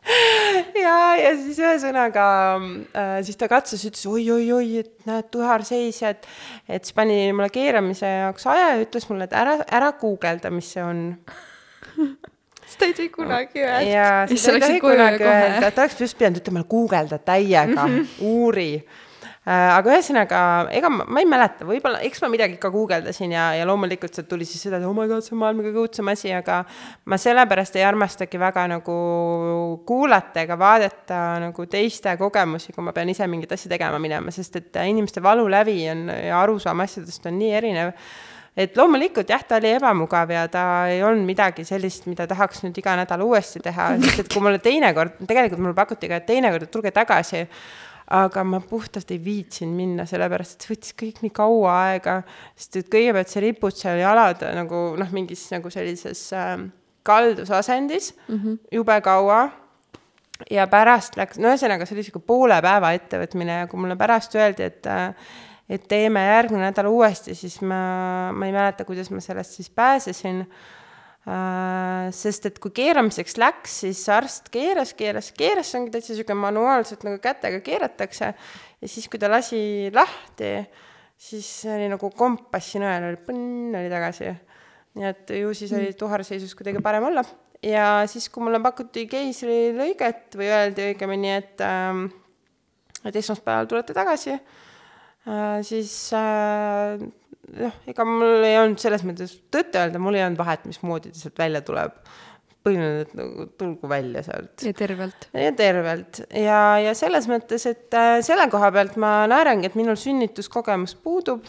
ja, 0.84 0.94
ja 1.20 1.34
siis 1.36 1.60
ühesõnaga 1.60 2.24
äh, 2.56 3.18
siis 3.26 3.38
ta 3.40 3.50
katsus, 3.50 3.84
ütles 3.88 4.06
oi-oi-oi, 4.08 4.80
et 4.84 5.06
näed, 5.08 5.28
tuharseis 5.34 6.00
ja 6.02 6.14
et, 6.14 6.26
et 6.68 6.86
siis 6.86 6.96
pani 6.96 7.22
mulle 7.34 7.50
keeramise 7.52 8.08
jaoks 8.08 8.48
aja 8.50 8.72
ja 8.74 8.82
ütles 8.86 9.08
mulle, 9.10 9.28
et 9.28 9.36
ära, 9.36 9.58
ära 9.68 9.92
guugelda, 10.00 10.52
mis 10.54 10.72
see 10.74 10.84
on. 10.84 11.04
seda 12.70 12.88
ei 12.88 12.96
tohi 12.96 13.12
kunagi 13.12 13.62
öelda. 13.66 14.16
seda 14.32 14.56
ei 14.56 14.66
tohi 14.66 14.82
kunagi 14.82 15.28
öelda, 15.28 15.70
ta 15.70 15.84
oleks 15.84 16.00
just 16.00 16.18
pidanud 16.18 16.42
ütlema, 16.42 16.64
guugelda 16.70 17.20
täiega, 17.20 17.86
uuri 18.32 18.72
äh, 18.80 18.98
aga 19.48 19.94
ühesõnaga, 19.94 20.38
ega 20.76 20.90
ma, 20.92 21.06
ma 21.08 21.20
ei 21.22 21.26
mäleta, 21.28 21.64
võib-olla, 21.64 22.02
eks 22.04 22.20
ma 22.20 22.28
midagi 22.28 22.58
ikka 22.58 22.68
guugeldasin 22.74 23.32
ja, 23.32 23.46
ja 23.56 23.64
loomulikult 23.68 24.12
sealt 24.12 24.28
tuli 24.28 24.44
siis 24.44 24.66
seda, 24.66 24.76
et 24.76 24.84
oh 24.84 24.92
my 24.96 25.08
god, 25.08 25.24
see 25.24 25.32
on 25.32 25.40
maailma 25.40 25.64
kõige 25.64 25.80
õudsem 25.80 26.10
asi, 26.12 26.32
aga 26.36 26.58
ma 27.08 27.18
sellepärast 27.20 27.78
ei 27.80 27.86
armastagi 27.88 28.40
väga 28.40 28.66
nagu 28.74 28.96
kuulata 29.88 30.44
ega 30.44 30.58
vaadata 30.60 31.22
nagu 31.46 31.66
teiste 31.72 32.12
kogemusi, 32.20 32.74
kui 32.76 32.84
ma 32.84 32.92
pean 32.96 33.08
ise 33.08 33.24
mingit 33.32 33.56
asja 33.56 33.72
tegema 33.72 34.02
minema, 34.02 34.34
sest 34.34 34.60
et 34.60 34.82
inimeste 34.84 35.24
valulävi 35.24 35.78
on 35.94 36.04
ja 36.12 36.42
arusaam 36.42 36.84
asjadest 36.84 37.32
on 37.32 37.40
nii 37.40 37.56
erinev. 37.62 37.96
Et 38.60 38.76
loomulikult 38.76 39.30
jah, 39.30 39.40
ta 39.46 39.56
oli 39.56 39.70
ebamugav 39.72 40.32
ja 40.34 40.42
ta 40.52 40.62
ei 40.90 41.04
olnud 41.06 41.24
midagi 41.24 41.62
sellist, 41.64 42.08
mida 42.10 42.26
tahaks 42.28 42.64
nüüd 42.64 42.76
iga 42.82 42.96
nädal 42.98 43.22
uuesti 43.24 43.62
teha, 43.62 43.94
sest 44.02 44.24
et 44.24 44.32
kui 44.32 44.42
mulle 44.44 44.58
teinekord, 44.60 45.22
tegelikult 45.22 45.62
mulle 45.62 45.78
pakuti 45.78 46.10
ka, 46.10 46.18
et 46.18 46.26
teinekord, 46.28 46.66
tulge 46.74 46.90
tagasi, 46.92 47.46
aga 48.10 48.42
ma 48.44 48.58
puhtalt 48.64 49.10
ei 49.14 49.20
viitsinud 49.22 49.76
minna, 49.76 50.06
sellepärast 50.08 50.56
et 50.56 50.64
see 50.64 50.74
võttis 50.74 50.96
kõik 50.98 51.20
nii 51.24 51.32
kaua 51.34 51.74
aega, 51.86 52.16
sest 52.58 52.80
et 52.80 52.88
kõigepealt 52.92 53.30
sa 53.30 53.42
ripud 53.44 53.76
seal 53.76 54.00
jalad 54.02 54.42
nagu 54.56 54.82
noh, 54.98 55.12
mingis 55.14 55.46
nagu 55.54 55.70
sellises 55.70 56.24
äh, 56.34 56.56
kaldusasendis 57.06 58.12
mm 58.26 58.36
-hmm. 58.36 58.58
jube 58.74 58.96
kaua 59.06 59.44
ja 60.50 60.66
pärast 60.66 61.16
läks, 61.20 61.38
no 61.38 61.52
ühesõnaga, 61.52 61.86
see 61.86 61.94
oli 61.94 62.02
niisugune 62.02 62.26
poole 62.26 62.58
päeva 62.62 62.92
ettevõtmine 62.96 63.60
ja 63.62 63.70
kui 63.70 63.80
mulle 63.80 63.96
pärast 63.96 64.34
öeldi, 64.34 64.66
et 64.66 64.86
äh, 64.86 65.14
et 65.70 65.86
teeme 65.88 66.24
järgmine 66.26 66.66
nädal 66.66 66.88
uuesti, 66.90 67.34
siis 67.34 67.60
ma, 67.62 68.32
ma 68.34 68.46
ei 68.46 68.52
mäleta, 68.52 68.84
kuidas 68.84 69.10
ma 69.10 69.20
sellest 69.20 69.54
siis 69.54 69.70
pääsesin 69.70 70.40
äh,. 70.40 70.79
Sest 72.16 72.46
et 72.48 72.58
kui 72.62 72.72
keeramiseks 72.74 73.36
läks, 73.40 73.80
siis 73.84 74.00
arst 74.12 74.48
keeras, 74.52 74.94
keeras, 74.96 75.30
keeras, 75.36 75.68
see 75.68 75.80
ongi 75.80 75.92
täitsa 75.92 76.14
niisugune 76.14 76.38
manuaalselt 76.40 77.04
nagu 77.04 77.20
kätega 77.22 77.60
keeratakse 77.64 78.30
ja 78.30 78.88
siis, 78.88 79.08
kui 79.12 79.20
ta 79.20 79.28
lasi 79.28 79.90
lahti, 79.92 80.54
siis 81.20 81.50
oli 81.68 81.90
nagu 81.92 82.10
kompassi-nõel 82.16 83.10
oli 83.10 83.20
põnn, 83.26 83.76
oli 83.76 83.92
tagasi. 83.92 84.32
nii 84.96 85.06
et 85.06 85.30
ju 85.36 85.52
siis 85.54 85.70
oli 85.76 85.92
tuharseisus 85.94 86.56
kuidagi 86.58 86.80
parem 86.82 87.04
olla 87.12 87.22
ja 87.62 88.02
siis, 88.10 88.30
kui 88.32 88.42
mulle 88.42 88.62
pakuti 88.64 89.04
keisrilõiget 89.10 90.34
või 90.40 90.48
öeldi 90.48 90.88
õigemini, 90.88 91.36
et 91.36 91.62
ähm, 91.62 92.08
et 93.04 93.16
esmaspäeval 93.16 93.68
tulete 93.68 93.94
tagasi 93.96 94.32
äh,, 94.32 95.60
siis 95.68 95.92
äh, 96.16 96.96
noh, 97.58 97.76
ega 97.90 98.06
mul 98.06 98.46
ei 98.46 98.56
olnud 98.60 98.80
selles 98.82 99.04
mõttes 99.06 99.36
tõtt 99.52 99.76
öelda, 99.78 100.00
mul 100.02 100.18
ei 100.18 100.24
olnud 100.26 100.40
vahet, 100.40 100.66
mismoodi 100.68 101.12
ta 101.14 101.22
sealt 101.22 101.40
välja 101.40 101.62
tuleb. 101.66 101.96
põhiline, 102.60 103.06
et 103.06 103.12
nagu 103.16 103.46
tulgu 103.56 103.88
välja 103.88 104.20
sealt 104.26 104.60
ja 104.66 104.74
tervelt. 104.76 105.30
ja 105.32 105.52
tervelt 105.56 106.18
ja, 106.28 106.58
ja 106.84 106.90
selles 106.98 107.24
mõttes, 107.30 107.64
et 107.70 107.96
äh, 107.96 108.18
selle 108.24 108.50
koha 108.52 108.68
pealt 108.74 108.98
ma 109.00 109.22
naerangi, 109.32 109.70
et 109.70 109.78
minul 109.80 109.96
sünnituskogemus 109.96 110.92
puudub, 111.00 111.48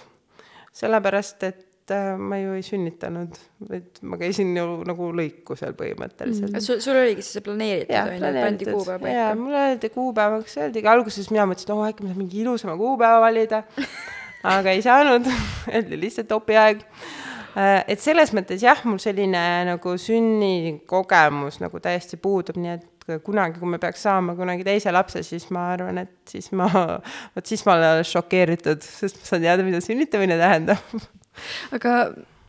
sellepärast 0.72 1.44
et 1.50 1.92
äh, 1.92 2.14
ma 2.16 2.40
ju 2.40 2.56
ei 2.56 2.64
sünnitanud, 2.64 3.42
vaid 3.68 4.00
ma 4.08 4.22
käisin 4.22 4.56
ju 4.56 4.66
nagu 4.88 5.12
lõikusel 5.20 5.76
põhimõtteliselt 5.76 6.56
mm.. 6.56 6.64
sul, 6.80 7.02
oligi 7.04 7.28
siis 7.28 7.36
see 7.42 7.46
planeeritud 7.50 8.00
on 8.00 8.16
ju, 8.16 8.32
pandi 8.40 8.72
kuupäev 8.72 9.12
jaa, 9.12 9.28
paika. 9.28 9.44
mulle 9.44 9.68
öeldi 9.68 9.92
kuupäevaks, 9.98 10.58
öeldigi 10.64 10.94
alguses 10.96 11.28
mina 11.36 11.50
mõtlesin, 11.52 11.68
et 11.68 11.76
oh 11.76 11.92
äkki 11.92 12.08
ma 12.08 12.14
saan 12.14 12.24
mingi 12.24 12.44
ilusama 12.46 12.80
kuupäeva 12.80 13.20
valida 13.28 13.66
aga 14.44 14.76
ei 14.76 14.82
saanud, 14.86 15.28
öeldi 15.74 16.00
lihtsalt 16.02 16.32
opiaeg. 16.36 16.86
et 17.88 18.00
selles 18.00 18.32
mõttes 18.36 18.64
jah, 18.64 18.80
mul 18.88 19.00
selline 19.04 19.42
nagu 19.68 19.98
sünnikogemus 20.00 21.60
nagu 21.60 21.82
täiesti 21.84 22.18
puudub, 22.22 22.60
nii 22.62 22.74
et 22.78 22.88
kunagi, 23.26 23.60
kui 23.60 23.68
me 23.68 23.80
peaks 23.82 24.06
saama 24.06 24.36
kunagi 24.38 24.64
teise 24.64 24.94
lapse, 24.94 25.24
siis 25.28 25.50
ma 25.52 25.72
arvan, 25.74 26.00
et 26.06 26.14
siis 26.32 26.52
ma, 26.56 26.70
vot 27.36 27.48
siis 27.48 27.66
ma 27.68 27.76
olen 27.76 28.06
šokeeritud, 28.08 28.86
sest 28.86 29.20
ma 29.20 29.32
saan 29.34 29.48
teada, 29.48 29.66
mida 29.68 29.82
sünnitamine 29.84 30.38
tähendab. 30.40 31.02
aga 31.76 31.98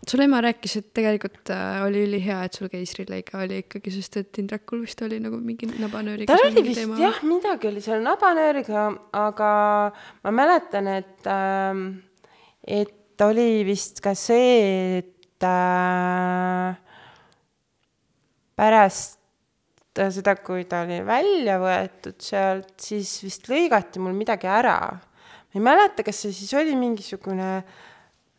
sul 0.09 0.23
ema 0.25 0.41
rääkis, 0.43 0.77
et 0.81 0.89
tegelikult 0.97 1.53
äh, 1.55 1.83
oli 1.87 2.03
ülihea, 2.09 2.41
et 2.47 2.59
sul 2.59 2.71
keisrilõige 2.73 3.37
oli 3.39 3.61
ikkagi, 3.63 3.93
sest 3.95 4.19
et 4.19 4.41
Indrekul 4.43 4.83
vist 4.83 5.03
oli 5.07 5.21
nagu 5.23 5.39
mingi 5.39 5.69
nabanööriga. 5.71 6.35
tal 6.35 6.49
oli 6.49 6.65
vist 6.67 6.81
teema. 6.83 6.99
jah, 6.99 7.21
midagi 7.27 7.71
oli 7.71 7.83
seal 7.85 8.03
nabanööriga, 8.05 8.89
aga 9.23 9.53
ma 10.25 10.35
mäletan, 10.35 10.91
et 10.99 11.31
ähm,, 11.31 11.87
et 12.67 13.23
oli 13.23 13.63
vist 13.69 14.03
ka 14.03 14.17
see, 14.19 14.99
et 15.03 15.47
äh, 15.47 16.75
pärast 18.59 19.21
seda, 19.93 20.35
kui 20.41 20.65
ta 20.67 20.83
oli 20.87 20.99
välja 21.07 21.59
võetud 21.61 22.19
sealt, 22.25 22.75
siis 22.81 23.13
vist 23.23 23.49
lõigati 23.51 24.03
mul 24.03 24.17
midagi 24.17 24.49
ära. 24.51 24.79
ma 25.53 25.59
ei 25.61 25.65
mäleta, 25.65 26.03
kas 26.03 26.25
see 26.25 26.33
siis 26.33 26.53
oli 26.59 26.75
mingisugune 26.75 27.63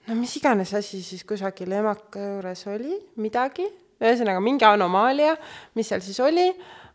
no 0.07 0.19
mis 0.19 0.35
iganes 0.39 0.73
asi 0.77 1.01
siis 1.05 1.23
kusagil 1.27 1.71
emaka 1.79 2.21
juures 2.21 2.67
oli, 2.71 2.99
midagi, 3.23 3.67
ühesõnaga 4.03 4.41
mingi 4.43 4.67
anomaalia, 4.67 5.35
mis 5.77 5.91
seal 5.91 6.03
siis 6.03 6.19
oli, 6.23 6.49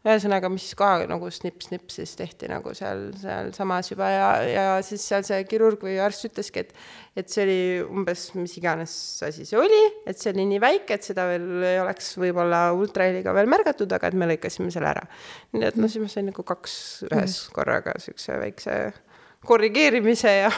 ühesõnaga, 0.06 0.48
mis 0.52 0.66
kohe 0.78 1.09
nagu 1.10 1.28
snipp-snipp 1.32 1.90
siis 1.90 2.12
tehti 2.16 2.48
nagu 2.51 2.70
seal, 2.76 3.09
sealsamas 3.18 3.90
juba 3.90 4.10
ja, 4.12 4.28
ja 4.47 4.66
siis 4.86 5.02
seal 5.09 5.24
see 5.26 5.40
kirurg 5.51 5.82
või 5.85 5.97
arst 6.02 6.28
ütleski, 6.28 6.62
et 6.62 7.18
et 7.18 7.32
see 7.32 7.43
oli 7.43 7.59
umbes 7.82 8.28
mis 8.39 8.55
iganes 8.60 8.93
asi 9.26 9.47
see 9.48 9.59
oli, 9.59 9.80
et 10.06 10.20
see 10.20 10.30
oli 10.30 10.47
nii 10.52 10.62
väike, 10.62 11.01
et 11.01 11.09
seda 11.10 11.26
veel 11.32 11.66
ei 11.66 11.80
oleks 11.82 12.12
võib-olla 12.20 12.68
ultraheliga 12.78 13.35
veel 13.35 13.51
märgatud, 13.51 13.90
aga 13.97 14.12
et 14.12 14.18
me 14.18 14.30
lõikasime 14.30 14.70
selle 14.74 14.93
ära. 14.93 15.02
nii 15.56 15.66
et 15.72 15.80
noh, 15.80 15.90
siis 15.90 16.05
ma 16.05 16.12
sain 16.12 16.30
nagu 16.30 16.47
kaks 16.47 16.78
ühes 17.10 17.40
korraga 17.56 17.98
niisuguse 17.98 18.39
väikse 18.44 18.78
korrigeerimise 19.47 20.32
ja 20.32 20.51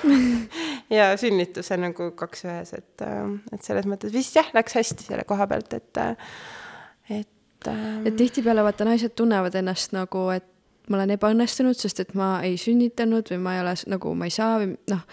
ja 0.99 1.11
sünnituse 1.21 1.77
nagu 1.81 2.11
kaks 2.19 2.47
ühes, 2.49 2.73
et, 2.79 3.05
et 3.53 3.67
selles 3.67 3.89
mõttes 3.91 4.15
vist 4.15 4.37
jah, 4.39 4.49
läks 4.57 4.79
hästi 4.81 5.11
selle 5.11 5.27
koha 5.29 5.47
pealt, 5.51 5.75
et, 5.77 6.05
et 7.11 7.69
ähm, 7.69 8.07
et 8.09 8.17
tihtipeale 8.17 8.65
vaata 8.65 8.89
naised 8.89 9.15
tunnevad 9.19 9.59
ennast 9.61 9.95
nagu, 9.97 10.29
et 10.35 10.49
ma 10.91 10.99
olen 10.99 11.13
ebaõnnestunud, 11.15 11.79
sest 11.79 12.03
et 12.03 12.15
ma 12.19 12.31
ei 12.47 12.57
sünnitanud 12.59 13.29
või 13.31 13.39
ma 13.45 13.53
ei 13.55 13.61
ole 13.63 13.75
nagu, 13.93 14.15
ma 14.19 14.27
ei 14.27 14.35
saa 14.35 14.57
või 14.59 14.73
noh, 14.91 15.05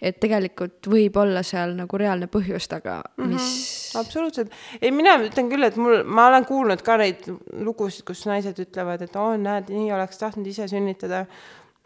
et 0.00 0.16
tegelikult 0.22 0.88
võib 0.88 1.18
olla 1.20 1.42
seal 1.44 1.74
nagu 1.76 2.00
reaalne 2.00 2.30
põhjus 2.32 2.70
taga, 2.72 3.02
mis 3.20 3.50
absoluutselt, 4.00 4.54
ei 4.80 4.94
mina 4.94 5.18
ütlen 5.26 5.50
küll, 5.52 5.66
et 5.68 5.76
mul, 5.80 6.00
ma 6.08 6.30
olen 6.30 6.48
kuulnud 6.48 6.84
ka 6.86 6.96
neid 7.02 7.28
lugusid, 7.52 8.06
kus 8.08 8.24
naised 8.30 8.64
ütlevad, 8.64 9.04
et 9.04 9.20
oo, 9.20 9.36
näed, 9.40 9.68
nii 9.74 9.92
oleks 9.92 10.22
tahtnud 10.22 10.48
ise 10.48 10.70
sünnitada 10.72 11.26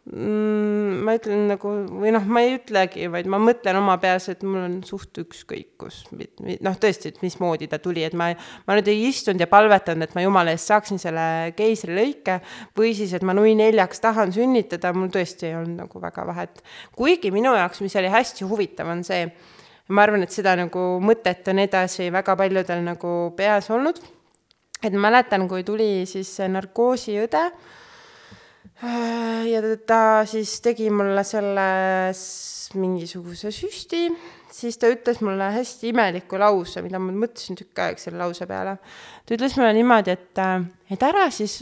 mm,. 0.08 1.00
ma 1.04 1.14
ütlen 1.18 1.46
nagu 1.50 1.72
või 2.00 2.12
noh, 2.14 2.24
ma 2.28 2.42
ei 2.44 2.54
ütlegi, 2.56 3.06
vaid 3.12 3.28
ma 3.30 3.40
mõtlen 3.42 3.78
oma 3.80 3.96
peas, 4.02 4.28
et 4.32 4.42
mul 4.46 4.62
on 4.62 4.76
suht 4.86 5.20
ükskõik, 5.22 5.70
kus, 5.80 6.02
noh, 6.10 6.78
tõesti, 6.80 7.12
et 7.12 7.20
mismoodi 7.24 7.68
ta 7.70 7.80
tuli, 7.82 8.04
et 8.06 8.16
ma, 8.18 8.30
ma 8.66 8.78
nüüd 8.78 8.90
ei 8.92 9.06
istunud 9.10 9.42
ja 9.42 9.48
palvetanud, 9.50 10.06
et 10.06 10.16
ma 10.16 10.24
jumala 10.24 10.54
eest 10.54 10.72
saaksin 10.72 11.00
selle 11.02 11.24
keisrilõike 11.58 12.40
või 12.78 12.94
siis, 12.96 13.14
et 13.16 13.26
ma 13.26 13.36
nui 13.36 13.54
neljaks 13.58 14.02
tahan 14.04 14.34
sünnitada, 14.34 14.94
mul 14.96 15.12
tõesti 15.14 15.50
ei 15.50 15.58
olnud 15.60 15.84
nagu 15.84 16.02
väga 16.02 16.26
vahet. 16.28 16.62
kuigi 16.96 17.32
minu 17.34 17.54
jaoks, 17.56 17.82
mis 17.84 17.96
oli 18.00 18.12
hästi 18.12 18.48
huvitav, 18.48 18.90
on 18.92 19.04
see, 19.06 19.26
ma 19.90 20.06
arvan, 20.06 20.24
et 20.24 20.34
seda 20.34 20.56
nagu 20.58 20.86
mõtet 21.04 21.46
on 21.50 21.60
edasi 21.62 22.10
väga 22.12 22.36
paljudel 22.38 22.84
nagu 22.86 23.34
peas 23.36 23.70
olnud, 23.70 24.00
et 24.80 24.94
mäletan, 24.96 25.44
kui 25.48 25.64
tuli 25.66 26.06
siis 26.08 26.38
narkoosiõde 26.48 27.50
ja 28.80 29.62
ta- 29.86 30.26
siis 30.28 30.60
tegi 30.64 30.90
mulle 30.90 31.24
selle 31.24 31.66
mingisuguse 32.80 33.50
süsti, 33.52 34.06
siis 34.54 34.78
ta 34.78 34.88
ütles 34.92 35.18
mulle 35.26 35.50
hästi 35.52 35.90
imeliku 35.90 36.38
lause, 36.38 36.82
mida 36.84 37.00
ma 37.02 37.12
mõtlesin 37.12 37.58
tükk 37.58 37.82
aega 37.82 38.00
selle 38.00 38.20
lause 38.22 38.46
peale. 38.46 38.78
ta 39.26 39.34
ütles 39.34 39.56
mulle 39.58 39.74
niimoodi, 39.74 40.14
et, 40.14 40.40
et 40.90 41.02
ära 41.02 41.26
siis 41.34 41.60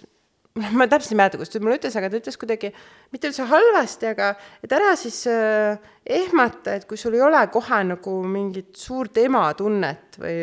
ma 0.78 0.86
täpselt 0.90 1.14
ei 1.14 1.18
mäleta, 1.20 1.38
kuidas 1.38 1.52
ta 1.52 1.62
mulle 1.62 1.78
ütles, 1.78 1.96
aga 1.98 2.10
ta 2.10 2.20
ütles 2.20 2.38
kuidagi 2.40 2.70
mitte 3.14 3.30
üldse 3.30 3.46
halvasti, 3.48 4.10
aga 4.12 4.30
et 4.64 4.74
ära 4.74 4.94
siis 4.98 5.20
äh, 5.30 5.78
ehmata, 6.18 6.78
et 6.78 6.86
kui 6.88 7.00
sul 7.00 7.16
ei 7.18 7.24
ole 7.24 7.40
kohe 7.54 7.82
nagu 7.88 8.18
mingit 8.26 8.74
suurt 8.78 9.18
ematunnet 9.22 10.18
või, 10.20 10.38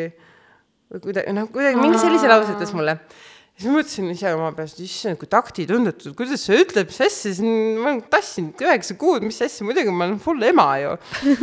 või 0.92 1.04
kuidagi 1.08 1.36
noh, 1.36 1.50
kuidagi 1.52 1.80
mingi 1.80 2.00
sellise 2.02 2.30
lause 2.30 2.56
ütles 2.56 2.74
mulle. 2.76 2.98
Siis 3.56 3.72
mõtlesin 3.72 4.10
ise 4.12 4.32
oma 4.36 4.50
peas, 4.56 4.74
issand, 4.82 5.18
kui 5.20 5.28
taktitundetu, 5.32 6.12
kuidas 6.18 6.44
sa 6.44 6.58
ütled, 6.60 6.90
mis 6.90 7.00
asja, 7.06 7.32
ma 7.80 7.90
olen 7.92 8.02
tassinud 8.12 8.64
üheksa 8.66 8.96
kuud, 9.00 9.24
mis 9.24 9.40
asja, 9.44 9.66
muidugi 9.66 9.94
ma 9.94 10.08
olen 10.10 10.18
full 10.22 10.44
ema 10.44 10.68
ju. 10.82 10.92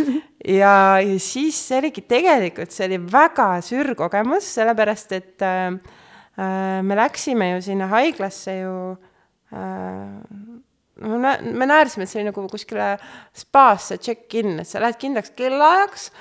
ja, 0.61 0.75
ja 1.01 1.17
siis 1.23 1.57
see 1.57 1.81
oligi 1.81 2.05
tegelikult, 2.09 2.73
see 2.75 2.87
oli 2.91 3.01
väga 3.13 3.49
sür 3.65 3.93
kogemus, 3.99 4.51
sellepärast 4.59 5.17
et 5.17 5.47
äh, 5.47 5.65
äh, 6.37 6.77
me 6.85 6.99
läksime 7.01 7.55
ju 7.55 7.63
sinna 7.71 7.89
haiglasse 7.95 8.59
ju 8.59 8.75
äh, 9.53 10.53
me, 11.01 11.33
me 11.41 11.65
naersime, 11.65 12.05
et 12.05 12.11
see 12.11 12.21
oli 12.21 12.29
nagu 12.29 12.45
kuskile 12.51 12.93
spaasse 13.37 13.97
check-in, 13.97 14.59
et 14.61 14.69
sa 14.69 14.81
lähed 14.83 15.01
kindlaks 15.01 15.33
kellaajaks 15.37 16.11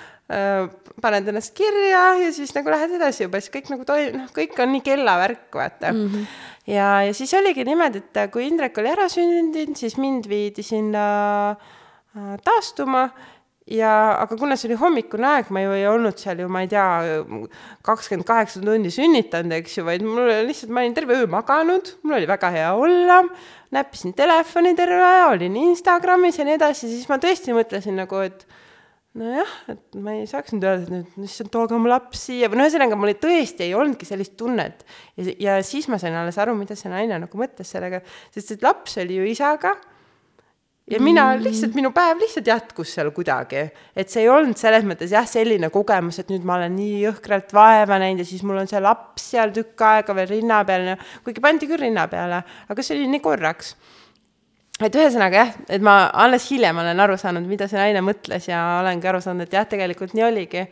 paned 1.03 1.29
ennast 1.29 1.53
kirja 1.57 2.05
ja 2.23 2.31
siis 2.33 2.55
nagu 2.57 2.71
lähed 2.73 2.95
edasi 2.97 3.27
juba, 3.27 3.41
siis 3.43 3.53
kõik 3.53 3.69
nagu 3.73 3.85
toi-, 3.89 4.13
noh, 4.15 4.31
kõik 4.33 4.57
on 4.63 4.73
nii 4.73 4.85
kellavärk, 4.87 5.49
vaata 5.55 5.93
mm. 5.93 6.07
-hmm. 6.09 6.31
ja, 6.73 6.89
ja 7.09 7.13
siis 7.15 7.35
oligi 7.35 7.67
niimoodi, 7.69 8.01
et 8.01 8.33
kui 8.33 8.47
Indrek 8.47 8.79
oli 8.79 8.93
ära 8.93 9.09
sündinud, 9.13 9.77
siis 9.77 9.99
mind 9.99 10.29
viidi 10.31 10.63
sinna 10.63 11.05
äh, 11.51 12.37
taastuma 12.45 13.11
ja, 13.67 13.93
aga 14.23 14.37
kuna 14.39 14.57
see 14.59 14.71
oli 14.71 14.79
hommikune 14.81 15.27
aeg, 15.27 15.51
ma 15.55 15.63
ju 15.63 15.75
ei 15.77 15.87
olnud 15.91 16.19
seal 16.19 16.43
ju, 16.43 16.49
ma 16.53 16.65
ei 16.65 16.71
tea, 16.71 16.87
kakskümmend 17.87 18.27
kaheksa 18.27 18.63
tundi 18.63 18.91
sünnitanud, 18.95 19.55
eks 19.59 19.79
ju, 19.79 19.87
vaid 19.87 20.05
mul 20.07 20.25
oli 20.25 20.41
lihtsalt, 20.49 20.73
ma 20.75 20.83
olin 20.83 20.97
terve 20.97 21.19
öö 21.21 21.29
maganud, 21.31 21.93
mul 22.03 22.19
oli 22.19 22.31
väga 22.31 22.51
hea 22.57 22.73
olla, 22.75 23.23
näppisin 23.75 24.17
telefoni 24.19 24.75
terve 24.79 25.03
aja, 25.03 25.29
olin 25.35 25.57
Instagramis 25.69 26.41
ja 26.41 26.49
nii 26.49 26.59
edasi, 26.59 26.91
siis 26.91 27.09
ma 27.11 27.21
tõesti 27.23 27.55
mõtlesin 27.57 27.99
nagu, 28.03 28.25
et 28.25 28.47
nojah, 29.19 29.53
et 29.73 30.01
ma 30.01 30.15
ei 30.17 30.27
saaks 30.29 30.55
nüüd 30.55 30.65
öelda, 30.65 31.01
et 31.03 31.17
nüüd 31.19 31.29
issand, 31.29 31.53
tooge 31.53 31.77
mu 31.77 31.91
laps 31.91 32.27
siia. 32.29 32.49
Või 32.51 32.61
no 32.61 32.67
ühesõnaga 32.67 32.99
mul 32.99 33.13
ei, 33.13 33.19
tõesti 33.21 33.67
ei 33.67 33.77
olnudki 33.77 34.09
sellist 34.09 34.37
tunnet. 34.41 34.85
ja, 35.21 35.35
ja 35.47 35.57
siis 35.67 35.89
ma 35.93 36.01
sain 36.01 36.17
alles 36.17 36.39
aru, 36.41 36.57
mida 36.57 36.77
see 36.79 36.93
naine 36.93 37.21
nagu 37.21 37.41
mõtles 37.41 37.73
sellega, 37.75 38.01
sest 38.35 38.57
et 38.57 38.65
laps 38.65 38.97
oli 39.03 39.21
ju 39.21 39.29
isaga. 39.29 39.77
Ja 40.91 40.99
mina 40.99 41.29
lihtsalt, 41.39 41.77
minu 41.79 41.93
päev 41.95 42.19
lihtsalt 42.21 42.49
jätkus 42.51 42.91
seal 42.97 43.13
kuidagi, 43.15 43.61
et 43.95 44.11
see 44.11 44.25
ei 44.25 44.31
olnud 44.33 44.59
selles 44.59 44.83
mõttes 44.85 45.13
jah, 45.15 45.29
selline 45.31 45.71
kogemus, 45.73 46.19
et 46.19 46.33
nüüd 46.33 46.43
ma 46.45 46.57
olen 46.59 46.75
nii 46.75 47.05
jõhkralt 47.05 47.55
vaeva 47.55 48.01
näinud 48.03 48.25
ja 48.25 48.27
siis 48.27 48.43
mul 48.43 48.59
on 48.65 48.69
see 48.69 48.81
laps 48.83 49.29
seal 49.31 49.55
tükk 49.55 49.85
aega 49.87 50.17
veel 50.19 50.29
rinna 50.33 50.59
peal, 50.67 50.91
kuigi 51.23 51.45
pandi 51.45 51.71
küll 51.71 51.85
rinna 51.87 52.09
peale, 52.11 52.43
aga 52.69 52.85
see 52.85 52.99
oli 52.99 53.07
nii 53.15 53.23
korraks 53.23 53.77
et 54.81 54.97
ühesõnaga 54.97 55.43
jah, 55.43 55.53
et 55.69 55.85
ma 55.85 55.97
alles 56.25 56.47
hiljem 56.51 56.81
olen 56.83 57.05
aru 57.05 57.19
saanud, 57.21 57.45
mida 57.49 57.69
see 57.69 57.81
naine 57.81 58.03
mõtles 58.05 58.49
ja 58.49 58.63
olengi 58.81 59.09
aru 59.11 59.21
saanud, 59.25 59.47
et 59.47 59.57
jah, 59.59 59.69
tegelikult 59.69 60.17
nii 60.17 60.27
oligi. 60.31 60.67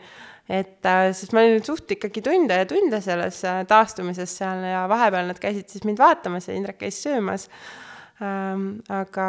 et 0.51 0.85
äh, 0.89 1.11
sest 1.15 1.35
ma 1.37 1.45
olin 1.45 1.63
suht 1.63 1.91
ikkagi 1.93 2.23
tunde 2.25 2.55
ja 2.57 2.65
tunde 2.67 2.99
selles 3.01 3.43
äh, 3.47 3.61
taastumises 3.69 4.33
seal 4.41 4.65
ja 4.65 4.87
vahepeal 4.89 5.29
nad 5.29 5.39
käisid 5.39 5.69
siis 5.69 5.85
mind 5.87 6.01
vaatamas 6.01 6.49
ja 6.49 6.55
Indrek 6.57 6.81
käis 6.81 6.97
söömas 7.03 7.47
ähm,. 8.21 8.65
aga 8.91 9.27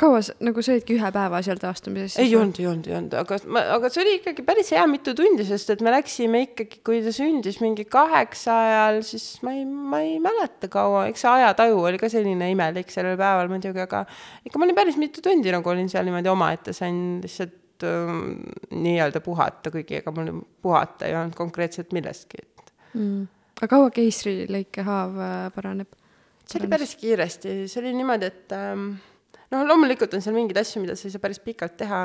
kaua 0.00 0.20
nagu 0.42 0.62
sa 0.64 0.74
olidki 0.74 0.96
ühe 0.96 1.10
päeva 1.14 1.40
seal 1.44 1.60
taastumises? 1.62 2.16
ei 2.22 2.34
olnud, 2.36 2.58
ei 2.58 2.66
olnud, 2.66 2.88
ei 2.90 2.96
olnud, 2.98 3.14
aga 3.20 3.38
ma, 3.46 3.62
aga 3.76 3.90
see 3.92 4.02
oli 4.02 4.14
ikkagi 4.18 4.44
päris 4.46 4.72
hea 4.74 4.82
mitu 4.90 5.14
tundi, 5.18 5.46
sest 5.46 5.70
et 5.74 5.84
me 5.84 5.92
läksime 5.94 6.42
ikkagi, 6.48 6.80
kui 6.86 6.98
ta 7.04 7.14
sündis 7.14 7.60
mingi 7.62 7.86
kaheksa 7.90 8.56
ajal, 8.66 9.00
siis 9.06 9.26
ma 9.46 9.54
ei, 9.54 9.64
ma 9.66 10.02
ei 10.02 10.18
mäleta 10.24 10.70
kaua, 10.72 11.06
eks 11.12 11.24
see 11.24 11.34
ajataju 11.42 11.80
oli 11.92 12.02
ka 12.02 12.10
selline 12.12 12.50
imelik 12.52 12.90
sellel 12.94 13.18
päeval 13.20 13.52
muidugi, 13.52 13.84
aga 13.86 14.04
ikka 14.42 14.58
ma 14.58 14.68
olin 14.68 14.80
päris 14.82 14.98
mitu 15.00 15.24
tundi 15.24 15.54
nagu 15.54 15.74
olin 15.74 15.90
seal 15.92 16.08
niimoodi 16.08 16.32
omaette, 16.32 16.74
sain 16.76 17.20
lihtsalt 17.22 17.86
ähm, 17.86 18.42
nii-öelda 18.74 19.22
puhata, 19.24 19.70
kuigi 19.74 20.00
ega 20.02 20.14
mul 20.14 20.42
puhata 20.62 21.06
ei 21.06 21.16
olnud 21.18 21.38
konkreetselt 21.38 21.94
millestki, 21.94 22.42
et 22.42 22.76
mm.. 22.98 23.26
aga 23.60 23.74
kaua 23.76 23.94
keisrilõikehaav 23.94 25.18
äh, 25.22 25.50
paraneb? 25.54 26.01
See 26.52 26.60
oli 26.60 26.70
päris 26.70 26.94
kiiresti, 27.00 27.54
see 27.70 27.80
oli 27.80 27.94
niimoodi, 27.96 28.28
et 28.28 28.54
ähm, 28.56 28.92
noh, 29.52 29.64
loomulikult 29.68 30.14
on 30.16 30.24
seal 30.24 30.36
mingeid 30.36 30.60
asju, 30.62 30.82
mida 30.84 30.96
sa 30.98 31.08
ei 31.08 31.14
saa 31.14 31.22
päris 31.22 31.40
pikalt 31.42 31.78
teha, 31.80 32.02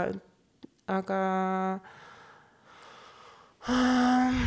aga 0.93 1.19
äh, 3.67 4.39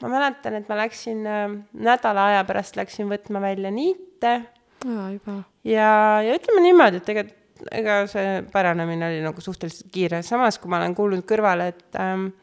ma 0.00 0.12
mäletan, 0.14 0.56
et 0.58 0.70
ma 0.72 0.80
läksin 0.80 1.22
äh, 1.28 1.46
nädala 1.90 2.30
aja 2.32 2.46
pärast 2.48 2.80
läksin 2.80 3.10
võtma 3.12 3.44
välja 3.44 3.72
niite. 3.74 4.40
Juba. 4.82 5.44
ja, 5.62 5.90
ja 6.26 6.32
ütleme 6.34 6.64
niimoodi, 6.64 6.98
et 6.98 7.06
tegelikult 7.06 7.38
ega 7.70 8.00
see 8.10 8.40
paranemine 8.50 9.06
oli 9.06 9.20
nagu 9.22 9.44
suhteliselt 9.44 9.92
kiire, 9.94 10.18
samas 10.26 10.56
kui 10.58 10.72
ma 10.72 10.80
olen 10.80 10.96
kuulnud 10.98 11.22
kõrvale, 11.28 11.68
et 11.70 12.00
ähm, 12.02 12.24
äh, 12.32 12.41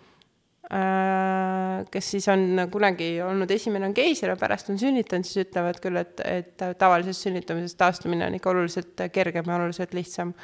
kes 0.70 2.12
siis 2.14 2.28
on 2.30 2.60
kunagi 2.70 3.08
olnud 3.26 3.50
esimene 3.50 3.88
on 3.90 3.94
keisri 3.98 4.30
ja 4.30 4.36
pärast 4.38 4.70
on 4.70 4.78
sünnitanud, 4.78 5.26
siis 5.26 5.48
ütlevad 5.48 5.80
küll, 5.82 5.98
et, 5.98 6.22
et 6.22 6.66
tavalisest 6.78 7.26
sünnitamisest 7.26 7.80
taastumine 7.80 8.28
on 8.28 8.38
ikka 8.38 8.52
oluliselt 8.52 9.08
kergem 9.14 9.50
ja 9.50 9.56
oluliselt 9.58 9.96
lihtsam. 9.98 10.36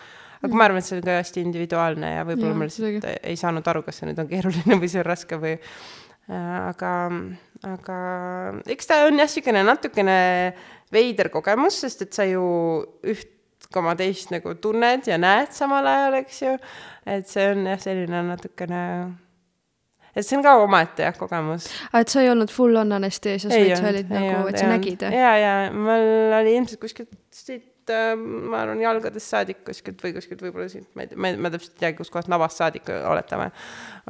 aga 0.41 0.49
mm. 0.49 0.57
ma 0.57 0.65
arvan, 0.65 0.81
et 0.81 0.87
see 0.87 0.97
on 0.97 1.05
ka 1.05 1.19
hästi 1.19 1.45
individuaalne 1.45 2.15
ja 2.15 2.25
võib-olla 2.25 2.57
ma 2.57 2.69
lihtsalt 2.69 3.05
ei 3.21 3.37
saanud 3.37 3.69
aru, 3.69 3.83
kas 3.85 4.01
see 4.01 4.09
nüüd 4.09 4.23
on 4.23 4.31
keeruline 4.31 4.79
või 4.81 4.89
see 4.89 5.03
on 5.03 5.07
raske 5.11 5.39
või 5.41 5.53
äh, 5.53 5.93
aga, 6.31 6.91
aga 7.69 7.99
eks 8.65 8.89
ta 8.89 9.03
on 9.05 9.19
jah, 9.21 9.29
niisugune 9.29 9.61
natukene 9.67 10.17
veider 10.93 11.29
kogemus, 11.33 11.83
sest 11.85 12.05
et 12.05 12.17
sa 12.17 12.25
ju 12.25 12.45
üht 13.05 13.31
koma 13.73 13.95
teist 13.97 14.31
nagu 14.33 14.55
tunned 14.61 15.07
ja 15.09 15.17
näed 15.21 15.53
samal 15.55 15.85
ajal, 15.89 16.17
eks 16.21 16.41
ju. 16.41 16.55
et 17.09 17.29
see 17.29 17.45
on 17.51 17.65
jah, 17.69 17.81
selline 17.81 18.21
natukene, 18.29 18.81
et 20.15 20.25
see 20.25 20.37
on 20.39 20.43
ka 20.45 20.55
omaette 20.63 21.05
jah, 21.05 21.15
kogemus. 21.19 21.69
aa, 21.91 22.01
et 22.01 22.11
sa 22.11 22.23
ei 22.23 22.31
olnud 22.31 22.51
full 22.53 22.79
on 22.79 22.95
anesteesias, 22.97 23.53
vaid 23.53 23.77
sa 23.77 23.91
olid 23.91 24.11
nagu, 24.13 24.49
et 24.51 24.59
sa 24.61 24.67
nägid? 24.71 25.07
ja, 25.11 25.31
ja 25.41 25.55
mul 25.75 26.35
oli 26.39 26.55
ilmselt 26.59 26.81
kuskilt 26.81 27.15
siit 27.35 27.93
äh, 27.93 28.13
ma 28.15 28.63
arvan, 28.63 28.83
jalgadest 28.83 29.33
saadik 29.33 29.63
kuskilt 29.67 30.03
või 30.05 30.15
kuskilt 30.17 30.45
võib-olla 30.45 30.69
siit, 30.71 30.87
ma 30.95 31.05
ei 31.05 31.11
tea, 31.11 31.19
ma 31.19 31.33
ma 31.45 31.51
täpselt 31.53 31.75
ei 31.77 31.83
tea, 31.85 31.97
kuskohast 31.99 32.31
nabast 32.31 32.61
saadik 32.61 32.89
oletame, 32.95 33.51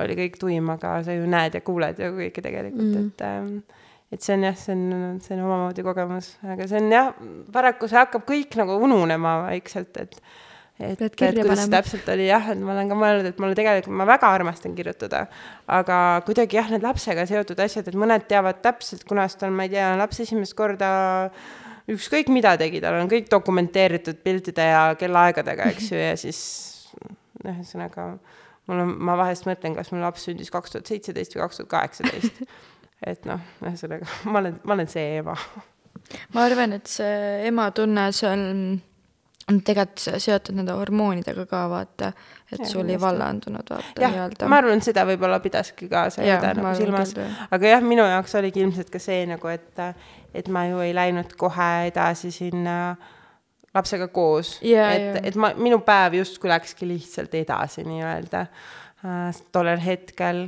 oli 0.04 0.20
kõik 0.22 0.38
tuim, 0.42 0.70
aga 0.76 1.00
sa 1.08 1.16
ju 1.16 1.26
näed 1.30 1.58
ja 1.58 1.66
kuuled 1.66 2.00
ju 2.02 2.14
kõike 2.20 2.46
tegelikult 2.46 2.92
mm., 2.92 3.10
et 3.10 3.26
ähm, 3.30 3.58
et 4.14 4.22
see 4.24 4.36
on 4.38 4.46
jah, 4.46 4.56
see 4.58 4.76
on, 4.76 5.20
see 5.24 5.36
on 5.36 5.46
omamoodi 5.48 5.84
kogemus, 5.86 6.36
aga 6.46 6.68
see 6.70 6.80
on 6.80 6.92
jah, 6.94 7.14
paraku 7.52 7.90
see 7.90 8.00
hakkab 8.00 8.26
kõik 8.30 8.54
nagu 8.60 8.78
ununema 8.86 9.40
vaikselt, 9.48 9.98
et 10.04 10.20
et, 10.80 11.02
et 11.02 11.16
kuidas 11.16 11.62
see 11.62 11.72
täpselt 11.72 12.10
oli 12.12 12.28
jah, 12.28 12.50
et 12.52 12.62
ma 12.62 12.74
olen 12.76 12.92
ka 12.92 12.98
mõelnud, 13.00 13.30
et 13.32 13.42
mulle 13.42 13.58
tegelikult, 13.58 13.96
ma 14.02 14.08
väga 14.10 14.32
armastan 14.38 14.76
kirjutada, 14.78 15.26
aga 15.72 16.00
kuidagi 16.28 16.60
jah, 16.60 16.72
need 16.74 16.86
lapsega 16.86 17.28
seotud 17.30 17.62
asjad, 17.66 17.88
et 17.90 18.00
mõned 18.00 18.28
teavad 18.30 18.62
täpselt, 18.66 19.06
kunas 19.08 19.38
tal, 19.40 19.56
ma 19.56 19.68
ei 19.68 19.74
tea, 19.76 19.92
laps 20.00 20.22
esimest 20.26 20.58
korda 20.58 20.90
ükskõik 21.92 22.32
mida 22.34 22.56
tegi, 22.60 22.82
tal 22.84 23.00
on 23.00 23.12
kõik 23.12 23.30
dokumenteeritud 23.32 24.24
piltide 24.26 24.70
ja 24.72 24.86
kellaaegadega, 25.00 25.70
eks 25.76 25.92
ju, 25.94 26.02
ja 26.02 26.16
siis 26.24 26.40
noh, 27.04 27.54
ühesõnaga 27.54 28.14
mul 28.66 28.82
on, 28.82 28.96
ma 29.06 29.18
vahest 29.20 29.46
mõtlen, 29.48 29.76
kas 29.78 29.94
mu 29.94 30.02
laps 30.02 30.26
sündis 30.28 30.50
kaks 30.54 30.74
tuhat 30.74 30.90
seitseteist 30.90 31.38
või 31.38 31.46
kaks 31.46 31.62
tuhat 31.62 31.72
kaheksateist 31.76 32.42
et 33.06 33.28
noh, 33.30 33.42
ühesõnaga 33.64 34.10
ma 34.32 34.42
olen, 34.42 34.60
ma 34.64 34.76
olen 34.78 34.90
see 34.92 35.20
ema. 35.20 35.36
ma 36.34 36.46
arvan, 36.46 36.76
et 36.78 36.90
see 36.90 37.48
ema 37.50 37.70
tunne 37.76 38.10
seal 38.16 38.36
on 38.36 38.54
tegelikult 39.46 40.22
seotud 40.24 40.58
nende 40.58 40.74
hormoonidega 40.74 41.46
ka 41.50 41.66
vaata, 41.70 42.12
et 42.50 42.64
ja, 42.64 42.70
sul 42.70 42.88
ei 42.90 42.98
vallandunud 43.02 43.68
vaata 43.70 44.08
nii-öelda. 44.08 44.48
ma 44.50 44.62
arvan, 44.62 44.82
seda 44.86 45.04
võib-olla 45.06 45.38
pidaski 45.44 45.90
ka 45.92 46.08
see 46.14 46.26
õde 46.26 46.54
nagu 46.58 46.72
silmas, 46.78 47.14
aga 47.54 47.76
jah, 47.76 47.84
minu 47.86 48.08
jaoks 48.10 48.34
oligi 48.42 48.64
ilmselt 48.66 48.90
ka 48.94 49.02
see 49.02 49.28
nagu, 49.30 49.52
et, 49.54 49.84
et 50.34 50.50
ma 50.50 50.66
ju 50.70 50.82
ei 50.86 50.96
läinud 50.98 51.36
kohe 51.38 51.70
edasi 51.92 52.34
sinna 52.34 52.96
lapsega 53.76 54.08
koos. 54.08 54.56
Yeah,, 54.64 54.96
et 54.96 55.06
yeah., 55.06 55.22
et 55.30 55.38
ma, 55.38 55.52
minu 55.60 55.82
päev 55.86 56.18
justkui 56.22 56.50
läkski 56.50 56.88
lihtsalt 56.90 57.34
edasi 57.36 57.84
nii-öelda. 57.86 58.48
Äh, 59.06 59.44
tollel 59.54 59.82
hetkel, 59.84 60.48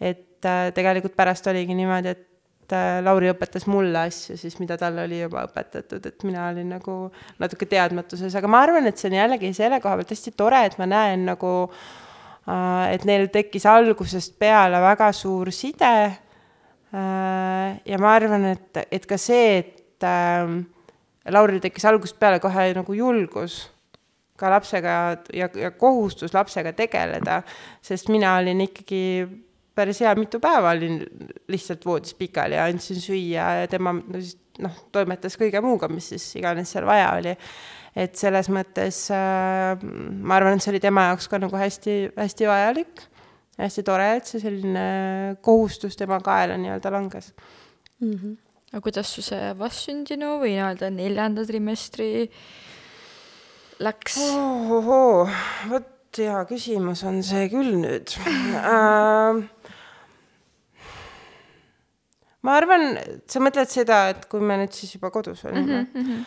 et 0.00 0.24
et 0.38 0.46
äh, 0.46 0.72
tegelikult 0.74 1.16
pärast 1.16 1.46
oligi 1.50 1.74
niimoodi, 1.74 2.14
et 2.14 2.27
äh, 2.76 2.98
Lauri 3.04 3.30
õpetas 3.32 3.66
mulle 3.70 4.06
asju 4.08 4.36
siis, 4.40 4.58
mida 4.62 4.78
talle 4.80 5.04
oli 5.06 5.20
juba 5.22 5.44
õpetatud, 5.48 6.04
et 6.10 6.26
mina 6.26 6.48
olin 6.50 6.68
nagu 6.76 6.96
natuke 7.40 7.68
teadmatuses, 7.70 8.34
aga 8.38 8.50
ma 8.50 8.62
arvan, 8.66 8.88
et 8.88 9.00
see 9.00 9.10
on 9.10 9.18
jällegi 9.18 9.52
selle 9.56 9.80
koha 9.84 9.96
pealt 10.00 10.14
hästi 10.14 10.34
tore, 10.38 10.64
et 10.68 10.78
ma 10.80 10.88
näen 10.90 11.26
nagu, 11.28 11.54
äh, 12.48 12.84
et 12.94 13.08
neil 13.08 13.28
tekkis 13.34 13.68
algusest 13.68 14.38
peale 14.40 14.82
väga 14.84 15.12
suur 15.16 15.52
side. 15.54 15.94
ja 16.88 17.96
ma 18.00 18.12
arvan, 18.16 18.46
et, 18.48 18.78
et 18.96 19.04
ka 19.04 19.18
see, 19.20 19.58
et 19.60 20.06
Lauril 21.28 21.60
tekkis 21.60 21.84
algusest 21.84 22.16
peale 22.16 22.38
kohe 22.40 22.70
nagu 22.72 22.94
julgus 22.96 23.66
ka 24.38 24.50
lapsega 24.52 24.94
ja, 25.34 25.48
ja 25.54 25.70
kohustus 25.74 26.34
lapsega 26.34 26.72
tegeleda, 26.72 27.42
sest 27.82 28.08
mina 28.12 28.36
olin 28.38 28.62
ikkagi 28.68 29.02
päris 29.78 30.02
hea 30.02 30.12
mitu 30.18 30.42
päeva 30.42 30.74
olin 30.74 31.00
lihtsalt 31.48 31.86
voodis 31.86 32.18
pikali 32.18 32.58
ja 32.58 32.66
andsin 32.66 32.98
süüa 33.00 33.48
ja 33.62 33.70
tema 33.70 33.94
no 33.94 34.20
siis 34.20 34.36
noh, 34.62 34.78
toimetas 34.94 35.36
kõige 35.38 35.60
muuga, 35.64 35.88
mis 35.92 36.10
siis 36.12 36.24
iganes 36.38 36.72
seal 36.74 36.86
vaja 36.88 37.12
oli. 37.18 37.34
et 37.98 38.14
selles 38.18 38.50
mõttes 38.52 39.04
äh, 39.14 39.78
ma 39.82 40.36
arvan, 40.36 40.58
et 40.58 40.64
see 40.64 40.72
oli 40.74 40.82
tema 40.82 41.08
jaoks 41.08 41.28
ka 41.30 41.40
nagu 41.42 41.58
hästi, 41.58 41.96
hästi 42.18 42.46
vajalik, 42.50 43.02
hästi 43.58 43.84
tore, 43.86 44.10
et 44.18 44.28
see 44.28 44.42
selline 44.42 44.84
kohustus 45.42 45.98
tema 45.98 46.20
kaela 46.24 46.58
nii-öelda 46.60 46.92
langes 46.94 47.32
mm. 48.00 48.14
-hmm. 48.14 48.36
aga 48.72 48.82
kuidas 48.84 49.14
su 49.14 49.22
see 49.26 49.52
vastsündinu 49.58 50.38
või 50.42 50.56
nii-öelda 50.56 50.90
neljanda 50.94 51.46
trimestri 51.46 52.28
läks 53.78 54.18
oh. 54.26 55.30
vot 55.70 55.94
hea 56.18 56.38
küsimus 56.50 57.04
on 57.06 57.22
see 57.22 57.46
küll 57.52 57.78
nüüd 57.82 58.14
äh, 58.74 59.42
ma 62.46 62.56
arvan, 62.58 62.92
sa 63.30 63.42
mõtled 63.42 63.70
seda, 63.72 64.04
et 64.12 64.26
kui 64.30 64.42
me 64.44 64.58
nüüd 64.60 64.74
siis 64.76 64.94
juba 64.96 65.10
kodus 65.14 65.44
olime 65.48 65.82
mm? 65.82 65.88
-hmm. 65.94 66.26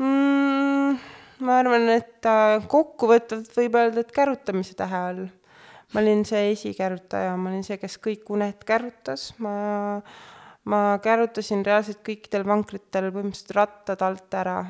Mm, 0.00 0.98
ma 1.44 1.58
arvan, 1.60 1.88
et 1.92 2.28
kokkuvõtvalt 2.72 3.52
võib 3.56 3.76
öelda, 3.76 4.00
et 4.00 4.12
kärutamise 4.16 4.74
tähe 4.74 5.00
all. 5.10 5.26
ma 5.92 6.00
olin 6.00 6.24
see 6.24 6.52
esikärutaja, 6.52 7.36
ma 7.36 7.50
olin 7.50 7.64
see, 7.66 7.76
kes 7.76 7.98
kõik 7.98 8.28
uned 8.30 8.62
kärutas, 8.64 9.34
ma, 9.38 10.00
ma 10.64 10.98
kärutasin 11.02 11.64
reaalselt 11.66 12.00
kõikidel 12.06 12.46
vankritel 12.46 13.10
põhimõtteliselt 13.10 13.56
rattad 13.58 14.06
alt 14.06 14.34
ära 14.34 14.62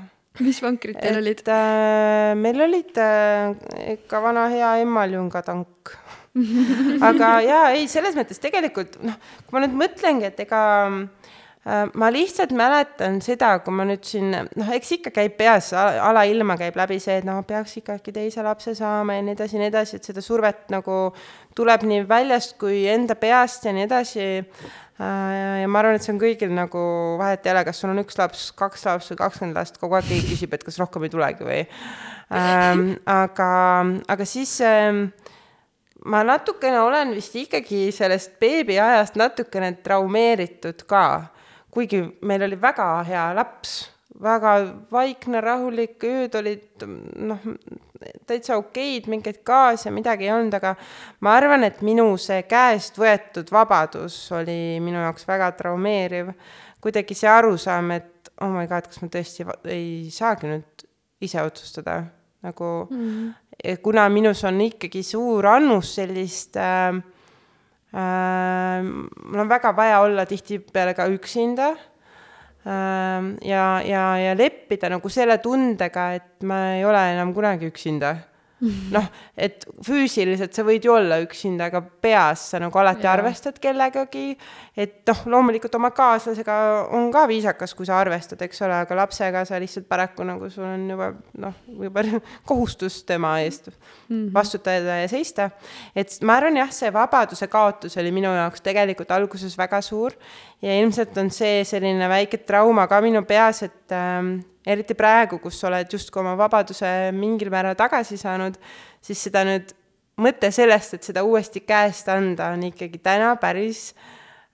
mis 0.45 0.61
vankrid 0.62 0.99
teil 1.01 1.19
olid? 1.21 1.43
Äh, 1.51 2.33
meil 2.39 2.61
olid 2.67 2.99
äh, 3.03 3.55
ikka 3.97 4.23
vana 4.23 4.47
hea 4.53 4.77
Emmaljunga 4.85 5.43
tank 5.47 5.95
aga 7.11 7.35
jaa, 7.47 7.66
ei, 7.74 7.89
selles 7.90 8.16
mõttes 8.19 8.43
tegelikult 8.43 9.01
noh, 9.02 9.19
kui 9.47 9.57
ma 9.57 9.65
nüüd 9.65 9.77
mõtlengi, 9.81 10.28
et 10.31 10.43
ega 10.44 10.62
äh, 10.86 11.86
ma 11.98 12.11
lihtsalt 12.15 12.55
mäletan 12.57 13.19
seda, 13.24 13.57
kui 13.65 13.74
ma 13.74 13.86
nüüd 13.89 14.05
siin, 14.07 14.31
noh, 14.32 14.74
eks 14.77 14.94
ikka 15.01 15.15
käib 15.16 15.35
peas, 15.40 15.73
alailma 15.74 16.59
käib 16.61 16.78
läbi 16.78 17.01
see, 17.02 17.19
et 17.20 17.27
noh, 17.28 17.43
peaks 17.47 17.78
ikka 17.82 17.98
äkki 17.98 18.15
teise 18.15 18.47
lapse 18.47 18.77
saama 18.78 19.19
ja 19.19 19.27
nii 19.27 19.39
edasi 19.39 19.59
ja 19.59 19.65
nii 19.65 19.73
edasi, 19.73 19.98
et 19.98 20.12
seda 20.12 20.23
survet 20.24 20.70
nagu 20.74 21.01
tuleb 21.59 21.89
nii 21.89 22.07
väljast 22.11 22.55
kui 22.62 22.85
enda 22.90 23.19
peast 23.19 23.66
ja 23.66 23.74
nii 23.74 23.89
edasi 23.89 24.31
Äh, 25.01 25.62
ja 25.62 25.69
ma 25.69 25.81
arvan, 25.81 25.97
et 25.97 26.05
see 26.05 26.12
on 26.12 26.19
kõigil 26.20 26.51
nagu 26.52 26.81
vahet 27.16 27.47
ei 27.47 27.55
ole, 27.55 27.62
kas 27.65 27.78
sul 27.81 27.89
on 27.89 28.02
üks 28.02 28.19
laps, 28.20 28.51
kaks 28.52 28.82
last 28.85 29.09
või 29.15 29.20
kakskümmend 29.23 29.57
last, 29.57 29.78
kogu 29.81 29.97
aeg 29.97 30.11
keegi 30.11 30.35
küsib, 30.35 30.52
et 30.52 30.65
kas 30.66 30.77
rohkem 30.77 31.07
ei 31.07 31.12
tulegi 31.12 31.47
või 31.47 31.61
ähm,. 32.36 32.82
aga, 33.09 33.48
aga 34.12 34.27
siis 34.28 34.59
ähm, 34.66 35.07
ma 36.05 36.23
natukene 36.25 36.81
olen 36.81 37.15
vist 37.17 37.35
ikkagi 37.37 37.91
sellest 37.93 38.39
beebiajast 38.41 39.19
natukene 39.21 39.73
traumeeritud 39.85 40.87
ka, 40.89 41.05
kuigi 41.71 42.03
meil 42.23 42.47
oli 42.49 42.61
väga 42.61 42.93
hea 43.09 43.31
laps 43.37 43.81
väga 44.21 44.55
vaikne, 44.93 45.41
rahulik, 45.45 46.03
ööd 46.05 46.35
olid 46.41 46.85
noh, 46.85 47.45
täitsa 48.29 48.59
okeid, 48.61 49.09
mingeid 49.11 49.41
gaase, 49.47 49.93
midagi 49.95 50.29
ei 50.29 50.35
olnud, 50.35 50.55
aga 50.57 50.75
ma 51.25 51.35
arvan, 51.39 51.65
et 51.69 51.81
minu 51.87 52.13
see 52.21 52.43
käest 52.51 52.99
võetud 53.01 53.51
vabadus 53.53 54.17
oli 54.37 54.81
minu 54.83 55.01
jaoks 55.05 55.29
väga 55.29 55.53
traumeeriv. 55.59 56.35
kuidagi 56.81 57.15
see 57.15 57.29
arusaam, 57.29 57.91
et 57.93 58.31
oh 58.41 58.49
my 58.49 58.67
god, 58.69 58.87
kas 58.89 59.03
ma 59.03 59.11
tõesti 59.13 59.45
ei 59.69 60.09
saagi 60.13 60.49
nüüd 60.49 60.87
ise 61.21 61.43
otsustada, 61.45 62.03
nagu 62.43 62.89
mm 62.91 62.99
-hmm. 62.99 63.77
kuna 63.83 64.09
minus 64.09 64.45
on 64.45 64.61
ikkagi 64.61 65.03
suur 65.03 65.47
annus 65.47 65.95
sellist 65.95 66.57
äh, 66.57 66.95
äh, 67.95 68.83
mul 69.25 69.41
on 69.41 69.49
väga 69.49 69.77
vaja 69.77 70.01
olla 70.01 70.27
tihtipeale 70.27 70.95
ka 70.95 71.07
üksinda 71.07 71.77
Ähm, 72.67 73.39
ja, 73.43 73.81
ja, 73.81 74.19
ja 74.21 74.35
leppida 74.37 74.91
nagu 74.93 75.09
selle 75.09 75.39
tundega, 75.41 76.11
et 76.19 76.45
ma 76.45 76.75
ei 76.75 76.85
ole 76.85 77.01
enam 77.15 77.33
kunagi 77.33 77.71
üksinda. 77.71 78.12
Noh, 78.95 79.07
et 79.41 79.65
füüsiliselt 79.87 80.57
sa 80.57 80.65
võid 80.66 80.85
ju 80.85 80.93
olla 80.95 81.20
üksinda, 81.23 81.70
aga 81.70 81.81
peas 81.81 82.51
sa 82.53 82.61
nagu 82.62 82.78
alati 82.81 83.07
Jaa. 83.07 83.15
arvestad 83.16 83.61
kellegagi, 83.62 84.35
et 84.77 85.01
noh, 85.09 85.23
loomulikult 85.35 85.74
oma 85.78 85.93
kaaslasega 85.97 86.57
on 86.97 87.09
ka 87.15 87.27
viisakas, 87.31 87.74
kui 87.77 87.89
sa 87.89 88.01
arvestad, 88.01 88.43
eks 88.45 88.62
ole, 88.66 88.82
aga 88.85 88.99
lapsega 89.01 89.45
sa 89.49 89.61
lihtsalt 89.62 89.89
paraku 89.89 90.27
nagu 90.28 90.51
sul 90.53 90.66
on 90.69 90.87
juba 90.93 91.11
noh, 91.41 91.57
juba 91.87 92.05
kohustus 92.51 93.01
tema 93.09 93.39
eest 93.45 93.70
vastutada 94.35 95.01
ja 95.01 95.09
seista. 95.09 95.51
et 95.97 96.12
ma 96.23 96.37
arvan 96.41 96.61
jah, 96.61 96.70
see 96.74 96.93
vabaduse 96.93 97.49
kaotus 97.51 97.97
oli 98.01 98.12
minu 98.15 98.32
jaoks 98.35 98.65
tegelikult 98.65 99.11
alguses 99.16 99.57
väga 99.59 99.81
suur 99.85 100.16
ja 100.62 100.77
ilmselt 100.81 101.16
on 101.19 101.31
see 101.32 101.65
selline 101.65 102.09
väike 102.09 102.43
trauma 102.45 102.87
ka 102.91 103.01
minu 103.01 103.23
peas, 103.28 103.62
et 103.62 103.95
ähm, 103.97 104.41
eriti 104.66 104.97
praegu, 104.99 105.39
kus 105.43 105.61
sa 105.61 105.69
oled 105.70 105.93
justkui 105.93 106.23
oma 106.23 106.35
vabaduse 106.39 107.11
mingil 107.16 107.53
määral 107.53 107.77
tagasi 107.78 108.19
saanud, 108.20 108.59
siis 109.05 109.23
seda 109.28 109.45
nüüd, 109.49 109.73
mõte 110.20 110.51
sellest, 110.53 110.99
et 110.99 111.07
seda 111.09 111.24
uuesti 111.24 111.62
käest 111.65 112.11
anda, 112.12 112.51
on 112.55 112.66
ikkagi 112.69 113.01
täna 113.03 113.32
päris 113.41 113.91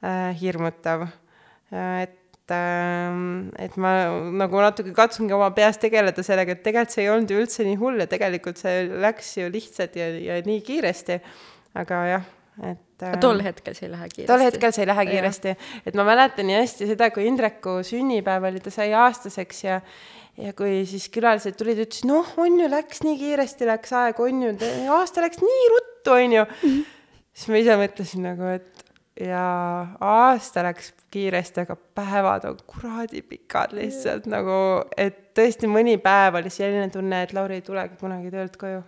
äh, 0.05 0.31
hirmutav 0.39 1.09
äh, 1.09 2.07
et 2.07 2.55
ähm, 2.55 3.51
et 3.59 3.77
ma 3.77 3.93
nagu 4.31 4.61
natuke 4.63 4.93
katsungi 4.95 5.35
oma 5.35 5.51
peas 5.51 5.81
tegeleda 5.83 6.23
sellega, 6.23 6.55
et 6.55 6.63
tegelikult 6.63 6.95
see 6.95 7.03
ei 7.03 7.11
olnud 7.11 7.31
ju 7.31 7.43
üldse 7.43 7.67
nii 7.67 7.79
hull 7.81 7.99
ja 7.99 8.07
tegelikult 8.07 8.61
see 8.63 8.85
läks 8.87 9.37
ju 9.41 9.51
lihtsalt 9.51 9.97
ja, 9.99 10.07
ja 10.15 10.39
nii 10.47 10.63
kiiresti. 10.63 11.21
aga 11.75 12.03
jah, 12.07 12.29
et. 12.63 12.86
Aga 13.05 13.21
tol 13.21 13.43
hetkel 13.45 13.77
see 13.77 13.89
ei 13.89 13.93
lähe 13.93 14.09
kiiresti. 14.09 14.29
tol 14.31 14.45
hetkel 14.47 14.73
see 14.75 14.85
ei 14.85 14.91
lähe 14.91 15.07
kiiresti, 15.11 15.57
et 15.87 15.99
ma 15.99 16.07
mäletan 16.09 16.49
nii 16.49 16.61
hästi 16.61 16.91
seda, 16.93 17.11
kui 17.15 17.27
Indreku 17.29 17.81
sünnipäev 17.87 18.49
oli, 18.51 18.63
ta 18.65 18.73
sai 18.75 18.93
aastaseks 18.97 19.65
ja 19.67 19.81
ja 20.37 20.53
kui 20.57 20.83
siis 20.89 21.09
külalised 21.13 21.57
tulid, 21.57 21.79
ütlesid, 21.81 22.09
noh, 22.11 22.29
on 22.41 22.59
ju, 22.61 22.69
läks 22.69 23.01
nii 23.07 23.17
kiiresti, 23.21 23.69
läks 23.71 23.95
aeg, 23.97 24.19
on 24.21 24.43
ju, 24.45 24.57
aasta 24.93 25.25
läks 25.25 25.41
nii 25.41 25.69
ruttu, 25.73 26.13
on 26.17 26.35
ju. 26.37 26.45
siis 27.33 27.49
ma 27.53 27.63
ise 27.63 27.79
mõtlesin 27.81 28.27
nagu, 28.29 28.51
et 28.59 28.85
ja 29.21 29.45
aasta 30.01 30.65
läks 30.67 30.93
kiiresti, 31.13 31.65
aga 31.65 31.77
päevad 31.97 32.45
on 32.51 32.59
kuradi 32.69 33.23
pikad 33.25 33.73
lihtsalt 33.77 34.29
nagu, 34.29 34.59
et 34.97 35.31
tõesti 35.37 35.71
mõni 35.71 35.97
päev 36.03 36.41
oli 36.43 36.53
selline 36.53 36.91
tunne, 36.93 37.23
et 37.25 37.33
Lauri 37.37 37.61
ei 37.61 37.65
tulegi 37.65 37.97
kunagi 38.01 38.33
töölt 38.35 38.59
koju. 38.61 38.83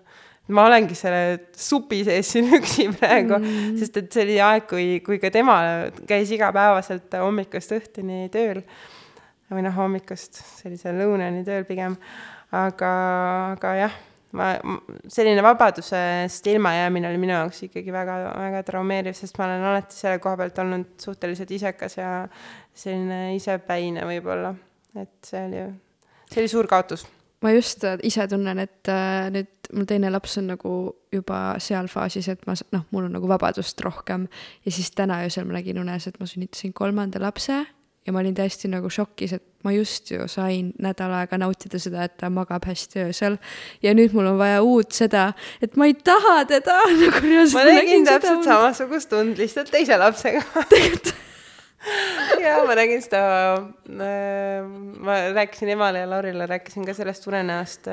Ma 0.54 0.64
olengi 0.68 0.96
selle 0.96 1.50
supi 1.56 2.02
sees 2.06 2.32
siin 2.34 2.50
üksi 2.58 2.88
praegu 2.94 3.36
mm, 3.38 3.76
sest 3.80 4.00
et 4.00 4.12
see 4.12 4.26
oli 4.26 4.38
aeg, 4.44 4.68
kui, 4.70 4.88
kui 5.04 5.20
ka 5.22 5.32
tema 5.34 5.58
käis 6.08 6.32
igapäevaselt 6.34 7.18
hommikust 7.20 7.74
õhtuni 7.76 8.26
tööl. 8.34 8.62
või 9.52 9.64
noh, 9.64 9.76
hommikust 9.76 10.42
sellise 10.58 10.92
lõunani 10.92 11.44
tööl 11.46 11.64
pigem. 11.68 11.96
aga, 12.52 12.92
aga 13.56 13.74
jah 13.78 13.98
ma, 14.36 14.48
selline 15.08 15.42
vabadusest 15.42 16.46
ilmajäämine 16.46 17.08
oli 17.08 17.20
minu 17.20 17.32
jaoks 17.32 17.62
ikkagi 17.68 17.92
väga, 17.92 18.16
väga 18.36 18.62
traumeeriv, 18.66 19.16
sest 19.16 19.38
ma 19.38 19.48
olen 19.48 19.66
alati 19.72 19.96
selle 19.96 20.20
koha 20.22 20.36
pealt 20.40 20.58
olnud 20.64 20.96
suhteliselt 21.02 21.52
isekas 21.56 21.98
ja 21.98 22.10
selline 22.76 23.36
isepäine 23.36 24.04
võib-olla, 24.08 24.54
et 24.98 25.14
see 25.24 25.44
oli, 25.48 25.64
see 26.28 26.42
oli 26.42 26.52
suur 26.52 26.68
kaotus. 26.70 27.06
Ma 27.42 27.52
just 27.54 27.84
äh, 27.84 27.98
ise 28.02 28.26
tunnen, 28.28 28.58
et 28.58 28.90
äh, 28.90 29.30
nüüd 29.34 29.72
mul 29.72 29.88
teine 29.88 30.10
laps 30.12 30.38
on 30.40 30.48
nagu 30.54 30.74
juba 31.12 31.40
seal 31.62 31.88
faasis, 31.92 32.30
et 32.32 32.46
ma, 32.48 32.56
noh, 32.74 32.86
mul 32.94 33.08
on 33.08 33.16
nagu 33.18 33.28
vabadust 33.30 33.80
rohkem 33.84 34.28
ja 34.64 34.72
siis 34.72 34.90
täna 34.96 35.22
öösel 35.26 35.46
ma 35.48 35.58
nägin 35.58 35.80
unes, 35.80 36.08
et 36.08 36.18
ma 36.20 36.28
sünnitasin 36.28 36.72
kolmanda 36.76 37.20
lapse 37.22 37.60
ja 38.08 38.12
ma 38.12 38.22
olin 38.22 38.34
täiesti 38.34 38.70
nagu 38.72 38.88
šokis, 38.90 39.34
et 39.36 39.44
ma 39.66 39.72
just 39.74 40.10
ju 40.10 40.24
sain 40.32 40.72
nädal 40.80 41.12
aega 41.18 41.38
nautida 41.40 41.80
seda, 41.82 42.06
et 42.08 42.16
ta 42.20 42.30
magab 42.32 42.64
hästi 42.64 43.04
öösel. 43.04 43.36
ja 43.84 43.92
nüüd 43.94 44.16
mul 44.16 44.32
on 44.32 44.38
vaja 44.40 44.62
uut 44.64 44.96
seda, 44.96 45.32
et 45.62 45.76
ma 45.76 45.90
ei 45.90 45.94
taha 45.94 46.40
teda 46.48 46.80
nagu 47.04 47.24
reaalselt. 47.26 47.60
ma 47.60 47.66
nägin 47.68 48.08
täpselt 48.08 48.48
samasugust 48.48 49.12
und 49.12 49.38
lihtsalt 49.38 49.70
teise 49.70 50.00
lapsega 50.00 50.44
ja 52.42 52.58
ma 52.66 52.74
nägin 52.78 53.02
seda, 53.04 53.22
ma 53.88 55.20
rääkisin 55.36 55.74
emale 55.76 56.04
ja 56.04 56.10
Laurile, 56.10 56.48
rääkisin 56.50 56.86
ka 56.86 56.96
sellest 56.96 57.26
unenäost 57.30 57.88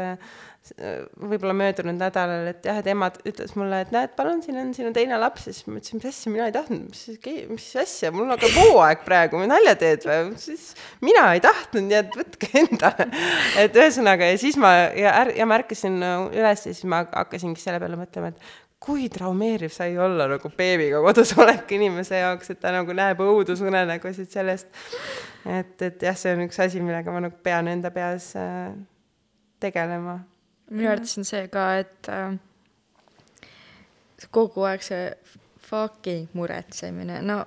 võib-olla 0.74 1.53
möödunud 1.53 1.98
nädalal, 1.99 2.48
et 2.49 2.66
jah, 2.66 2.80
et 2.82 2.88
ema 2.90 3.12
ütles 3.28 3.52
mulle, 3.57 3.84
et 3.86 3.91
näed, 3.94 4.16
palun, 4.18 4.40
siin 4.41 4.57
on 4.57 4.72
sinu 4.74 4.90
teine 4.95 5.20
laps 5.22 5.45
ja 5.45 5.53
siis 5.53 5.68
ma 5.70 5.78
ütlesin, 5.78 6.02
mis 6.02 6.10
asja, 6.10 6.32
mina 6.34 6.48
ei 6.49 6.56
tahtnud, 6.56 6.88
mis, 6.90 7.03
mis 7.52 7.68
asja, 7.84 8.10
mul 8.16 8.32
hakkab 8.34 8.57
hooaeg 8.64 9.03
praegu, 9.06 9.44
nalja 9.45 9.76
teed 9.78 10.07
või? 10.10 10.34
siis 10.41 10.72
mina 11.06 11.28
ei 11.36 11.44
tahtnud, 11.45 11.86
nii 11.86 11.99
et 11.99 12.18
võtke 12.18 12.49
endale. 12.64 13.10
et 13.62 13.78
ühesõnaga 13.78 14.32
ja 14.32 14.41
siis 14.41 14.57
ma 14.62 14.74
ja, 14.98 15.14
ja 15.38 15.45
ma 15.45 15.60
ärkasin 15.62 16.02
üles 16.02 16.66
ja 16.66 16.74
siis 16.74 16.86
ma 16.90 17.03
hakkasingi 17.12 17.62
selle 17.62 17.82
peale 17.84 18.02
mõtlema, 18.02 18.34
et 18.34 18.53
kui 18.80 19.07
traumeeriv 19.10 19.72
sai 19.73 19.97
olla 19.97 20.27
nagu 20.30 20.52
beebiga 20.57 21.02
kodus 21.02 21.34
olek 21.41 21.72
inimese 21.77 22.19
jaoks, 22.22 22.52
et 22.53 22.61
ta 22.61 22.73
nagu 22.76 22.93
näeb 22.93 23.22
õudusunenägusid 23.23 24.30
sellest. 24.34 24.69
et, 25.45 25.81
et 25.81 26.07
jah, 26.10 26.18
see 26.18 26.35
on 26.35 26.45
üks 26.45 26.61
asi, 26.61 26.84
millega 26.84 27.11
ma 27.14 27.23
nagu 27.27 27.43
pean 27.43 27.68
enda 27.72 27.91
peas 27.95 28.34
äh, 28.39 28.72
tegelema 29.64 30.19
minu 30.69 30.89
arvates 30.89 31.18
on 31.19 31.27
see 31.27 31.47
ka, 31.52 31.65
et 31.81 32.10
äh, 32.10 32.38
kogu 34.34 34.65
aeg 34.68 34.84
see 34.85 35.10
fucking 35.65 36.30
muretsemine, 36.38 37.22
no 37.26 37.41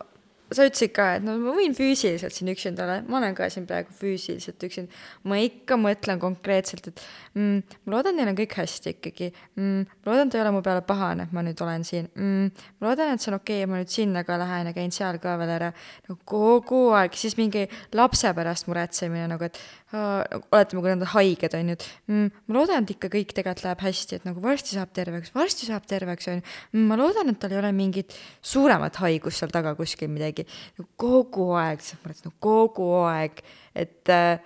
sa 0.54 0.64
ütlesid 0.64 0.92
ka, 0.96 1.06
et 1.18 1.24
no 1.24 1.34
ma 1.42 1.52
võin 1.56 1.74
füüsiliselt 1.76 2.32
siin 2.32 2.48
üksinda 2.52 2.84
olla, 2.84 2.96
ma 3.08 3.18
olen 3.20 3.34
ka 3.36 3.48
siin 3.52 3.66
praegu 3.68 3.92
füüsiliselt 3.96 4.62
üksinda. 4.64 5.00
ma 5.28 5.38
ikka 5.42 5.76
mõtlen 5.80 6.20
konkreetselt, 6.22 6.88
et 6.88 7.02
mm, 7.34 7.76
ma 7.84 7.96
loodan, 7.96 8.16
neil 8.16 8.30
on 8.32 8.38
kõik 8.38 8.56
hästi 8.56 8.94
ikkagi 8.96 9.28
mm,. 9.30 9.82
ma 10.04 10.12
loodan, 10.12 10.32
ta 10.32 10.38
ei 10.38 10.44
ole 10.46 10.54
mu 10.56 10.62
peale 10.64 10.84
pahane, 10.88 11.28
et 11.28 11.34
ma 11.36 11.44
nüüd 11.44 11.60
olen 11.64 11.84
siin 11.84 12.08
mm,. 12.14 12.64
ma 12.80 12.90
loodan, 12.90 13.12
et 13.12 13.24
see 13.24 13.32
on 13.32 13.38
okei 13.40 13.60
okay,, 13.62 13.70
ma 13.70 13.82
nüüd 13.82 13.92
sinna 13.92 14.24
ka 14.28 14.38
lähen 14.40 14.70
ja 14.70 14.76
käin 14.76 14.94
seal 14.94 15.20
ka 15.22 15.36
veel 15.40 15.52
ära. 15.58 15.72
no 16.08 16.16
kogu 16.28 16.80
aeg, 16.96 17.18
siis 17.18 17.36
mingi 17.40 17.66
lapse 17.98 18.32
pärast 18.36 18.70
muretsemine 18.70 19.28
nagu, 19.28 19.44
et 19.44 19.60
uh, 19.92 20.40
oletame, 20.48 20.80
kui 20.80 20.94
nad 20.94 21.04
on 21.04 21.12
haiged, 21.12 21.58
on 21.60 21.72
ju, 21.72 21.76
et 21.76 21.86
mm, 22.08 22.32
ma 22.48 22.58
loodan, 22.58 22.88
et 22.88 22.94
ikka 22.96 23.12
kõik 23.12 23.36
tegelikult 23.36 23.66
läheb 23.66 23.84
hästi, 23.84 24.18
et 24.18 24.26
nagu 24.28 24.42
varsti 24.44 24.76
saab 24.76 24.96
terveks, 24.96 25.32
varsti 25.36 25.68
saab 25.68 25.84
terveks, 25.90 26.32
on 26.32 26.40
ju. 26.40 26.84
ma 26.88 26.96
loodan, 27.00 27.32
et 27.32 27.40
tal 27.42 27.52
ei 27.52 27.60
ole 27.60 27.72
mingit 27.76 28.16
suuremat 28.40 29.00
haigust 29.02 29.42
seal 29.42 29.52
taga 29.52 29.74
kuskil 29.78 30.10
midagi 30.12 30.37
midagi 30.38 30.88
kogu 31.00 31.50
aeg, 31.58 31.82
sa 31.84 31.98
mõtled, 32.02 32.28
no 32.28 32.34
kogu 32.42 32.92
aeg, 33.08 33.42
et 33.78 34.12
äh, 34.12 34.38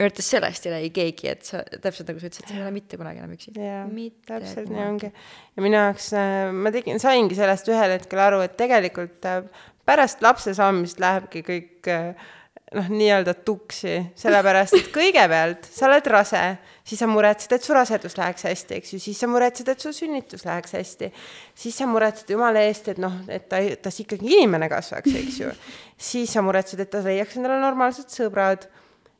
üritas 0.00 0.30
sellest 0.32 0.66
ei 0.66 0.74
räägi 0.74 0.90
keegi, 0.96 1.28
et 1.30 1.46
sa 1.46 1.62
täpselt 1.70 2.10
nagu 2.10 2.22
sa 2.22 2.30
ütlesid, 2.30 2.48
sa 2.48 2.56
ei 2.56 2.64
ole 2.64 2.72
mitte 2.74 2.98
kunagi 3.00 3.20
enam 3.20 3.36
üksi. 3.36 3.54
täpselt 4.28 4.70
nii 4.72 4.84
ongi. 4.86 5.12
ja 5.56 5.64
minu 5.64 5.80
jaoks 5.80 6.10
äh,, 6.16 6.50
ma 6.56 6.72
tegin, 6.74 7.00
saingi 7.02 7.38
sellest 7.38 7.68
ühel 7.70 7.96
hetkel 7.96 8.22
aru, 8.24 8.40
et 8.44 8.56
tegelikult 8.60 9.28
äh, 9.28 9.42
pärast 9.88 10.24
lapse 10.24 10.54
saamist 10.56 11.00
lähebki 11.02 11.44
kõik 11.46 11.90
äh, 11.92 12.28
noh, 12.76 12.90
nii-öelda 12.92 13.34
tuksi, 13.46 13.98
sellepärast 14.18 14.78
et 14.78 14.92
kõigepealt 14.94 15.68
sa 15.68 15.88
oled 15.90 16.12
rase, 16.12 16.44
siis 16.84 17.00
sa 17.00 17.06
muretsed, 17.10 17.52
et 17.52 17.64
su 17.64 17.74
rasedus 17.74 18.16
läheks 18.18 18.44
hästi, 18.48 18.80
eks 18.80 18.94
ju, 18.94 19.00
siis 19.02 19.20
sa 19.20 19.28
muretsed, 19.30 19.68
et 19.68 19.80
su 19.80 19.92
sünnitus 19.94 20.44
läheks 20.46 20.74
hästi. 20.78 21.12
siis 21.54 21.78
sa 21.78 21.86
muretsed 21.86 22.30
jumala 22.30 22.64
eest, 22.66 22.88
et 22.88 22.98
noh, 22.98 23.20
et 23.28 23.48
ta, 23.48 23.62
tast 23.82 24.04
ikkagi 24.04 24.34
inimene 24.36 24.68
kasvaks, 24.68 25.14
eks 25.22 25.40
ju. 25.40 25.54
siis 26.10 26.32
sa 26.32 26.42
muretsed, 26.42 26.80
et 26.80 26.90
ta 26.90 27.02
leiaks 27.04 27.36
endale 27.36 27.60
normaalsed 27.62 28.12
sõbrad, 28.12 28.68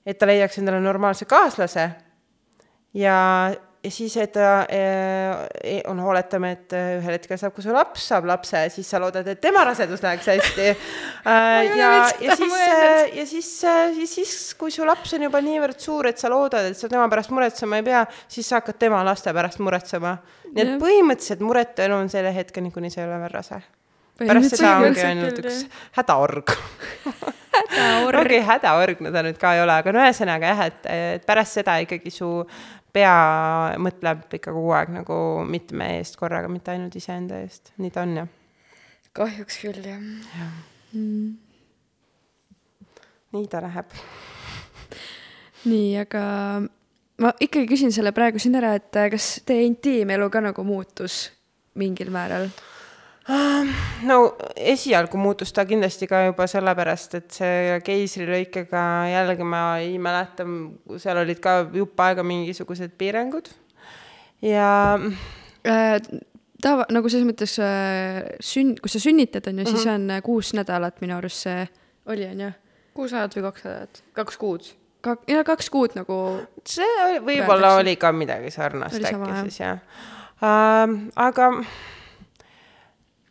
et 0.07 0.19
ta 0.19 0.27
leiaks 0.27 0.59
endale 0.59 0.81
normaalse 0.81 1.29
kaaslase. 1.31 1.91
ja 2.95 3.19
ja 3.85 3.91
siis, 3.91 4.17
et 4.21 4.37
äh, 4.37 5.83
on, 5.89 6.01
oletame, 6.05 6.53
et 6.57 6.75
ühel 6.77 7.15
hetkel 7.17 7.39
saab, 7.41 7.55
kui 7.57 7.65
su 7.65 7.73
laps 7.73 8.05
saab 8.11 8.29
lapse, 8.29 8.61
siis 8.75 8.91
sa 8.93 9.01
loodad, 9.01 9.27
et 9.33 9.41
tema 9.41 9.63
rasedus 9.65 10.03
läheks 10.05 10.29
hästi 10.35 10.67
äh,. 10.73 11.71
ja, 11.79 11.91
ja 12.21 12.37
siis, 12.37 12.59
ja 13.17 13.27
siis, 13.27 13.51
siis, 13.97 14.15
siis, 14.15 14.37
kui 14.61 14.75
su 14.75 14.85
laps 14.87 15.17
on 15.17 15.25
juba 15.25 15.41
niivõrd 15.45 15.81
suur, 15.81 16.11
et 16.13 16.21
sa 16.21 16.33
loodad, 16.33 16.69
et 16.71 16.79
sa 16.79 16.93
tema 16.93 17.09
pärast 17.13 17.33
muretsema 17.33 17.81
ei 17.81 17.89
pea, 17.89 18.05
siis 18.29 18.53
sa 18.53 18.61
hakkad 18.61 18.81
tema 18.85 19.01
laste 19.07 19.33
pärast 19.37 19.65
muretsema. 19.65 20.17
nii 20.51 20.67
et 20.67 20.79
põhimõtteliselt 20.83 21.45
muretu 21.47 21.87
elu 21.87 22.01
on 22.05 22.13
selle 22.13 22.35
hetkeni, 22.37 22.73
kuni 22.75 22.93
sa 22.93 23.05
ei 23.05 23.09
ole 23.09 23.21
veel 23.25 23.37
rase. 23.39 23.63
pärast 24.21 24.59
seda 24.59 24.77
ongi 24.85 25.07
ainult 25.09 25.41
üks 25.41 25.65
hädaorg 25.97 26.53
hädaorg. 27.61 28.21
okei, 28.21 28.41
hädaorg 28.45 29.01
no 29.05 29.13
ta 29.15 29.23
nüüd 29.25 29.39
ka 29.41 29.55
ei 29.57 29.63
ole, 29.65 29.79
aga 29.83 29.95
no 29.95 30.03
ühesõnaga 30.03 30.53
jah, 30.53 30.63
et, 30.69 30.87
et 30.91 31.27
pärast 31.29 31.61
seda 31.61 31.79
ikkagi 31.85 32.13
su 32.13 32.29
pea 32.93 33.77
mõtleb 33.83 34.27
ikka 34.39 34.55
kogu 34.55 34.73
aeg 34.77 34.93
nagu 34.95 35.19
mitme 35.49 35.97
eest 35.99 36.19
korraga, 36.21 36.51
mitte 36.53 36.75
ainult 36.75 36.97
iseenda 36.99 37.41
eest, 37.45 37.73
nii 37.81 37.95
ta 37.95 38.05
on 38.07 38.17
jah. 38.23 38.33
kahjuks 39.17 39.61
küll 39.63 39.85
jah 39.85 40.01
ja. 40.01 40.49
mm.. 40.95 41.31
nii 43.37 43.49
ta 43.51 43.63
läheb. 43.65 43.95
nii, 45.71 45.95
aga 46.03 46.25
ma 47.21 47.35
ikkagi 47.39 47.69
küsin 47.75 47.95
selle 47.95 48.15
praegu 48.17 48.43
siin 48.43 48.59
ära, 48.59 48.75
et 48.79 49.03
kas 49.13 49.37
teie 49.47 49.67
intiimelu 49.69 50.31
ka 50.33 50.43
nagu 50.51 50.65
muutus 50.67 51.29
mingil 51.79 52.11
määral? 52.15 52.51
No 54.11 54.37
esialgu 54.57 55.19
muutus 55.21 55.53
ta 55.53 55.65
kindlasti 55.69 56.07
ka 56.11 56.25
juba 56.25 56.47
sellepärast, 56.51 57.15
et 57.21 57.31
see 57.31 57.81
keisrilõikega 57.85 58.85
jällegi 59.13 59.45
ma 59.47 59.65
ei 59.79 59.99
mäleta, 60.03 60.47
seal 60.99 61.21
olid 61.23 61.41
ka 61.41 61.61
jupp 61.75 62.01
aega 62.01 62.25
mingisugused 62.27 62.97
piirangud. 62.99 63.53
ja 64.43 64.99
Äh, 65.67 66.01
tava, 66.63 66.87
nagu 66.93 67.11
selles 67.13 67.27
mõttes 67.29 67.59
äh, 67.61 68.23
sünn-, 68.45 68.79
kui 68.81 68.93
sa 68.93 69.01
sünnitad, 69.03 69.49
on 69.51 69.61
ju, 69.61 69.67
siis 69.69 69.85
Mhm. 69.85 69.95
on 69.95 70.11
äh, 70.17 70.23
kuus 70.25 70.55
nädalat 70.57 71.01
minu 71.05 71.17
arust 71.17 71.45
see 71.45 71.69
oli, 72.07 72.27
on 72.27 72.41
ju. 72.41 72.51
kuus 72.95 73.13
nädalat 73.13 73.37
või 73.37 73.43
kaks 73.43 73.65
nädalat? 73.65 74.03
kaks 74.17 74.37
kuud. 74.41 74.71
Kak-, 75.05 75.29
ja 75.29 75.45
kaks 75.45 75.71
kuud 75.73 75.97
nagu 75.97 76.17
see 76.69 77.21
võib-olla 77.25 77.75
oli 77.81 77.97
ka 77.97 78.13
midagi 78.13 78.51
sarnast 78.53 79.01
äkki 79.01 79.37
siis 79.45 79.61
jah 79.61 79.79
uh,. 80.41 80.97
aga 81.17 81.47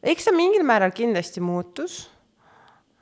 eks 0.04 0.30
ta 0.30 0.36
mingil 0.36 0.64
määral 0.68 0.94
kindlasti 0.96 1.42
muutus 1.44 2.06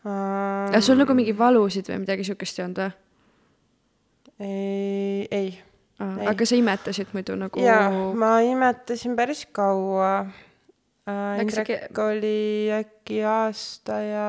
uh, 0.06 0.72
ja 0.74 0.82
sul 0.82 0.98
nagu 0.98 1.14
mingi 1.18 1.36
valusid 1.38 1.90
või 1.92 2.04
midagi 2.06 2.28
siukest 2.28 2.60
ei 2.60 2.66
olnud 2.66 2.84
või? 2.84 2.92
ei, 4.40 5.28
ei 5.32 5.50
Ei. 5.98 6.28
aga 6.30 6.46
sa 6.46 6.54
imetasid 6.54 7.10
muidu 7.16 7.34
nagu 7.40 7.58
jaa, 7.62 7.90
ma 8.14 8.38
imetasin 8.46 9.16
päris 9.18 9.48
kaua. 9.50 10.28
Läks 11.08 11.56
Indrek 11.56 11.70
äkki- 11.74 12.02
oli 12.04 12.42
äkki 12.76 13.22
aasta 13.26 13.98
ja 14.04 14.28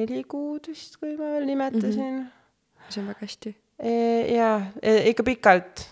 neli 0.00 0.24
kuud 0.24 0.70
vist, 0.72 0.96
kui 0.98 1.12
ma 1.18 1.36
veel 1.36 1.52
imetasin 1.54 2.02
mm. 2.02 2.24
-hmm. 2.24 2.88
see 2.88 3.02
on 3.02 3.08
väga 3.12 3.20
hästi. 3.20 3.54
jaa, 4.34 4.56
ikka 5.12 5.22
pikalt. 5.22 5.86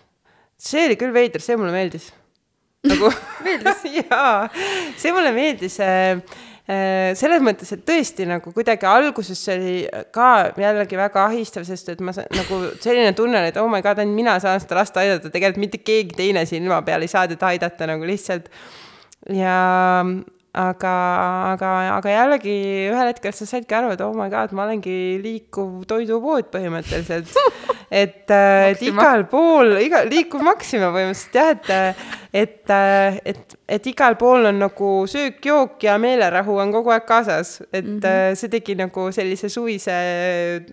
see 0.59 0.86
oli 0.86 0.96
küll 0.98 1.14
veider, 1.14 1.40
see 1.40 1.56
mulle 1.56 1.72
meeldis. 1.72 2.10
Nagu 2.90 3.10
meeldis? 3.47 3.82
jaa, 4.01 4.48
see 5.01 5.12
mulle 5.16 5.32
meeldis 5.36 5.78
äh, 5.85 6.20
äh, 6.69 7.10
selles 7.19 7.44
mõttes, 7.44 7.73
et 7.74 7.85
tõesti 7.89 8.27
nagu 8.28 8.52
kuidagi 8.55 8.89
alguses 8.89 9.43
see 9.44 9.59
oli 9.59 9.77
ka 10.15 10.31
jällegi 10.59 11.01
väga 11.01 11.27
ahistav, 11.28 11.66
sest 11.69 11.93
et 11.94 12.02
ma 12.05 12.15
nagu 12.16 12.62
selline 12.82 13.12
tunne 13.19 13.43
oli, 13.43 13.52
et 13.52 13.60
oh 13.60 13.69
my 13.73 13.82
god, 13.85 14.02
ainult 14.02 14.19
mina 14.19 14.39
saan 14.43 14.60
seda 14.62 14.81
last 14.81 14.98
aidata, 15.01 15.32
tegelikult 15.35 15.65
mitte 15.66 15.82
keegi 15.85 16.19
teine 16.19 16.47
siin 16.48 16.66
ilma 16.66 16.82
peal 16.86 17.05
ei 17.05 17.12
saa 17.12 17.28
teda 17.31 17.52
aidata 17.52 17.90
nagu 17.90 18.09
lihtsalt. 18.09 18.51
ja 19.35 19.55
aga, 20.59 20.93
aga, 21.55 21.72
aga 21.94 22.12
jällegi 22.12 22.55
ühel 22.90 23.10
hetkel 23.12 23.35
sa 23.36 23.47
saidki 23.48 23.76
aru, 23.78 23.93
et 23.94 24.02
oh 24.05 24.14
my 24.16 24.28
god, 24.32 24.55
ma 24.56 24.66
olengi 24.66 25.18
liikuv 25.22 25.85
toidupood 25.90 26.51
põhimõtteliselt. 26.55 27.30
et, 28.02 28.24
et 28.26 28.82
Maxima. 28.82 28.90
igal 28.90 29.24
pool, 29.30 29.76
iga, 29.82 30.02
liikuv 30.09 30.43
Maxima 30.47 30.90
põhimõtteliselt 30.94 31.39
jah, 31.39 31.52
et, 31.55 32.43
et, 32.43 32.74
et, 33.32 33.56
et 33.78 33.89
igal 33.93 34.18
pool 34.20 34.51
on 34.51 34.60
nagu 34.64 34.93
söök, 35.10 35.40
jook 35.51 35.86
ja 35.86 35.97
meelerahu 36.02 36.59
on 36.64 36.74
kogu 36.74 36.93
aeg 36.97 37.06
kaasas, 37.09 37.59
et 37.70 37.85
mm 37.85 37.98
-hmm. 38.02 38.39
see 38.43 38.52
tegi 38.52 38.78
nagu 38.78 39.09
sellise 39.14 39.48
suvise 39.52 39.98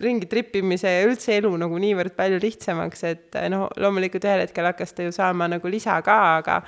ringi 0.02 0.26
tripimise 0.26 0.90
ja 0.90 1.06
üldse 1.06 1.38
elu 1.38 1.52
nagu 1.56 1.78
niivõrd 1.78 2.16
palju 2.16 2.42
lihtsamaks, 2.42 3.04
et 3.04 3.42
noh, 3.52 3.68
loomulikult 3.76 4.24
ühel 4.24 4.46
hetkel 4.46 4.66
hakkas 4.72 4.92
ta 4.92 5.06
ju 5.06 5.12
saama 5.12 5.48
nagu 5.48 5.68
lisa 5.68 6.00
ka, 6.02 6.18
aga 6.42 6.62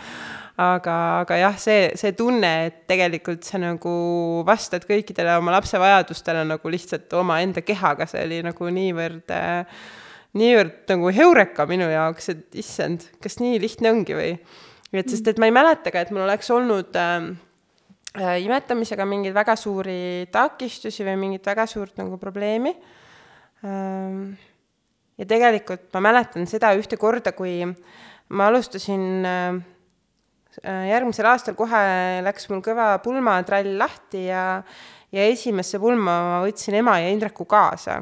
aga, 0.59 0.97
aga 1.23 1.39
jah, 1.39 1.57
see, 1.63 1.87
see 1.99 2.17
tunne, 2.19 2.51
et 2.67 2.83
tegelikult 2.91 3.47
sa 3.47 3.61
nagu 3.63 3.93
vastad 4.47 4.83
kõikidele 4.89 5.37
oma 5.39 5.55
lapse 5.55 5.79
vajadustele 5.79 6.43
nagu 6.49 6.73
lihtsalt 6.73 7.15
omaenda 7.15 7.63
kehaga, 7.63 8.09
see 8.11 8.25
oli 8.27 8.41
nagu 8.47 8.71
niivõrd 8.75 9.35
äh, 9.35 9.81
niivõrd 10.39 10.91
nagu 10.91 11.13
heureka 11.15 11.67
minu 11.69 11.89
jaoks, 11.91 12.33
et 12.35 12.59
issand, 12.61 13.07
kas 13.23 13.39
nii 13.43 13.61
lihtne 13.63 13.93
ongi 13.95 14.17
või? 14.17 14.33
et 14.99 15.11
sest, 15.13 15.27
et 15.29 15.39
ma 15.41 15.49
ei 15.49 15.55
mäleta 15.55 15.93
ka, 15.93 16.03
et 16.03 16.13
mul 16.15 16.25
oleks 16.25 16.51
olnud 16.53 16.97
äh, 16.97 17.31
äh, 18.19 18.35
imetamisega 18.45 19.07
mingeid 19.09 19.37
väga 19.37 19.57
suuri 19.61 20.27
takistusi 20.33 21.07
või 21.07 21.17
mingit 21.21 21.49
väga 21.49 21.69
suurt 21.71 21.99
nagu 22.01 22.19
probleemi 22.21 22.75
ähm,. 23.63 24.33
ja 25.19 25.27
tegelikult 25.29 25.91
ma 25.95 26.05
mäletan 26.11 26.47
seda 26.51 26.73
ühte 26.79 26.97
korda, 26.97 27.35
kui 27.37 27.61
ma 27.69 28.49
alustasin 28.49 29.05
äh, 29.29 29.61
järgmisel 30.65 31.29
aastal 31.31 31.57
kohe 31.59 31.83
läks 32.27 32.49
mul 32.51 32.63
kõva 32.65 32.91
pulmatrall 33.05 33.77
lahti 33.79 34.27
ja 34.29 34.63
ja 35.13 35.25
esimesse 35.25 35.79
pulma 35.81 36.15
ma 36.21 36.41
võtsin 36.45 36.75
ema 36.83 36.99
ja 37.01 37.09
Indreku 37.09 37.47
kaasa. 37.49 37.97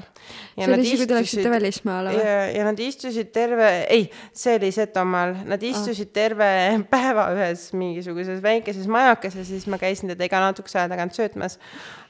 see 0.56 0.66
oli 0.66 0.86
siis, 0.88 0.98
kui 1.04 1.06
te 1.06 1.14
läksite 1.14 1.50
välismaale 1.52 2.14
või? 2.16 2.22
ja, 2.56 2.64
nad 2.66 2.80
istusid 2.82 3.28
terve, 3.34 3.68
ei, 3.94 4.08
see 4.34 4.56
oli 4.58 4.72
Setomaal, 4.74 5.36
nad 5.46 5.62
istusid 5.62 6.10
ah. 6.10 6.14
terve 6.16 6.48
päeva 6.94 7.28
ühes 7.36 7.68
mingisuguses 7.78 8.40
väikeses 8.42 8.88
majakeses, 8.90 9.46
siis 9.52 9.68
ma 9.70 9.78
käisin 9.78 10.10
teda 10.10 10.26
iga 10.26 10.40
natukese 10.42 10.80
aja 10.80 10.90
tagant 10.90 11.14
söötmas. 11.14 11.60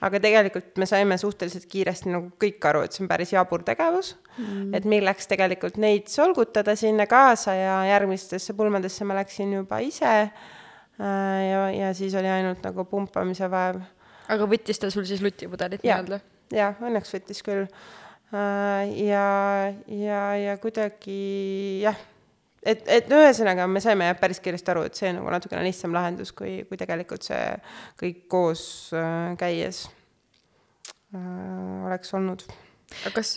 aga 0.00 0.20
tegelikult 0.22 0.80
me 0.80 0.88
saime 0.88 1.18
suhteliselt 1.20 1.66
kiiresti 1.68 2.14
nagu 2.14 2.30
kõik 2.40 2.64
aru, 2.70 2.86
et 2.86 2.96
see 2.96 3.04
on 3.04 3.10
päris 3.10 3.34
jabur 3.34 3.66
tegevus 3.68 4.14
mm.. 4.38 4.70
et 4.80 4.88
milleks 4.88 5.28
tegelikult 5.28 5.76
neid 5.82 6.08
solgutada 6.08 6.72
sinna 6.76 7.04
kaasa 7.10 7.52
ja 7.58 7.76
järgmistesse 7.90 8.56
pulmadesse 8.56 9.04
ma 9.04 9.18
läksin 9.20 9.52
juba 9.58 9.82
ise. 9.84 10.14
ja, 10.96 11.68
ja 11.68 11.92
siis 11.92 12.16
oli 12.16 12.32
ainult 12.32 12.64
nagu 12.64 12.88
pumpamise 12.88 13.50
vaev 13.52 13.84
aga 14.28 14.48
võttis 14.50 14.80
ta 14.82 14.90
sul 14.90 15.06
siis 15.08 15.22
lutipudelit 15.24 15.84
nii-öelda? 15.84 16.20
jaa, 16.54 16.74
õnneks 16.82 17.14
võttis 17.16 17.42
küll. 17.46 17.66
ja, 18.32 19.24
ja, 19.86 20.20
ja 20.40 20.56
kuidagi 20.62 21.20
jah, 21.84 21.98
et, 22.66 22.84
et 22.90 23.10
no 23.10 23.20
ühesõnaga 23.22 23.66
me 23.70 23.82
saime 23.84 24.08
jah 24.10 24.18
päris 24.20 24.40
kiiresti 24.42 24.72
aru, 24.74 24.86
et 24.88 24.98
see 24.98 25.10
on 25.12 25.20
nagu 25.20 25.32
natukene 25.34 25.64
lihtsam 25.66 25.94
lahendus, 25.94 26.32
kui, 26.36 26.58
kui 26.68 26.78
tegelikult 26.80 27.26
see 27.26 27.42
kõik 28.00 28.24
koos 28.32 28.62
äh, 28.96 29.34
käies 29.40 29.84
äh, 31.14 31.86
oleks 31.86 32.14
olnud. 32.18 32.46
aga 33.04 33.14
kas, 33.20 33.36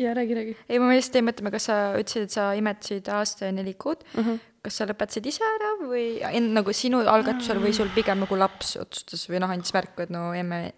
jaa, 0.00 0.12
räägi, 0.16 0.36
räägi. 0.40 0.56
ei 0.68 0.82
ma 0.82 0.92
lihtsalt 0.92 1.20
jäin 1.20 1.28
mõtlema, 1.30 1.54
kas 1.54 1.70
sa 1.70 1.78
ütlesid, 1.96 2.28
et 2.28 2.36
sa 2.36 2.50
imetasid 2.58 3.08
aasta 3.16 3.48
ja 3.50 3.56
neli 3.56 3.74
kuud 3.74 4.04
mm, 4.04 4.20
Mhm. 4.20 4.28
-hmm. 4.30 4.52
Kas 4.66 4.80
sa 4.80 4.88
lõpetasid 4.88 5.28
ise 5.30 5.46
ära 5.46 5.72
või 5.86 6.18
nagu 6.50 6.74
sinu 6.74 7.04
algatusel 7.06 7.62
või 7.62 7.74
sul 7.76 7.92
pigem 7.94 8.24
nagu 8.24 8.38
laps 8.38 8.74
otsustas 8.82 9.28
või 9.30 9.38
noh, 9.42 9.52
andis 9.54 9.70
märku, 9.76 10.02
et 10.02 10.10
no 10.10 10.32
emme, 10.34 10.72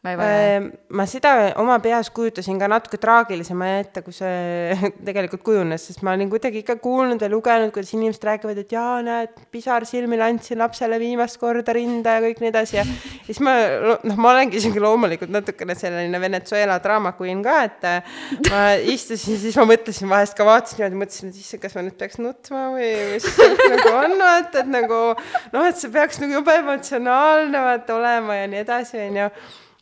ma 0.00 0.10
ei 0.10 0.16
vaja. 0.16 0.36
Ehm, 0.56 0.66
ma 0.96 1.04
seda 1.04 1.30
oma 1.60 1.76
peas 1.84 2.08
kujutasin 2.16 2.56
ka 2.60 2.68
natuke 2.72 2.96
traagilisema 3.00 3.66
ette, 3.82 4.00
kui 4.04 4.14
see 4.16 4.72
tegelikult 5.06 5.42
kujunes, 5.44 5.84
sest 5.90 6.00
ma 6.06 6.14
olin 6.16 6.30
kuidagi 6.32 6.62
ikka 6.62 6.78
kuulnud 6.80 7.20
ja 7.20 7.28
lugenud, 7.28 7.68
kuidas 7.74 7.92
inimesed 7.92 8.24
räägivad, 8.24 8.62
et 8.62 8.72
jaa, 8.72 9.02
näed, 9.04 9.36
pisar 9.52 9.84
silmil 9.88 10.24
andsin 10.24 10.60
lapsele 10.62 10.96
viimast 11.02 11.36
korda 11.42 11.76
rinda 11.76 12.16
ja 12.16 12.24
kõik 12.24 12.40
nii 12.40 12.52
edasi 12.52 12.76
ja 12.80 12.86
siis 13.28 13.42
ma, 13.44 13.58
noh, 14.00 14.16
ma 14.16 14.32
olengi 14.32 14.56
isegi 14.62 14.80
loomulikult 14.80 15.36
natukene 15.36 15.76
selline 15.76 16.24
Venezuela 16.24 16.80
draama 16.80 17.12
queen 17.20 17.44
ka, 17.44 17.60
et 17.68 17.88
äh, 17.92 18.18
ma 18.48 18.64
istusin, 18.80 19.36
siis 19.44 19.60
ma 19.60 19.68
mõtlesin 19.68 20.08
vahest 20.08 20.38
ka 20.38 20.48
vaatasin 20.48 20.80
niimoodi, 20.80 21.04
mõtlesin, 21.04 21.34
et 21.34 21.44
issand, 21.44 21.60
kas 21.66 21.76
ma 21.76 21.84
nüüd 21.84 22.00
peaks 22.00 22.20
nutma 22.24 22.70
või 22.72 22.90
mis 23.18 23.32
nagu 23.36 23.96
on, 24.00 24.20
vaata, 24.24 24.64
et 24.64 24.76
nagu 24.80 25.06
noh, 25.52 25.64
et 25.68 25.76
see 25.76 25.92
peaks 25.92 26.24
nagu 26.24 26.40
jube 26.40 26.60
emotsionaalne 26.64 27.66
vaata 27.68 28.00
olema 28.00 28.40
ja 28.40 28.48
nii 28.48 28.64
edasi, 28.64 29.04
onju 29.10 29.32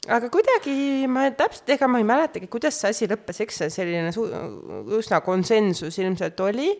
aga 0.06 0.28
kuidagi 0.30 1.08
ma 1.10 1.26
täpselt, 1.34 1.68
ega 1.74 1.88
ma 1.90 2.00
ei 2.00 2.06
mäletagi, 2.06 2.48
kuidas 2.50 2.78
see 2.78 2.92
asi 2.94 3.08
lõppes, 3.10 3.40
eks 3.44 3.62
see 3.62 3.72
selline 3.74 4.12
üsna 4.98 5.20
konsensus 5.26 5.98
ilmselt 5.98 6.38
oli, 6.46 6.70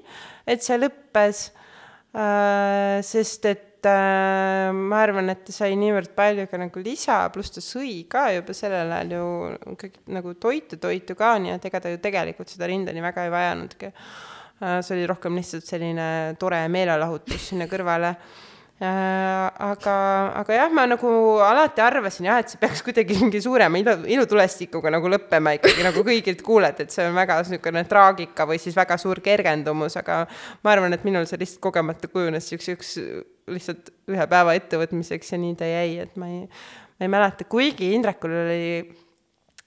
et 0.46 0.62
see 0.64 0.78
lõppes 0.78 1.48
äh,, 2.14 3.00
sest 3.04 3.48
et 3.50 3.88
äh, 3.90 4.70
ma 4.70 5.02
arvan, 5.02 5.32
et 5.34 5.42
ta 5.48 5.54
sai 5.56 5.74
niivõrd 5.80 6.14
palju 6.18 6.46
ka 6.50 6.62
nagu 6.62 6.84
lisa, 6.84 7.20
pluss 7.34 7.56
ta 7.56 7.64
sõi 7.64 8.04
ka 8.10 8.28
juba 8.36 8.56
sellel 8.56 8.94
ajal 9.00 9.14
ju 9.18 9.28
kõik 9.82 10.02
nagu 10.14 10.34
toitu, 10.38 10.78
toitu 10.80 11.18
ka, 11.18 11.34
nii 11.42 11.56
et 11.58 11.70
ega 11.70 11.82
ta 11.82 11.92
ju 11.92 12.02
tegelikult 12.02 12.54
seda 12.54 12.70
rinda 12.70 12.94
nii 12.94 13.06
väga 13.10 13.26
ei 13.26 13.34
vajanudki 13.34 13.90
äh,. 13.90 14.78
see 14.78 14.94
oli 14.94 15.10
rohkem 15.10 15.42
lihtsalt 15.42 15.66
selline 15.66 16.10
tore 16.38 16.62
meelelahutus 16.70 17.50
sinna 17.50 17.66
kõrvale 17.70 18.14
aga, 18.80 19.94
aga 20.38 20.54
jah, 20.54 20.70
ma 20.70 20.84
nagu 20.86 21.10
alati 21.42 21.82
arvasin 21.82 22.28
jah, 22.28 22.38
et 22.42 22.52
see 22.52 22.60
peaks 22.62 22.82
kuidagi 22.86 23.16
mingi 23.18 23.40
suurema 23.42 23.80
ilu, 23.80 23.96
ilutulestikuga 24.06 24.92
nagu 24.94 25.10
lõppema 25.10 25.56
ikkagi 25.56 25.82
nagu 25.86 26.04
kõigilt 26.06 26.44
kuuled, 26.46 26.78
et 26.84 26.94
see 26.94 27.08
on 27.08 27.18
väga 27.18 27.40
niisugune 27.42 27.82
traagika 27.90 28.46
või 28.46 28.60
siis 28.62 28.78
väga 28.78 28.98
suur 29.02 29.18
kergendumus, 29.24 29.98
aga 29.98 30.20
ma 30.62 30.76
arvan, 30.76 30.94
et 30.94 31.02
minul 31.08 31.26
see 31.26 31.40
lihtsalt 31.42 31.64
kogemata 31.66 32.10
kujunes 32.12 32.46
niisuguseks 32.46 32.94
lihtsalt 33.50 33.92
ühe 34.14 34.30
päeva 34.30 34.54
ettevõtmiseks 34.60 35.34
ja 35.34 35.42
nii 35.42 35.58
ta 35.58 35.66
jäi, 35.66 35.98
et 36.06 36.14
ma 36.20 36.30
ei, 36.30 36.46
ma 36.46 37.08
ei 37.08 37.14
mäleta, 37.18 37.50
kuigi 37.50 37.90
Indrekul 37.98 38.40
oli 38.44 38.64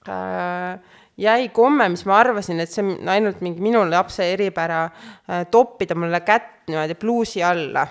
äh, 0.08 0.98
jäi 1.20 1.50
komme, 1.52 1.92
mis 1.92 2.06
ma 2.08 2.22
arvasin, 2.24 2.64
et 2.64 2.72
see 2.72 2.86
on 2.86 3.12
ainult 3.12 3.44
mingi 3.44 3.60
minu 3.60 3.84
lapse 3.90 4.24
eripära 4.32 4.86
äh,, 4.88 5.44
toppida 5.52 5.98
mulle 5.98 6.24
kätt 6.24 6.70
niimoodi 6.70 6.96
pluusi 6.96 7.44
alla 7.44 7.84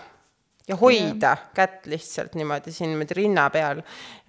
ja 0.72 0.78
hoida 0.80 1.34
yeah. 1.36 1.48
kätt 1.56 1.88
lihtsalt 1.92 2.36
niimoodi 2.40 2.72
siin 2.74 2.94
niimoodi 2.94 3.18
rinna 3.18 3.48
peal. 3.54 3.82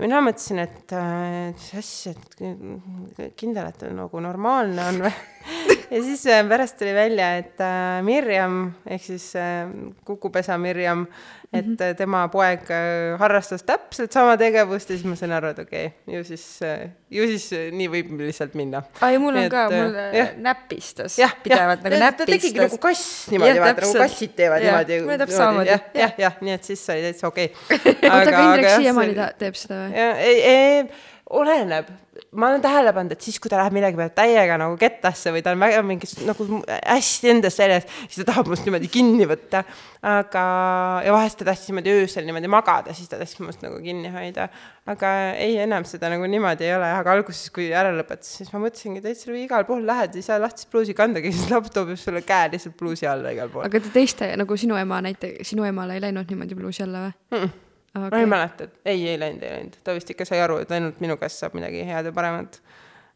mina 0.02 0.22
mõtlesin, 0.24 0.62
et 0.64 0.94
äh, 0.98 1.52
mis 1.52 1.68
asja, 1.78 2.14
et 2.16 3.36
kindel, 3.38 3.70
et 3.70 3.84
nagu 3.94 4.24
normaalne 4.24 4.88
on 4.90 5.04
või 5.06 5.14
ja 5.92 6.02
siis 6.02 6.26
äh, 6.26 6.42
pärast 6.48 6.78
tuli 6.78 6.94
välja, 6.94 7.36
et 7.42 7.60
äh, 7.60 8.00
Mirjam 8.06 8.64
ehk 8.86 9.04
siis 9.04 9.32
äh, 9.36 9.68
Kukupesa 10.04 10.58
Mirjam, 10.58 11.06
et 11.52 11.66
mm 11.66 11.76
-hmm. 11.76 11.94
tema 11.96 12.28
poeg 12.28 12.70
äh, 12.70 13.18
harrastas 13.18 13.62
täpselt 13.62 14.12
sama 14.12 14.36
tegevust 14.36 14.90
ja 14.90 14.96
siis 14.96 15.04
ma 15.04 15.16
sain 15.16 15.32
aru, 15.32 15.48
et 15.48 15.58
okei 15.58 15.86
okay,, 15.86 16.16
ju 16.16 16.24
siis 16.24 16.62
äh,, 16.62 16.88
ju 17.10 17.26
siis 17.26 17.52
äh, 17.52 17.72
nii 17.72 17.88
võib 17.88 18.14
lihtsalt 18.18 18.54
minna. 18.54 18.82
ai, 19.00 19.18
mul 19.18 19.36
on 19.36 19.42
Et, 19.42 19.50
ka, 19.50 19.66
äh, 19.66 19.82
mul 19.82 19.94
jah. 19.94 20.28
äh, 20.28 20.36
näpistas 20.36 21.18
jah, 21.18 21.34
pidevalt 21.42 21.82
nagu 21.84 21.98
ta, 21.98 22.12
ta 22.12 22.24
tegigi 22.24 22.56
näpistas 22.56 22.72
nagu 22.72 22.78
kass 22.78 23.28
niimoodi, 23.30 23.60
vaata 23.60 23.84
nagu 23.84 23.98
kassid 23.98 24.34
teevad 24.36 24.62
Jah, 24.62 24.72
niimoodi. 24.72 25.00
mulle 25.04 25.18
täpselt 25.18 25.38
samamoodi. 25.38 25.68
jah, 25.68 25.82
jah, 25.94 26.12
jah, 26.32 26.42
nii 26.48 26.56
et 26.56 26.68
siis 26.72 26.82
oli 26.92 27.06
täitsa 27.06 27.30
okei 27.30 27.48
oota, 27.78 28.12
aga 28.18 28.44
Indrek 28.48 28.70
siiamaani 28.74 29.16
ta 29.18 29.30
teeb 29.38 29.58
seda 29.58 29.84
või? 29.84 30.06
ei, 30.26 30.38
ei, 30.42 30.84
oleneb, 31.32 31.88
ma 32.36 32.48
olen 32.50 32.62
tähele 32.62 32.92
pannud, 32.92 33.14
et 33.14 33.24
siis, 33.24 33.38
kui 33.40 33.50
ta 33.50 33.56
läheb 33.60 33.74
millegi 33.76 33.96
peale 33.96 34.12
täiega 34.16 34.58
nagu 34.60 34.76
kettasse 34.80 35.32
või 35.32 35.40
ta 35.44 35.54
on 35.54 35.62
väga 35.62 35.80
mingis 35.86 36.14
nagu 36.26 36.44
hästi 36.68 37.30
endast 37.32 37.62
väljas, 37.62 37.86
siis 38.02 38.20
ta 38.20 38.26
tahab 38.28 38.50
must 38.52 38.66
niimoodi 38.68 38.90
kinni 38.92 39.26
võtta. 39.30 39.62
aga, 40.02 40.42
ja 41.06 41.12
vahest 41.14 41.38
ta 41.38 41.46
tahtis 41.46 41.70
niimoodi 41.70 41.94
öösel 41.94 42.26
niimoodi 42.26 42.50
magada, 42.52 42.92
siis 42.96 43.08
ta 43.08 43.20
tahtis 43.20 43.40
must 43.40 43.64
nagu 43.64 43.80
kinni 43.84 44.12
hoida. 44.12 44.48
aga 44.86 45.14
ei, 45.38 45.56
enam 45.64 45.86
seda 45.88 46.10
nagu 46.12 46.28
niimoodi 46.28 46.68
ei 46.68 46.76
ole, 46.76 46.92
aga 46.98 47.16
alguses, 47.16 47.48
kui 47.54 47.70
ära 47.72 47.94
lõpetas, 47.96 48.36
siis 48.40 48.52
ma 48.52 48.60
mõtlesingi, 48.66 49.00
et 49.00 49.08
täitsa 49.08 49.32
igal 49.38 49.64
pool 49.68 49.86
lähed, 49.88 50.18
ei 50.18 50.26
saa 50.26 50.40
lahtist 50.42 50.68
pluusi 50.70 50.96
kandagi, 50.98 51.32
siis 51.32 51.48
laps 51.52 51.72
toob 51.72 51.94
sulle 51.96 52.24
käe 52.26 52.52
lihtsalt 52.52 52.76
pluusi 52.76 53.08
alla 53.08 53.32
igal 53.32 53.52
pool. 53.52 53.64
aga 53.68 53.80
te 53.80 53.94
teiste 53.94 54.34
nagu 54.36 54.56
sinu 54.60 54.76
ema 54.80 55.00
näiteks, 55.08 55.54
sinu 55.54 55.64
emale 55.68 55.96
ei 55.96 56.08
läinud 56.10 56.28
niimoodi 56.28 56.58
pluusi 56.58 56.84
alla 56.84 57.06
või 57.08 57.20
Mm. 57.32 57.71
okay.? 57.94 58.10
ma 58.10 58.20
ei 58.20 58.26
mäleta, 58.26 58.64
et 58.64 58.92
ei, 58.94 59.08
ei 59.08 59.18
läinud, 59.20 59.42
ei 59.42 59.56
läinud, 59.56 59.78
ta 59.84 59.94
vist 59.96 60.10
ikka 60.14 60.26
sai 60.28 60.40
aru, 60.44 60.60
et 60.64 60.72
ainult 60.74 61.00
minu 61.04 61.16
käest 61.20 61.42
saab 61.42 61.56
midagi 61.58 61.84
head 61.88 62.08
ja 62.08 62.14
paremat. 62.16 62.60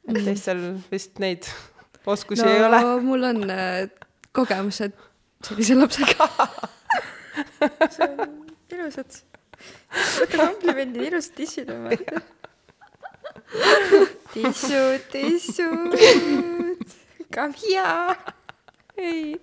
et 0.08 0.20
teistel 0.24 0.62
vist 0.92 1.20
neid 1.22 1.48
oskusi 2.14 2.44
no 2.44 2.52
ei 2.52 2.64
ole. 2.64 2.82
mul 3.04 3.30
on 3.30 3.42
äh, 3.50 3.86
kogemused 4.36 4.96
sellise 5.46 5.76
lapsega. 5.78 6.28
see 7.94 8.08
on 8.08 8.36
ilusad. 8.72 9.20
võta 10.20 10.40
komplimendi, 10.40 11.06
ilusad 11.10 11.36
tissid 11.38 11.72
on 11.72 11.88
vaata. 11.88 12.24
tissud, 14.34 15.04
tissud, 15.12 15.94
come 17.32 17.54
here. 17.62 18.34
ei, 18.96 19.36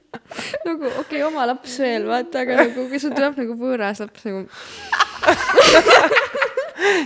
nagu 0.65 0.83
okei 0.87 0.99
okay,, 1.03 1.21
oma 1.27 1.45
laps 1.49 1.73
veel, 1.83 2.03
vaata, 2.09 2.35
aga 2.43 2.51
nagu 2.63 2.79
kui 2.89 2.99
sul 3.01 3.13
tuleb 3.15 3.33
nagu 3.43 3.53
võõras 3.59 3.99
laps 4.01 4.21
nagu, 4.27 4.39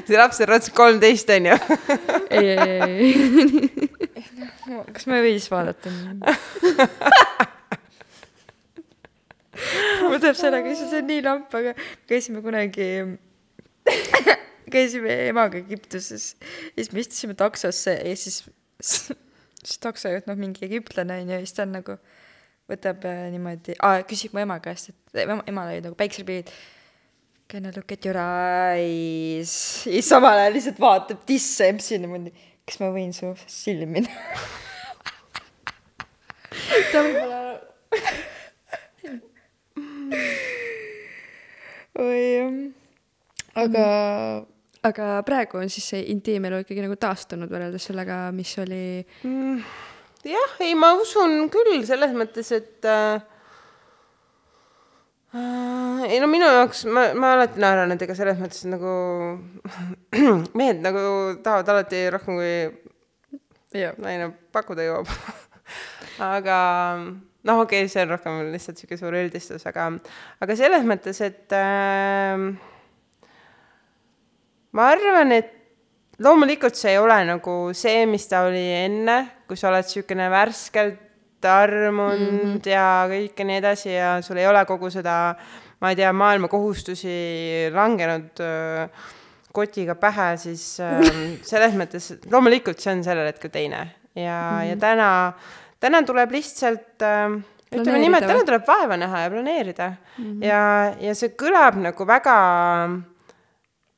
see 0.07 0.17
laps 0.17 0.41
on 0.41 0.47
raudselt 0.51 0.75
kolmteist, 0.77 1.29
onju. 1.35 1.55
ei, 2.31 2.45
ei, 2.55 2.77
ei, 2.87 3.11
kas 4.95 5.03
me 5.09 5.13
ei 5.19 5.23
või 5.27 5.35
siis 5.37 5.49
vaadata? 5.51 5.87
mul 10.07 10.19
tuleb 10.21 10.37
sellega, 10.37 10.73
see 10.77 11.01
on 11.01 11.09
nii 11.09 11.23
lamp, 11.25 11.53
aga 11.57 11.73
käisime 12.09 12.41
kunagi, 12.45 12.87
käisime 14.73 15.15
emaga 15.29 15.59
Egiptuses 15.59 16.29
ja 16.39 16.79
siis 16.79 16.93
me 16.93 17.03
istusime 17.03 17.37
taksosse 17.37 17.97
ja 17.97 18.15
siis, 18.19 18.43
siis 18.81 19.81
taksojuht, 19.83 20.29
noh, 20.29 20.39
mingi 20.39 20.65
egiptlane 20.67 21.21
on 21.21 21.33
ju, 21.33 21.39
ja 21.39 21.45
siis 21.45 21.57
ta 21.57 21.67
on 21.67 21.75
nagu, 21.79 21.97
võtab 22.71 23.05
äh, 23.07 23.27
niimoodi, 23.33 23.75
küsib 24.09 24.35
mu 24.35 24.43
ema 24.43 24.59
käest, 24.63 24.91
et 24.91 25.23
ema, 25.23 25.39
emal 25.47 25.71
olid 25.71 25.87
nagu 25.87 25.97
päiksepillid. 25.99 26.51
Can 27.47 27.63
I 27.63 27.71
look 27.71 27.91
at 27.95 28.03
your 28.03 28.17
eyes? 28.19 29.53
ja 29.87 29.93
siis 29.95 30.09
samal 30.11 30.35
ajal 30.41 30.57
lihtsalt 30.57 30.81
vaatab 30.83 31.21
tisse 31.27 31.69
EMS-i 31.71 31.99
niimoodi, 32.03 32.33
kas 32.67 32.81
ma 32.83 32.91
võin 32.91 33.13
su 33.15 33.31
silmi 33.47 34.03
näha? 34.03 34.41
ta 36.91 37.01
võib-olla, 37.05 37.39
oi 42.03 42.19
jah. 42.19 42.59
aga 43.63 43.85
aga 44.87 45.07
praegu 45.27 45.59
on 45.61 45.71
siis 45.71 45.87
see 45.93 46.03
intiimelu 46.13 46.61
ikkagi 46.63 46.83
nagu 46.83 46.97
taastunud 46.99 47.51
võrreldes 47.51 47.87
sellega, 47.89 48.27
mis 48.35 48.51
oli 48.61 48.83
jah, 50.25 50.53
ei, 50.63 50.73
ma 50.75 50.93
usun 50.97 51.49
küll 51.53 51.83
selles 51.87 52.13
mõttes, 52.17 52.49
et 52.55 52.87
äh, 52.87 53.19
ei 56.07 56.19
no 56.23 56.29
minu 56.31 56.47
jaoks, 56.47 56.85
ma, 56.89 57.09
ma 57.17 57.33
alati 57.35 57.61
naeran 57.61 57.91
nendega 57.91 58.15
selles 58.17 58.39
mõttes, 58.39 58.63
et 58.63 58.71
nagu 58.71 58.93
mehed 60.57 60.81
nagu 60.85 61.01
tahavad 61.43 61.73
alati 61.73 62.05
rohkem 62.13 62.39
kui 62.39 63.81
jah, 63.83 63.97
naine 64.01 64.31
pakkuda 64.55 64.87
jõuab. 64.87 65.11
aga 66.33 66.57
noh, 66.97 67.61
okei 67.65 67.83
okay,, 67.83 67.91
see 67.91 68.05
on 68.05 68.15
rohkem 68.15 68.39
lihtsalt 68.53 68.79
sihuke 68.79 68.97
suur 68.99 69.19
üldistus, 69.19 69.67
aga, 69.69 69.91
aga 70.43 70.57
selles 70.59 70.87
mõttes, 70.87 71.21
et 71.25 71.53
äh, 71.55 72.47
ma 74.73 74.89
arvan, 74.95 75.35
et 75.35 75.56
loomulikult 76.23 76.77
see 76.77 76.95
ei 76.95 77.01
ole 77.01 77.17
nagu 77.27 77.57
see, 77.77 78.05
mis 78.09 78.25
ta 78.29 78.45
oli 78.47 78.63
enne, 78.85 79.17
kui 79.47 79.59
sa 79.59 79.69
oled 79.71 79.85
niisugune 79.85 80.29
värskelt 80.33 81.45
armunud 81.47 82.19
mm 82.19 82.39
-hmm. 82.39 82.69
ja 82.69 83.05
kõike 83.09 83.45
nii 83.45 83.57
edasi 83.61 83.93
ja 83.93 84.21
sul 84.21 84.37
ei 84.37 84.47
ole 84.47 84.65
kogu 84.65 84.89
seda, 84.89 85.35
ma 85.79 85.89
ei 85.89 85.95
tea, 85.95 86.13
maailma 86.13 86.47
kohustusi 86.47 87.69
langenud 87.73 88.39
öö, 88.39 88.87
kotiga 89.53 89.95
pähe, 89.95 90.37
siis 90.37 90.79
öö, 90.79 91.01
selles 91.51 91.73
mõttes 91.73 92.15
loomulikult 92.31 92.79
see 92.79 92.93
on 92.93 93.03
sellel 93.03 93.27
hetkel 93.27 93.49
teine 93.49 93.91
ja 94.15 94.41
mm, 94.51 94.57
-hmm. 94.57 94.69
ja 94.69 94.75
täna, 94.77 95.33
täna 95.79 96.03
tuleb 96.03 96.31
lihtsalt 96.31 97.01
öö, 97.01 97.37
ütleme 97.75 97.99
niimoodi, 97.99 98.27
täna 98.27 98.43
tuleb 98.43 98.67
vaeva 98.67 98.97
näha 98.97 99.19
ja 99.19 99.29
planeerida 99.29 99.87
mm. 99.89 100.25
-hmm. 100.25 100.45
ja, 100.45 100.93
ja 100.99 101.15
see 101.15 101.29
kõlab 101.29 101.77
nagu 101.77 102.07
väga 102.07 102.37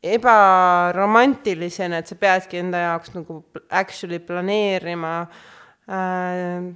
ebaromantilisena, 0.04 2.00
et 2.00 2.08
sa 2.08 2.16
peadki 2.20 2.62
enda 2.62 2.86
jaoks 2.86 3.12
nagu 3.18 3.42
actually 3.70 4.20
planeerima 4.24 5.16
äh, 5.92 6.70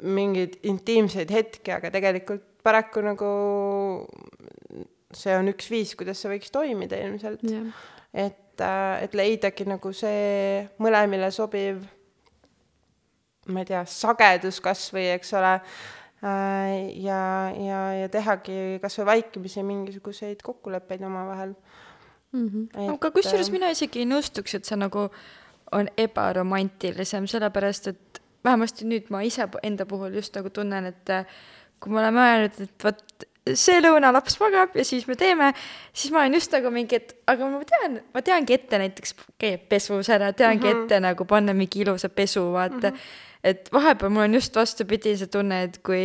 mingeid 0.00 0.56
intiimseid 0.64 1.30
hetki, 1.34 1.72
aga 1.74 1.90
tegelikult 1.92 2.46
paraku 2.64 3.02
nagu 3.04 3.30
see 5.16 5.34
on 5.36 5.50
üks 5.52 5.70
viis, 5.72 5.94
kuidas 5.98 6.20
see 6.22 6.30
võiks 6.32 6.52
toimida 6.54 6.98
ilmselt. 7.00 7.42
jah, 7.44 7.70
et, 8.14 8.62
et 9.04 9.16
leidagi 9.16 9.66
nagu 9.68 9.92
see 9.96 10.62
mõlemile 10.82 11.30
sobiv, 11.34 11.82
ma 13.50 13.64
ei 13.64 13.70
tea, 13.70 13.84
sagedus 13.88 14.60
kas 14.62 14.86
või, 14.94 15.08
eks 15.16 15.34
ole, 15.38 15.54
ja, 16.22 17.22
ja, 17.56 17.80
ja 18.02 18.08
tehagi 18.12 18.78
kas 18.82 18.98
või 19.00 19.08
vaikimisi 19.14 19.64
mingisuguseid 19.66 20.44
kokkuleppeid 20.46 21.04
omavahel. 21.08 21.54
Aga 22.32 23.10
kusjuures 23.10 23.50
mina 23.50 23.70
isegi 23.70 24.04
ei 24.04 24.08
nõustuks, 24.10 24.54
et 24.54 24.68
see 24.68 24.78
nagu 24.78 25.08
on 25.72 25.88
ebaromantilisem, 25.96 27.26
sellepärast 27.30 27.90
et 27.92 28.20
vähemasti 28.44 28.86
nüüd 28.88 29.10
ma 29.10 29.22
ise 29.26 29.46
enda 29.62 29.86
puhul 29.86 30.14
just 30.14 30.34
nagu 30.38 30.50
tunnen, 30.50 30.86
et 30.86 31.10
äh, 31.10 31.26
kui 31.80 31.92
me 31.92 32.00
oleme 32.02 32.20
öelnud, 32.20 32.60
et 32.60 32.84
vot 32.84 33.26
see 33.56 33.80
lõuna 33.80 34.12
laps 34.12 34.38
magab 34.40 34.74
ja 34.76 34.84
siis 34.84 35.06
me 35.08 35.16
teeme, 35.18 35.52
siis 35.92 36.12
ma 36.12 36.22
olen 36.22 36.36
just 36.38 36.52
nagu 36.52 36.70
mingi, 36.74 37.00
et 37.00 37.14
aga 37.30 37.48
ma 37.50 37.64
tean, 37.68 37.98
ma 38.14 38.22
teangi 38.26 38.56
ette 38.56 38.78
näiteks 38.82 39.16
käib 39.40 39.66
pesus 39.70 40.10
ära, 40.10 40.32
teangi 40.32 40.66
mm 40.66 40.72
-hmm. 40.72 40.84
ette 40.84 41.00
nagu 41.00 41.24
panna 41.24 41.54
mingi 41.54 41.82
ilusa 41.84 42.08
pesu, 42.08 42.52
vaata 42.52 42.90
mm. 42.90 42.96
-hmm 42.96 43.28
et 43.44 43.68
vahepeal 43.72 44.12
mul 44.12 44.26
on 44.26 44.34
just 44.34 44.56
vastupidi 44.56 45.14
see 45.16 45.28
tunne, 45.32 45.62
et 45.66 45.78
kui 45.84 46.04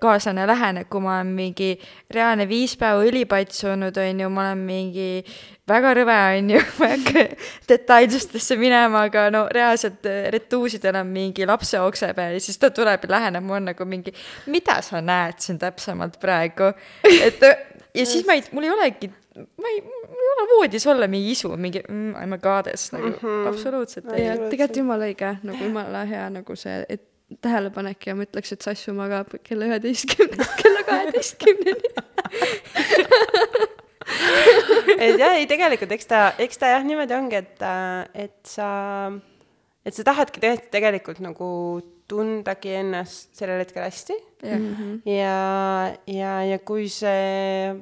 kaaslane 0.00 0.46
läheneb, 0.46 0.88
kui 0.90 1.02
ma 1.02 1.16
olen 1.16 1.32
mingi 1.34 1.72
reaalne 2.14 2.46
viis 2.48 2.76
päeva 2.78 3.02
õli 3.06 3.24
patsunud, 3.30 3.98
on 3.98 4.22
ju, 4.22 4.30
ma 4.30 4.44
olen 4.46 4.62
mingi 4.68 5.08
väga 5.68 5.94
rõve, 5.98 6.18
on 6.38 6.52
ju, 6.54 6.62
ma 6.78 6.90
ei 6.90 6.96
hakka 6.96 7.24
detailsustesse 7.72 8.58
minema, 8.60 9.04
aga 9.10 9.26
no 9.34 9.44
reaalselt 9.54 10.06
äh, 10.06 10.28
retuusidel 10.34 11.00
on 11.02 11.10
mingi 11.12 11.46
lapse 11.48 11.80
okse 11.82 12.12
peal 12.16 12.38
ja 12.38 12.44
siis 12.46 12.62
ta 12.62 12.70
tuleb 12.74 13.08
ja 13.08 13.14
läheneb, 13.16 13.46
mul 13.48 13.58
on 13.58 13.70
nagu 13.72 13.88
mingi, 13.88 14.14
mida 14.46 14.78
sa 14.86 15.02
näed 15.02 15.42
siin 15.42 15.58
täpsemalt 15.58 16.20
praegu, 16.22 16.70
et 17.26 17.42
ja 17.42 18.06
siis 18.06 18.26
ma 18.26 18.38
ei, 18.38 18.46
mul 18.54 18.68
ei 18.68 18.76
olegi, 18.76 19.10
ma 19.38 19.72
ei, 19.72 19.82
mul 19.82 20.24
ei 20.24 20.30
ole 20.34 20.46
voodis 20.52 20.86
olla 20.90 21.08
mingi 21.10 21.34
isu, 21.36 21.52
mingi 21.56 21.82
mm, 21.84 22.16
I 22.16 22.26
m 22.26 22.36
a 22.36 22.38
goddess 22.42 22.92
nagu 22.92 23.10
mm 23.10 23.20
-hmm. 23.20 23.48
absoluutselt 23.48 24.10
ei 24.12 24.26
ja 24.26 24.36
tegelikult 24.36 24.82
jumala 24.82 25.10
õige, 25.10 25.36
nagu 25.42 25.64
jumala 25.64 26.04
hea 26.08 26.26
nagu 26.30 26.56
see, 26.56 26.84
et 26.88 27.04
tähelepanek 27.44 28.06
ja 28.06 28.14
ma 28.16 28.24
ütleks, 28.24 28.52
et 28.52 28.64
Sassu 28.64 28.94
magab 28.96 29.34
kella 29.44 29.68
üheteistkümnest 29.68 30.54
kella 30.62 30.84
kaheteistkümneni. 30.86 31.90
et 35.04 35.18
jah, 35.20 35.36
ei 35.36 35.46
tegelikult 35.50 35.92
eks 35.92 36.08
ta, 36.08 36.22
eks 36.40 36.60
ta 36.60 36.72
jah 36.72 36.86
niimoodi 36.86 37.14
ongi, 37.18 37.42
et, 37.42 37.60
et 38.14 38.38
sa, 38.48 38.70
et 39.84 39.94
sa 39.94 40.06
tahadki 40.08 40.40
tõesti 40.40 40.72
tegelikult 40.72 41.20
nagu 41.24 41.50
tundagi 42.08 42.72
ennast 42.80 43.36
sellel 43.36 43.60
hetkel 43.60 43.84
hästi 43.84 44.16
jah 44.48 44.60
ja, 45.04 45.36
ja, 46.08 46.32
ja 46.48 46.58
kui 46.64 46.88
see 46.92 47.76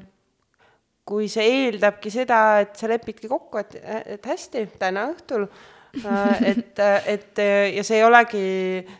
kui 1.06 1.28
see 1.30 1.46
eeldabki 1.62 2.10
seda, 2.10 2.40
et 2.64 2.76
sa 2.78 2.90
lepidki 2.90 3.30
kokku, 3.30 3.62
et, 3.62 3.76
et 4.16 4.26
hästi, 4.26 4.64
täna 4.80 5.06
õhtul 5.12 5.46
äh, 5.46 6.46
et, 6.52 6.84
et 7.06 7.42
ja 7.76 7.84
see 7.86 8.00
ei 8.00 8.06
olegi, 8.06 8.46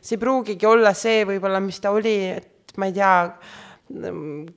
see 0.01 0.16
ei 0.16 0.23
pruugigi 0.23 0.69
olla 0.70 0.95
see 0.97 1.24
võib-olla, 1.28 1.62
mis 1.65 1.81
ta 1.83 1.95
oli, 1.95 2.19
et 2.37 2.77
ma 2.78 2.91
ei 2.91 2.95
tea, 2.97 3.15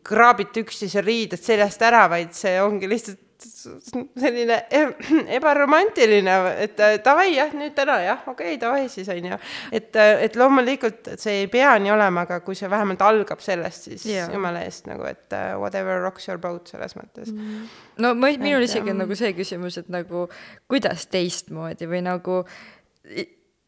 kraabite 0.05 0.63
üksteise 0.63 1.03
riided 1.05 1.41
seljast 1.41 1.81
ära, 1.85 2.07
vaid 2.09 2.31
see 2.37 2.55
ongi 2.63 2.89
lihtsalt 2.89 3.28
selline 3.39 4.57
ebaromantiline, 5.37 6.35
et 6.65 6.81
äh, 6.83 6.97
davai 7.03 7.29
jah, 7.31 7.53
nüüd 7.55 7.75
täna 7.77 7.99
jah, 8.03 8.25
okei 8.27 8.55
okay,, 8.55 8.59
davai 8.61 8.89
siis 8.91 9.09
on 9.13 9.29
ju. 9.31 9.39
et, 9.71 9.89
äh, 9.95 10.23
et 10.25 10.35
loomulikult 10.39 11.11
see 11.21 11.43
ei 11.43 11.47
pea 11.51 11.71
nii 11.79 11.93
olema, 11.95 12.25
aga 12.27 12.41
kui 12.45 12.57
see 12.59 12.69
vähemalt 12.71 13.03
algab 13.05 13.43
sellest, 13.43 13.89
siis 13.89 14.05
yeah. 14.09 14.29
jumala 14.33 14.65
eest 14.67 14.89
nagu, 14.91 15.07
et 15.07 15.31
uh, 15.31 15.55
whatever 15.61 16.01
rocks 16.03 16.27
your 16.27 16.41
boat 16.41 16.71
selles 16.71 16.97
mõttes 16.99 17.31
mm.. 17.31 17.65
no 18.03 18.13
ma, 18.19 18.33
minul 18.41 18.67
isegi 18.67 18.93
on 18.93 19.03
nagu 19.05 19.19
see 19.19 19.31
küsimus, 19.37 19.79
et 19.79 19.91
nagu 19.93 20.27
kuidas 20.69 21.07
teistmoodi 21.11 21.89
või 21.89 22.03
nagu 22.09 22.43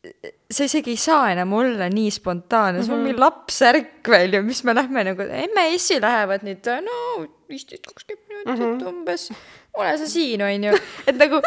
see 0.01 0.65
isegi 0.65 0.95
ei 0.95 0.99
saa 0.99 1.29
enam 1.31 1.53
olla 1.53 1.87
nii 1.91 2.11
spontaanne 2.11 2.79
mm, 2.79 2.81
-hmm. 2.81 2.85
sul 2.85 2.95
on 2.95 3.03
mingi 3.05 3.13
mhm. 3.13 3.21
lapsärk 3.21 4.09
veel 4.09 4.33
ju, 4.33 4.43
mis 4.43 4.63
me 4.63 4.75
lähme 4.75 5.03
nagu, 5.03 5.21
emme 5.21 5.65
issi 5.75 6.01
lähevad 6.01 6.45
nüüd, 6.47 6.69
no 6.85 7.27
viisteist, 7.51 7.85
kakskümmend 7.85 8.27
minutit 8.31 8.65
mm 8.65 8.79
-hmm. 8.79 8.87
umbes, 8.89 9.31
ole 9.73 9.97
sa 9.97 10.09
siin, 10.09 10.41
on 10.45 10.69
ju, 10.69 10.77
et 11.07 11.17
nagu 11.19 11.41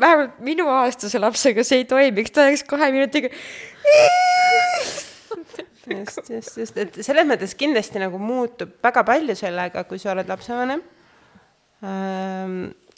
vähemalt 0.00 0.40
minu 0.44 0.68
aastase 0.70 1.20
lapsega 1.20 1.64
see 1.66 1.82
ei 1.82 1.88
toimiks, 1.88 2.34
ta 2.34 2.46
oleks 2.46 2.64
kahe 2.68 2.90
minutiga? 2.94 3.32
Just, 5.86 6.30
just, 6.30 6.56
just, 6.58 6.78
et 6.82 6.98
selles 7.06 7.28
mõttes 7.28 7.54
kindlasti 7.58 8.02
nagu 8.02 8.18
muutub 8.18 8.74
väga 8.82 9.04
palju 9.06 9.36
sellega, 9.38 9.84
kui 9.86 10.00
sa 10.02 10.12
oled 10.16 10.28
lapsevanem. 10.30 10.82
Ähm, 11.86 12.56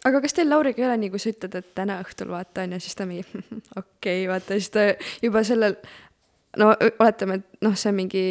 aga 0.08 0.22
kas 0.24 0.36
teil 0.36 0.48
Lauriga 0.48 0.80
ei 0.80 0.88
ole 0.88 0.96
nii, 1.02 1.12
kui 1.12 1.20
sa 1.20 1.32
ütled, 1.34 1.58
et 1.58 1.70
täna 1.76 1.98
õhtul 2.04 2.32
vaata 2.32 2.64
on 2.64 2.76
ju, 2.76 2.80
siis 2.84 2.96
ta 2.96 3.06
mingi 3.08 3.26
okei 3.36 3.82
okay,, 3.82 4.28
vaata 4.30 4.56
siis 4.56 4.72
ta 4.72 4.86
juba 5.24 5.44
sellel 5.44 5.76
no 6.58 6.70
oletame, 6.74 7.38
et 7.38 7.64
noh, 7.64 7.74
see 7.78 7.90
on 7.92 7.96
mingi 7.98 8.22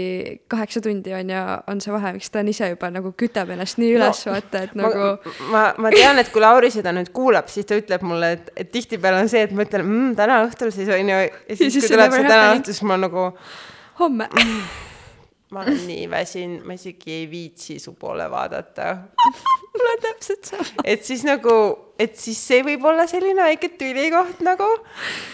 kaheksa 0.51 0.81
tundi 0.83 1.13
on 1.15 1.31
ju, 1.31 1.43
on 1.71 1.81
see 1.83 1.93
vahe, 1.93 2.13
miks 2.17 2.31
ta 2.33 2.41
on 2.43 2.51
ise 2.51 2.69
juba 2.73 2.89
nagu 2.93 3.13
kütab 3.19 3.51
ennast 3.53 3.79
nii 3.81 3.93
üles 3.95 4.23
no,, 4.27 4.33
vaata, 4.35 4.63
et 4.67 4.75
nagu. 4.77 5.07
ma, 5.53 5.63
ma 5.81 5.91
tean, 5.93 6.19
et 6.21 6.31
kui 6.33 6.43
Lauri 6.43 6.71
seda 6.73 6.93
nüüd 6.95 7.11
kuulab, 7.15 7.49
siis 7.51 7.69
ta 7.69 7.77
ütleb 7.79 8.03
mulle, 8.07 8.33
et, 8.37 8.51
et 8.63 8.71
tihtipeale 8.73 9.23
on 9.23 9.31
see, 9.31 9.45
et 9.47 9.55
ma 9.55 9.65
ütlen 9.67 9.85
mmm, 9.85 10.11
täna 10.19 10.41
õhtul 10.47 10.73
siis 10.75 10.91
on 10.93 11.13
ju, 11.13 11.21
ja 11.23 11.57
siis, 11.59 11.71
siis 11.71 11.87
kui 11.87 11.95
tuleb 11.95 12.13
see 12.15 12.27
täna 12.27 12.51
õhtul, 12.55 12.73
siis 12.73 12.85
ma 12.87 12.99
nagu. 13.01 13.31
homme 14.01 14.29
ma 15.53 15.63
olen 15.63 15.83
nii 15.87 16.07
väsinud, 16.11 16.63
ma 16.67 16.75
isegi 16.75 17.21
ei 17.21 17.27
viitsi 17.31 17.79
su 17.79 17.95
poole 17.99 18.27
vaadata 18.31 18.93
mul 19.77 19.91
on 19.93 20.01
täpselt 20.03 20.51
sama. 20.51 20.71
et 20.83 21.05
siis 21.07 21.23
nagu 21.27 21.53
et 21.99 22.13
siis 22.19 22.37
see 22.49 22.61
võib 22.65 22.83
olla 22.85 23.07
selline 23.09 23.41
väike 23.41 23.71
tülikoht 23.79 24.41
nagu, 24.45 24.67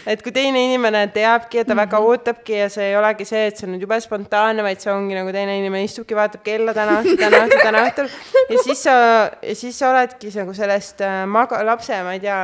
et 0.10 0.22
kui 0.23 0.31
teine 0.35 0.61
inimene 0.69 1.03
teabki 1.14 1.60
ja 1.60 1.65
ta 1.65 1.73
mm 1.73 1.80
-hmm. 1.80 1.81
väga 1.84 1.99
mhm. 1.99 2.07
ootabki 2.07 2.57
ja 2.57 2.69
see 2.69 2.90
ei 2.90 2.95
olegi 2.95 3.26
see, 3.26 3.48
et 3.48 3.57
see 3.57 3.68
on 3.68 3.73
nüüd 3.76 3.84
jube 3.84 3.99
spontaanne, 4.02 4.64
vaid 4.64 4.80
see 4.80 4.91
ongi 4.94 5.15
nagu 5.15 5.31
teine 5.31 5.57
inimene 5.60 5.84
istubki, 5.84 6.15
vaatab 6.15 6.44
kella 6.44 6.73
täna 6.73 7.02
õhtul, 7.02 7.18
täna 7.19 7.44
õhtul, 7.45 7.64
täna 7.64 7.84
õhtul 7.88 8.10
ja 8.49 8.64
siis 8.64 8.84
sa, 8.84 8.95
ja 9.41 9.56
siis 9.56 9.80
sa 9.80 9.91
oledki 9.91 10.31
nagu 10.35 10.53
sellest 10.53 11.02
äh, 11.02 11.26
maga-, 11.27 11.64
lapse, 11.65 12.03
ma 12.03 12.14
ei 12.14 12.19
tea, 12.23 12.40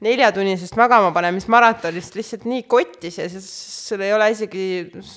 neljatunnisest 0.00 0.76
magama 0.76 1.12
panemist 1.12 1.48
maratonist 1.48 2.14
lihtsalt 2.14 2.44
nii 2.44 2.62
kotis 2.62 3.18
ja 3.18 3.28
siis 3.28 3.50
sul 3.88 4.00
ei 4.00 4.12
ole 4.12 4.30
isegi 4.30 4.64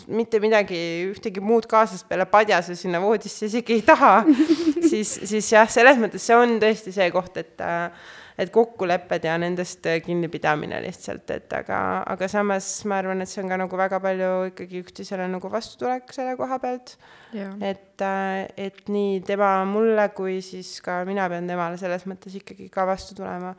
mitte 0.08 0.40
midagi, 0.44 0.80
ühtegi 1.12 1.44
muud 1.44 1.68
kaasast 1.70 2.08
peale 2.10 2.26
padjase 2.26 2.76
sinna 2.76 3.02
voodisse 3.04 3.46
isegi 3.46 3.78
ei 3.78 3.86
taha, 3.86 4.24
siis, 4.92 5.20
siis 5.30 5.52
jah, 5.54 5.70
selles 5.70 6.02
mõttes 6.02 6.26
see 6.26 6.36
on 6.36 6.58
tõesti 6.62 6.94
see 6.96 7.10
koht, 7.14 7.38
et 7.38 7.64
äh, 7.64 8.12
et 8.44 8.52
kokkulepped 8.54 9.26
ja 9.28 9.36
nendest 9.42 9.88
kinnipidamine 10.06 10.80
lihtsalt, 10.84 11.30
et 11.34 11.54
aga, 11.56 11.78
aga 12.14 12.30
samas 12.32 12.68
ma 12.90 13.00
arvan, 13.02 13.24
et 13.24 13.32
see 13.32 13.42
on 13.44 13.52
ka 13.52 13.60
nagu 13.62 13.80
väga 13.80 14.00
palju 14.04 14.32
ikkagi 14.52 14.84
üksteisele 14.84 15.28
nagu 15.32 15.52
vastutulek 15.52 16.14
selle 16.16 16.36
koha 16.40 16.60
pealt. 16.64 16.98
et, 17.34 18.02
äh, 18.02 18.48
et 18.58 18.84
nii 18.88 19.22
tema 19.28 19.56
mulle 19.70 20.10
kui 20.16 20.42
siis 20.42 20.80
ka 20.82 21.04
mina 21.08 21.30
pean 21.30 21.48
temale 21.48 21.80
selles 21.82 22.06
mõttes 22.10 22.36
ikkagi 22.42 22.70
ka 22.74 22.86
vastu 22.90 23.16
tulema. 23.16 23.56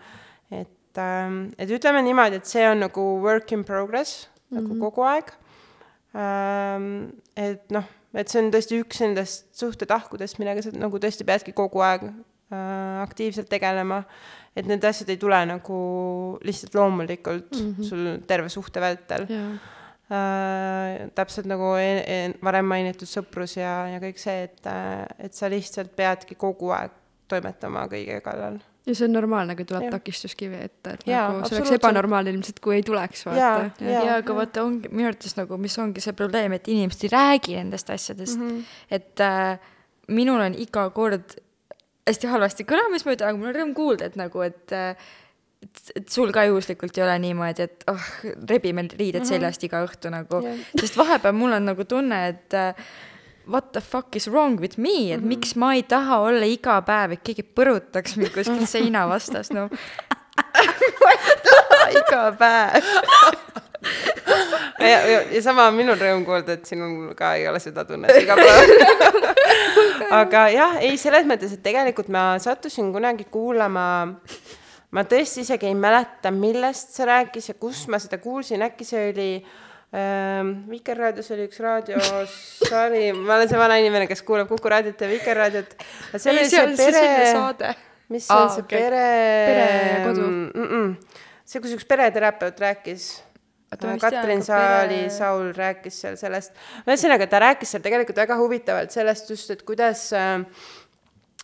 et, 0.51 0.99
ähm, 0.99 1.49
et 1.59 1.71
ütleme 1.71 2.03
niimoodi, 2.03 2.37
et 2.43 2.47
see 2.47 2.69
on 2.69 2.85
nagu 2.87 3.09
work 3.23 3.53
in 3.53 3.65
progress 3.65 4.29
mm 4.29 4.59
-hmm. 4.59 4.63
nagu 4.63 4.75
mhm. 4.75 4.81
kogu 4.81 5.03
aeg. 5.03 5.33
Ähm, 6.15 7.11
et 7.37 7.71
noh, 7.71 7.85
et 8.15 8.31
see 8.31 8.43
on 8.43 8.53
tõesti 8.55 8.79
üks 8.79 9.01
nendest 9.03 9.49
suhtetahkudest, 9.59 10.39
millega 10.39 10.63
sa 10.63 10.71
nagu 10.71 11.01
tõesti 11.03 11.27
peadki 11.27 11.53
kogu 11.53 11.83
aeg 11.83 12.07
äh, 12.07 13.03
aktiivselt 13.03 13.49
tegelema 13.51 14.05
et 14.57 14.67
need 14.71 14.85
asjad 14.85 15.11
ei 15.11 15.21
tule 15.21 15.39
nagu 15.51 15.79
lihtsalt 16.47 16.75
loomulikult 16.79 17.55
mm 17.55 17.71
-hmm. 17.71 17.89
sul 17.89 18.19
terve 18.27 18.49
suhte 18.49 18.81
vältel. 18.81 19.27
Äh, 20.05 21.09
täpselt 21.15 21.47
nagu 21.47 21.75
e 21.81 22.05
e 22.07 22.35
varem 22.43 22.67
mainitud 22.69 23.09
sõprus 23.09 23.57
ja, 23.57 23.89
ja 23.89 23.99
kõik 24.01 24.21
see, 24.21 24.43
et, 24.43 24.61
et 25.19 25.35
sa 25.35 25.49
lihtsalt 25.49 25.97
peadki 25.97 26.35
kogu 26.35 26.71
aeg 26.77 26.93
toimetama 27.29 27.87
kõige 27.89 28.21
kallal 28.21 28.61
ja 28.87 28.95
see 28.95 29.07
on 29.09 29.15
normaalne, 29.17 29.57
kui 29.57 29.67
tuleb 29.69 29.87
takistuskivi 29.93 30.59
ette, 30.67 30.97
et 30.97 31.07
ja, 31.09 31.25
nagu 31.33 31.49
see 31.49 31.59
oleks 31.59 31.73
ebanormaalne 31.79 32.35
ilmselt, 32.35 32.61
kui 32.65 32.77
ei 32.79 32.85
tuleks, 32.85 33.25
vaata. 33.27 33.41
ja, 33.41 33.53
ja, 33.81 34.03
ja, 34.09 34.17
aga 34.21 34.37
vaata, 34.37 34.65
ongi 34.67 34.91
minu 34.93 35.09
arvates 35.09 35.39
nagu, 35.39 35.59
mis 35.61 35.77
ongi 35.81 36.05
see 36.05 36.17
probleem, 36.17 36.57
et 36.59 36.69
inimesed 36.69 37.07
ei 37.07 37.13
räägi 37.15 37.57
nendest 37.57 37.91
asjadest 37.95 38.39
mm. 38.39 38.51
-hmm. 38.51 38.77
et 38.91 39.25
äh, 39.25 39.59
minul 40.09 40.41
on 40.41 40.55
iga 40.55 40.91
kord 40.91 41.39
hästi 42.09 42.31
halvasti 42.31 42.67
kõlama, 42.69 42.95
mis 42.95 43.07
ma 43.07 43.15
ütlen, 43.17 43.31
aga 43.31 43.41
mul 43.41 43.51
on 43.51 43.59
rõõm 43.59 43.75
kuulda, 43.77 44.11
et 44.11 44.19
nagu, 44.21 44.45
et 44.47 44.75
et, 45.65 45.81
et 45.97 46.09
sul 46.13 46.33
ka 46.35 46.45
juhuslikult 46.45 46.99
ei 46.99 47.05
ole 47.07 47.15
niimoodi, 47.23 47.65
et 47.65 47.85
oh, 47.89 48.09
rebime 48.51 48.85
riided 48.85 49.23
mm 49.23 49.25
-hmm. 49.25 49.29
seljast 49.29 49.65
iga 49.65 49.81
õhtu 49.87 50.13
nagu 50.13 50.43
yeah., 50.45 50.59
sest 50.77 50.99
vahepeal 51.01 51.33
mul 51.33 51.57
on 51.57 51.65
nagu 51.65 51.85
tunne, 51.89 52.19
et 52.29 52.53
what 53.49 53.73
the 53.73 53.81
fuck 53.81 54.17
is 54.17 54.29
wrong 54.29 54.61
with 54.61 54.79
me, 54.79 55.13
et 55.13 55.21
mm 55.21 55.25
-hmm. 55.25 55.29
miks 55.29 55.57
ma 55.57 55.75
ei 55.75 55.83
taha 55.83 56.21
olla 56.21 56.45
iga 56.45 56.83
päev, 56.83 57.13
et 57.13 57.23
keegi 57.25 57.43
põrutaks 57.43 58.17
mind 58.17 58.33
kuskil 58.35 58.67
seina 58.67 59.09
vastas, 59.09 59.51
no 59.51 59.69
ma 61.01 61.11
ei 61.11 61.37
taha 61.45 61.89
iga 61.91 62.23
päev 62.39 62.83
ja, 64.79 64.99
ja, 65.09 65.21
ja 65.33 65.43
sama 65.43 65.69
on 65.71 65.79
minul 65.79 65.99
rõõm 66.01 66.25
kuulda, 66.27 66.59
et 66.59 66.67
sinul 66.69 67.15
ka 67.19 67.35
ei 67.39 67.49
ole 67.49 67.61
seda 67.63 67.85
tunnet 67.89 68.23
iga 68.23 68.37
päev 68.39 69.33
aga 70.23 70.47
jah, 70.53 70.79
ei, 70.85 70.97
selles 71.01 71.27
mõttes, 71.29 71.55
et 71.57 71.63
tegelikult 71.65 72.11
ma 72.13 72.35
sattusin 72.43 72.91
kunagi 72.95 73.27
kuulama, 73.33 73.87
ma 74.95 75.05
tõesti 75.11 75.45
isegi 75.45 75.71
ei 75.71 75.77
mäleta, 75.79 76.33
millest 76.35 76.95
see 76.97 77.09
rääkis 77.09 77.51
ja 77.53 77.57
kus 77.59 77.85
ma 77.93 78.01
seda 78.03 78.21
kuulsin, 78.23 78.65
äkki 78.67 78.87
see 78.89 79.09
oli 79.11 79.29
ähm, 79.95 80.55
Vikerraadios 80.71 81.31
oli 81.35 81.49
üks 81.49 81.61
raadiosari, 81.65 83.09
ma 83.19 83.39
olen 83.39 83.51
see 83.51 83.61
vana 83.61 83.79
inimene, 83.83 84.09
kes 84.11 84.25
kuulab 84.27 84.51
Kuku 84.51 84.73
raadiot 84.73 85.01
ja 85.01 85.11
Vikerraadiot. 85.11 85.77
see 86.17 86.33
oli 86.33 86.49
see 86.51 86.67
pere, 86.79 87.75
mis 88.13 88.27
see 88.29 88.37
on 88.37 88.51
see 88.55 88.67
okay. 88.67 88.81
pere? 88.81 89.07
perekodu 89.51 90.27
mm. 90.27 90.51
-mm. 90.65 91.23
see, 91.45 91.61
kus 91.61 91.79
üks 91.79 91.89
pereterapeut 91.89 92.61
rääkis 92.61 93.09
Katrin 93.81 94.43
Saali, 94.45 95.03
Saul 95.13 95.51
rääkis 95.57 96.01
seal 96.05 96.17
sellest, 96.21 96.55
ühesõnaga 96.87 97.29
ta 97.31 97.43
rääkis 97.45 97.75
seal 97.75 97.85
tegelikult 97.85 98.19
väga 98.25 98.39
huvitavalt 98.41 98.95
sellest 98.95 99.31
just, 99.31 99.51
et 99.55 99.65
kuidas 99.67 100.07
äh, 100.17 100.45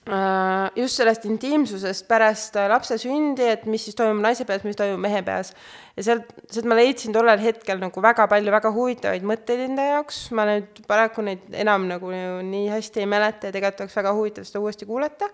äh, 0.09 0.66
just 0.81 1.01
sellest 1.01 1.27
intiimsusest 1.28 2.07
pärast 2.11 2.59
äh, 2.61 2.69
lapse 2.73 2.98
sündi, 3.01 3.47
et 3.55 3.66
mis 3.70 3.85
siis 3.89 3.98
toimub 3.98 4.23
naise 4.24 4.47
peas, 4.48 4.65
mis 4.66 4.78
toimub 4.78 5.02
mehe 5.02 5.23
peas. 5.27 5.55
ja 5.97 6.07
sealt, 6.11 6.31
sealt 6.51 6.69
ma 6.70 6.78
leidsin 6.78 7.16
tollel 7.16 7.43
hetkel 7.43 7.82
nagu 7.82 8.05
väga 8.05 8.28
palju 8.31 8.55
väga 8.55 8.74
huvitavaid 8.77 9.27
mõtteid 9.27 9.66
enda 9.69 9.90
jaoks, 9.94 10.28
ma 10.36 10.47
nüüd 10.48 10.85
paraku 10.90 11.27
neid 11.27 11.51
enam 11.65 11.89
nagu 11.90 12.12
nii 12.12 12.70
hästi 12.73 13.05
ei 13.05 13.11
mäleta 13.11 13.51
ja 13.51 13.57
tegelikult 13.57 13.86
oleks 13.86 14.01
väga 14.02 14.16
huvitav 14.16 14.48
seda 14.48 14.65
uuesti 14.65 14.89
kuulata 14.89 15.28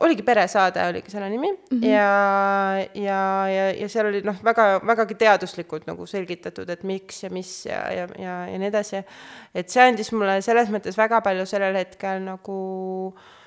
oligi 0.00 0.22
Peresaade 0.22 0.82
oligi 0.88 1.10
selle 1.10 1.30
nimi 1.30 1.50
mm 1.52 1.78
-hmm. 1.78 1.86
ja, 1.86 2.86
ja, 2.94 3.48
ja, 3.48 3.70
ja 3.80 3.88
seal 3.88 4.06
oli 4.06 4.22
noh, 4.22 4.36
väga, 4.44 4.80
vägagi 4.86 5.14
teaduslikult 5.14 5.86
nagu 5.86 6.06
selgitatud, 6.06 6.68
et 6.70 6.82
miks 6.82 7.22
ja 7.22 7.30
mis 7.30 7.66
ja, 7.66 7.80
ja, 7.92 8.08
ja, 8.18 8.36
ja 8.46 8.58
nii 8.58 8.68
edasi. 8.68 9.02
et 9.54 9.68
see 9.68 9.82
andis 9.82 10.12
mulle 10.12 10.40
selles 10.42 10.68
mõttes 10.68 10.98
väga 10.98 11.20
palju 11.20 11.46
sellel 11.46 11.74
hetkel 11.74 12.22
nagu 12.22 12.58
äh, 13.16 13.37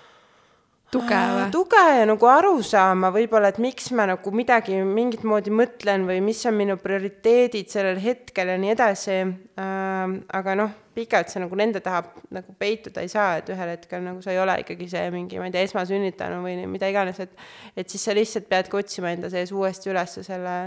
tuge 0.92 1.18
või? 1.36 1.46
tuge 1.54 1.82
ja 2.00 2.06
nagu 2.10 2.28
aru 2.28 2.54
saama 2.66 3.12
võib-olla, 3.16 3.52
et 3.52 3.60
miks 3.64 3.90
ma 3.96 4.06
nagu 4.10 4.34
midagi 4.36 4.78
mingit 4.86 5.24
moodi 5.28 5.54
mõtlen 5.54 6.06
või 6.08 6.20
mis 6.26 6.42
on 6.50 6.58
minu 6.58 6.78
prioriteedid 6.82 7.72
sellel 7.72 8.00
hetkel 8.04 8.52
ja 8.54 8.58
nii 8.62 8.74
edasi 8.76 9.18
äh,. 9.22 10.16
aga 10.40 10.56
noh, 10.60 10.74
pikalt 10.96 11.32
see 11.32 11.42
nagu 11.44 11.58
nende 11.60 11.82
taha 11.84 12.04
nagu 12.36 12.56
peituda 12.60 13.04
ei 13.04 13.12
saa, 13.12 13.38
et 13.40 13.52
ühel 13.54 13.74
hetkel 13.76 14.04
nagu 14.04 14.24
sa 14.24 14.34
ei 14.34 14.42
ole 14.42 14.58
ikkagi 14.64 14.90
see 14.92 15.06
mingi, 15.14 15.40
ma 15.40 15.48
ei 15.48 15.56
tea, 15.56 15.64
esmasünnitanu 15.70 16.42
või 16.44 16.58
mida 16.72 16.90
iganes, 16.92 17.22
et 17.24 17.38
et 17.78 17.88
siis 17.88 18.04
sa 18.04 18.16
lihtsalt 18.18 18.50
peadki 18.52 18.80
otsima 18.82 19.14
enda 19.16 19.32
sees 19.32 19.54
uuesti 19.56 19.92
üles 19.94 20.18
selle, 20.28 20.58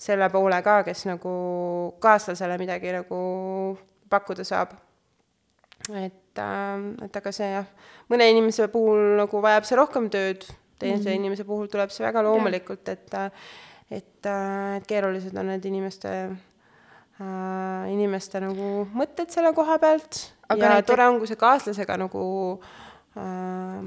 selle 0.00 0.30
poole 0.32 0.62
ka, 0.64 0.80
kes 0.88 1.04
nagu 1.10 1.34
kaaslasele 2.00 2.56
midagi 2.60 2.94
nagu 2.96 3.20
pakkuda 4.08 4.46
saab. 4.48 4.72
et, 5.92 6.16
äh, 6.42 7.06
et 7.06 7.20
aga 7.20 7.32
see 7.34 7.50
jah 7.52 7.68
mõne 8.12 8.28
inimese 8.32 8.68
puhul 8.72 9.18
nagu 9.20 9.42
vajab 9.44 9.68
see 9.68 9.78
rohkem 9.78 10.08
tööd 10.12 10.46
teise 10.78 11.08
mm. 11.08 11.16
inimese 11.18 11.46
puhul 11.48 11.70
tuleb 11.70 11.92
see 11.92 12.06
väga 12.06 12.22
loomulikult, 12.26 12.88
et 12.88 13.16
et, 13.88 14.28
et 14.28 14.86
keerulised 14.88 15.36
on 15.38 15.50
need 15.52 15.64
inimeste 15.68 16.12
äh,, 17.18 17.84
inimeste 17.92 18.42
nagu 18.44 18.86
mõtted 18.94 19.32
selle 19.32 19.54
koha 19.56 19.78
pealt 19.82 20.26
Aga 20.48 20.62
ja 20.62 20.70
näite... 20.76 20.88
tore 20.88 21.08
on, 21.08 21.18
kui 21.20 21.30
see 21.30 21.40
kaaslasega 21.40 21.98
nagu 22.00 22.22
äh,, 23.18 23.82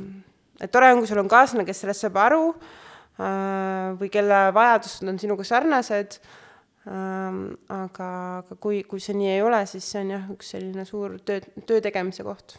et 0.61 0.71
tore 0.73 0.91
on, 0.93 1.01
kui 1.01 1.09
sul 1.09 1.21
on 1.21 1.31
kaaslane, 1.31 1.65
kes 1.67 1.83
sellest 1.85 2.05
saab 2.07 2.21
aru 2.21 2.45
äh, 2.51 3.97
või 4.01 4.11
kelle 4.13 4.47
vajadused 4.57 5.07
on 5.09 5.21
sinuga 5.21 5.47
sarnased 5.47 6.19
ähm,, 6.19 6.40
aga, 6.85 8.07
aga 8.41 8.55
kui, 8.59 8.83
kui 8.89 8.99
see 8.99 9.13
nii 9.13 9.35
ei 9.35 9.41
ole, 9.45 9.59
siis 9.69 9.85
see 9.91 10.01
on 10.01 10.13
jah, 10.15 10.29
üks 10.33 10.53
selline 10.55 10.85
suur 10.89 11.19
töö, 11.25 11.43
töö 11.69 11.81
tegemise 11.81 12.23
koht 12.25 12.55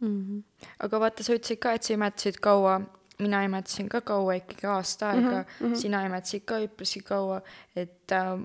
mm. 0.00 0.08
-hmm. 0.08 0.68
aga 0.86 1.00
vaata, 1.00 1.22
sa 1.22 1.36
ütlesid 1.36 1.60
ka, 1.60 1.74
et 1.76 1.82
sa 1.82 1.92
imetasid 1.94 2.40
kaua 2.40 2.80
mina 3.18 3.42
imetasin 3.44 3.88
ka 3.88 4.00
kaua, 4.00 4.34
ikkagi 4.38 4.66
aasta 4.66 5.10
aega 5.10 5.44
mm, 5.44 5.66
-hmm. 5.66 5.74
sina 5.76 6.04
imetasid 6.06 6.44
ka 6.44 6.60
üpriski 6.64 7.02
kaua, 7.04 7.40
et 7.76 8.12
äh, 8.12 8.40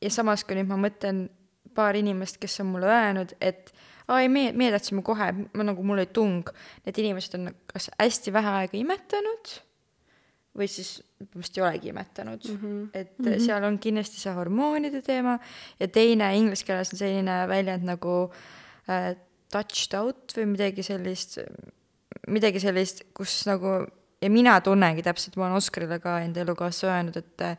ja 0.00 0.10
samas, 0.10 0.44
kui 0.44 0.56
nüüd 0.56 0.68
ma 0.68 0.78
mõtlen 0.80 1.28
paar 1.74 1.96
inimest, 1.96 2.38
kes 2.38 2.60
on 2.60 2.72
mulle 2.72 2.86
öelnud, 2.86 3.34
et 3.40 3.72
aa 4.08 4.20
ei, 4.20 4.28
meie, 4.28 4.52
meie 4.52 4.72
tahtsime 4.74 5.02
kohe, 5.02 5.32
ma 5.54 5.66
nagu, 5.66 5.82
mul 5.82 5.98
oli 5.98 6.06
tung, 6.06 6.50
need 6.86 6.98
inimesed 6.98 7.38
on 7.38 7.54
kas 7.72 7.90
hästi 7.98 8.32
vähe 8.32 8.56
aega 8.60 8.78
imetanud 8.78 9.54
või 10.54 10.68
siis 10.70 10.96
vist 11.34 11.56
ei 11.58 11.64
olegi 11.66 11.90
imetanud 11.90 12.44
mm, 12.48 12.58
-hmm. 12.60 12.88
et 12.94 13.18
mm 13.18 13.26
-hmm. 13.26 13.44
seal 13.46 13.64
on 13.64 13.78
kindlasti 13.78 14.20
see 14.20 14.34
hormoonide 14.34 15.02
teema 15.02 15.38
ja 15.80 15.88
teine 15.88 16.36
inglise 16.36 16.64
keeles 16.64 16.92
on 16.92 16.98
selline 16.98 17.48
väljend 17.48 17.84
nagu 17.84 18.14
äh, 18.88 19.16
touched 19.52 19.98
out 19.98 20.32
või 20.36 20.46
midagi 20.46 20.82
sellist, 20.82 21.38
midagi 22.28 22.60
sellist, 22.60 23.02
kus 23.14 23.46
nagu 23.46 23.86
ja 24.22 24.30
mina 24.30 24.60
tunnengi 24.60 25.02
täpselt, 25.02 25.36
ma 25.36 25.46
olen 25.48 25.60
Oskarile 25.60 25.98
ka 26.02 26.18
enda 26.24 26.40
elukaasa 26.40 26.88
öelnud, 26.88 27.16
et 27.20 27.44
äh, 27.44 27.58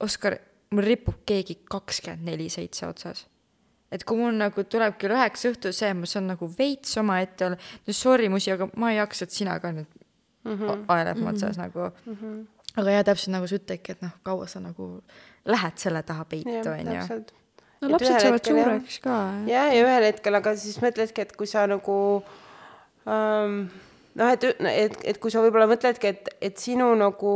Oskar, 0.00 0.36
mul 0.70 0.84
ripub 0.84 1.22
keegi 1.26 1.62
kakskümmend 1.70 2.26
neli 2.26 2.48
seitse 2.52 2.86
otsas. 2.86 3.26
et 3.90 4.02
kui 4.04 4.18
mul 4.18 4.34
nagu 4.34 4.64
tuleb 4.64 4.96
kell 4.98 5.14
üheksa 5.14 5.52
õhtul 5.52 5.72
see, 5.72 5.92
ma 5.94 6.08
saan 6.10 6.26
nagu 6.26 6.48
veits 6.58 6.96
omaette 6.98 7.46
olla, 7.46 7.58
no 7.86 7.92
sorry 7.94 8.28
musi, 8.28 8.50
aga 8.50 8.66
ma 8.76 8.90
ei 8.90 8.98
jaksa, 8.98 9.24
et 9.24 9.30
sina 9.30 9.60
ka 9.62 9.70
nüüd 9.72 10.05
mm 10.46 10.58
-hmm. 10.58 11.28
otsas 11.28 11.56
mm 11.56 11.62
-hmm. 11.62 11.66
nagu 11.66 11.90
mm. 12.06 12.16
-hmm. 12.20 12.46
aga 12.76 12.90
jaa, 12.90 13.04
täpselt 13.04 13.32
nagu 13.32 13.46
sa 13.46 13.56
ütledki, 13.56 13.92
et 13.92 14.02
noh, 14.02 14.14
kaua 14.22 14.46
sa 14.46 14.60
nagu 14.60 15.02
lähed 15.44 15.76
selle 15.76 16.02
taha 16.02 16.24
peitu, 16.24 16.70
on 16.70 16.94
ju 16.94 17.24
no 17.80 17.88
lapsed 17.92 18.20
saavad 18.20 18.44
suureks 18.44 18.98
ka. 19.04 19.16
jah, 19.46 19.70
ja 19.74 19.84
ühel 19.84 20.08
hetkel, 20.08 20.34
aga 20.34 20.54
siis 20.56 20.78
mõtledki, 20.82 21.26
et 21.26 21.36
kui 21.36 21.46
sa 21.46 21.66
nagu 21.70 21.96
ähm, 23.06 23.66
noh, 24.16 24.32
et, 24.32 24.44
et, 24.44 24.98
et 25.04 25.18
kui 25.20 25.32
sa 25.32 25.42
võib-olla 25.44 25.68
mõtledki, 25.70 26.12
et, 26.14 26.30
et 26.40 26.58
sinu 26.62 26.88
nagu, 26.98 27.34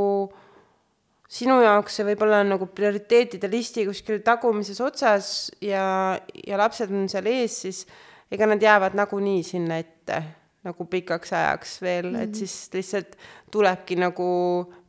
sinu 1.30 1.60
jaoks 1.64 2.00
see 2.00 2.08
võib-olla 2.08 2.42
on 2.44 2.54
nagu 2.56 2.66
prioriteetide 2.66 3.50
listi 3.52 3.86
kuskil 3.88 4.22
tagumises 4.26 4.80
otsas 4.84 5.50
ja, 5.60 6.18
ja 6.46 6.60
lapsed 6.60 6.92
on 6.94 7.08
seal 7.12 7.28
ees, 7.30 7.60
siis 7.66 7.84
ega 8.32 8.48
nad 8.48 8.62
jäävad 8.62 8.96
nagunii 8.98 9.42
sinna 9.46 9.80
ette 9.82 10.22
nagu 10.64 10.84
pikaks 10.84 11.32
ajaks 11.32 11.78
veel 11.82 12.10
mm, 12.10 12.14
-hmm. 12.14 12.22
et 12.22 12.28
mhm. 12.28 12.38
siis 12.38 12.70
lihtsalt 12.72 13.16
tulebki 13.50 13.96
nagu 13.96 14.26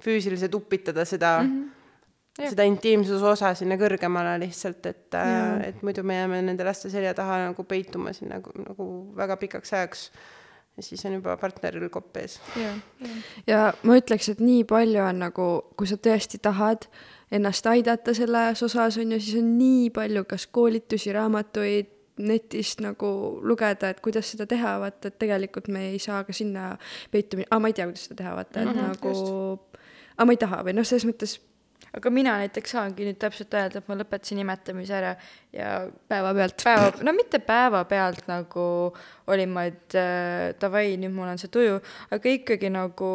füüsiliselt 0.03 0.56
upitada 0.56 1.06
seda 1.06 1.39
mm, 1.43 1.72
-hmm. 2.39 2.49
seda 2.49 2.64
intiimsuse 2.64 3.26
osa 3.26 3.53
sinna 3.53 3.76
kõrgemale 3.76 4.39
lihtsalt, 4.39 4.85
et 4.85 5.14
yeah., 5.14 5.68
et 5.68 5.81
muidu 5.81 6.03
me 6.03 6.15
jääme 6.15 6.41
nende 6.41 6.64
laste 6.64 6.89
selja 6.89 7.14
taha 7.14 7.38
nagu 7.48 7.64
peituma 7.64 8.14
sinna 8.14 8.35
nagu, 8.35 8.52
nagu 8.68 9.15
väga 9.15 9.38
pikaks 9.38 9.73
ajaks 9.73 10.11
ja 10.77 10.84
siis 10.84 11.06
on 11.06 11.14
juba 11.14 11.38
partneril 11.38 11.89
kopp 11.89 12.18
ees. 12.18 12.39
ja 13.48 13.73
ma 13.84 13.98
ütleks, 13.99 14.30
et 14.31 14.39
nii 14.39 14.64
palju 14.64 15.03
on 15.03 15.19
nagu, 15.27 15.48
kui 15.77 15.88
sa 15.88 15.98
tõesti 15.98 16.39
tahad 16.41 16.88
ennast 17.31 17.68
aidata 17.68 18.14
selles 18.14 18.64
osas, 18.64 18.98
on 18.98 19.11
ju, 19.11 19.19
siis 19.19 19.39
on 19.39 19.57
nii 19.57 19.89
palju 19.95 20.26
kas 20.27 20.48
koolitusi, 20.48 21.14
raamatuid, 21.15 21.91
netist 22.22 22.81
nagu 22.84 23.11
lugeda, 23.43 23.91
et 23.91 24.02
kuidas 24.03 24.31
seda 24.34 24.48
teha, 24.49 24.77
vaata, 24.84 25.11
et 25.11 25.19
tegelikult 25.22 25.69
me 25.73 25.89
ei 25.91 25.99
saa 26.02 26.23
ka 26.27 26.35
sinna 26.35 26.73
peituma, 27.11 27.48
aa, 27.49 27.60
ma 27.60 27.72
ei 27.72 27.77
tea, 27.77 27.88
kuidas 27.89 28.07
seda 28.07 28.19
teha, 28.23 28.35
vaata, 28.39 28.60
et 28.61 28.68
mm 28.68 28.73
-hmm, 28.73 28.91
nagu, 28.91 29.88
aa, 30.18 30.26
ma 30.26 30.38
ei 30.38 30.43
taha 30.45 30.64
või 30.68 30.77
noh, 30.77 30.88
selles 30.88 31.07
mõttes 31.10 31.39
aga 31.98 32.11
mina 32.14 32.35
näiteks 32.39 32.73
saangi 32.76 33.06
nüüd 33.07 33.19
täpselt 33.19 33.53
öelda, 33.57 33.81
et 33.81 33.89
ma 33.89 33.98
lõpetasin 33.99 34.39
imetamise 34.41 34.95
ära 34.95 35.15
ja 35.56 35.72
päevapealt. 36.11 36.64
päeva, 36.64 36.91
no 37.03 37.14
mitte 37.15 37.41
päevapealt 37.43 38.30
nagu 38.31 38.68
olin 39.27 39.52
ma, 39.52 39.65
et 39.68 39.98
äh, 39.99 40.52
davai, 40.61 40.95
nüüd 41.02 41.15
mul 41.15 41.31
on 41.34 41.41
see 41.41 41.52
tuju, 41.52 41.81
aga 42.11 42.35
ikkagi 42.38 42.72
nagu 42.72 43.11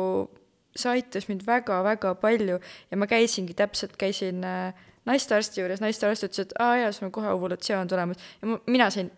see 0.76 0.92
aitas 0.92 1.28
mind 1.30 1.46
väga-väga 1.46 2.14
palju 2.20 2.58
ja 2.60 3.00
ma 3.00 3.08
käisingi 3.08 3.56
täpselt, 3.56 3.96
käisin 4.00 4.44
äh, 4.44 4.76
naistearsti 5.06 5.62
juures, 5.62 5.80
naistearst 5.84 6.28
ütles, 6.28 6.46
et 6.46 6.54
aa 6.62 6.76
jaa, 6.82 6.92
sul 6.92 7.08
on 7.08 7.14
kohe 7.14 7.32
ovulatsioon 7.32 7.88
tulemas 7.88 8.20
ja 8.42 8.50
ma, 8.52 8.60
mina 8.66 8.90
sain 8.90 9.10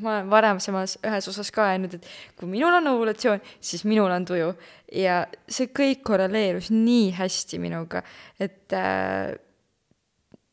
ma 0.00 0.16
olen 0.16 0.30
varasemas 0.30 0.96
ühes 1.06 1.28
osas 1.30 1.50
ka 1.54 1.68
öelnud, 1.70 1.96
et 1.98 2.06
kui 2.38 2.48
minul 2.50 2.74
on 2.80 2.88
ovulatsioon, 2.94 3.42
siis 3.60 3.84
minul 3.86 4.10
on 4.10 4.24
tuju. 4.26 4.52
ja 4.94 5.24
see 5.48 5.70
kõik 5.74 6.04
korreleerus 6.06 6.70
nii 6.74 7.10
hästi 7.18 7.58
minuga, 7.62 8.02
et 8.40 8.72
äh, 8.74 9.34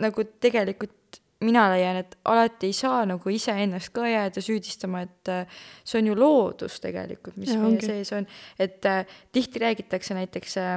nagu 0.02 0.26
tegelikult 0.42 1.22
mina 1.42 1.66
leian, 1.74 1.98
et 2.04 2.16
alati 2.30 2.70
ei 2.70 2.76
saa 2.78 3.02
nagu 3.10 3.34
iseennast 3.34 3.92
ka 3.96 4.06
jääda 4.10 4.44
süüdistama, 4.44 5.04
et 5.08 5.32
äh, 5.32 5.62
see 5.84 6.02
on 6.02 6.12
ju 6.12 6.18
loodus 6.18 6.80
tegelikult, 6.84 7.38
mis 7.42 7.54
ja, 7.54 7.60
meie 7.60 7.74
ongi. 7.74 7.90
sees 7.90 8.14
on. 8.18 8.28
et 8.60 8.86
äh, 8.86 9.06
tihti 9.34 9.62
räägitakse 9.64 10.18
näiteks 10.18 10.58
äh, 10.62 10.76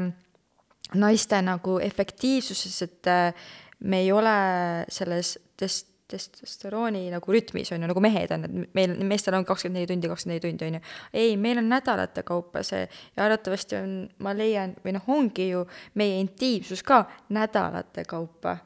naiste 0.95 1.41
nagu 1.43 1.79
efektiivsuses, 1.83 2.83
et 2.83 3.13
äh, 3.13 3.51
me 3.81 4.01
ei 4.05 4.13
ole 4.13 4.37
selles 4.89 5.39
test-, 5.57 5.95
testosterooni 6.11 7.07
nagu 7.13 7.33
rütmis 7.33 7.73
on 7.73 7.83
ju, 7.83 7.89
nagu 7.89 8.03
mehed 8.05 8.33
on, 8.35 8.45
et 8.47 8.77
meil, 8.77 8.93
meestel 9.09 9.37
on 9.39 9.47
kakskümmend 9.49 9.81
neli 9.81 9.89
tundi, 9.89 10.11
kakskümmend 10.11 10.37
neli 10.37 10.45
tundi 10.45 10.69
on 10.69 10.77
ju. 10.79 10.83
ei, 11.23 11.37
meil 11.41 11.61
on 11.63 11.69
nädalate 11.73 12.25
kaupa 12.27 12.63
see 12.67 12.85
ja 12.85 13.25
arvatavasti 13.25 13.79
on, 13.81 13.97
ma 14.25 14.35
leian, 14.37 14.77
või 14.85 14.97
noh, 14.99 15.11
ongi 15.17 15.49
ju 15.51 15.65
meie 16.01 16.21
intiimsus 16.23 16.85
ka 16.87 17.05
nädalate 17.35 18.05
kaupa. 18.09 18.59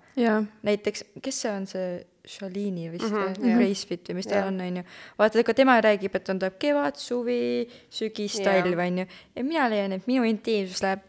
näiteks, 0.67 1.05
kes 1.23 1.43
see 1.45 1.53
on, 1.55 1.67
see 1.71 1.91
Shalini 2.29 2.91
vist 2.93 3.09
mm, 3.09 3.35
-hmm, 3.39 3.55
Gracefit 3.57 4.09
või 4.11 4.19
mis 4.19 4.27
tal 4.29 4.51
on, 4.51 4.61
on 4.61 4.81
ju. 4.83 4.83
vaata, 5.19 5.39
ega 5.41 5.55
tema 5.57 5.79
räägib, 5.81 6.17
et 6.19 6.29
on, 6.29 6.41
tuleb 6.43 6.59
kevad, 6.61 6.99
suvi, 7.01 7.69
sügis, 7.89 8.41
talv, 8.45 8.83
on 8.85 8.99
ju. 8.99 9.07
ja 9.37 9.45
mina 9.45 9.69
leian, 9.71 9.95
et 9.97 10.11
minu 10.11 10.27
intiimsus 10.29 10.83
läheb 10.85 11.07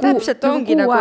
täpselt 0.00 0.42
nagu 0.42 0.58
ongi 0.58 0.76
nagu, 0.76 0.98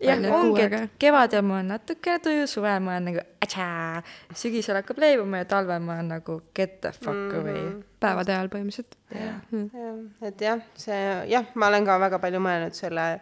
jah, 0.00 0.22
ongi, 0.34 0.62
et 0.64 0.94
kevadel 1.00 1.44
ma 1.46 1.58
olen 1.58 1.70
natukene 1.74 2.22
tuju, 2.24 2.46
suvel 2.50 2.80
ma 2.84 2.94
olen 2.94 3.08
nagu 3.10 3.24
atšaa, 3.44 4.02
sügisel 4.42 4.78
hakkab 4.80 5.00
leibuma 5.02 5.42
ja 5.42 5.48
talvel 5.50 5.82
ma 5.84 5.98
olen 5.98 6.10
nagu 6.14 6.40
get 6.56 6.80
the 6.80 6.92
fuck 6.92 7.34
away 7.36 7.58
mm 7.58 7.68
-hmm. 7.68 7.82
päevade 8.00 8.34
ajal 8.34 8.50
põhimõtteliselt. 8.54 8.96
jah 9.14 9.36
mm., 9.50 9.70
jah, 9.74 10.28
et 10.28 10.40
jah, 10.40 10.64
see 10.74 11.02
jah, 11.34 11.44
ma 11.54 11.68
olen 11.68 11.84
ka 11.84 11.98
väga 12.00 12.18
palju 12.18 12.40
mõelnud 12.40 12.74
selle, 12.74 13.20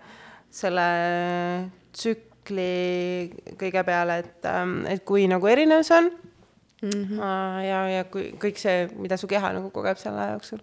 selle 0.50 0.86
tsükli 1.92 3.32
kõige 3.58 3.84
peale, 3.84 4.18
et, 4.18 4.44
ähm, 4.44 4.86
et 4.86 5.04
kui 5.04 5.26
nagu 5.28 5.46
erinev 5.46 5.82
see 5.82 5.98
on 5.98 6.10
mm. 6.82 6.90
-hmm. 6.90 7.20
ja, 7.64 7.88
ja 7.88 8.04
kui 8.04 8.32
kõik 8.38 8.56
see, 8.56 8.88
mida 8.96 9.16
su 9.16 9.26
keha 9.26 9.52
nagu 9.52 9.70
kogeb 9.70 9.98
selle 9.98 10.20
aja 10.20 10.32
jooksul 10.32 10.62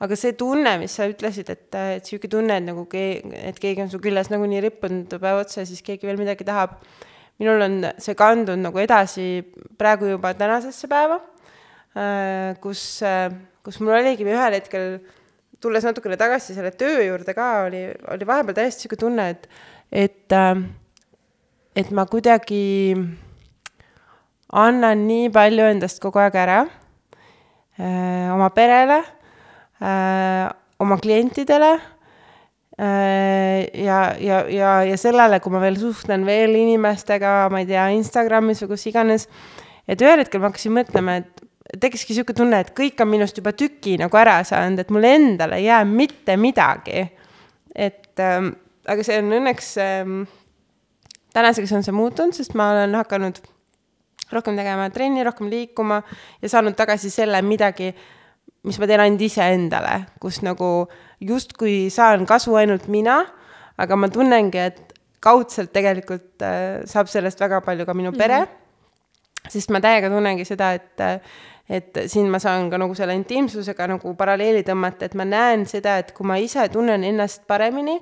aga 0.00 0.16
see 0.16 0.32
tunne, 0.38 0.72
mis 0.80 0.94
sa 0.96 1.06
ütlesid, 1.10 1.50
et, 1.52 1.66
et 1.76 2.06
niisugune 2.06 2.32
tunne, 2.32 2.56
et 2.56 2.64
nagu 2.64 2.86
keegi, 2.88 3.34
et 3.36 3.58
keegi 3.60 3.84
on 3.84 3.90
su 3.92 4.00
küljes 4.00 4.30
nagunii 4.32 4.62
rippunud 4.64 5.12
päev 5.20 5.42
otsa 5.42 5.60
ja 5.60 5.68
siis 5.68 5.84
keegi 5.84 6.08
veel 6.08 6.20
midagi 6.20 6.46
tahab, 6.48 6.78
minul 7.40 7.60
on 7.66 7.76
see 8.00 8.16
kandunud 8.16 8.64
nagu 8.64 8.80
edasi 8.80 9.42
praegu 9.80 10.08
juba 10.14 10.32
tänasesse 10.38 10.88
päeva, 10.88 11.20
äh, 11.92 12.56
kus, 12.64 12.82
äh, 13.04 13.28
kus 13.64 13.80
mul 13.84 13.98
oligi 13.98 14.24
ühel 14.24 14.56
hetkel, 14.56 14.98
tulles 15.60 15.84
natukene 15.84 16.16
tagasi 16.16 16.56
selle 16.56 16.72
töö 16.80 17.04
juurde 17.04 17.36
ka, 17.36 17.50
oli, 17.68 17.84
oli 18.14 18.28
vahepeal 18.32 18.56
täiesti 18.56 18.88
niisugune 18.88 19.04
tunne, 19.04 19.30
et, 19.36 19.48
et, 19.92 20.32
äh, 20.32 20.64
et 21.76 21.92
ma 21.92 22.08
kuidagi 22.08 22.96
annan 24.56 25.04
nii 25.04 25.28
palju 25.36 25.68
endast 25.76 26.00
kogu 26.00 26.24
aeg 26.24 26.40
ära 26.40 26.60
öö, 26.64 28.32
oma 28.32 28.48
perele 28.56 29.02
äh, 29.04 29.16
oma 29.80 30.96
klientidele 31.00 31.70
äh, 32.80 33.68
ja, 33.74 34.00
ja, 34.20 34.40
ja, 34.48 34.72
ja 34.84 34.96
sellele, 35.00 35.40
kui 35.40 35.52
ma 35.52 35.60
veel 35.62 35.78
suhtlen 35.80 36.24
veel 36.28 36.56
inimestega, 36.60 37.48
ma 37.52 37.62
ei 37.62 37.68
tea, 37.68 37.90
Instagramis 37.96 38.64
või 38.64 38.74
kus 38.74 38.88
iganes, 38.90 39.28
et 39.88 40.00
ühel 40.04 40.22
hetkel 40.22 40.42
ma 40.42 40.50
hakkasin 40.50 40.76
mõtlema, 40.76 41.20
et 41.20 41.46
tekkiski 41.80 42.14
niisugune 42.14 42.38
tunne, 42.38 42.60
et 42.64 42.72
kõik 42.76 43.00
on 43.02 43.10
minust 43.12 43.36
juba 43.38 43.52
tüki 43.54 43.96
nagu 44.00 44.18
ära 44.18 44.40
saanud, 44.46 44.82
et 44.82 44.90
mulle 44.90 45.14
endale 45.18 45.60
ei 45.60 45.68
jää 45.68 45.84
mitte 45.86 46.36
midagi. 46.40 47.06
et 47.74 48.18
ähm, 48.18 48.48
aga 48.88 49.04
see 49.06 49.18
on 49.20 49.30
õnneks 49.36 49.68
ähm,, 49.78 50.22
tänaseks 51.34 51.72
on 51.72 51.84
see 51.86 51.94
muutunud, 51.94 52.34
sest 52.34 52.56
ma 52.58 52.72
olen 52.74 52.96
hakanud 52.98 53.38
rohkem 54.32 54.56
tegema 54.58 54.88
trenni, 54.90 55.22
rohkem 55.26 55.50
liikuma 55.50 56.00
ja 56.42 56.48
saanud 56.48 56.74
tagasi 56.78 57.10
selle 57.10 57.42
midagi 57.42 57.92
mis 58.66 58.78
ma 58.78 58.86
teen 58.86 59.00
ainult 59.00 59.22
iseendale, 59.24 59.96
kus 60.20 60.40
nagu 60.44 60.88
justkui 61.20 61.88
saan 61.92 62.26
kasu 62.28 62.56
ainult 62.60 62.88
mina, 62.92 63.22
aga 63.80 63.96
ma 63.96 64.10
tunnengi, 64.12 64.58
et 64.60 64.96
kaudselt 65.20 65.72
tegelikult 65.72 66.42
äh, 66.44 66.82
saab 66.88 67.08
sellest 67.12 67.40
väga 67.40 67.60
palju 67.64 67.86
ka 67.88 67.94
minu 67.96 68.12
pere 68.16 68.40
mm, 68.40 68.50
-hmm. 68.50 69.50
sest 69.52 69.70
ma 69.70 69.80
täiega 69.80 70.08
tunnengi 70.12 70.44
seda, 70.44 70.72
et 70.72 71.00
äh, 71.00 71.20
et 71.70 71.98
siin 72.10 72.26
ma 72.30 72.40
saan 72.42 72.70
ka 72.70 72.78
nagu 72.82 72.94
selle 72.98 73.14
intiimsusega 73.14 73.86
nagu 73.92 74.14
paralleeli 74.18 74.64
tõmmata, 74.66 75.06
et 75.06 75.14
ma 75.14 75.24
näen 75.24 75.66
seda, 75.70 75.98
et 76.02 76.10
kui 76.12 76.26
ma 76.26 76.36
ise 76.42 76.66
tunnen 76.72 77.04
ennast 77.06 77.46
paremini, 77.46 77.94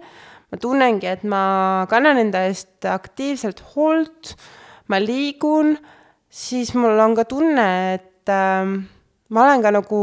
ma 0.51 0.59
tunnengi, 0.59 1.07
et 1.07 1.25
ma 1.29 1.87
kannan 1.91 2.19
enda 2.19 2.47
eest 2.49 2.89
aktiivselt 2.89 3.61
hoolt, 3.75 4.37
ma 4.89 4.97
liigun, 4.97 5.77
siis 6.31 6.73
mul 6.75 6.97
on 7.05 7.15
ka 7.19 7.27
tunne, 7.29 7.69
et 7.99 8.33
äh, 8.33 8.73
ma 9.29 9.45
olen 9.45 9.63
ka 9.63 9.73
nagu 9.75 10.01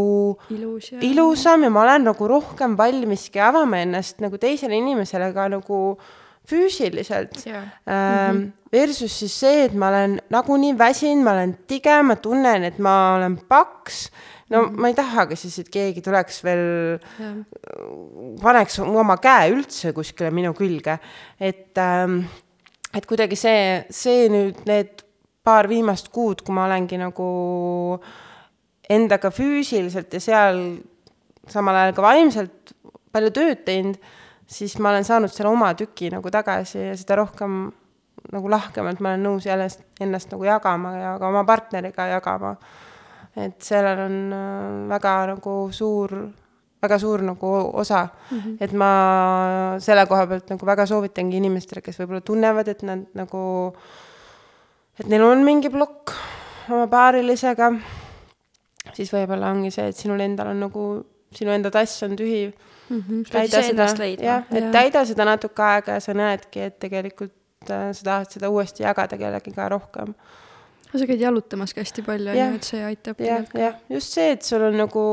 Ilus 0.54 0.92
ja... 0.92 1.00
ilusam 1.02 1.66
ja 1.66 1.72
ma 1.74 1.82
olen 1.86 2.06
nagu 2.12 2.28
rohkem 2.30 2.78
valmiski 2.78 3.42
avama 3.42 3.82
ennast 3.82 4.22
nagu 4.24 4.38
teisele 4.42 4.78
inimesele 4.78 5.32
ka 5.34 5.48
nagu 5.50 5.80
füüsiliselt. 6.46 7.40
Jaa. 7.46 7.64
ähm, 7.90 8.52
versus 8.72 9.20
siis 9.20 9.34
see, 9.40 9.64
et 9.66 9.74
ma 9.74 9.90
olen 9.90 10.20
nagunii 10.30 10.76
väsinud, 10.78 11.24
ma 11.26 11.34
olen 11.34 11.56
tige, 11.68 11.96
ma 12.06 12.18
tunnen, 12.22 12.68
et 12.68 12.78
ma 12.78 13.16
olen 13.16 13.40
paks, 13.50 14.10
no 14.50 14.62
mm 14.62 14.68
-hmm. 14.68 14.82
ma 14.82 14.88
ei 14.88 14.94
tahagi 14.94 15.36
siis, 15.36 15.58
et 15.60 15.70
keegi 15.70 16.02
tuleks 16.06 16.44
veel, 16.44 17.00
paneks 18.42 18.80
oma 18.80 19.18
käe 19.18 19.50
üldse 19.56 19.94
kuskile 19.94 20.30
minu 20.32 20.54
külge, 20.54 21.00
et 21.40 21.78
ähm, 21.78 22.22
et 22.94 23.06
kuidagi 23.06 23.36
see, 23.36 23.86
see 23.90 24.30
nüüd 24.30 24.62
need 24.70 25.02
paar 25.44 25.70
viimast 25.70 26.10
kuud, 26.10 26.42
kui 26.46 26.54
ma 26.54 26.66
olengi 26.66 26.98
nagu 26.98 27.26
äh, 27.98 28.25
endaga 28.90 29.32
füüsiliselt 29.34 30.14
ja 30.14 30.22
seal 30.22 30.60
samal 31.50 31.78
ajal 31.80 31.96
ka 31.98 32.06
vaimselt 32.06 32.76
palju 33.16 33.32
tööd 33.34 33.64
teinud, 33.66 33.98
siis 34.48 34.76
ma 34.82 34.92
olen 34.92 35.06
saanud 35.08 35.32
selle 35.34 35.50
oma 35.50 35.72
tüki 35.78 36.12
nagu 36.14 36.32
tagasi 36.34 36.80
ja 36.90 36.96
seda 37.00 37.20
rohkem 37.22 37.66
nagu 38.34 38.50
lahkemalt 38.50 39.02
ma 39.04 39.14
olen 39.14 39.26
nõus 39.26 39.46
jälle 39.48 39.68
ennast 40.02 40.32
nagu 40.34 40.48
jagama 40.48 40.96
ja 40.98 41.14
ka 41.22 41.30
oma 41.30 41.44
partneriga 41.48 42.08
jagama. 42.10 42.56
et 43.36 43.62
sellel 43.62 44.00
on 44.06 44.18
äh, 44.34 44.90
väga 44.90 45.14
nagu 45.34 45.56
suur, 45.72 46.14
väga 46.82 47.00
suur 47.00 47.22
nagu 47.22 47.52
osa 47.74 48.08
mm, 48.08 48.40
-hmm. 48.40 48.58
et 48.60 48.72
ma 48.72 48.92
selle 49.80 50.06
koha 50.06 50.28
pealt 50.28 50.50
nagu 50.50 50.66
väga 50.66 50.86
soovitangi 50.86 51.38
inimestele, 51.38 51.82
kes 51.82 52.00
võib-olla 52.00 52.22
tunnevad, 52.22 52.68
et 52.68 52.84
nad 52.84 53.06
nagu, 53.14 53.76
et 55.00 55.08
neil 55.08 55.24
on 55.24 55.44
mingi 55.44 55.70
plokk 55.70 56.14
oma 56.70 56.88
paarilisega 56.88 57.72
siis 58.94 59.12
võib-olla 59.14 59.52
ongi 59.56 59.72
see, 59.74 59.90
et 59.90 59.98
sinul 59.98 60.22
endal 60.26 60.52
on 60.54 60.64
nagu, 60.68 60.86
sinu 61.36 61.54
enda 61.56 61.72
tass 61.74 62.04
on 62.06 62.16
tühi 62.16 62.46
mm. 62.90 63.02
-hmm. 63.02 63.24
täida 63.32 63.62
seda, 63.62 63.88
jah, 64.22 64.46
et 64.52 64.64
ja. 64.64 64.72
täida 64.72 65.06
seda 65.06 65.26
natuke 65.26 65.64
aega 65.64 65.98
ja 65.98 66.00
sa 66.00 66.14
näedki, 66.14 66.62
et 66.70 66.80
tegelikult 66.80 67.70
äh, 67.70 67.92
sa 67.92 68.04
tahad 68.04 68.32
seda 68.32 68.50
uuesti 68.50 68.84
jagada 68.84 69.18
kellegiga 69.18 69.70
rohkem. 69.70 70.16
sa 70.96 71.06
käid 71.08 71.20
jalutamas 71.20 71.74
ka 71.74 71.82
hästi 71.82 72.02
palju, 72.02 72.32
on 72.32 72.38
ju, 72.38 72.56
et 72.56 72.64
see 72.64 72.84
aitab 72.86 73.20
ja, 73.20 73.26
tegelikult. 73.26 73.62
jah, 73.62 73.80
just 73.90 74.14
see, 74.14 74.32
et 74.32 74.42
sul 74.42 74.62
on 74.64 74.78
nagu, 74.80 75.06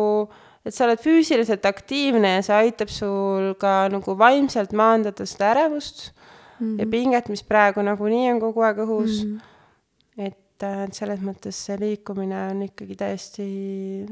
et 0.64 0.74
sa 0.74 0.84
oled 0.86 1.00
füüsiliselt 1.02 1.66
aktiivne 1.66 2.36
ja 2.36 2.42
see 2.42 2.54
aitab 2.68 2.88
sul 2.88 3.54
ka 3.58 3.88
nagu 3.90 4.18
vaimselt 4.18 4.72
maandada 4.72 5.26
seda 5.26 5.50
ärevust 5.56 6.12
mm 6.60 6.76
-hmm. 6.76 6.80
ja 6.80 6.86
pinget, 6.86 7.28
mis 7.28 7.42
praegu 7.42 7.82
nagunii 7.82 8.30
on 8.32 8.40
kogu 8.40 8.60
aeg 8.60 8.78
õhus 8.78 9.24
mm. 9.24 9.38
-hmm. 9.38 10.26
et 10.26 10.38
et, 10.62 10.88
et 10.88 10.94
selles 10.96 11.20
mõttes 11.24 11.58
see 11.66 11.76
liikumine 11.80 12.38
on 12.52 12.64
ikkagi 12.68 12.96
täiesti, 12.98 13.46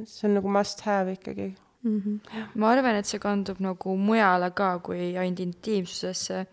see 0.06 0.28
on 0.28 0.39
nagu 0.39 0.52
must 0.52 0.85
have 0.86 1.16
ikkagi 1.16 1.51
mm. 1.82 1.98
-hmm. 2.01 2.44
ma 2.55 2.70
arvan, 2.70 2.97
et 2.97 3.06
see 3.06 3.18
kandub 3.22 3.60
nagu 3.60 3.97
mujale 3.97 4.51
ka 4.51 4.78
kui 4.78 5.16
ainult 5.16 5.40
intiimsusesse, 5.40 6.47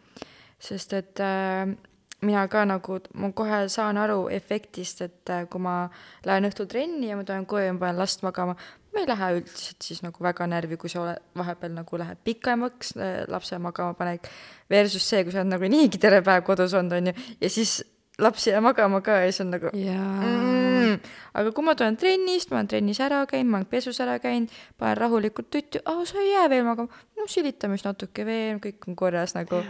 sest 0.60 0.94
et 0.94 1.20
äh, 1.20 1.76
mina 2.22 2.48
ka 2.48 2.66
nagu, 2.66 3.00
ma 3.14 3.32
kohe 3.32 3.68
saan 3.70 3.98
aru 3.98 4.28
efektist, 4.30 5.02
et 5.02 5.30
äh, 5.30 5.46
kui 5.50 5.62
ma 5.62 5.90
lähen 6.26 6.50
õhtul 6.50 6.68
trenni 6.68 7.12
ja 7.12 7.18
ma 7.18 7.24
tulen 7.24 7.46
koju 7.46 7.66
ja 7.66 7.74
ma 7.74 7.80
panen 7.80 8.00
last 8.00 8.24
magama, 8.24 8.56
ma 8.94 9.04
ei 9.04 9.08
lähe 9.08 9.34
üldiselt 9.38 9.84
siis 9.84 10.02
nagu 10.02 10.24
väga 10.24 10.48
närvi, 10.48 10.78
kui 10.78 10.90
sa 10.90 11.02
oled 11.02 11.22
vahepeal 11.38 11.76
nagu 11.76 11.98
lähed 11.98 12.24
pikemaks 12.24 12.96
äh, 12.98 13.20
lapse 13.28 13.60
magama 13.60 13.94
panek, 13.94 14.30
versus 14.70 15.06
see, 15.06 15.24
kui 15.24 15.36
sa 15.36 15.44
oled 15.44 15.54
nagu 15.54 15.70
niigi 15.70 16.02
terve 16.02 16.24
päev 16.26 16.44
kodus 16.48 16.74
olnud, 16.74 16.98
on 16.98 17.12
ju, 17.12 17.14
ja 17.42 17.50
siis 17.50 17.84
laps 18.22 18.48
jääb 18.50 18.64
magama 18.66 19.02
ka 19.06 19.20
ja 19.22 19.32
siis 19.32 19.44
on 19.44 19.52
nagu 19.54 19.70
mm, 19.74 20.96
aga 21.38 21.52
kui 21.56 21.66
ma 21.66 21.76
tulen 21.78 21.98
trennist, 22.00 22.50
ma 22.52 22.60
olen 22.60 22.70
trennis 22.72 23.02
ära 23.04 23.24
käinud, 23.30 23.52
ma 23.52 23.60
olen 23.62 23.70
pesus 23.70 24.00
ära 24.04 24.18
käinud, 24.24 24.54
panen 24.80 24.98
rahulikult 24.98 25.52
tuttu, 25.54 25.82
aa, 25.86 26.06
sa 26.08 26.22
ei 26.24 26.32
jää 26.32 26.48
veel 26.54 26.66
magama, 26.68 27.04
no 27.18 27.28
silitame 27.30 27.78
siis 27.78 27.86
natuke 27.86 28.26
veel, 28.28 28.62
kõik 28.64 28.90
on 28.90 28.98
korras 29.00 29.36
nagu, 29.38 29.62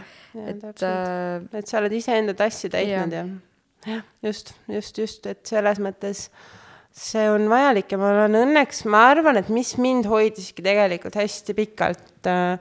et 0.44 0.86
äh, 0.86 1.60
et 1.60 1.68
sa 1.68 1.82
oled 1.82 1.98
iseenda 1.98 2.36
tassi 2.38 2.72
täitnud 2.72 3.18
ja, 3.18 3.26
jah, 3.86 4.06
just, 4.24 4.54
just, 4.72 5.02
just, 5.04 5.28
et 5.28 5.44
selles 5.48 5.82
mõttes 5.84 6.28
see 6.98 7.28
on 7.30 7.46
vajalik 7.50 7.92
ja 7.92 8.00
ma 8.00 8.10
olen 8.14 8.40
õnneks, 8.42 8.84
ma 8.90 9.08
arvan, 9.12 9.38
et 9.40 9.52
mis 9.52 9.76
mind 9.80 10.08
hoidiski 10.08 10.64
tegelikult 10.64 11.18
hästi 11.20 11.54
pikalt 11.58 12.28
äh, 12.30 12.56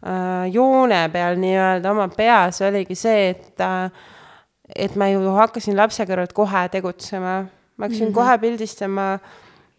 äh, 0.00 0.48
joone 0.52 1.04
peal 1.12 1.38
nii-öelda 1.42 1.92
oma 1.92 2.08
peas, 2.14 2.62
oligi 2.66 2.96
see, 2.98 3.32
et 3.36 3.62
äh, 3.62 4.06
et 4.74 4.96
ma 4.96 5.08
ju 5.10 5.20
hakkasin 5.36 5.76
lapse 5.78 6.04
kõrvalt 6.08 6.34
kohe 6.36 6.66
tegutsema, 6.72 7.34
ma 7.76 7.86
hakkasin 7.86 8.08
mm 8.08 8.10
-hmm. 8.10 8.14
kohe 8.14 8.38
pildistama 8.38 9.18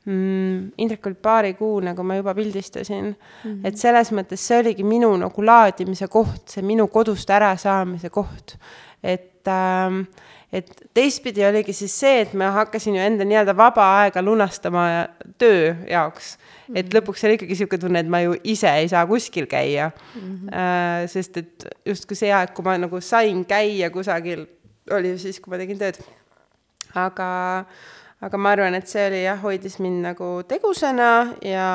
mm, 0.06 0.72
Indrek 0.78 1.06
oli 1.06 1.16
paari 1.16 1.54
kuune, 1.54 1.96
kui 1.96 2.04
ma 2.04 2.16
juba 2.16 2.36
pildistasin 2.36 3.06
mm. 3.06 3.16
-hmm. 3.44 3.68
et 3.68 3.78
selles 3.78 4.12
mõttes 4.12 4.48
see 4.48 4.60
oligi 4.60 4.84
minu 4.84 5.16
nagu 5.18 5.46
laadimise 5.46 6.08
koht, 6.08 6.48
see 6.50 6.64
minu 6.64 6.88
kodust 6.88 7.30
ärasaamise 7.30 8.10
koht. 8.10 8.58
et 9.04 9.48
ähm,, 9.48 10.02
et 10.54 10.82
teistpidi 10.94 11.46
oligi 11.46 11.74
siis 11.74 12.00
see, 12.00 12.22
et 12.22 12.34
ma 12.34 12.52
hakkasin 12.52 12.96
ju 12.96 13.02
enda 13.02 13.24
nii-öelda 13.24 13.58
vaba 13.58 14.00
aega 14.00 14.22
lunastama 14.22 15.08
töö 15.38 15.76
jaoks 15.90 16.38
et 16.76 16.94
lõpuks 16.96 17.24
oli 17.28 17.38
ikkagi 17.38 17.56
niisugune 17.56 17.82
tunne, 17.82 18.02
et 18.04 18.12
ma 18.12 18.22
ju 18.24 18.36
ise 18.48 18.70
ei 18.82 18.90
saa 18.92 19.06
kuskil 19.08 19.48
käia 19.48 19.92
mm. 19.92 20.22
-hmm. 20.22 20.56
Äh, 20.58 21.10
sest 21.10 21.38
et 21.38 21.68
justkui 21.86 22.16
see 22.16 22.32
aeg, 22.34 22.54
kui 22.54 22.66
ma 22.66 22.78
nagu 22.78 23.02
sain 23.02 23.46
käia 23.46 23.90
kusagil 23.90 24.46
oli 24.92 25.14
ju 25.14 25.22
siis, 25.22 25.40
kui 25.42 25.54
ma 25.54 25.60
tegin 25.62 25.80
tööd. 25.80 26.00
aga, 26.98 27.30
aga 28.24 28.42
ma 28.42 28.54
arvan, 28.56 28.78
et 28.78 28.90
see 28.90 29.08
oli 29.10 29.24
jah, 29.24 29.40
hoidis 29.42 29.78
mind 29.84 30.06
nagu 30.06 30.30
tegusana 30.48 31.10
ja, 31.46 31.70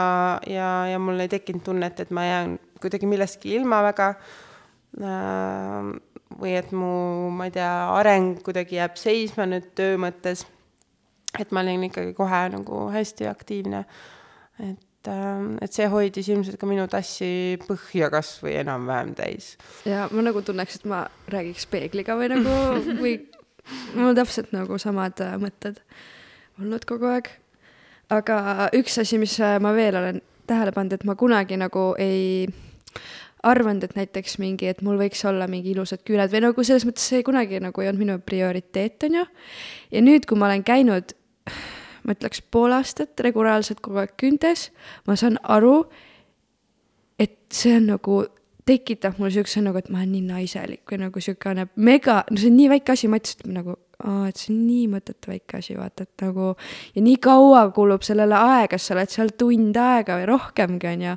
ja, 0.48 0.70
ja 0.90 1.02
mul 1.02 1.20
ei 1.22 1.30
tekkinud 1.32 1.64
tunnet, 1.66 2.00
et 2.00 2.10
ma 2.10 2.24
jään 2.26 2.56
kuidagi 2.82 3.06
millestki 3.06 3.54
ilma 3.58 3.82
väga 3.90 4.14
äh,. 5.02 5.92
või 6.32 6.54
et 6.56 6.70
mu, 6.72 7.28
ma 7.36 7.46
ei 7.50 7.52
tea, 7.54 7.72
areng 7.92 8.40
kuidagi 8.42 8.78
jääb 8.78 8.96
seisma 8.96 9.44
nüüd 9.46 9.74
töö 9.76 9.98
mõttes. 10.00 10.46
et 11.38 11.52
ma 11.52 11.60
olin 11.60 11.84
ikkagi 11.90 12.14
kohe 12.16 12.46
nagu 12.54 12.86
hästi 12.92 13.28
aktiivne. 13.28 13.84
et 14.60 14.80
et 15.08 15.74
see 15.74 15.88
hoidis 15.90 16.28
ilmselt 16.32 16.58
ka 16.60 16.68
minu 16.68 16.86
tassi 16.90 17.58
põhja 17.66 18.10
kas 18.12 18.36
või 18.44 18.56
enam-vähem 18.60 19.14
täis. 19.18 19.54
ja 19.88 20.08
ma 20.12 20.24
nagu 20.24 20.42
tunneks, 20.44 20.80
et 20.80 20.88
ma 20.90 21.04
räägiks 21.32 21.66
peegliga 21.72 22.16
või 22.18 22.32
nagu, 22.34 22.56
või 23.02 23.16
mul 23.94 24.12
on 24.12 24.18
täpselt 24.18 24.52
nagu 24.54 24.78
samad 24.82 25.22
äh, 25.24 25.38
mõtted 25.42 25.80
olnud 26.60 26.84
kogu 26.88 27.10
aeg. 27.12 27.30
aga 28.12 28.68
üks 28.76 28.98
asi, 29.02 29.18
mis 29.22 29.38
äh, 29.40 29.58
ma 29.62 29.74
veel 29.76 29.98
olen 29.98 30.22
tähele 30.46 30.74
pannud, 30.74 30.98
et 30.98 31.08
ma 31.08 31.16
kunagi 31.18 31.58
nagu 31.60 31.92
ei 32.02 32.46
arvanud, 33.42 33.82
et 33.82 33.96
näiteks 33.98 34.36
mingi, 34.38 34.68
et 34.70 34.82
mul 34.86 35.00
võiks 35.00 35.24
olla 35.26 35.48
mingi 35.50 35.72
ilusad 35.74 36.04
küüned 36.06 36.30
või 36.30 36.44
nagu 36.44 36.64
selles 36.66 36.86
mõttes 36.86 37.08
see 37.10 37.24
kunagi 37.26 37.58
nagu 37.62 37.82
ei 37.82 37.90
olnud 37.90 38.04
minu 38.04 38.18
prioriteet, 38.22 39.08
on 39.08 39.18
ju. 39.18 39.24
ja 39.96 40.04
nüüd, 40.04 40.28
kui 40.28 40.38
ma 40.38 40.50
olen 40.50 40.62
käinud 40.66 41.16
ma 42.04 42.16
ütleks 42.16 42.42
pool 42.50 42.74
aastat 42.76 43.20
regulaarselt 43.24 43.82
kogu 43.84 44.02
aeg 44.02 44.14
kündes, 44.20 44.70
ma 45.06 45.16
saan 45.18 45.38
aru, 45.42 45.82
et 47.20 47.36
see 47.54 47.76
on 47.78 47.90
nagu, 47.94 48.22
tekitab 48.68 49.18
mul 49.18 49.32
siukse 49.34 49.62
nagu, 49.62 49.78
et 49.78 49.90
ma 49.90 50.02
olen 50.02 50.12
nii 50.16 50.26
naiselik 50.28 50.84
või 50.90 51.00
nagu 51.04 51.22
siukene 51.22 51.68
mega, 51.82 52.22
no 52.30 52.38
see 52.38 52.50
on 52.52 52.60
nii 52.60 52.68
väike 52.76 52.94
asi, 52.94 53.10
ma 53.10 53.18
ütlesin 53.22 53.56
nagu, 53.58 53.78
et 54.28 54.38
see 54.38 54.52
on 54.54 54.60
nii 54.66 54.84
mõttetu 54.92 55.32
väike 55.32 55.58
asi, 55.58 55.78
vaata, 55.78 56.06
et 56.06 56.26
nagu 56.26 56.52
ja 56.94 57.02
nii 57.02 57.18
kaua 57.22 57.64
kulub 57.74 58.06
sellele 58.06 58.38
aega, 58.38 58.78
sa 58.78 58.94
oled 58.96 59.10
seal 59.12 59.34
tund 59.38 59.78
aega 59.78 60.20
või 60.20 60.30
rohkemgi, 60.30 60.94
on 60.94 61.04
ju 61.08 61.16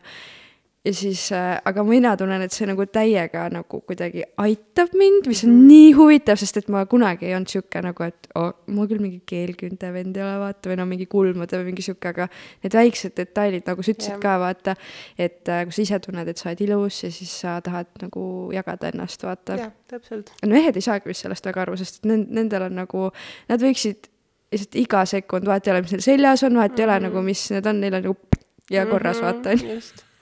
ja 0.85 0.93
siis 0.93 1.31
äh,, 1.31 1.57
aga 1.65 1.83
mina 1.83 2.13
tunnen, 2.17 2.41
et 2.45 2.53
see 2.53 2.67
nagu 2.69 2.85
täiega 2.85 3.45
nagu 3.53 3.79
kuidagi 3.87 4.21
aitab 4.41 4.93
mind, 4.97 5.29
mis 5.29 5.43
on 5.47 5.51
mm 5.51 5.63
nii 5.65 5.93
huvitav, 5.97 6.37
sest 6.37 6.59
et 6.59 6.67
ma 6.69 6.83
kunagi 6.89 7.25
ei 7.25 7.33
olnud 7.33 7.49
sihuke 7.49 7.81
nagu, 7.81 8.05
et 8.05 8.27
oh, 8.37 8.51
mul 8.71 8.87
küll 8.89 9.01
mingi 9.01 9.21
keelküünte 9.27 9.89
vend 9.93 10.17
ei 10.19 10.23
ole, 10.23 10.35
vaata, 10.43 10.69
või 10.69 10.77
no 10.77 10.85
mingi 10.89 11.07
kulmude 11.09 11.57
või 11.57 11.71
mingi 11.71 11.85
sihuke, 11.85 12.11
aga 12.11 12.27
need 12.63 12.77
väiksed 12.77 13.15
detailid, 13.17 13.65
nagu 13.65 13.85
sa 13.85 13.95
ütlesid 13.95 14.13
yeah. 14.13 14.21
ka, 14.21 14.35
vaata, 14.43 14.75
et 15.17 15.51
äh, 15.51 15.63
kui 15.65 15.77
sa 15.77 15.85
ise 15.87 15.99
tunned, 16.05 16.29
et 16.29 16.41
sa 16.41 16.51
oled 16.51 16.63
ilus 16.67 17.01
ja 17.07 17.11
siis 17.15 17.33
sa 17.41 17.57
tahad 17.65 17.89
nagu 18.03 18.25
jagada 18.53 18.93
ennast, 18.93 19.25
vaata. 19.25 19.57
jah, 19.63 19.73
täpselt. 19.89 20.33
no 20.43 20.53
mehed 20.53 20.77
ei 20.77 20.85
saagi 20.85 21.09
vist 21.09 21.25
sellest 21.25 21.49
väga 21.49 21.65
aru, 21.65 21.79
sest 21.81 22.03
nend-, 22.05 22.29
nendel 22.35 22.69
on 22.69 22.77
nagu, 22.83 23.09
nad 23.49 23.63
võiksid 23.63 24.11
lihtsalt 24.53 24.81
iga 24.83 25.05
sekund, 25.09 25.49
vahet 25.49 25.65
ei 25.65 25.73
ole, 25.73 25.85
mis 25.87 25.95
neil 25.95 26.05
seljas 26.05 26.45
on, 26.45 26.59
vahet 26.61 26.75
mm 26.75 26.75
-hmm. 26.75 26.83
ei 26.83 26.89
ole 26.91 26.99
mhm. 26.99 27.07
nagu, 27.09 27.25
mis 27.25 27.47
need 27.55 27.71
on, 27.71 27.81
neil 27.81 27.97
on 27.97 28.11
nagu 28.11 28.43
ja 28.69 28.85
korras 28.85 29.21
mm, 29.21 29.23
-hmm, 29.23 29.33
vaata, 29.33 29.49
on 29.49 29.69
ju 29.69 30.13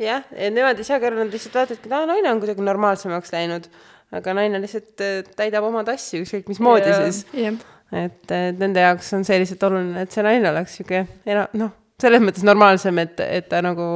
jah, 0.00 0.26
nemad 0.54 0.78
ei 0.80 0.86
saagi 0.88 1.08
aru, 1.08 1.20
nad 1.20 1.34
lihtsalt 1.34 1.58
vaatavadki, 1.60 1.88
et 1.88 1.96
aa, 1.96 2.06
naine 2.08 2.32
on 2.32 2.42
kuidagi 2.42 2.64
normaalsemaks 2.66 3.34
läinud. 3.34 3.68
aga 4.16 4.34
naine 4.34 4.58
lihtsalt 4.62 5.04
äh, 5.06 5.18
täidab 5.38 5.68
oma 5.68 5.84
tassi 5.86 6.22
ükskõik 6.24 6.48
mismoodi 6.50 6.94
siis. 6.96 7.24
et, 7.92 8.24
et 8.26 8.58
nende 8.58 8.82
jaoks 8.82 9.12
on 9.18 9.26
see 9.26 9.38
lihtsalt 9.42 9.68
oluline, 9.70 10.06
et 10.06 10.14
see 10.14 10.24
naine 10.26 10.50
oleks 10.50 10.78
sihuke 10.80 11.04
ena-, 11.26 11.48
noh, 11.60 11.74
selles 12.00 12.22
mõttes 12.24 12.46
normaalsem, 12.46 12.98
et, 13.04 13.20
et 13.20 13.48
ta 13.50 13.60
nagu 13.64 13.86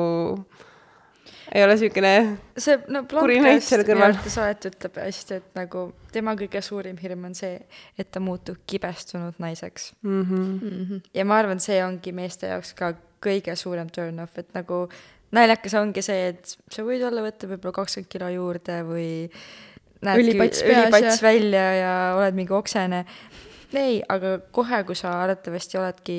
ei 1.54 1.64
ole 1.64 1.76
siukene 1.78 2.12
see, 2.58 2.76
no 2.92 3.04
kõrval. 3.08 4.08
arvates 4.08 4.36
alati 4.42 4.70
ütleb 4.72 5.00
hästi, 5.02 5.40
et 5.40 5.58
nagu 5.58 5.86
tema 6.14 6.34
kõige 6.38 6.62
suurim 6.64 6.98
hirm 7.00 7.26
on 7.28 7.34
see, 7.38 7.58
et 7.98 8.10
ta 8.10 8.22
muutub 8.22 8.62
kibestunud 8.66 9.38
naiseks. 9.42 9.92
mm. 10.02 10.22
-hmm. 10.22 10.54
Mhm. 10.70 11.02
ja 11.14 11.24
ma 11.24 11.38
arvan, 11.38 11.60
see 11.60 11.82
ongi 11.84 12.12
meeste 12.12 12.50
jaoks 12.50 12.74
ka 12.74 12.94
kõige 13.24 13.56
suurem 13.56 13.88
turn-off, 13.90 14.38
et 14.38 14.54
nagu 14.54 14.88
naljakas 15.34 15.76
ongi 15.80 16.02
see, 16.04 16.32
et 16.32 16.56
sa 16.72 16.84
võid 16.86 17.04
olla 17.06 17.24
võtta 17.24 17.48
võib-olla 17.50 17.78
kakskümmend 17.80 18.10
kilo 18.12 18.30
juurde 18.32 18.80
või 18.86 19.08
näedki 20.04 20.24
Ülipats 20.24 20.64
ülipats 20.64 21.10
ja- 21.18 21.22
välja 21.22 21.64
ja 21.78 21.94
oled 22.18 22.36
mingi 22.38 22.54
oksene. 22.54 23.04
ei, 23.74 24.02
aga 24.08 24.38
kohe, 24.54 24.84
kui 24.86 24.94
sa 24.94 25.16
arvatavasti 25.24 25.78
oledki 25.78 26.18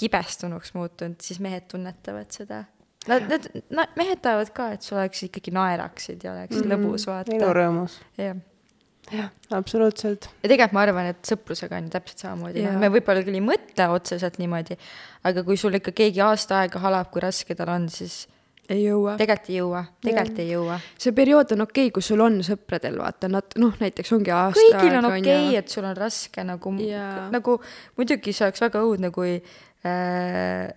kibestunuks 0.00 0.72
muutunud, 0.74 1.20
siis 1.22 1.40
mehed 1.40 1.68
tunnetavad 1.70 2.30
seda. 2.34 2.64
Nad, 3.06 3.26
nad, 3.28 3.46
nad, 3.70 3.92
mehed 4.00 4.22
tahavad 4.24 4.50
ka, 4.56 4.70
et 4.72 4.82
sa 4.82 4.96
oleks 4.96 5.26
ikkagi 5.26 5.52
naeraksid 5.52 6.24
ja 6.24 6.32
oleks 6.32 6.56
mm 6.56 6.62
-hmm. 6.62 6.72
lõbus 6.72 7.06
vaata. 7.06 7.36
ilurõõmus. 7.36 7.98
jah, 8.18 8.36
jah, 9.12 9.30
absoluutselt. 9.56 10.28
ja 10.42 10.48
tegelikult 10.48 10.76
ma 10.76 10.84
arvan, 10.86 11.08
et 11.12 11.32
sõprusega 11.32 11.78
on 11.78 11.88
ju 11.88 11.94
täpselt 11.94 12.24
samamoodi, 12.26 12.62
noh, 12.64 12.78
me 12.80 12.92
võib-olla 12.94 13.24
küll 13.26 13.40
ei 13.40 13.44
mõtle 13.44 13.88
otseselt 13.94 14.38
niimoodi, 14.42 14.78
aga 15.28 15.44
kui 15.46 15.58
sul 15.60 15.80
ikka 15.80 15.94
keegi 15.96 16.22
aasta 16.24 16.62
aega 16.62 16.82
halab, 16.84 17.10
kui 17.12 17.24
raske 17.24 17.56
tal 17.58 17.72
on, 17.74 17.88
siis 17.92 18.24
ei 18.72 18.86
jõua. 18.86 19.16
tegelikult 19.20 19.50
ei 19.50 19.58
jõua, 19.58 19.82
tegelikult 20.04 20.40
ei 20.44 20.48
jõua. 20.54 20.78
see 21.00 21.16
periood 21.16 21.52
on 21.56 21.66
okei 21.66 21.88
okay,, 21.88 21.94
kus 21.98 22.08
sul 22.12 22.22
on 22.24 22.38
sõpradel, 22.46 22.96
vaata, 23.02 23.28
nad 23.32 23.58
noh, 23.60 23.74
näiteks 23.80 24.14
ongi 24.16 24.32
aasta 24.34 24.62
kõigil 24.62 24.98
on 25.00 25.10
okei 25.10 25.20
okay,, 25.20 25.50
ju. 25.50 25.58
et 25.60 25.76
sul 25.76 25.88
on 25.88 25.98
raske 25.98 26.46
nagu 26.46 26.72
nagu 27.34 27.58
muidugi 27.98 28.32
see 28.32 28.48
oleks 28.48 28.64
väga 28.64 28.84
õudne, 28.86 29.12
kui 29.14 29.36
äh, 29.36 30.72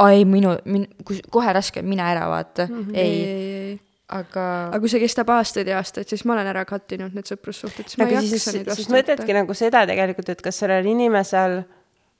ai, 0.00 0.24
minu, 0.28 0.56
min, 0.64 0.86
kui 1.04 1.20
kohe 1.32 1.52
raske, 1.54 1.82
mine 1.84 2.04
ära, 2.06 2.28
vaata 2.32 2.66
mm. 2.68 2.84
-hmm. 2.84 2.96
ei, 2.96 3.24
ei, 3.24 3.28
ei, 3.28 3.70
ei. 3.70 3.80
Aga 4.12 4.46
aga 4.68 4.80
kui 4.82 4.92
see 4.92 5.02
kestab 5.02 5.30
aastaid 5.34 5.70
ja 5.70 5.80
aastaid, 5.80 6.08
siis 6.10 6.24
ma 6.28 6.36
olen 6.36 6.50
ära 6.52 6.64
kattinud 6.68 7.16
need 7.16 7.28
sõprussuhted, 7.28 7.88
siis 7.88 8.00
ma 8.00 8.08
ei 8.08 8.16
aga 8.16 8.22
siis 8.24 8.38
jaksa, 8.38 8.54
neid 8.56 8.70
siis 8.70 8.86
vastu 8.86 8.96
mõtledki 8.96 9.36
nagu 9.36 9.56
seda 9.58 9.84
tegelikult, 9.88 10.32
et 10.34 10.42
kas 10.44 10.62
sellel 10.62 10.88
inimesel, 10.92 11.60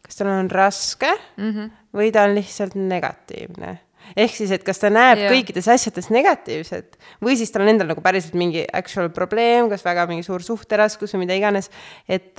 kas 0.03 0.21
tal 0.21 0.33
on 0.33 0.51
raske 0.53 1.11
mm 1.13 1.49
-hmm. 1.51 1.73
või 1.99 2.13
ta 2.13 2.27
on 2.29 2.37
lihtsalt 2.39 2.75
negatiivne. 2.75 3.79
ehk 4.17 4.35
siis, 4.35 4.51
et 4.51 4.65
kas 4.65 4.79
ta 4.79 4.91
näeb 4.91 5.19
yeah. 5.19 5.33
kõikides 5.33 5.69
asjades 5.71 6.11
negatiivset 6.11 6.99
või 7.23 7.37
siis 7.37 7.51
tal 7.51 7.63
on 7.63 7.69
endal 7.69 7.87
nagu 7.87 8.01
päriselt 8.01 8.35
mingi 8.35 8.67
actual 8.73 9.11
probleem, 9.11 9.69
kas 9.69 9.85
väga 9.85 10.07
mingi 10.07 10.23
suur 10.23 10.43
suhteraskus 10.43 11.15
või 11.15 11.27
mida 11.27 11.35
iganes. 11.35 11.71
et, 12.09 12.35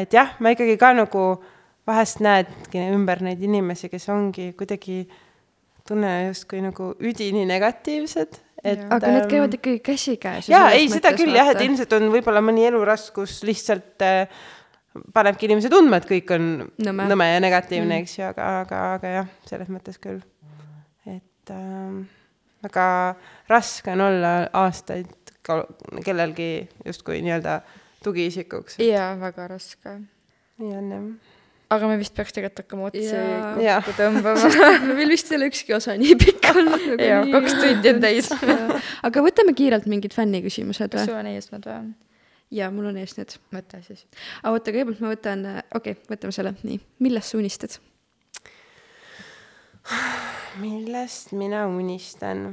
et 0.00 0.12
jah, 0.12 0.36
ma 0.40 0.50
ikkagi 0.56 0.76
ka 0.76 0.92
nagu 0.92 1.42
vahest 1.86 2.22
näedki 2.24 2.80
ümber 2.94 3.22
neid 3.24 3.42
inimesi, 3.42 3.90
kes 3.92 4.08
ongi 4.08 4.52
kuidagi, 4.58 5.04
tunne 5.88 6.12
justkui 6.28 6.62
nagu 6.64 6.94
üdini 7.00 7.44
negatiivsed. 7.48 8.40
Et 8.64 8.84
aga 8.88 9.12
need 9.12 9.22
ähm, 9.22 9.30
käivad 9.30 9.56
ikkagi 9.58 9.80
käsikäes. 9.84 10.48
jaa, 10.48 10.70
ei 10.76 10.88
seda 10.92 11.12
küll 11.16 11.36
jah, 11.36 11.50
et 11.52 11.62
ilmselt 11.64 11.92
on 11.98 12.08
võib-olla 12.12 12.42
mõni 12.44 12.66
eluraskus 12.68 13.42
lihtsalt 13.46 14.04
äh, 14.04 14.24
panebki 15.14 15.48
inimese 15.48 15.70
tundma, 15.72 16.00
et 16.00 16.08
kõik 16.08 16.32
on 16.36 16.50
Nõme. 16.86 17.08
nõme, 17.10 17.28
ja 17.34 17.42
negatiivne 17.44 17.90
mm., 17.90 18.04
eks 18.04 18.18
ju, 18.18 18.26
aga, 18.30 18.50
aga, 18.62 18.82
aga 18.98 19.14
jah, 19.18 19.32
selles 19.48 19.70
mõttes 19.72 20.00
küll. 20.02 20.22
et 21.10 21.52
ähm, 21.52 22.04
väga 22.64 22.88
raske 23.50 23.92
on 23.92 24.06
olla 24.08 24.34
aastaid 24.64 25.12
kellelgi 26.04 26.68
justkui 26.86 27.20
nii-öelda 27.24 27.60
tugiisikuks. 28.04 28.78
jaa, 28.80 29.12
väga 29.20 29.48
raske. 29.56 29.98
nii 30.62 30.76
on 30.80 30.92
jah. 30.94 31.08
Aga 31.72 31.88
me 31.88 31.96
vist 32.00 32.14
peaks 32.16 32.34
tegelikult 32.36 32.64
hakkama 32.64 32.88
otsi. 32.90 33.04
Jaa. 33.64 33.80
kokku 33.80 33.96
tõmbama. 33.98 34.50
meil 34.98 35.12
vist 35.12 35.30
ei 35.32 35.38
ole 35.38 35.48
ükski 35.52 35.76
osa 35.76 35.96
nii 36.00 36.16
pikk 36.20 36.50
olnud 36.52 36.76
nagu 36.76 36.98
jaa, 37.10 37.22
kaks 37.32 37.56
tundi 37.60 37.92
on 37.94 38.02
täis. 38.04 38.30
aga 39.08 39.24
võtame 39.24 39.56
kiirelt 39.56 39.88
mingid 39.90 40.16
fänniküsimused 40.16 40.92
kas 40.92 41.04
või? 41.04 41.12
sul 41.12 41.20
on 41.20 41.30
eesmärk 41.32 41.70
või? 41.70 41.94
jaa, 42.54 42.70
mul 42.74 42.90
on 42.92 43.00
ees 43.00 43.16
need. 43.18 43.38
mõtle 43.54 43.80
siis. 43.86 44.04
aga 44.42 44.52
oota, 44.54 44.74
kõigepealt 44.74 45.02
ma 45.04 45.14
võtan, 45.14 45.48
okei 45.74 45.96
okay,, 45.96 46.06
võtame 46.12 46.36
selle, 46.36 46.54
nii, 46.62 46.78
millest 47.04 47.32
sa 47.32 47.40
unistad? 47.40 47.80
millest 50.62 51.34
mina 51.36 51.64
unistan? 51.70 52.46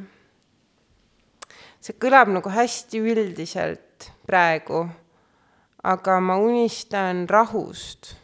see 1.82 1.98
kõlab 1.98 2.32
nagu 2.32 2.52
hästi 2.54 3.02
üldiselt 3.02 4.12
praegu, 4.28 4.86
aga 5.84 6.20
ma 6.22 6.38
unistan 6.42 7.26
rahust. 7.30 8.16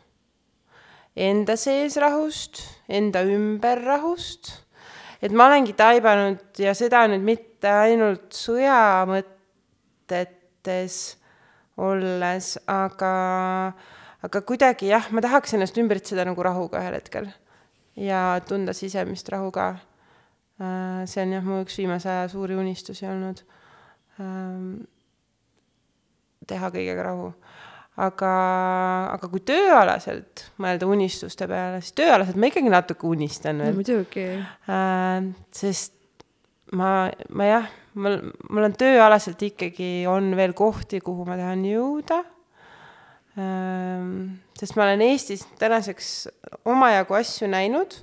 Enda 1.17 1.55
sees 1.57 1.95
rahust, 1.97 2.61
enda 2.87 3.23
ümber 3.25 3.81
rahust. 3.81 4.51
et 5.21 5.33
ma 5.33 5.47
olengi 5.49 5.73
taibanud 5.73 6.59
ja 6.61 6.75
seda 6.77 7.07
nüüd 7.09 7.23
mitte 7.25 7.71
ainult 7.73 8.35
sõja 8.37 9.01
mõtetes 9.09 10.97
olles, 11.81 12.51
aga, 12.69 13.15
aga 14.21 14.43
kuidagi 14.45 14.91
jah, 14.91 15.09
ma 15.09 15.25
tahaks 15.25 15.57
ennast 15.57 15.77
ümbritseda 15.81 16.21
nagu 16.29 16.45
rahuga 16.45 16.83
ühel 16.83 16.99
hetkel 16.99 17.31
ja 17.97 18.41
tunda 18.47 18.73
sisemist 18.73 19.29
rahu 19.29 19.51
ka. 19.51 19.75
see 21.05 21.21
on 21.21 21.33
jah, 21.33 21.43
mu 21.43 21.61
üks 21.63 21.77
viimase 21.77 22.09
aja 22.09 22.29
suuri 22.29 22.55
unistusi 22.57 23.07
olnud. 23.09 23.41
teha 26.47 26.69
kõigega 26.71 27.03
rahu. 27.09 27.31
aga, 27.97 28.31
aga 29.15 29.29
kui 29.31 29.41
tööalaselt 29.41 30.47
mõelda 30.61 30.89
unistuste 30.89 31.47
peale, 31.49 31.81
siis 31.81 31.95
tööalaselt 31.97 32.37
ma 32.37 32.51
ikkagi 32.51 32.71
natuke 32.71 33.07
unistan 33.09 33.63
veel. 33.63 33.77
muidugi. 33.77 34.27
Äh, 34.69 35.29
sest 35.55 35.95
ma, 36.75 37.09
ma 37.29 37.47
jah, 37.47 37.69
mul, 37.97 38.17
mul 38.49 38.67
on 38.67 38.75
tööalaselt 38.77 39.41
ikkagi 39.49 40.07
on 40.09 40.31
veel 40.37 40.55
kohti, 40.57 41.01
kuhu 41.03 41.27
ma 41.27 41.37
tahan 41.39 41.65
jõuda. 41.67 42.23
sest 44.57 44.73
ma 44.73 44.87
olen 44.87 45.01
Eestis 45.05 45.43
tänaseks 45.61 46.07
omajagu 46.65 47.13
asju 47.13 47.45
näinud 47.51 47.93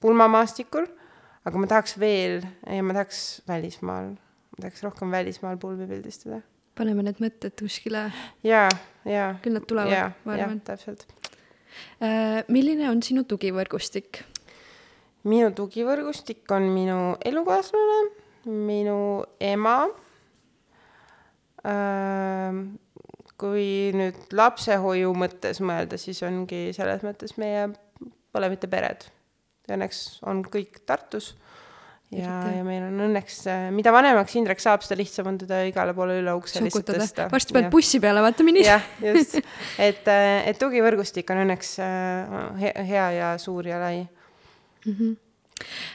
pulmamaastikul, 0.00 0.86
aga 1.44 1.60
ma 1.60 1.68
tahaks 1.68 1.98
veel 2.00 2.38
ja 2.64 2.80
ma 2.80 2.96
tahaks 2.96 3.42
välismaal, 3.48 4.14
ma 4.16 4.62
tahaks 4.62 4.80
rohkem 4.86 5.12
välismaal 5.12 5.60
pulmi 5.60 5.88
pildistada. 5.90 6.40
paneme 6.72 7.04
need 7.04 7.20
mõtted 7.20 7.52
kuskile, 7.60 8.06
ja, 8.40 8.64
ja. 8.64 8.68
Küll 9.04 9.56
nad 9.56 9.66
tulevad 9.68 10.16
ma 10.24 10.36
arvan., 10.36 10.60
täpselt. 10.64 11.06
milline 12.48 12.90
on 12.90 13.02
sinu 13.02 13.24
tugivõrgustik? 13.28 14.24
minu 15.28 15.50
tugivõrgustik 15.56 16.48
on 16.54 16.70
minu 16.74 17.00
elukaaslane, 17.24 18.00
minu 18.46 19.00
ema. 19.40 19.76
kui 23.40 23.92
nüüd 23.96 24.34
lapsehoiu 24.36 25.14
mõttes 25.16 25.62
mõelda, 25.64 25.96
siis 26.00 26.20
ongi 26.24 26.74
selles 26.76 27.00
mõttes 27.04 27.38
meie 27.40 27.70
põlemite 28.32 28.68
pered. 28.68 29.06
Õnneks 29.70 30.20
on 30.28 30.42
kõik 30.44 30.82
Tartus 30.88 31.34
ja, 32.14 32.36
ja 32.56 32.64
meil 32.66 32.84
on 32.88 33.04
õnneks, 33.08 33.40
mida 33.76 33.92
vanemaks 33.94 34.34
Indrek 34.40 34.62
saab, 34.62 34.82
seda 34.86 34.98
lihtsam 35.00 35.30
on 35.30 35.38
teda 35.40 35.62
igale 35.68 35.94
poole 35.96 36.18
üle 36.22 36.34
ukse 36.38 36.62
lihtsalt 36.64 36.90
tõsta., 36.96 37.28
varsti 37.32 37.56
Jah. 37.56 37.70
bussi 37.72 38.00
peale, 38.02 38.22
vaata 38.24 38.46
minni. 38.46 38.64
jah, 38.66 38.84
just, 39.04 39.38
et, 39.78 40.06
et 40.10 40.58
tugivõrgustik 40.60 41.30
on 41.34 41.44
õnneks 41.46 41.74
äh, 41.84 42.38
he- 42.62 42.76
hea 42.92 43.10
ja 43.20 43.34
suur 43.42 43.68
ja 43.70 43.80
lai 43.82 44.06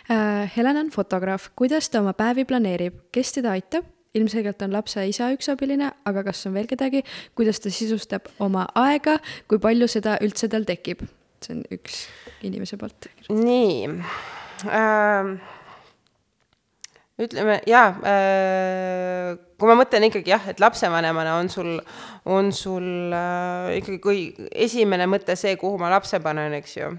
Äh, 0.10 0.52
Helen 0.56 0.78
on 0.78 0.90
fotograaf, 0.94 1.50
kuidas 1.58 1.90
ta 1.90 2.02
oma 2.04 2.14
päevi 2.14 2.46
planeerib, 2.46 3.06
kes 3.16 3.36
teda 3.40 3.56
aitab? 3.58 3.92
ilmselgelt 4.16 4.62
on 4.64 4.72
lapse 4.72 5.02
isa 5.10 5.26
üks 5.36 5.50
abiline, 5.52 5.90
aga 6.08 6.22
kas 6.24 6.46
on 6.48 6.54
veel 6.56 6.70
kedagi, 6.72 7.02
kuidas 7.36 7.58
ta 7.60 7.68
sisustab 7.74 8.30
oma 8.40 8.62
aega, 8.80 9.18
kui 9.52 9.60
palju 9.60 9.90
seda 9.92 10.14
üldse 10.24 10.48
tal 10.54 10.64
tekib? 10.64 11.02
see 11.44 11.58
on 11.58 11.66
üks 11.76 11.98
inimese 12.48 12.80
poolt. 12.80 13.10
nii 13.28 13.90
ähm,. 14.72 15.36
Ütleme 17.22 17.62
jaa 17.70 17.94
äh,, 18.04 19.38
kui 19.56 19.70
ma 19.70 19.78
mõtlen 19.80 20.04
ikkagi 20.10 20.34
jah, 20.34 20.50
et 20.52 20.60
lapsevanemana 20.60 21.38
on 21.40 21.48
sul, 21.52 21.70
on 22.28 22.50
sul 22.56 23.14
äh, 23.16 23.78
ikkagi 23.80 24.00
kui 24.04 24.26
esimene 24.52 25.08
mõte 25.08 25.38
see, 25.40 25.54
kuhu 25.60 25.80
ma 25.80 25.94
lapse 25.94 26.20
panen, 26.24 26.58
eks 26.60 26.76
ju, 26.76 26.92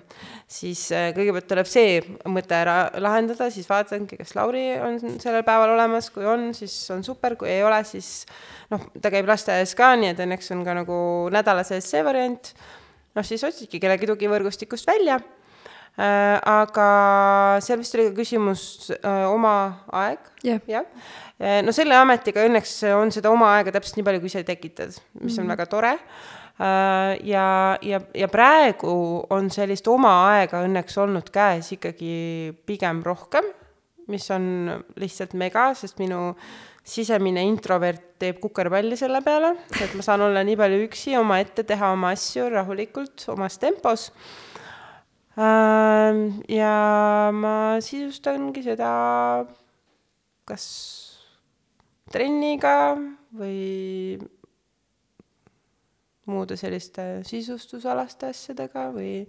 siis 0.48 0.86
äh, 0.97 1.10
kõigepealt 1.16 1.51
tuleb 1.51 1.68
see 1.68 2.01
mõte 2.32 2.56
ära 2.56 2.78
lahendada, 3.02 3.51
siis 3.52 3.68
vaatangi, 3.68 4.16
kas 4.22 4.32
Lauri 4.38 4.64
on 4.80 4.97
sellel 5.20 5.44
päeval 5.44 5.76
olemas, 5.76 6.09
kui 6.14 6.24
on, 6.24 6.48
siis 6.56 6.78
on 6.97 7.05
super, 7.05 7.36
kui 7.36 7.52
ei 7.52 7.60
ole, 7.66 7.82
siis 7.84 8.24
noh, 8.72 8.88
ta 8.97 9.12
käib 9.12 9.28
lasteaias 9.28 9.76
ka, 9.76 9.93
nii 10.01 10.14
et 10.14 10.24
õnneks 10.24 10.52
on 10.56 10.64
ka 10.64 10.80
nagu 10.80 10.98
nädala 11.34 11.66
sees 11.68 11.93
see 11.93 12.05
variant. 12.06 12.55
Noh, 13.16 13.24
siis 13.24 13.44
otsidki 13.44 13.80
kellegi 13.80 14.09
tugivõrgustikust 14.09 14.88
välja 14.88 15.20
aga 15.97 16.86
seal 17.64 17.81
vist 17.81 17.94
oli 17.97 18.10
ka 18.10 18.16
küsimus 18.18 18.62
äh, 18.93 19.24
oma 19.31 19.52
aeg 19.97 20.27
Jah. 20.44 20.60
jah, 20.68 20.85
no 21.64 21.73
selle 21.74 21.97
ametiga 21.97 22.44
õnneks 22.47 22.78
on 22.94 23.10
seda 23.14 23.32
oma 23.32 23.55
aega 23.56 23.73
täpselt 23.74 23.97
nii 23.98 24.06
palju, 24.06 24.20
kui 24.23 24.31
ise 24.31 24.44
tekitad, 24.47 24.93
mis 25.23 25.39
on 25.39 25.47
mm 25.47 25.47
-hmm. 25.47 25.48
väga 25.55 25.66
tore. 25.66 25.98
ja, 27.24 27.78
ja, 27.82 28.01
ja 28.14 28.28
praegu 28.28 29.27
on 29.31 29.51
sellist 29.51 29.89
oma 29.89 30.12
aega 30.36 30.62
õnneks 30.64 30.97
olnud 30.98 31.28
käes 31.31 31.73
ikkagi 31.73 32.55
pigem 32.66 33.02
rohkem, 33.05 33.44
mis 34.09 34.31
on 34.31 34.85
lihtsalt 34.97 35.35
mega, 35.35 35.74
sest 35.74 35.98
minu 35.98 36.36
sisemine 36.86 37.43
introvert 37.43 38.02
teeb 38.20 38.39
kukerpalli 38.40 38.97
selle 38.98 39.20
peale, 39.24 39.52
et 39.81 39.94
ma 39.98 40.05
saan 40.06 40.23
olla 40.28 40.44
nii 40.47 40.56
palju 40.59 40.85
üksi 40.86 41.16
omaette, 41.18 41.66
teha 41.66 41.90
oma 41.93 42.12
asju 42.14 42.48
rahulikult 42.52 43.27
omas 43.35 43.59
tempos. 43.59 44.12
Ja 45.36 46.74
ma 47.36 47.56
sisustangi 47.84 48.62
seda 48.64 48.90
kas 50.48 50.64
trenniga 52.12 52.96
või 53.36 54.16
muude 56.26 56.56
selliste 56.58 57.22
sisustusalaste 57.26 58.30
asjadega 58.32 58.88
või 58.94 59.26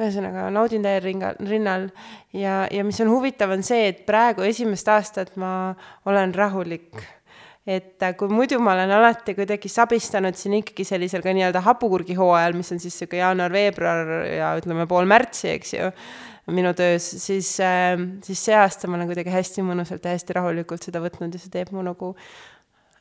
ühesõnaga 0.00 0.48
naudin 0.52 0.84
täiel 0.84 1.02
ringal, 1.04 1.38
rinnal 1.48 1.88
ja, 2.36 2.66
ja 2.70 2.84
mis 2.86 3.00
on 3.02 3.10
huvitav, 3.12 3.52
on 3.54 3.64
see, 3.66 3.88
et 3.90 4.04
praegu 4.08 4.44
esimest 4.46 4.88
aastat 4.88 5.34
ma 5.40 5.72
olen 6.08 6.34
rahulik. 6.36 7.00
Et 7.66 8.02
äh, 8.02 8.14
kui 8.16 8.32
muidu 8.32 8.58
ma 8.62 8.74
olen 8.74 8.90
alati 8.96 9.34
kuidagi 9.36 9.68
sabistanud 9.68 10.38
siin 10.38 10.58
ikkagi 10.60 10.86
sellisel 10.88 11.24
ka 11.24 11.34
nii-öelda 11.36 11.62
hapukurgihooajal, 11.66 12.56
mis 12.56 12.72
on 12.72 12.82
siis 12.82 12.96
sihuke 12.98 13.20
jaanuar-veebruar 13.20 14.12
ja 14.32 14.52
ütleme 14.60 14.86
pool 14.90 15.08
märtsi, 15.10 15.52
eks 15.54 15.74
ju, 15.76 15.90
minu 16.56 16.72
töös, 16.74 17.06
siis 17.22 17.52
äh,, 17.64 17.94
siis 18.26 18.44
see 18.48 18.56
aasta 18.56 18.88
ma 18.88 18.98
olen 18.98 19.10
kuidagi 19.10 19.32
hästi 19.34 19.64
mõnusalt 19.66 20.06
ja 20.06 20.16
hästi 20.16 20.38
rahulikult 20.40 20.88
seda 20.88 21.02
võtnud 21.04 21.36
ja 21.36 21.42
see 21.42 21.52
teeb 21.52 21.74
mu 21.76 21.84
nagu 21.86 22.14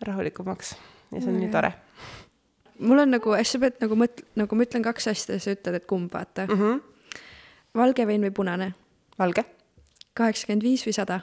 rahulikumaks 0.05 0.75
ja 1.13 1.21
see 1.21 1.31
on 1.31 1.39
nii 1.39 1.53
tore 1.53 1.73
mul 2.79 2.99
on 2.99 3.11
nagu, 3.11 3.35
sa 3.43 3.59
pead 3.61 3.79
nagu 3.83 3.97
mõt-, 3.99 4.23
nagu 4.39 4.57
ma 4.57 4.65
ütlen 4.67 4.85
kaks 4.85 5.09
asja 5.11 5.37
ja 5.37 5.43
sa 5.43 5.55
ütled, 5.55 5.79
et 5.79 5.87
kumb, 5.89 6.11
vaata 6.13 6.47
mm. 6.47 6.59
-hmm. 6.59 7.23
valge 7.75 8.07
vein 8.07 8.23
või 8.27 8.35
punane, 8.35 8.73
valge 9.19 9.45
kaheksakümmend 10.13 10.63
viis 10.63 10.85
või 10.87 10.95
sada 10.95 11.21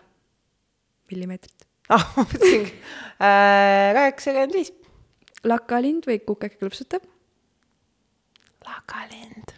millimeetrit. 1.10 1.65
ah, 1.92 2.04
ma 2.16 2.24
mõtlesingi 2.24 2.72
äh, 2.72 3.94
kaheksakümmend 3.96 4.56
viis. 4.56 4.72
lakalind 5.46 6.06
või 6.08 6.18
kukeke 6.26 6.58
klõpsutab, 6.58 7.04
lakalind 8.66 9.52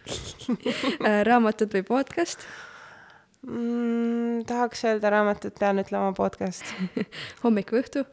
raamatud 1.29 1.73
või 1.79 1.85
podcast, 1.87 2.45
mm,. 3.47 4.45
tahaks 4.49 4.85
öelda 4.89 5.13
raamatut, 5.15 5.57
pean 5.59 5.81
ütlema 5.81 6.13
podcast. 6.17 6.69
hommik 7.45 7.73
või 7.73 7.85
õhtu, 7.85 8.05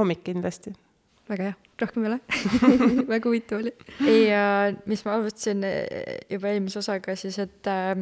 hommik 0.00 0.24
kindlasti. 0.26 0.74
väga 1.30 1.50
hea, 1.50 1.54
rohkem 1.80 2.04
ei 2.04 2.10
ole 2.10 2.18
väga 3.14 3.30
huvitav 3.30 3.62
oli. 3.62 3.72
ja 4.26 4.74
mis 4.90 5.04
ma 5.06 5.14
alustasin 5.16 5.64
eh, 5.64 6.18
juba 6.34 6.50
eelmise 6.50 6.82
osaga 6.82 7.14
siis, 7.16 7.38
et 7.38 7.70
äh, 7.70 7.94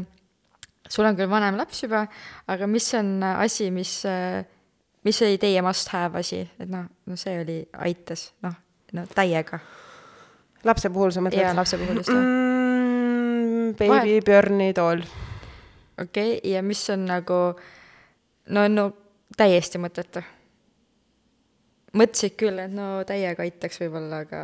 sul 0.88 1.06
on 1.06 1.20
küll 1.20 1.30
vanem 1.30 1.60
laps 1.60 1.84
juba, 1.84 2.06
aga 2.50 2.66
mis 2.66 2.88
on 2.98 3.20
asi, 3.36 3.70
mis 3.70 4.00
äh,, 4.08 4.42
mis 5.04 5.22
oli 5.22 5.38
teie 5.38 5.62
must 5.62 5.88
have 5.92 6.18
asi, 6.18 6.42
et 6.58 6.70
noh, 6.70 6.86
no 7.06 7.16
see 7.18 7.40
oli, 7.42 7.58
aitas, 7.84 8.28
noh, 8.42 8.54
no 8.92 9.06
täiega. 9.14 9.58
lapse 10.64 10.90
puhul 10.90 11.10
sa 11.10 11.24
mõtled? 11.24 11.42
ja 11.42 11.54
lapse 11.56 11.78
puhul 11.78 12.02
just 12.02 12.12
mm,. 12.14 13.74
Baby 13.78 14.20
Björni 14.24 14.72
tool. 14.76 15.02
okei 16.00 16.36
okay,, 16.38 16.52
ja 16.52 16.62
mis 16.62 16.84
on 16.90 17.06
nagu, 17.08 17.40
no, 18.48 18.68
no 18.68 18.90
täiesti 19.36 19.80
mõttetu. 19.82 20.22
mõtlesid 21.92 22.36
küll, 22.38 22.62
et 22.62 22.72
no 22.72 23.02
täiega 23.08 23.42
aitaks 23.42 23.80
võib-olla, 23.82 24.22
aga 24.26 24.42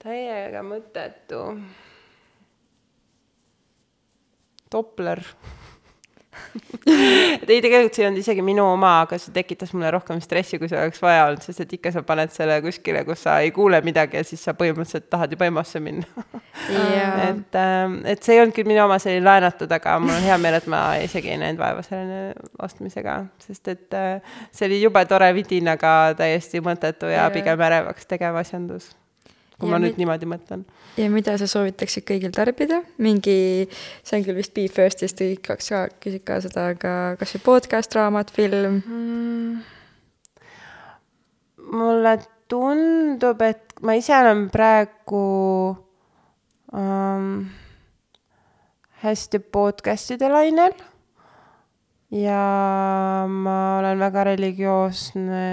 täiega 0.00 0.62
mõttetu. 0.64 1.44
Doppler. 4.70 5.24
ei, 6.86 7.60
tegelikult 7.62 7.96
see 7.96 8.04
ei 8.04 8.08
olnud 8.08 8.22
isegi 8.22 8.44
minu 8.44 8.64
oma, 8.72 8.92
aga 9.04 9.18
see 9.20 9.32
tekitas 9.34 9.72
mulle 9.74 9.90
rohkem 9.94 10.20
stressi, 10.24 10.58
kui 10.60 10.70
see 10.70 10.78
oleks 10.80 11.02
vaja 11.02 11.26
olnud, 11.28 11.42
sest 11.44 11.64
et 11.64 11.74
ikka 11.76 11.92
sa 11.94 12.02
paned 12.06 12.32
selle 12.34 12.60
kuskile, 12.64 13.02
kus 13.08 13.24
sa 13.26 13.38
ei 13.44 13.52
kuule 13.54 13.80
midagi 13.86 14.20
ja 14.20 14.26
siis 14.26 14.42
sa 14.46 14.54
põhimõtteliselt 14.58 15.08
tahad 15.12 15.34
juba 15.34 15.48
EMO-sse 15.50 15.82
minna. 15.84 16.26
ja 16.94 17.10
et, 17.28 17.58
et 18.14 18.22
see 18.22 18.36
ei 18.36 18.44
olnud 18.44 18.56
küll 18.56 18.70
minu 18.70 18.84
oma, 18.84 19.00
see 19.02 19.16
oli 19.16 19.24
laenatud, 19.24 19.72
aga 19.76 19.96
mul 20.02 20.14
on 20.16 20.26
hea 20.28 20.38
meel, 20.42 20.60
et 20.60 20.70
ma 20.70 20.84
isegi 21.02 21.34
ei 21.34 21.40
näinud 21.42 21.60
vaeva 21.60 21.84
selle 21.86 22.22
ostmisega, 22.62 23.20
sest 23.46 23.74
et 23.74 23.98
äh, 23.98 24.38
see 24.54 24.70
oli 24.70 24.80
jube 24.82 25.04
tore 25.10 25.32
vidin, 25.36 25.70
aga 25.72 26.14
täiesti 26.18 26.62
mõttetu 26.64 27.10
ja 27.10 27.24
Jaa. 27.24 27.34
pigem 27.34 27.68
ärevaks 27.68 28.08
tegev 28.10 28.38
asjandus. 28.40 28.90
Kui 29.60 29.68
Ja 29.68 29.76
ma 29.76 29.80
nüüd 29.82 29.98
niimoodi 30.00 30.26
mõtlen. 30.30 30.64
ja 30.96 31.08
mida 31.12 31.36
sa 31.38 31.46
soovitaksid 31.50 32.06
kõigil 32.08 32.32
tarbida, 32.34 32.80
mingi, 32.98 33.68
see 34.02 34.18
on 34.18 34.24
küll 34.26 34.38
vist 34.40 34.54
Be 34.56 34.66
First'ist 34.72 35.20
kaks 35.44 35.68
ka 35.72 35.82
küsid 36.00 36.24
ka 36.24 36.40
seda, 36.44 36.70
aga 36.74 36.94
kas 37.20 37.36
või 37.36 37.44
podcast, 37.44 37.94
raamat, 37.94 38.32
film 38.34 38.80
Mm. 38.80 39.62
mulle 41.70 42.16
tundub, 42.50 43.42
et 43.46 43.74
ma 43.80 43.94
ise 43.94 44.14
olen 44.16 44.48
praegu 44.50 45.76
um, 46.72 47.28
hästi 49.04 49.38
podcast'ide 49.54 50.28
lainel 50.32 50.74
ja 52.10 52.42
ma 53.30 53.58
olen 53.78 54.02
väga 54.02 54.24
religioosne 54.32 55.44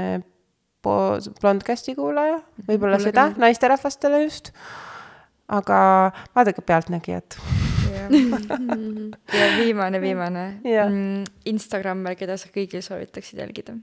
blondcast'i 0.86 1.96
kuulaja, 1.98 2.42
võib-olla 2.68 3.00
Mulle 3.00 3.12
seda 3.12 3.28
naisterahvastele 3.40 4.24
just, 4.24 4.52
aga 5.48 5.80
vaadake 6.36 6.62
Pealtnägijat. 6.62 7.40
ja, 7.92 8.08
ja 9.40 9.50
viimane, 9.58 10.02
viimane 10.02 10.46
mm, 10.64 11.24
Instagrammer, 11.50 12.18
keda 12.20 12.38
sa 12.40 12.52
kõigil 12.54 12.84
soovitaksid 12.86 13.42
jälgida. 13.42 13.78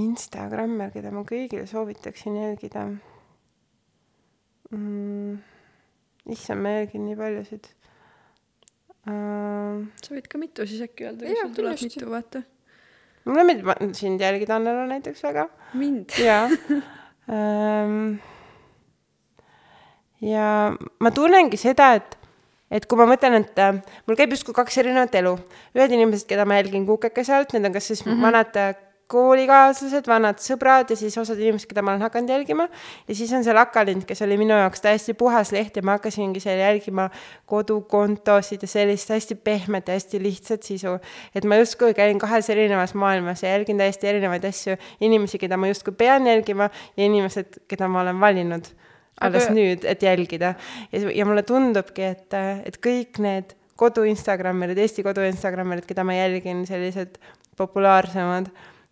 Instagrammer, 0.00 0.90
keda 0.94 1.12
ma 1.12 1.24
kõigile 1.28 1.66
soovitaksin 1.68 2.38
jälgida 2.40 2.86
mm,. 4.72 5.36
issand, 6.32 6.64
ma 6.64 6.78
jälgin 6.78 7.04
nii 7.10 7.18
paljusid 7.18 7.68
uh,. 9.10 9.82
sa 10.02 10.14
võid 10.14 10.28
ka 10.30 10.40
mitu 10.40 10.66
siis 10.68 10.84
äkki 10.86 11.08
öelda, 11.08 11.26
kui 11.26 11.38
sul 11.40 11.54
tuleb 11.58 11.84
mitu, 11.84 12.08
vaata. 12.10 12.42
Mulle 13.24 13.46
meeldib 13.48 13.94
sind 13.98 14.20
jälgida, 14.20 14.56
Annela 14.56 14.86
näiteks 14.90 15.22
väga 15.22 15.48
mind. 15.74 16.18
jaa 16.18 16.48
um. 17.28 18.18
ja 20.32 20.46
ma 21.00 21.12
tunnengi 21.14 21.58
seda, 21.60 21.92
et, 21.98 22.16
et 22.70 22.86
kui 22.86 22.98
ma 22.98 23.06
mõtlen, 23.10 23.42
et 23.42 23.62
äh, 23.62 23.74
mul 24.06 24.18
käib 24.18 24.34
justkui 24.36 24.54
kaks 24.56 24.78
erinevat 24.82 25.14
elu. 25.18 25.36
ühed 25.76 25.98
inimesed, 25.98 26.28
keda 26.30 26.46
ma 26.46 26.60
jälgin 26.60 26.86
kuukekese 26.88 27.36
alt, 27.36 27.54
need 27.54 27.66
on 27.66 27.76
kas 27.76 27.92
siis 27.92 28.04
mm 28.06 28.12
-hmm. 28.12 28.28
vanad 28.28 28.56
äh, 28.56 28.74
koolikaaslased, 29.12 30.08
vanad 30.08 30.40
sõbrad 30.42 30.90
ja 30.92 30.96
siis 30.98 31.16
osad 31.20 31.40
inimesed, 31.40 31.68
keda 31.70 31.84
ma 31.84 31.92
olen 31.92 32.04
hakanud 32.06 32.32
jälgima. 32.32 32.68
ja 33.08 33.14
siis 33.14 33.32
on 33.36 33.44
see 33.44 33.54
Lakalind, 33.54 34.06
kes 34.08 34.22
oli 34.26 34.38
minu 34.40 34.56
jaoks 34.56 34.80
täiesti 34.84 35.14
puhas 35.18 35.52
leht 35.52 35.76
ja 35.76 35.84
ma 35.86 35.98
hakkasingi 35.98 36.40
seal 36.40 36.60
jälgima 36.62 37.08
kodukontosid 37.46 38.62
ja 38.64 38.68
sellist 38.68 39.12
hästi 39.12 39.34
pehmet 39.34 39.88
ja 39.88 39.98
hästi 39.98 40.22
lihtsat 40.22 40.62
sisu. 40.62 40.98
et 41.34 41.44
ma 41.44 41.60
justkui 41.60 41.94
käin 41.94 42.18
kahes 42.18 42.50
erinevas 42.50 42.94
maailmas 42.94 43.42
ja 43.42 43.52
jälgin 43.56 43.78
täiesti 43.78 44.08
erinevaid 44.08 44.44
asju, 44.48 44.76
inimesi, 45.00 45.38
keda 45.38 45.56
ma 45.56 45.68
justkui 45.68 45.94
pean 45.94 46.26
jälgima 46.26 46.70
ja 46.96 47.04
inimesed, 47.04 47.62
keda 47.68 47.88
ma 47.88 48.00
olen 48.00 48.20
valinud 48.20 48.72
alles 49.20 49.46
Aga- 49.46 49.54
nüüd, 49.54 49.84
et 49.84 50.02
jälgida. 50.02 50.54
ja, 50.92 51.10
ja 51.14 51.26
mulle 51.26 51.42
tundubki, 51.42 52.02
et, 52.02 52.34
et 52.64 52.78
kõik 52.82 53.20
need 53.22 53.54
kodu 53.76 54.04
Instagrammerid, 54.08 54.78
Eesti 54.78 55.04
kodu 55.06 55.24
Instagrammerid, 55.26 55.86
keda 55.88 56.04
ma 56.06 56.16
jälgin, 56.16 56.66
sellised 56.66 57.18
populaarsemad, 57.58 58.50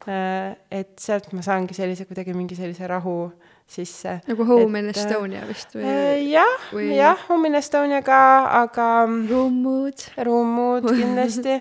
et 0.08 0.92
sealt 1.00 1.32
ma 1.32 1.42
saangi 1.42 1.74
sellise 1.76 2.06
kuidagi 2.08 2.32
mingi 2.34 2.56
sellise 2.56 2.86
rahu 2.88 3.30
sisse. 3.70 4.20
nagu 4.26 4.44
Home 4.48 4.78
in 4.78 4.88
Et, 4.88 4.96
äh, 4.96 5.00
Estonia 5.04 5.42
vist 5.46 5.74
või 5.76 6.30
jah, 6.32 6.56
või- 6.72 6.94
jah, 6.96 7.18
Home 7.28 7.46
in 7.48 7.54
Estonia 7.54 8.02
ka, 8.02 8.20
aga 8.62 9.06
Room 9.06 9.62
Mood? 9.62 10.06
ruumud 10.16 10.88
kindlasti. 10.90 11.60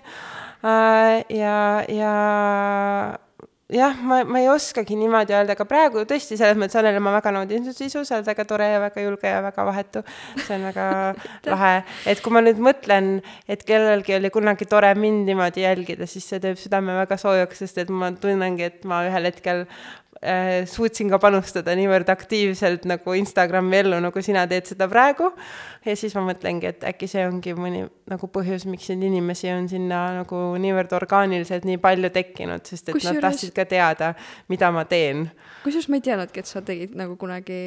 ja, 1.42 1.84
ja 1.88 2.14
jah, 3.74 3.96
ma, 4.02 4.20
ma 4.24 4.40
ei 4.40 4.48
oskagi 4.50 4.96
niimoodi 4.98 5.34
öelda, 5.36 5.54
aga 5.56 5.66
praegu 5.68 6.04
tõesti 6.08 6.38
selles 6.38 6.58
mõttes 6.60 6.78
Annele 6.80 7.02
ma 7.02 7.12
väga 7.16 7.32
naudin 7.34 7.64
su 7.66 7.74
sisu, 7.76 8.02
sa 8.06 8.18
oled 8.18 8.28
väga 8.30 8.46
tore 8.48 8.66
ja 8.72 8.80
väga 8.82 9.04
julge 9.04 9.30
ja 9.30 9.40
väga 9.44 9.66
vahetu. 9.68 10.02
see 10.36 10.56
on 10.56 10.66
väga 10.70 10.86
lahe, 11.52 11.72
et 12.10 12.22
kui 12.24 12.34
ma 12.34 12.42
nüüd 12.44 12.60
mõtlen, 12.62 13.12
et 13.48 13.64
kellelgi 13.68 14.16
oli 14.18 14.32
kunagi 14.34 14.68
tore 14.70 14.92
mind 14.98 15.28
niimoodi 15.30 15.64
jälgida, 15.66 16.08
siis 16.10 16.28
see 16.30 16.42
teeb 16.42 16.58
südame 16.60 16.96
väga 17.02 17.18
soojaks, 17.20 17.64
sest 17.64 17.82
et 17.84 17.90
ma 17.94 18.12
tunnengi, 18.12 18.70
et 18.72 18.86
ma 18.88 19.04
ühel 19.08 19.30
hetkel 19.30 19.66
suutsin 20.68 21.08
ka 21.08 21.16
panustada 21.22 21.72
niivõrd 21.78 22.10
aktiivselt 22.12 22.84
nagu 22.88 23.14
Instagrami 23.16 23.78
ellu, 23.78 24.00
nagu 24.04 24.22
sina 24.24 24.42
teed 24.50 24.68
seda 24.68 24.88
praegu. 24.90 25.30
ja 25.86 25.94
siis 25.96 26.12
ma 26.18 26.26
mõtlengi, 26.26 26.74
et 26.74 26.84
äkki 26.84 27.08
see 27.08 27.24
ongi 27.24 27.54
mõni 27.56 27.86
nagu 28.10 28.28
põhjus, 28.28 28.66
miks 28.68 28.90
neid 28.92 29.06
inimesi 29.08 29.48
on 29.54 29.68
sinna 29.70 30.02
nagu 30.18 30.42
niivõrd 30.60 30.92
orgaaniliselt 30.98 31.64
nii 31.64 31.80
palju 31.80 32.10
tekkinud, 32.12 32.66
sest 32.68 32.90
et 32.90 32.98
Kusjuures- 32.98 33.16
nad 33.16 33.24
tahtsid 33.30 33.54
ka 33.56 33.64
teada, 33.64 34.12
mida 34.52 34.68
ma 34.74 34.84
teen 34.84 35.30
kusjuures 35.64 35.88
ma 35.90 35.98
ei 35.98 36.04
teadnudki, 36.04 36.42
et 36.42 36.50
sa 36.50 36.62
tegid 36.64 36.94
nagu 36.98 37.16
kunagi 37.20 37.60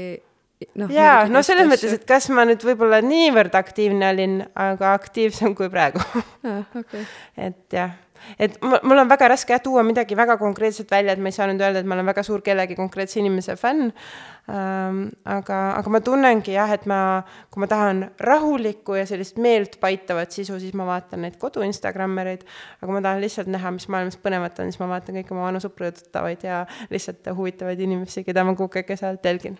noh. 0.79 0.91
jaa, 0.93 1.25
no 1.31 1.41
selles 1.45 1.67
mõttes, 1.69 1.97
et 1.97 2.05
kas 2.09 2.29
ma 2.33 2.45
nüüd 2.47 2.63
võib-olla 2.65 3.01
niivõrd 3.05 3.55
aktiivne 3.57 4.09
olin, 4.13 4.39
aga 4.59 4.93
aktiivsem 4.97 5.55
kui 5.57 5.69
praegu 5.73 6.01
aa, 6.47 6.61
okei. 6.79 7.05
et 7.49 7.77
jah, 7.77 7.95
et 8.39 8.55
mul, 8.63 8.97
on 8.97 9.09
väga 9.09 9.29
raske 9.33 9.53
jah 9.53 9.61
tuua 9.63 9.83
midagi 9.85 10.17
väga 10.17 10.37
konkreetset 10.41 10.91
välja, 10.91 11.13
et 11.13 11.21
ma 11.21 11.31
ei 11.31 11.35
saa 11.35 11.47
nüüd 11.49 11.61
öelda, 11.61 11.81
et 11.83 11.89
ma 11.89 11.97
olen 11.97 12.07
väga 12.09 12.23
suur 12.25 12.43
kellegi 12.45 12.77
konkreetse 12.79 13.19
inimese 13.21 13.55
fänn 13.59 13.91
ähm,. 14.49 15.01
aga, 15.25 15.59
aga 15.79 15.93
ma 15.93 16.01
tunnengi 16.03 16.55
jah, 16.55 16.71
et 16.75 16.85
ma, 16.89 16.99
kui 17.53 17.63
ma 17.63 17.69
tahan 17.71 18.03
rahulikku 18.19 18.97
ja 18.99 19.05
sellist 19.09 19.39
meeltpaitavat 19.41 20.35
sisu, 20.35 20.59
siis 20.61 20.75
ma 20.77 20.87
vaatan 20.89 21.25
neid 21.25 21.39
kodu 21.41 21.63
Instagrammereid. 21.67 22.45
aga 22.79 22.87
kui 22.87 22.97
ma 22.97 23.03
tahan 23.05 23.23
lihtsalt 23.23 23.51
näha, 23.51 23.73
mis 23.75 23.89
maailmas 23.91 24.19
põnevat 24.21 24.63
on, 24.63 24.71
siis 24.71 24.81
ma 24.83 24.91
vaatan 24.95 25.19
kõiki 25.19 25.35
oma 25.35 25.49
vanu 25.49 25.63
sõpru 25.63 25.89
ja 25.89 25.97
tuttavaid 25.97 26.47
ja 26.47 26.63
lihtsalt 26.93 27.33
huvitavaid 27.35 27.83
inimesi, 27.83 28.25
keda 28.27 28.45
ma 28.47 28.55
kukeke 28.59 28.97
sealt 28.99 29.25
jälgin. 29.25 29.59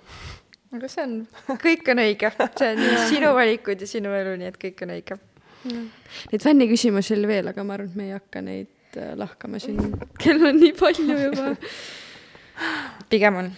aga 0.73 0.89
see 0.89 1.05
on, 1.05 1.19
kõik 1.67 1.93
on 1.93 2.03
õige, 2.07 2.33
see 2.57 2.73
on 2.73 3.05
sinu 3.11 3.35
valikud 3.37 3.85
ja 3.85 3.89
sinu 3.89 4.15
elu, 4.17 4.39
nii 4.41 4.51
et 4.53 4.59
kõik 4.61 4.83
on 4.85 4.97
õige. 4.97 5.21
Neid 5.63 6.43
fänniküsimusi 6.43 7.15
oli 7.17 7.29
veel, 7.29 7.51
aga 7.53 7.63
ma 7.63 7.77
arvan, 7.77 7.91
et 7.91 7.99
me 7.99 8.07
ei 8.09 8.15
hakka 8.17 8.41
neid 8.43 8.97
äh, 8.99 9.13
lahkama 9.19 9.61
siin, 9.63 9.79
kell 10.19 10.43
on 10.49 10.59
nii 10.59 10.73
palju 10.79 11.19
juba. 11.25 11.53
pigem 13.11 13.41
on. 13.43 13.51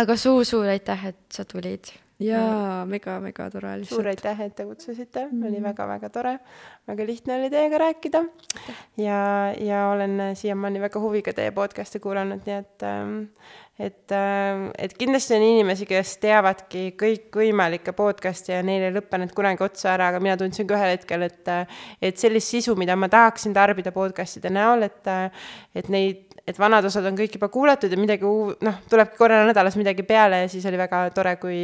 Aga 0.00 0.16
suur-suur 0.16 0.70
aitäh, 0.72 1.10
et 1.12 1.20
sa 1.32 1.44
tulid. 1.48 1.92
jaa, 2.20 2.84
mega-mega 2.84 3.46
tore 3.48 3.70
suur 3.80 4.04
lihtsalt. 4.04 4.08
aitäh, 4.10 4.40
et 4.44 4.54
te 4.56 4.64
kutsusite 4.68 5.22
mm, 5.30 5.44
oli 5.48 5.62
väga-väga 5.64 6.10
tore. 6.12 6.34
väga 6.88 7.06
lihtne 7.06 7.36
oli 7.38 7.50
teiega 7.52 7.78
rääkida. 7.80 8.24
ja, 9.00 9.20
ja 9.56 9.88
olen 9.88 10.36
siiamaani 10.36 10.80
väga 10.80 11.00
huviga 11.00 11.32
teie 11.36 11.52
podcast'e 11.56 12.00
kuulanud, 12.00 12.44
nii 12.46 12.58
et 12.58 12.84
ähm, 12.88 13.16
et, 13.78 14.12
et 14.78 14.94
kindlasti 14.98 15.34
on 15.36 15.44
inimesi, 15.44 15.86
kes 15.88 16.16
teavadki 16.22 16.82
kõikvõimalikke 17.00 17.94
podcast'e 17.96 18.54
ja 18.54 18.64
neil 18.66 18.88
ei 18.88 18.94
lõpe 18.94 19.20
need 19.20 19.32
kunagi 19.36 19.64
otsa 19.64 19.94
ära, 19.94 20.10
aga 20.10 20.20
mina 20.22 20.36
tundsin 20.40 20.68
ka 20.68 20.76
ühel 20.78 20.94
hetkel, 20.96 21.24
et 21.28 21.52
et 22.02 22.18
sellist 22.20 22.52
sisu, 22.52 22.74
mida 22.76 22.96
ma 22.96 23.08
tahaksin 23.12 23.54
tarbida 23.56 23.92
podcast'ide 23.94 24.52
näol, 24.52 24.84
et 24.88 25.08
et 25.74 25.88
neid, 25.92 26.26
et 26.46 26.58
vanad 26.58 26.84
osad 26.88 27.06
on 27.08 27.16
kõik 27.18 27.38
juba 27.38 27.48
kuulatud 27.52 27.92
ja 27.92 28.00
midagi 28.00 28.26
uu-, 28.26 28.56
noh, 28.66 28.82
tulebki 28.90 29.18
korra 29.20 29.44
nädalas 29.48 29.78
midagi 29.80 30.04
peale 30.08 30.42
ja 30.44 30.50
siis 30.52 30.66
oli 30.68 30.80
väga 30.80 31.06
tore, 31.16 31.36
kui 31.40 31.62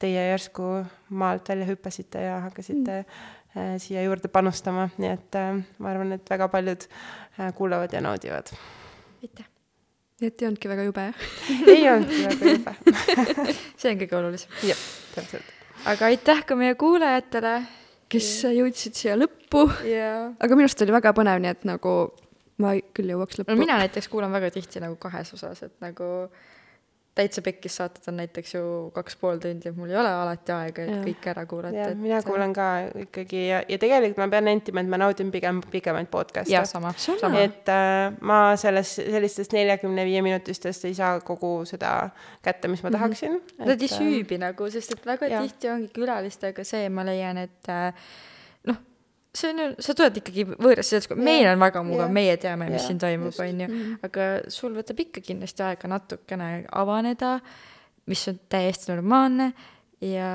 teie 0.00 0.28
järsku 0.32 0.76
maalt 1.14 1.48
välja 1.48 1.70
hüppasite 1.70 2.26
ja 2.28 2.40
hakkasite 2.48 3.00
mm. 3.54 3.80
siia 3.82 4.04
juurde 4.04 4.28
panustama, 4.32 4.88
nii 4.98 5.14
et 5.14 5.40
äh, 5.40 5.56
ma 5.78 5.94
arvan, 5.94 6.16
et 6.18 6.30
väga 6.30 6.50
paljud 6.52 6.86
äh, 6.88 7.50
kuulavad 7.56 7.92
ja 7.94 8.04
naudivad. 8.04 8.52
aitäh. 9.22 9.53
Nii 10.24 10.32
et 10.32 10.42
ei 10.42 10.48
olnudki 10.48 10.70
väga 10.70 10.86
jube, 10.88 11.06
ei 11.68 11.86
olnudki 11.90 12.20
väga 12.24 12.52
jube. 12.54 12.74
see 13.80 13.92
on 13.92 14.00
kõige 14.00 14.18
olulisem. 14.18 14.58
jah, 14.70 14.84
täpselt. 15.14 15.54
aga 15.92 16.10
aitäh 16.10 16.44
ka 16.48 16.58
meie 16.58 16.76
kuulajatele. 16.80 17.54
kes 18.14 18.28
jõudsid 18.48 18.96
siia 18.96 19.18
lõppu. 19.20 19.66
ja. 19.88 20.10
aga 20.38 20.56
minu 20.56 20.68
arust 20.68 20.84
oli 20.86 20.96
väga 20.96 21.14
põnev, 21.16 21.42
nii 21.44 21.52
et 21.52 21.68
nagu 21.68 21.94
ma 22.62 22.74
küll 22.96 23.14
jõuaks 23.14 23.40
lõppu. 23.40 23.52
no 23.52 23.60
mina 23.60 23.78
näiteks 23.82 24.08
kuulan 24.12 24.32
väga 24.34 24.52
tihti 24.54 24.82
nagu 24.82 24.96
kahes 25.00 25.34
osas, 25.36 25.64
et 25.66 25.74
nagu 25.84 26.08
täitsa 27.14 27.42
pekkis 27.46 27.76
saated 27.78 28.08
on 28.10 28.16
näiteks 28.18 28.54
ju 28.56 28.62
kaks 28.94 29.16
pool 29.20 29.38
tundi, 29.42 29.68
et 29.70 29.76
mul 29.78 29.90
ei 29.92 29.98
ole 30.00 30.10
alati 30.10 30.52
aega, 30.54 30.82
et 30.82 31.04
kõik 31.04 31.28
ära 31.30 31.44
kuulata. 31.46 31.76
jah, 31.76 31.92
mina 31.98 32.18
kuulan 32.26 32.54
ka 32.56 32.66
ikkagi 33.04 33.44
ja, 33.46 33.60
ja 33.70 33.78
tegelikult 33.78 34.18
ma 34.24 34.28
pean 34.32 34.48
nentima, 34.50 34.82
et 34.82 34.90
ma 34.90 34.98
naudin 34.98 35.30
pigem 35.34 35.60
pikemaid 35.70 36.10
podcast'e. 36.10 36.52
jah, 36.52 36.66
sama, 36.66 36.90
sama. 36.98 37.44
et 37.46 37.70
äh, 37.70 38.18
ma 38.20 38.40
selles, 38.60 38.96
sellistest 38.98 39.54
neljakümne 39.54 40.06
viie 40.08 40.24
minutistest 40.26 40.90
ei 40.90 40.98
saa 40.98 41.22
kogu 41.24 41.54
seda 41.70 41.94
kätte, 42.42 42.68
mis 42.72 42.82
ma 42.82 42.90
tahaksin. 42.94 43.38
Nad 43.62 43.78
ei 43.78 43.90
süübi 43.90 44.40
nagu, 44.42 44.70
sest 44.74 44.98
et 44.98 45.06
väga 45.06 45.30
Jaa. 45.30 45.46
tihti 45.46 45.70
ongi 45.70 45.92
külalistega 45.94 46.66
see, 46.66 46.88
ma 46.90 47.06
leian, 47.06 47.38
et 47.46 47.70
äh, 47.70 48.06
see 49.34 49.50
on 49.50 49.58
ju, 49.58 49.68
sa 49.82 49.94
tuled 49.98 50.16
ikkagi 50.20 50.44
võõrasse 50.52 50.94
seltskonda, 50.94 51.24
meil 51.26 51.48
on 51.50 51.58
väga 51.64 51.82
mugav, 51.86 52.10
meie 52.14 52.36
teame, 52.40 52.68
mis 52.70 52.80
Jah, 52.82 52.88
siin 52.92 52.98
toimub, 53.02 53.34
on 53.42 53.62
ju, 53.64 53.68
aga 54.06 54.26
sul 54.54 54.74
võtab 54.78 55.00
ikka 55.02 55.20
kindlasti 55.26 55.64
aega 55.66 55.90
natukene 55.90 56.50
avaneda, 56.70 57.38
mis 58.06 58.22
on 58.30 58.38
täiesti 58.48 58.92
normaalne 58.92 59.52
ja 60.04 60.28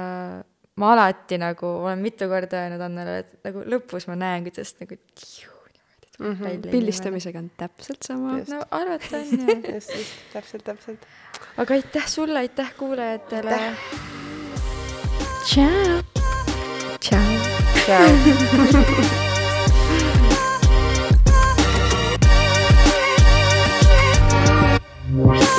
ma 0.80 0.92
alati 0.96 1.38
nagu 1.40 1.68
olen 1.86 2.00
mitu 2.04 2.28
korda 2.32 2.66
öelnud 2.66 2.82
Annele, 2.82 3.18
et 3.24 3.40
nagu 3.48 3.64
lõpus 3.72 4.08
ma 4.12 4.16
näen, 4.20 4.44
kuidas 4.50 4.76
nagu 4.82 5.00
tiiu, 5.16 5.56
Mhm. 6.20 6.44
välja 6.44 6.50
inimene. 6.52 6.72
pildistamisega 6.72 7.40
on 7.40 7.52
täpselt 7.58 8.04
sama 8.04 8.34
no 8.52 8.58
arvata 8.76 9.18
on 9.18 9.24
ju. 9.40 9.74
just, 9.76 9.94
just, 9.96 10.12
täpselt, 10.34 10.64
täpselt. 10.68 11.06
aga 11.58 11.74
aitäh 11.74 12.08
sulle, 12.08 12.40
aitäh 12.40 12.74
kuulajatele. 12.76 13.60
tšau. 15.46 16.04
tšau. 17.00 17.69
Ciao. 17.90 18.06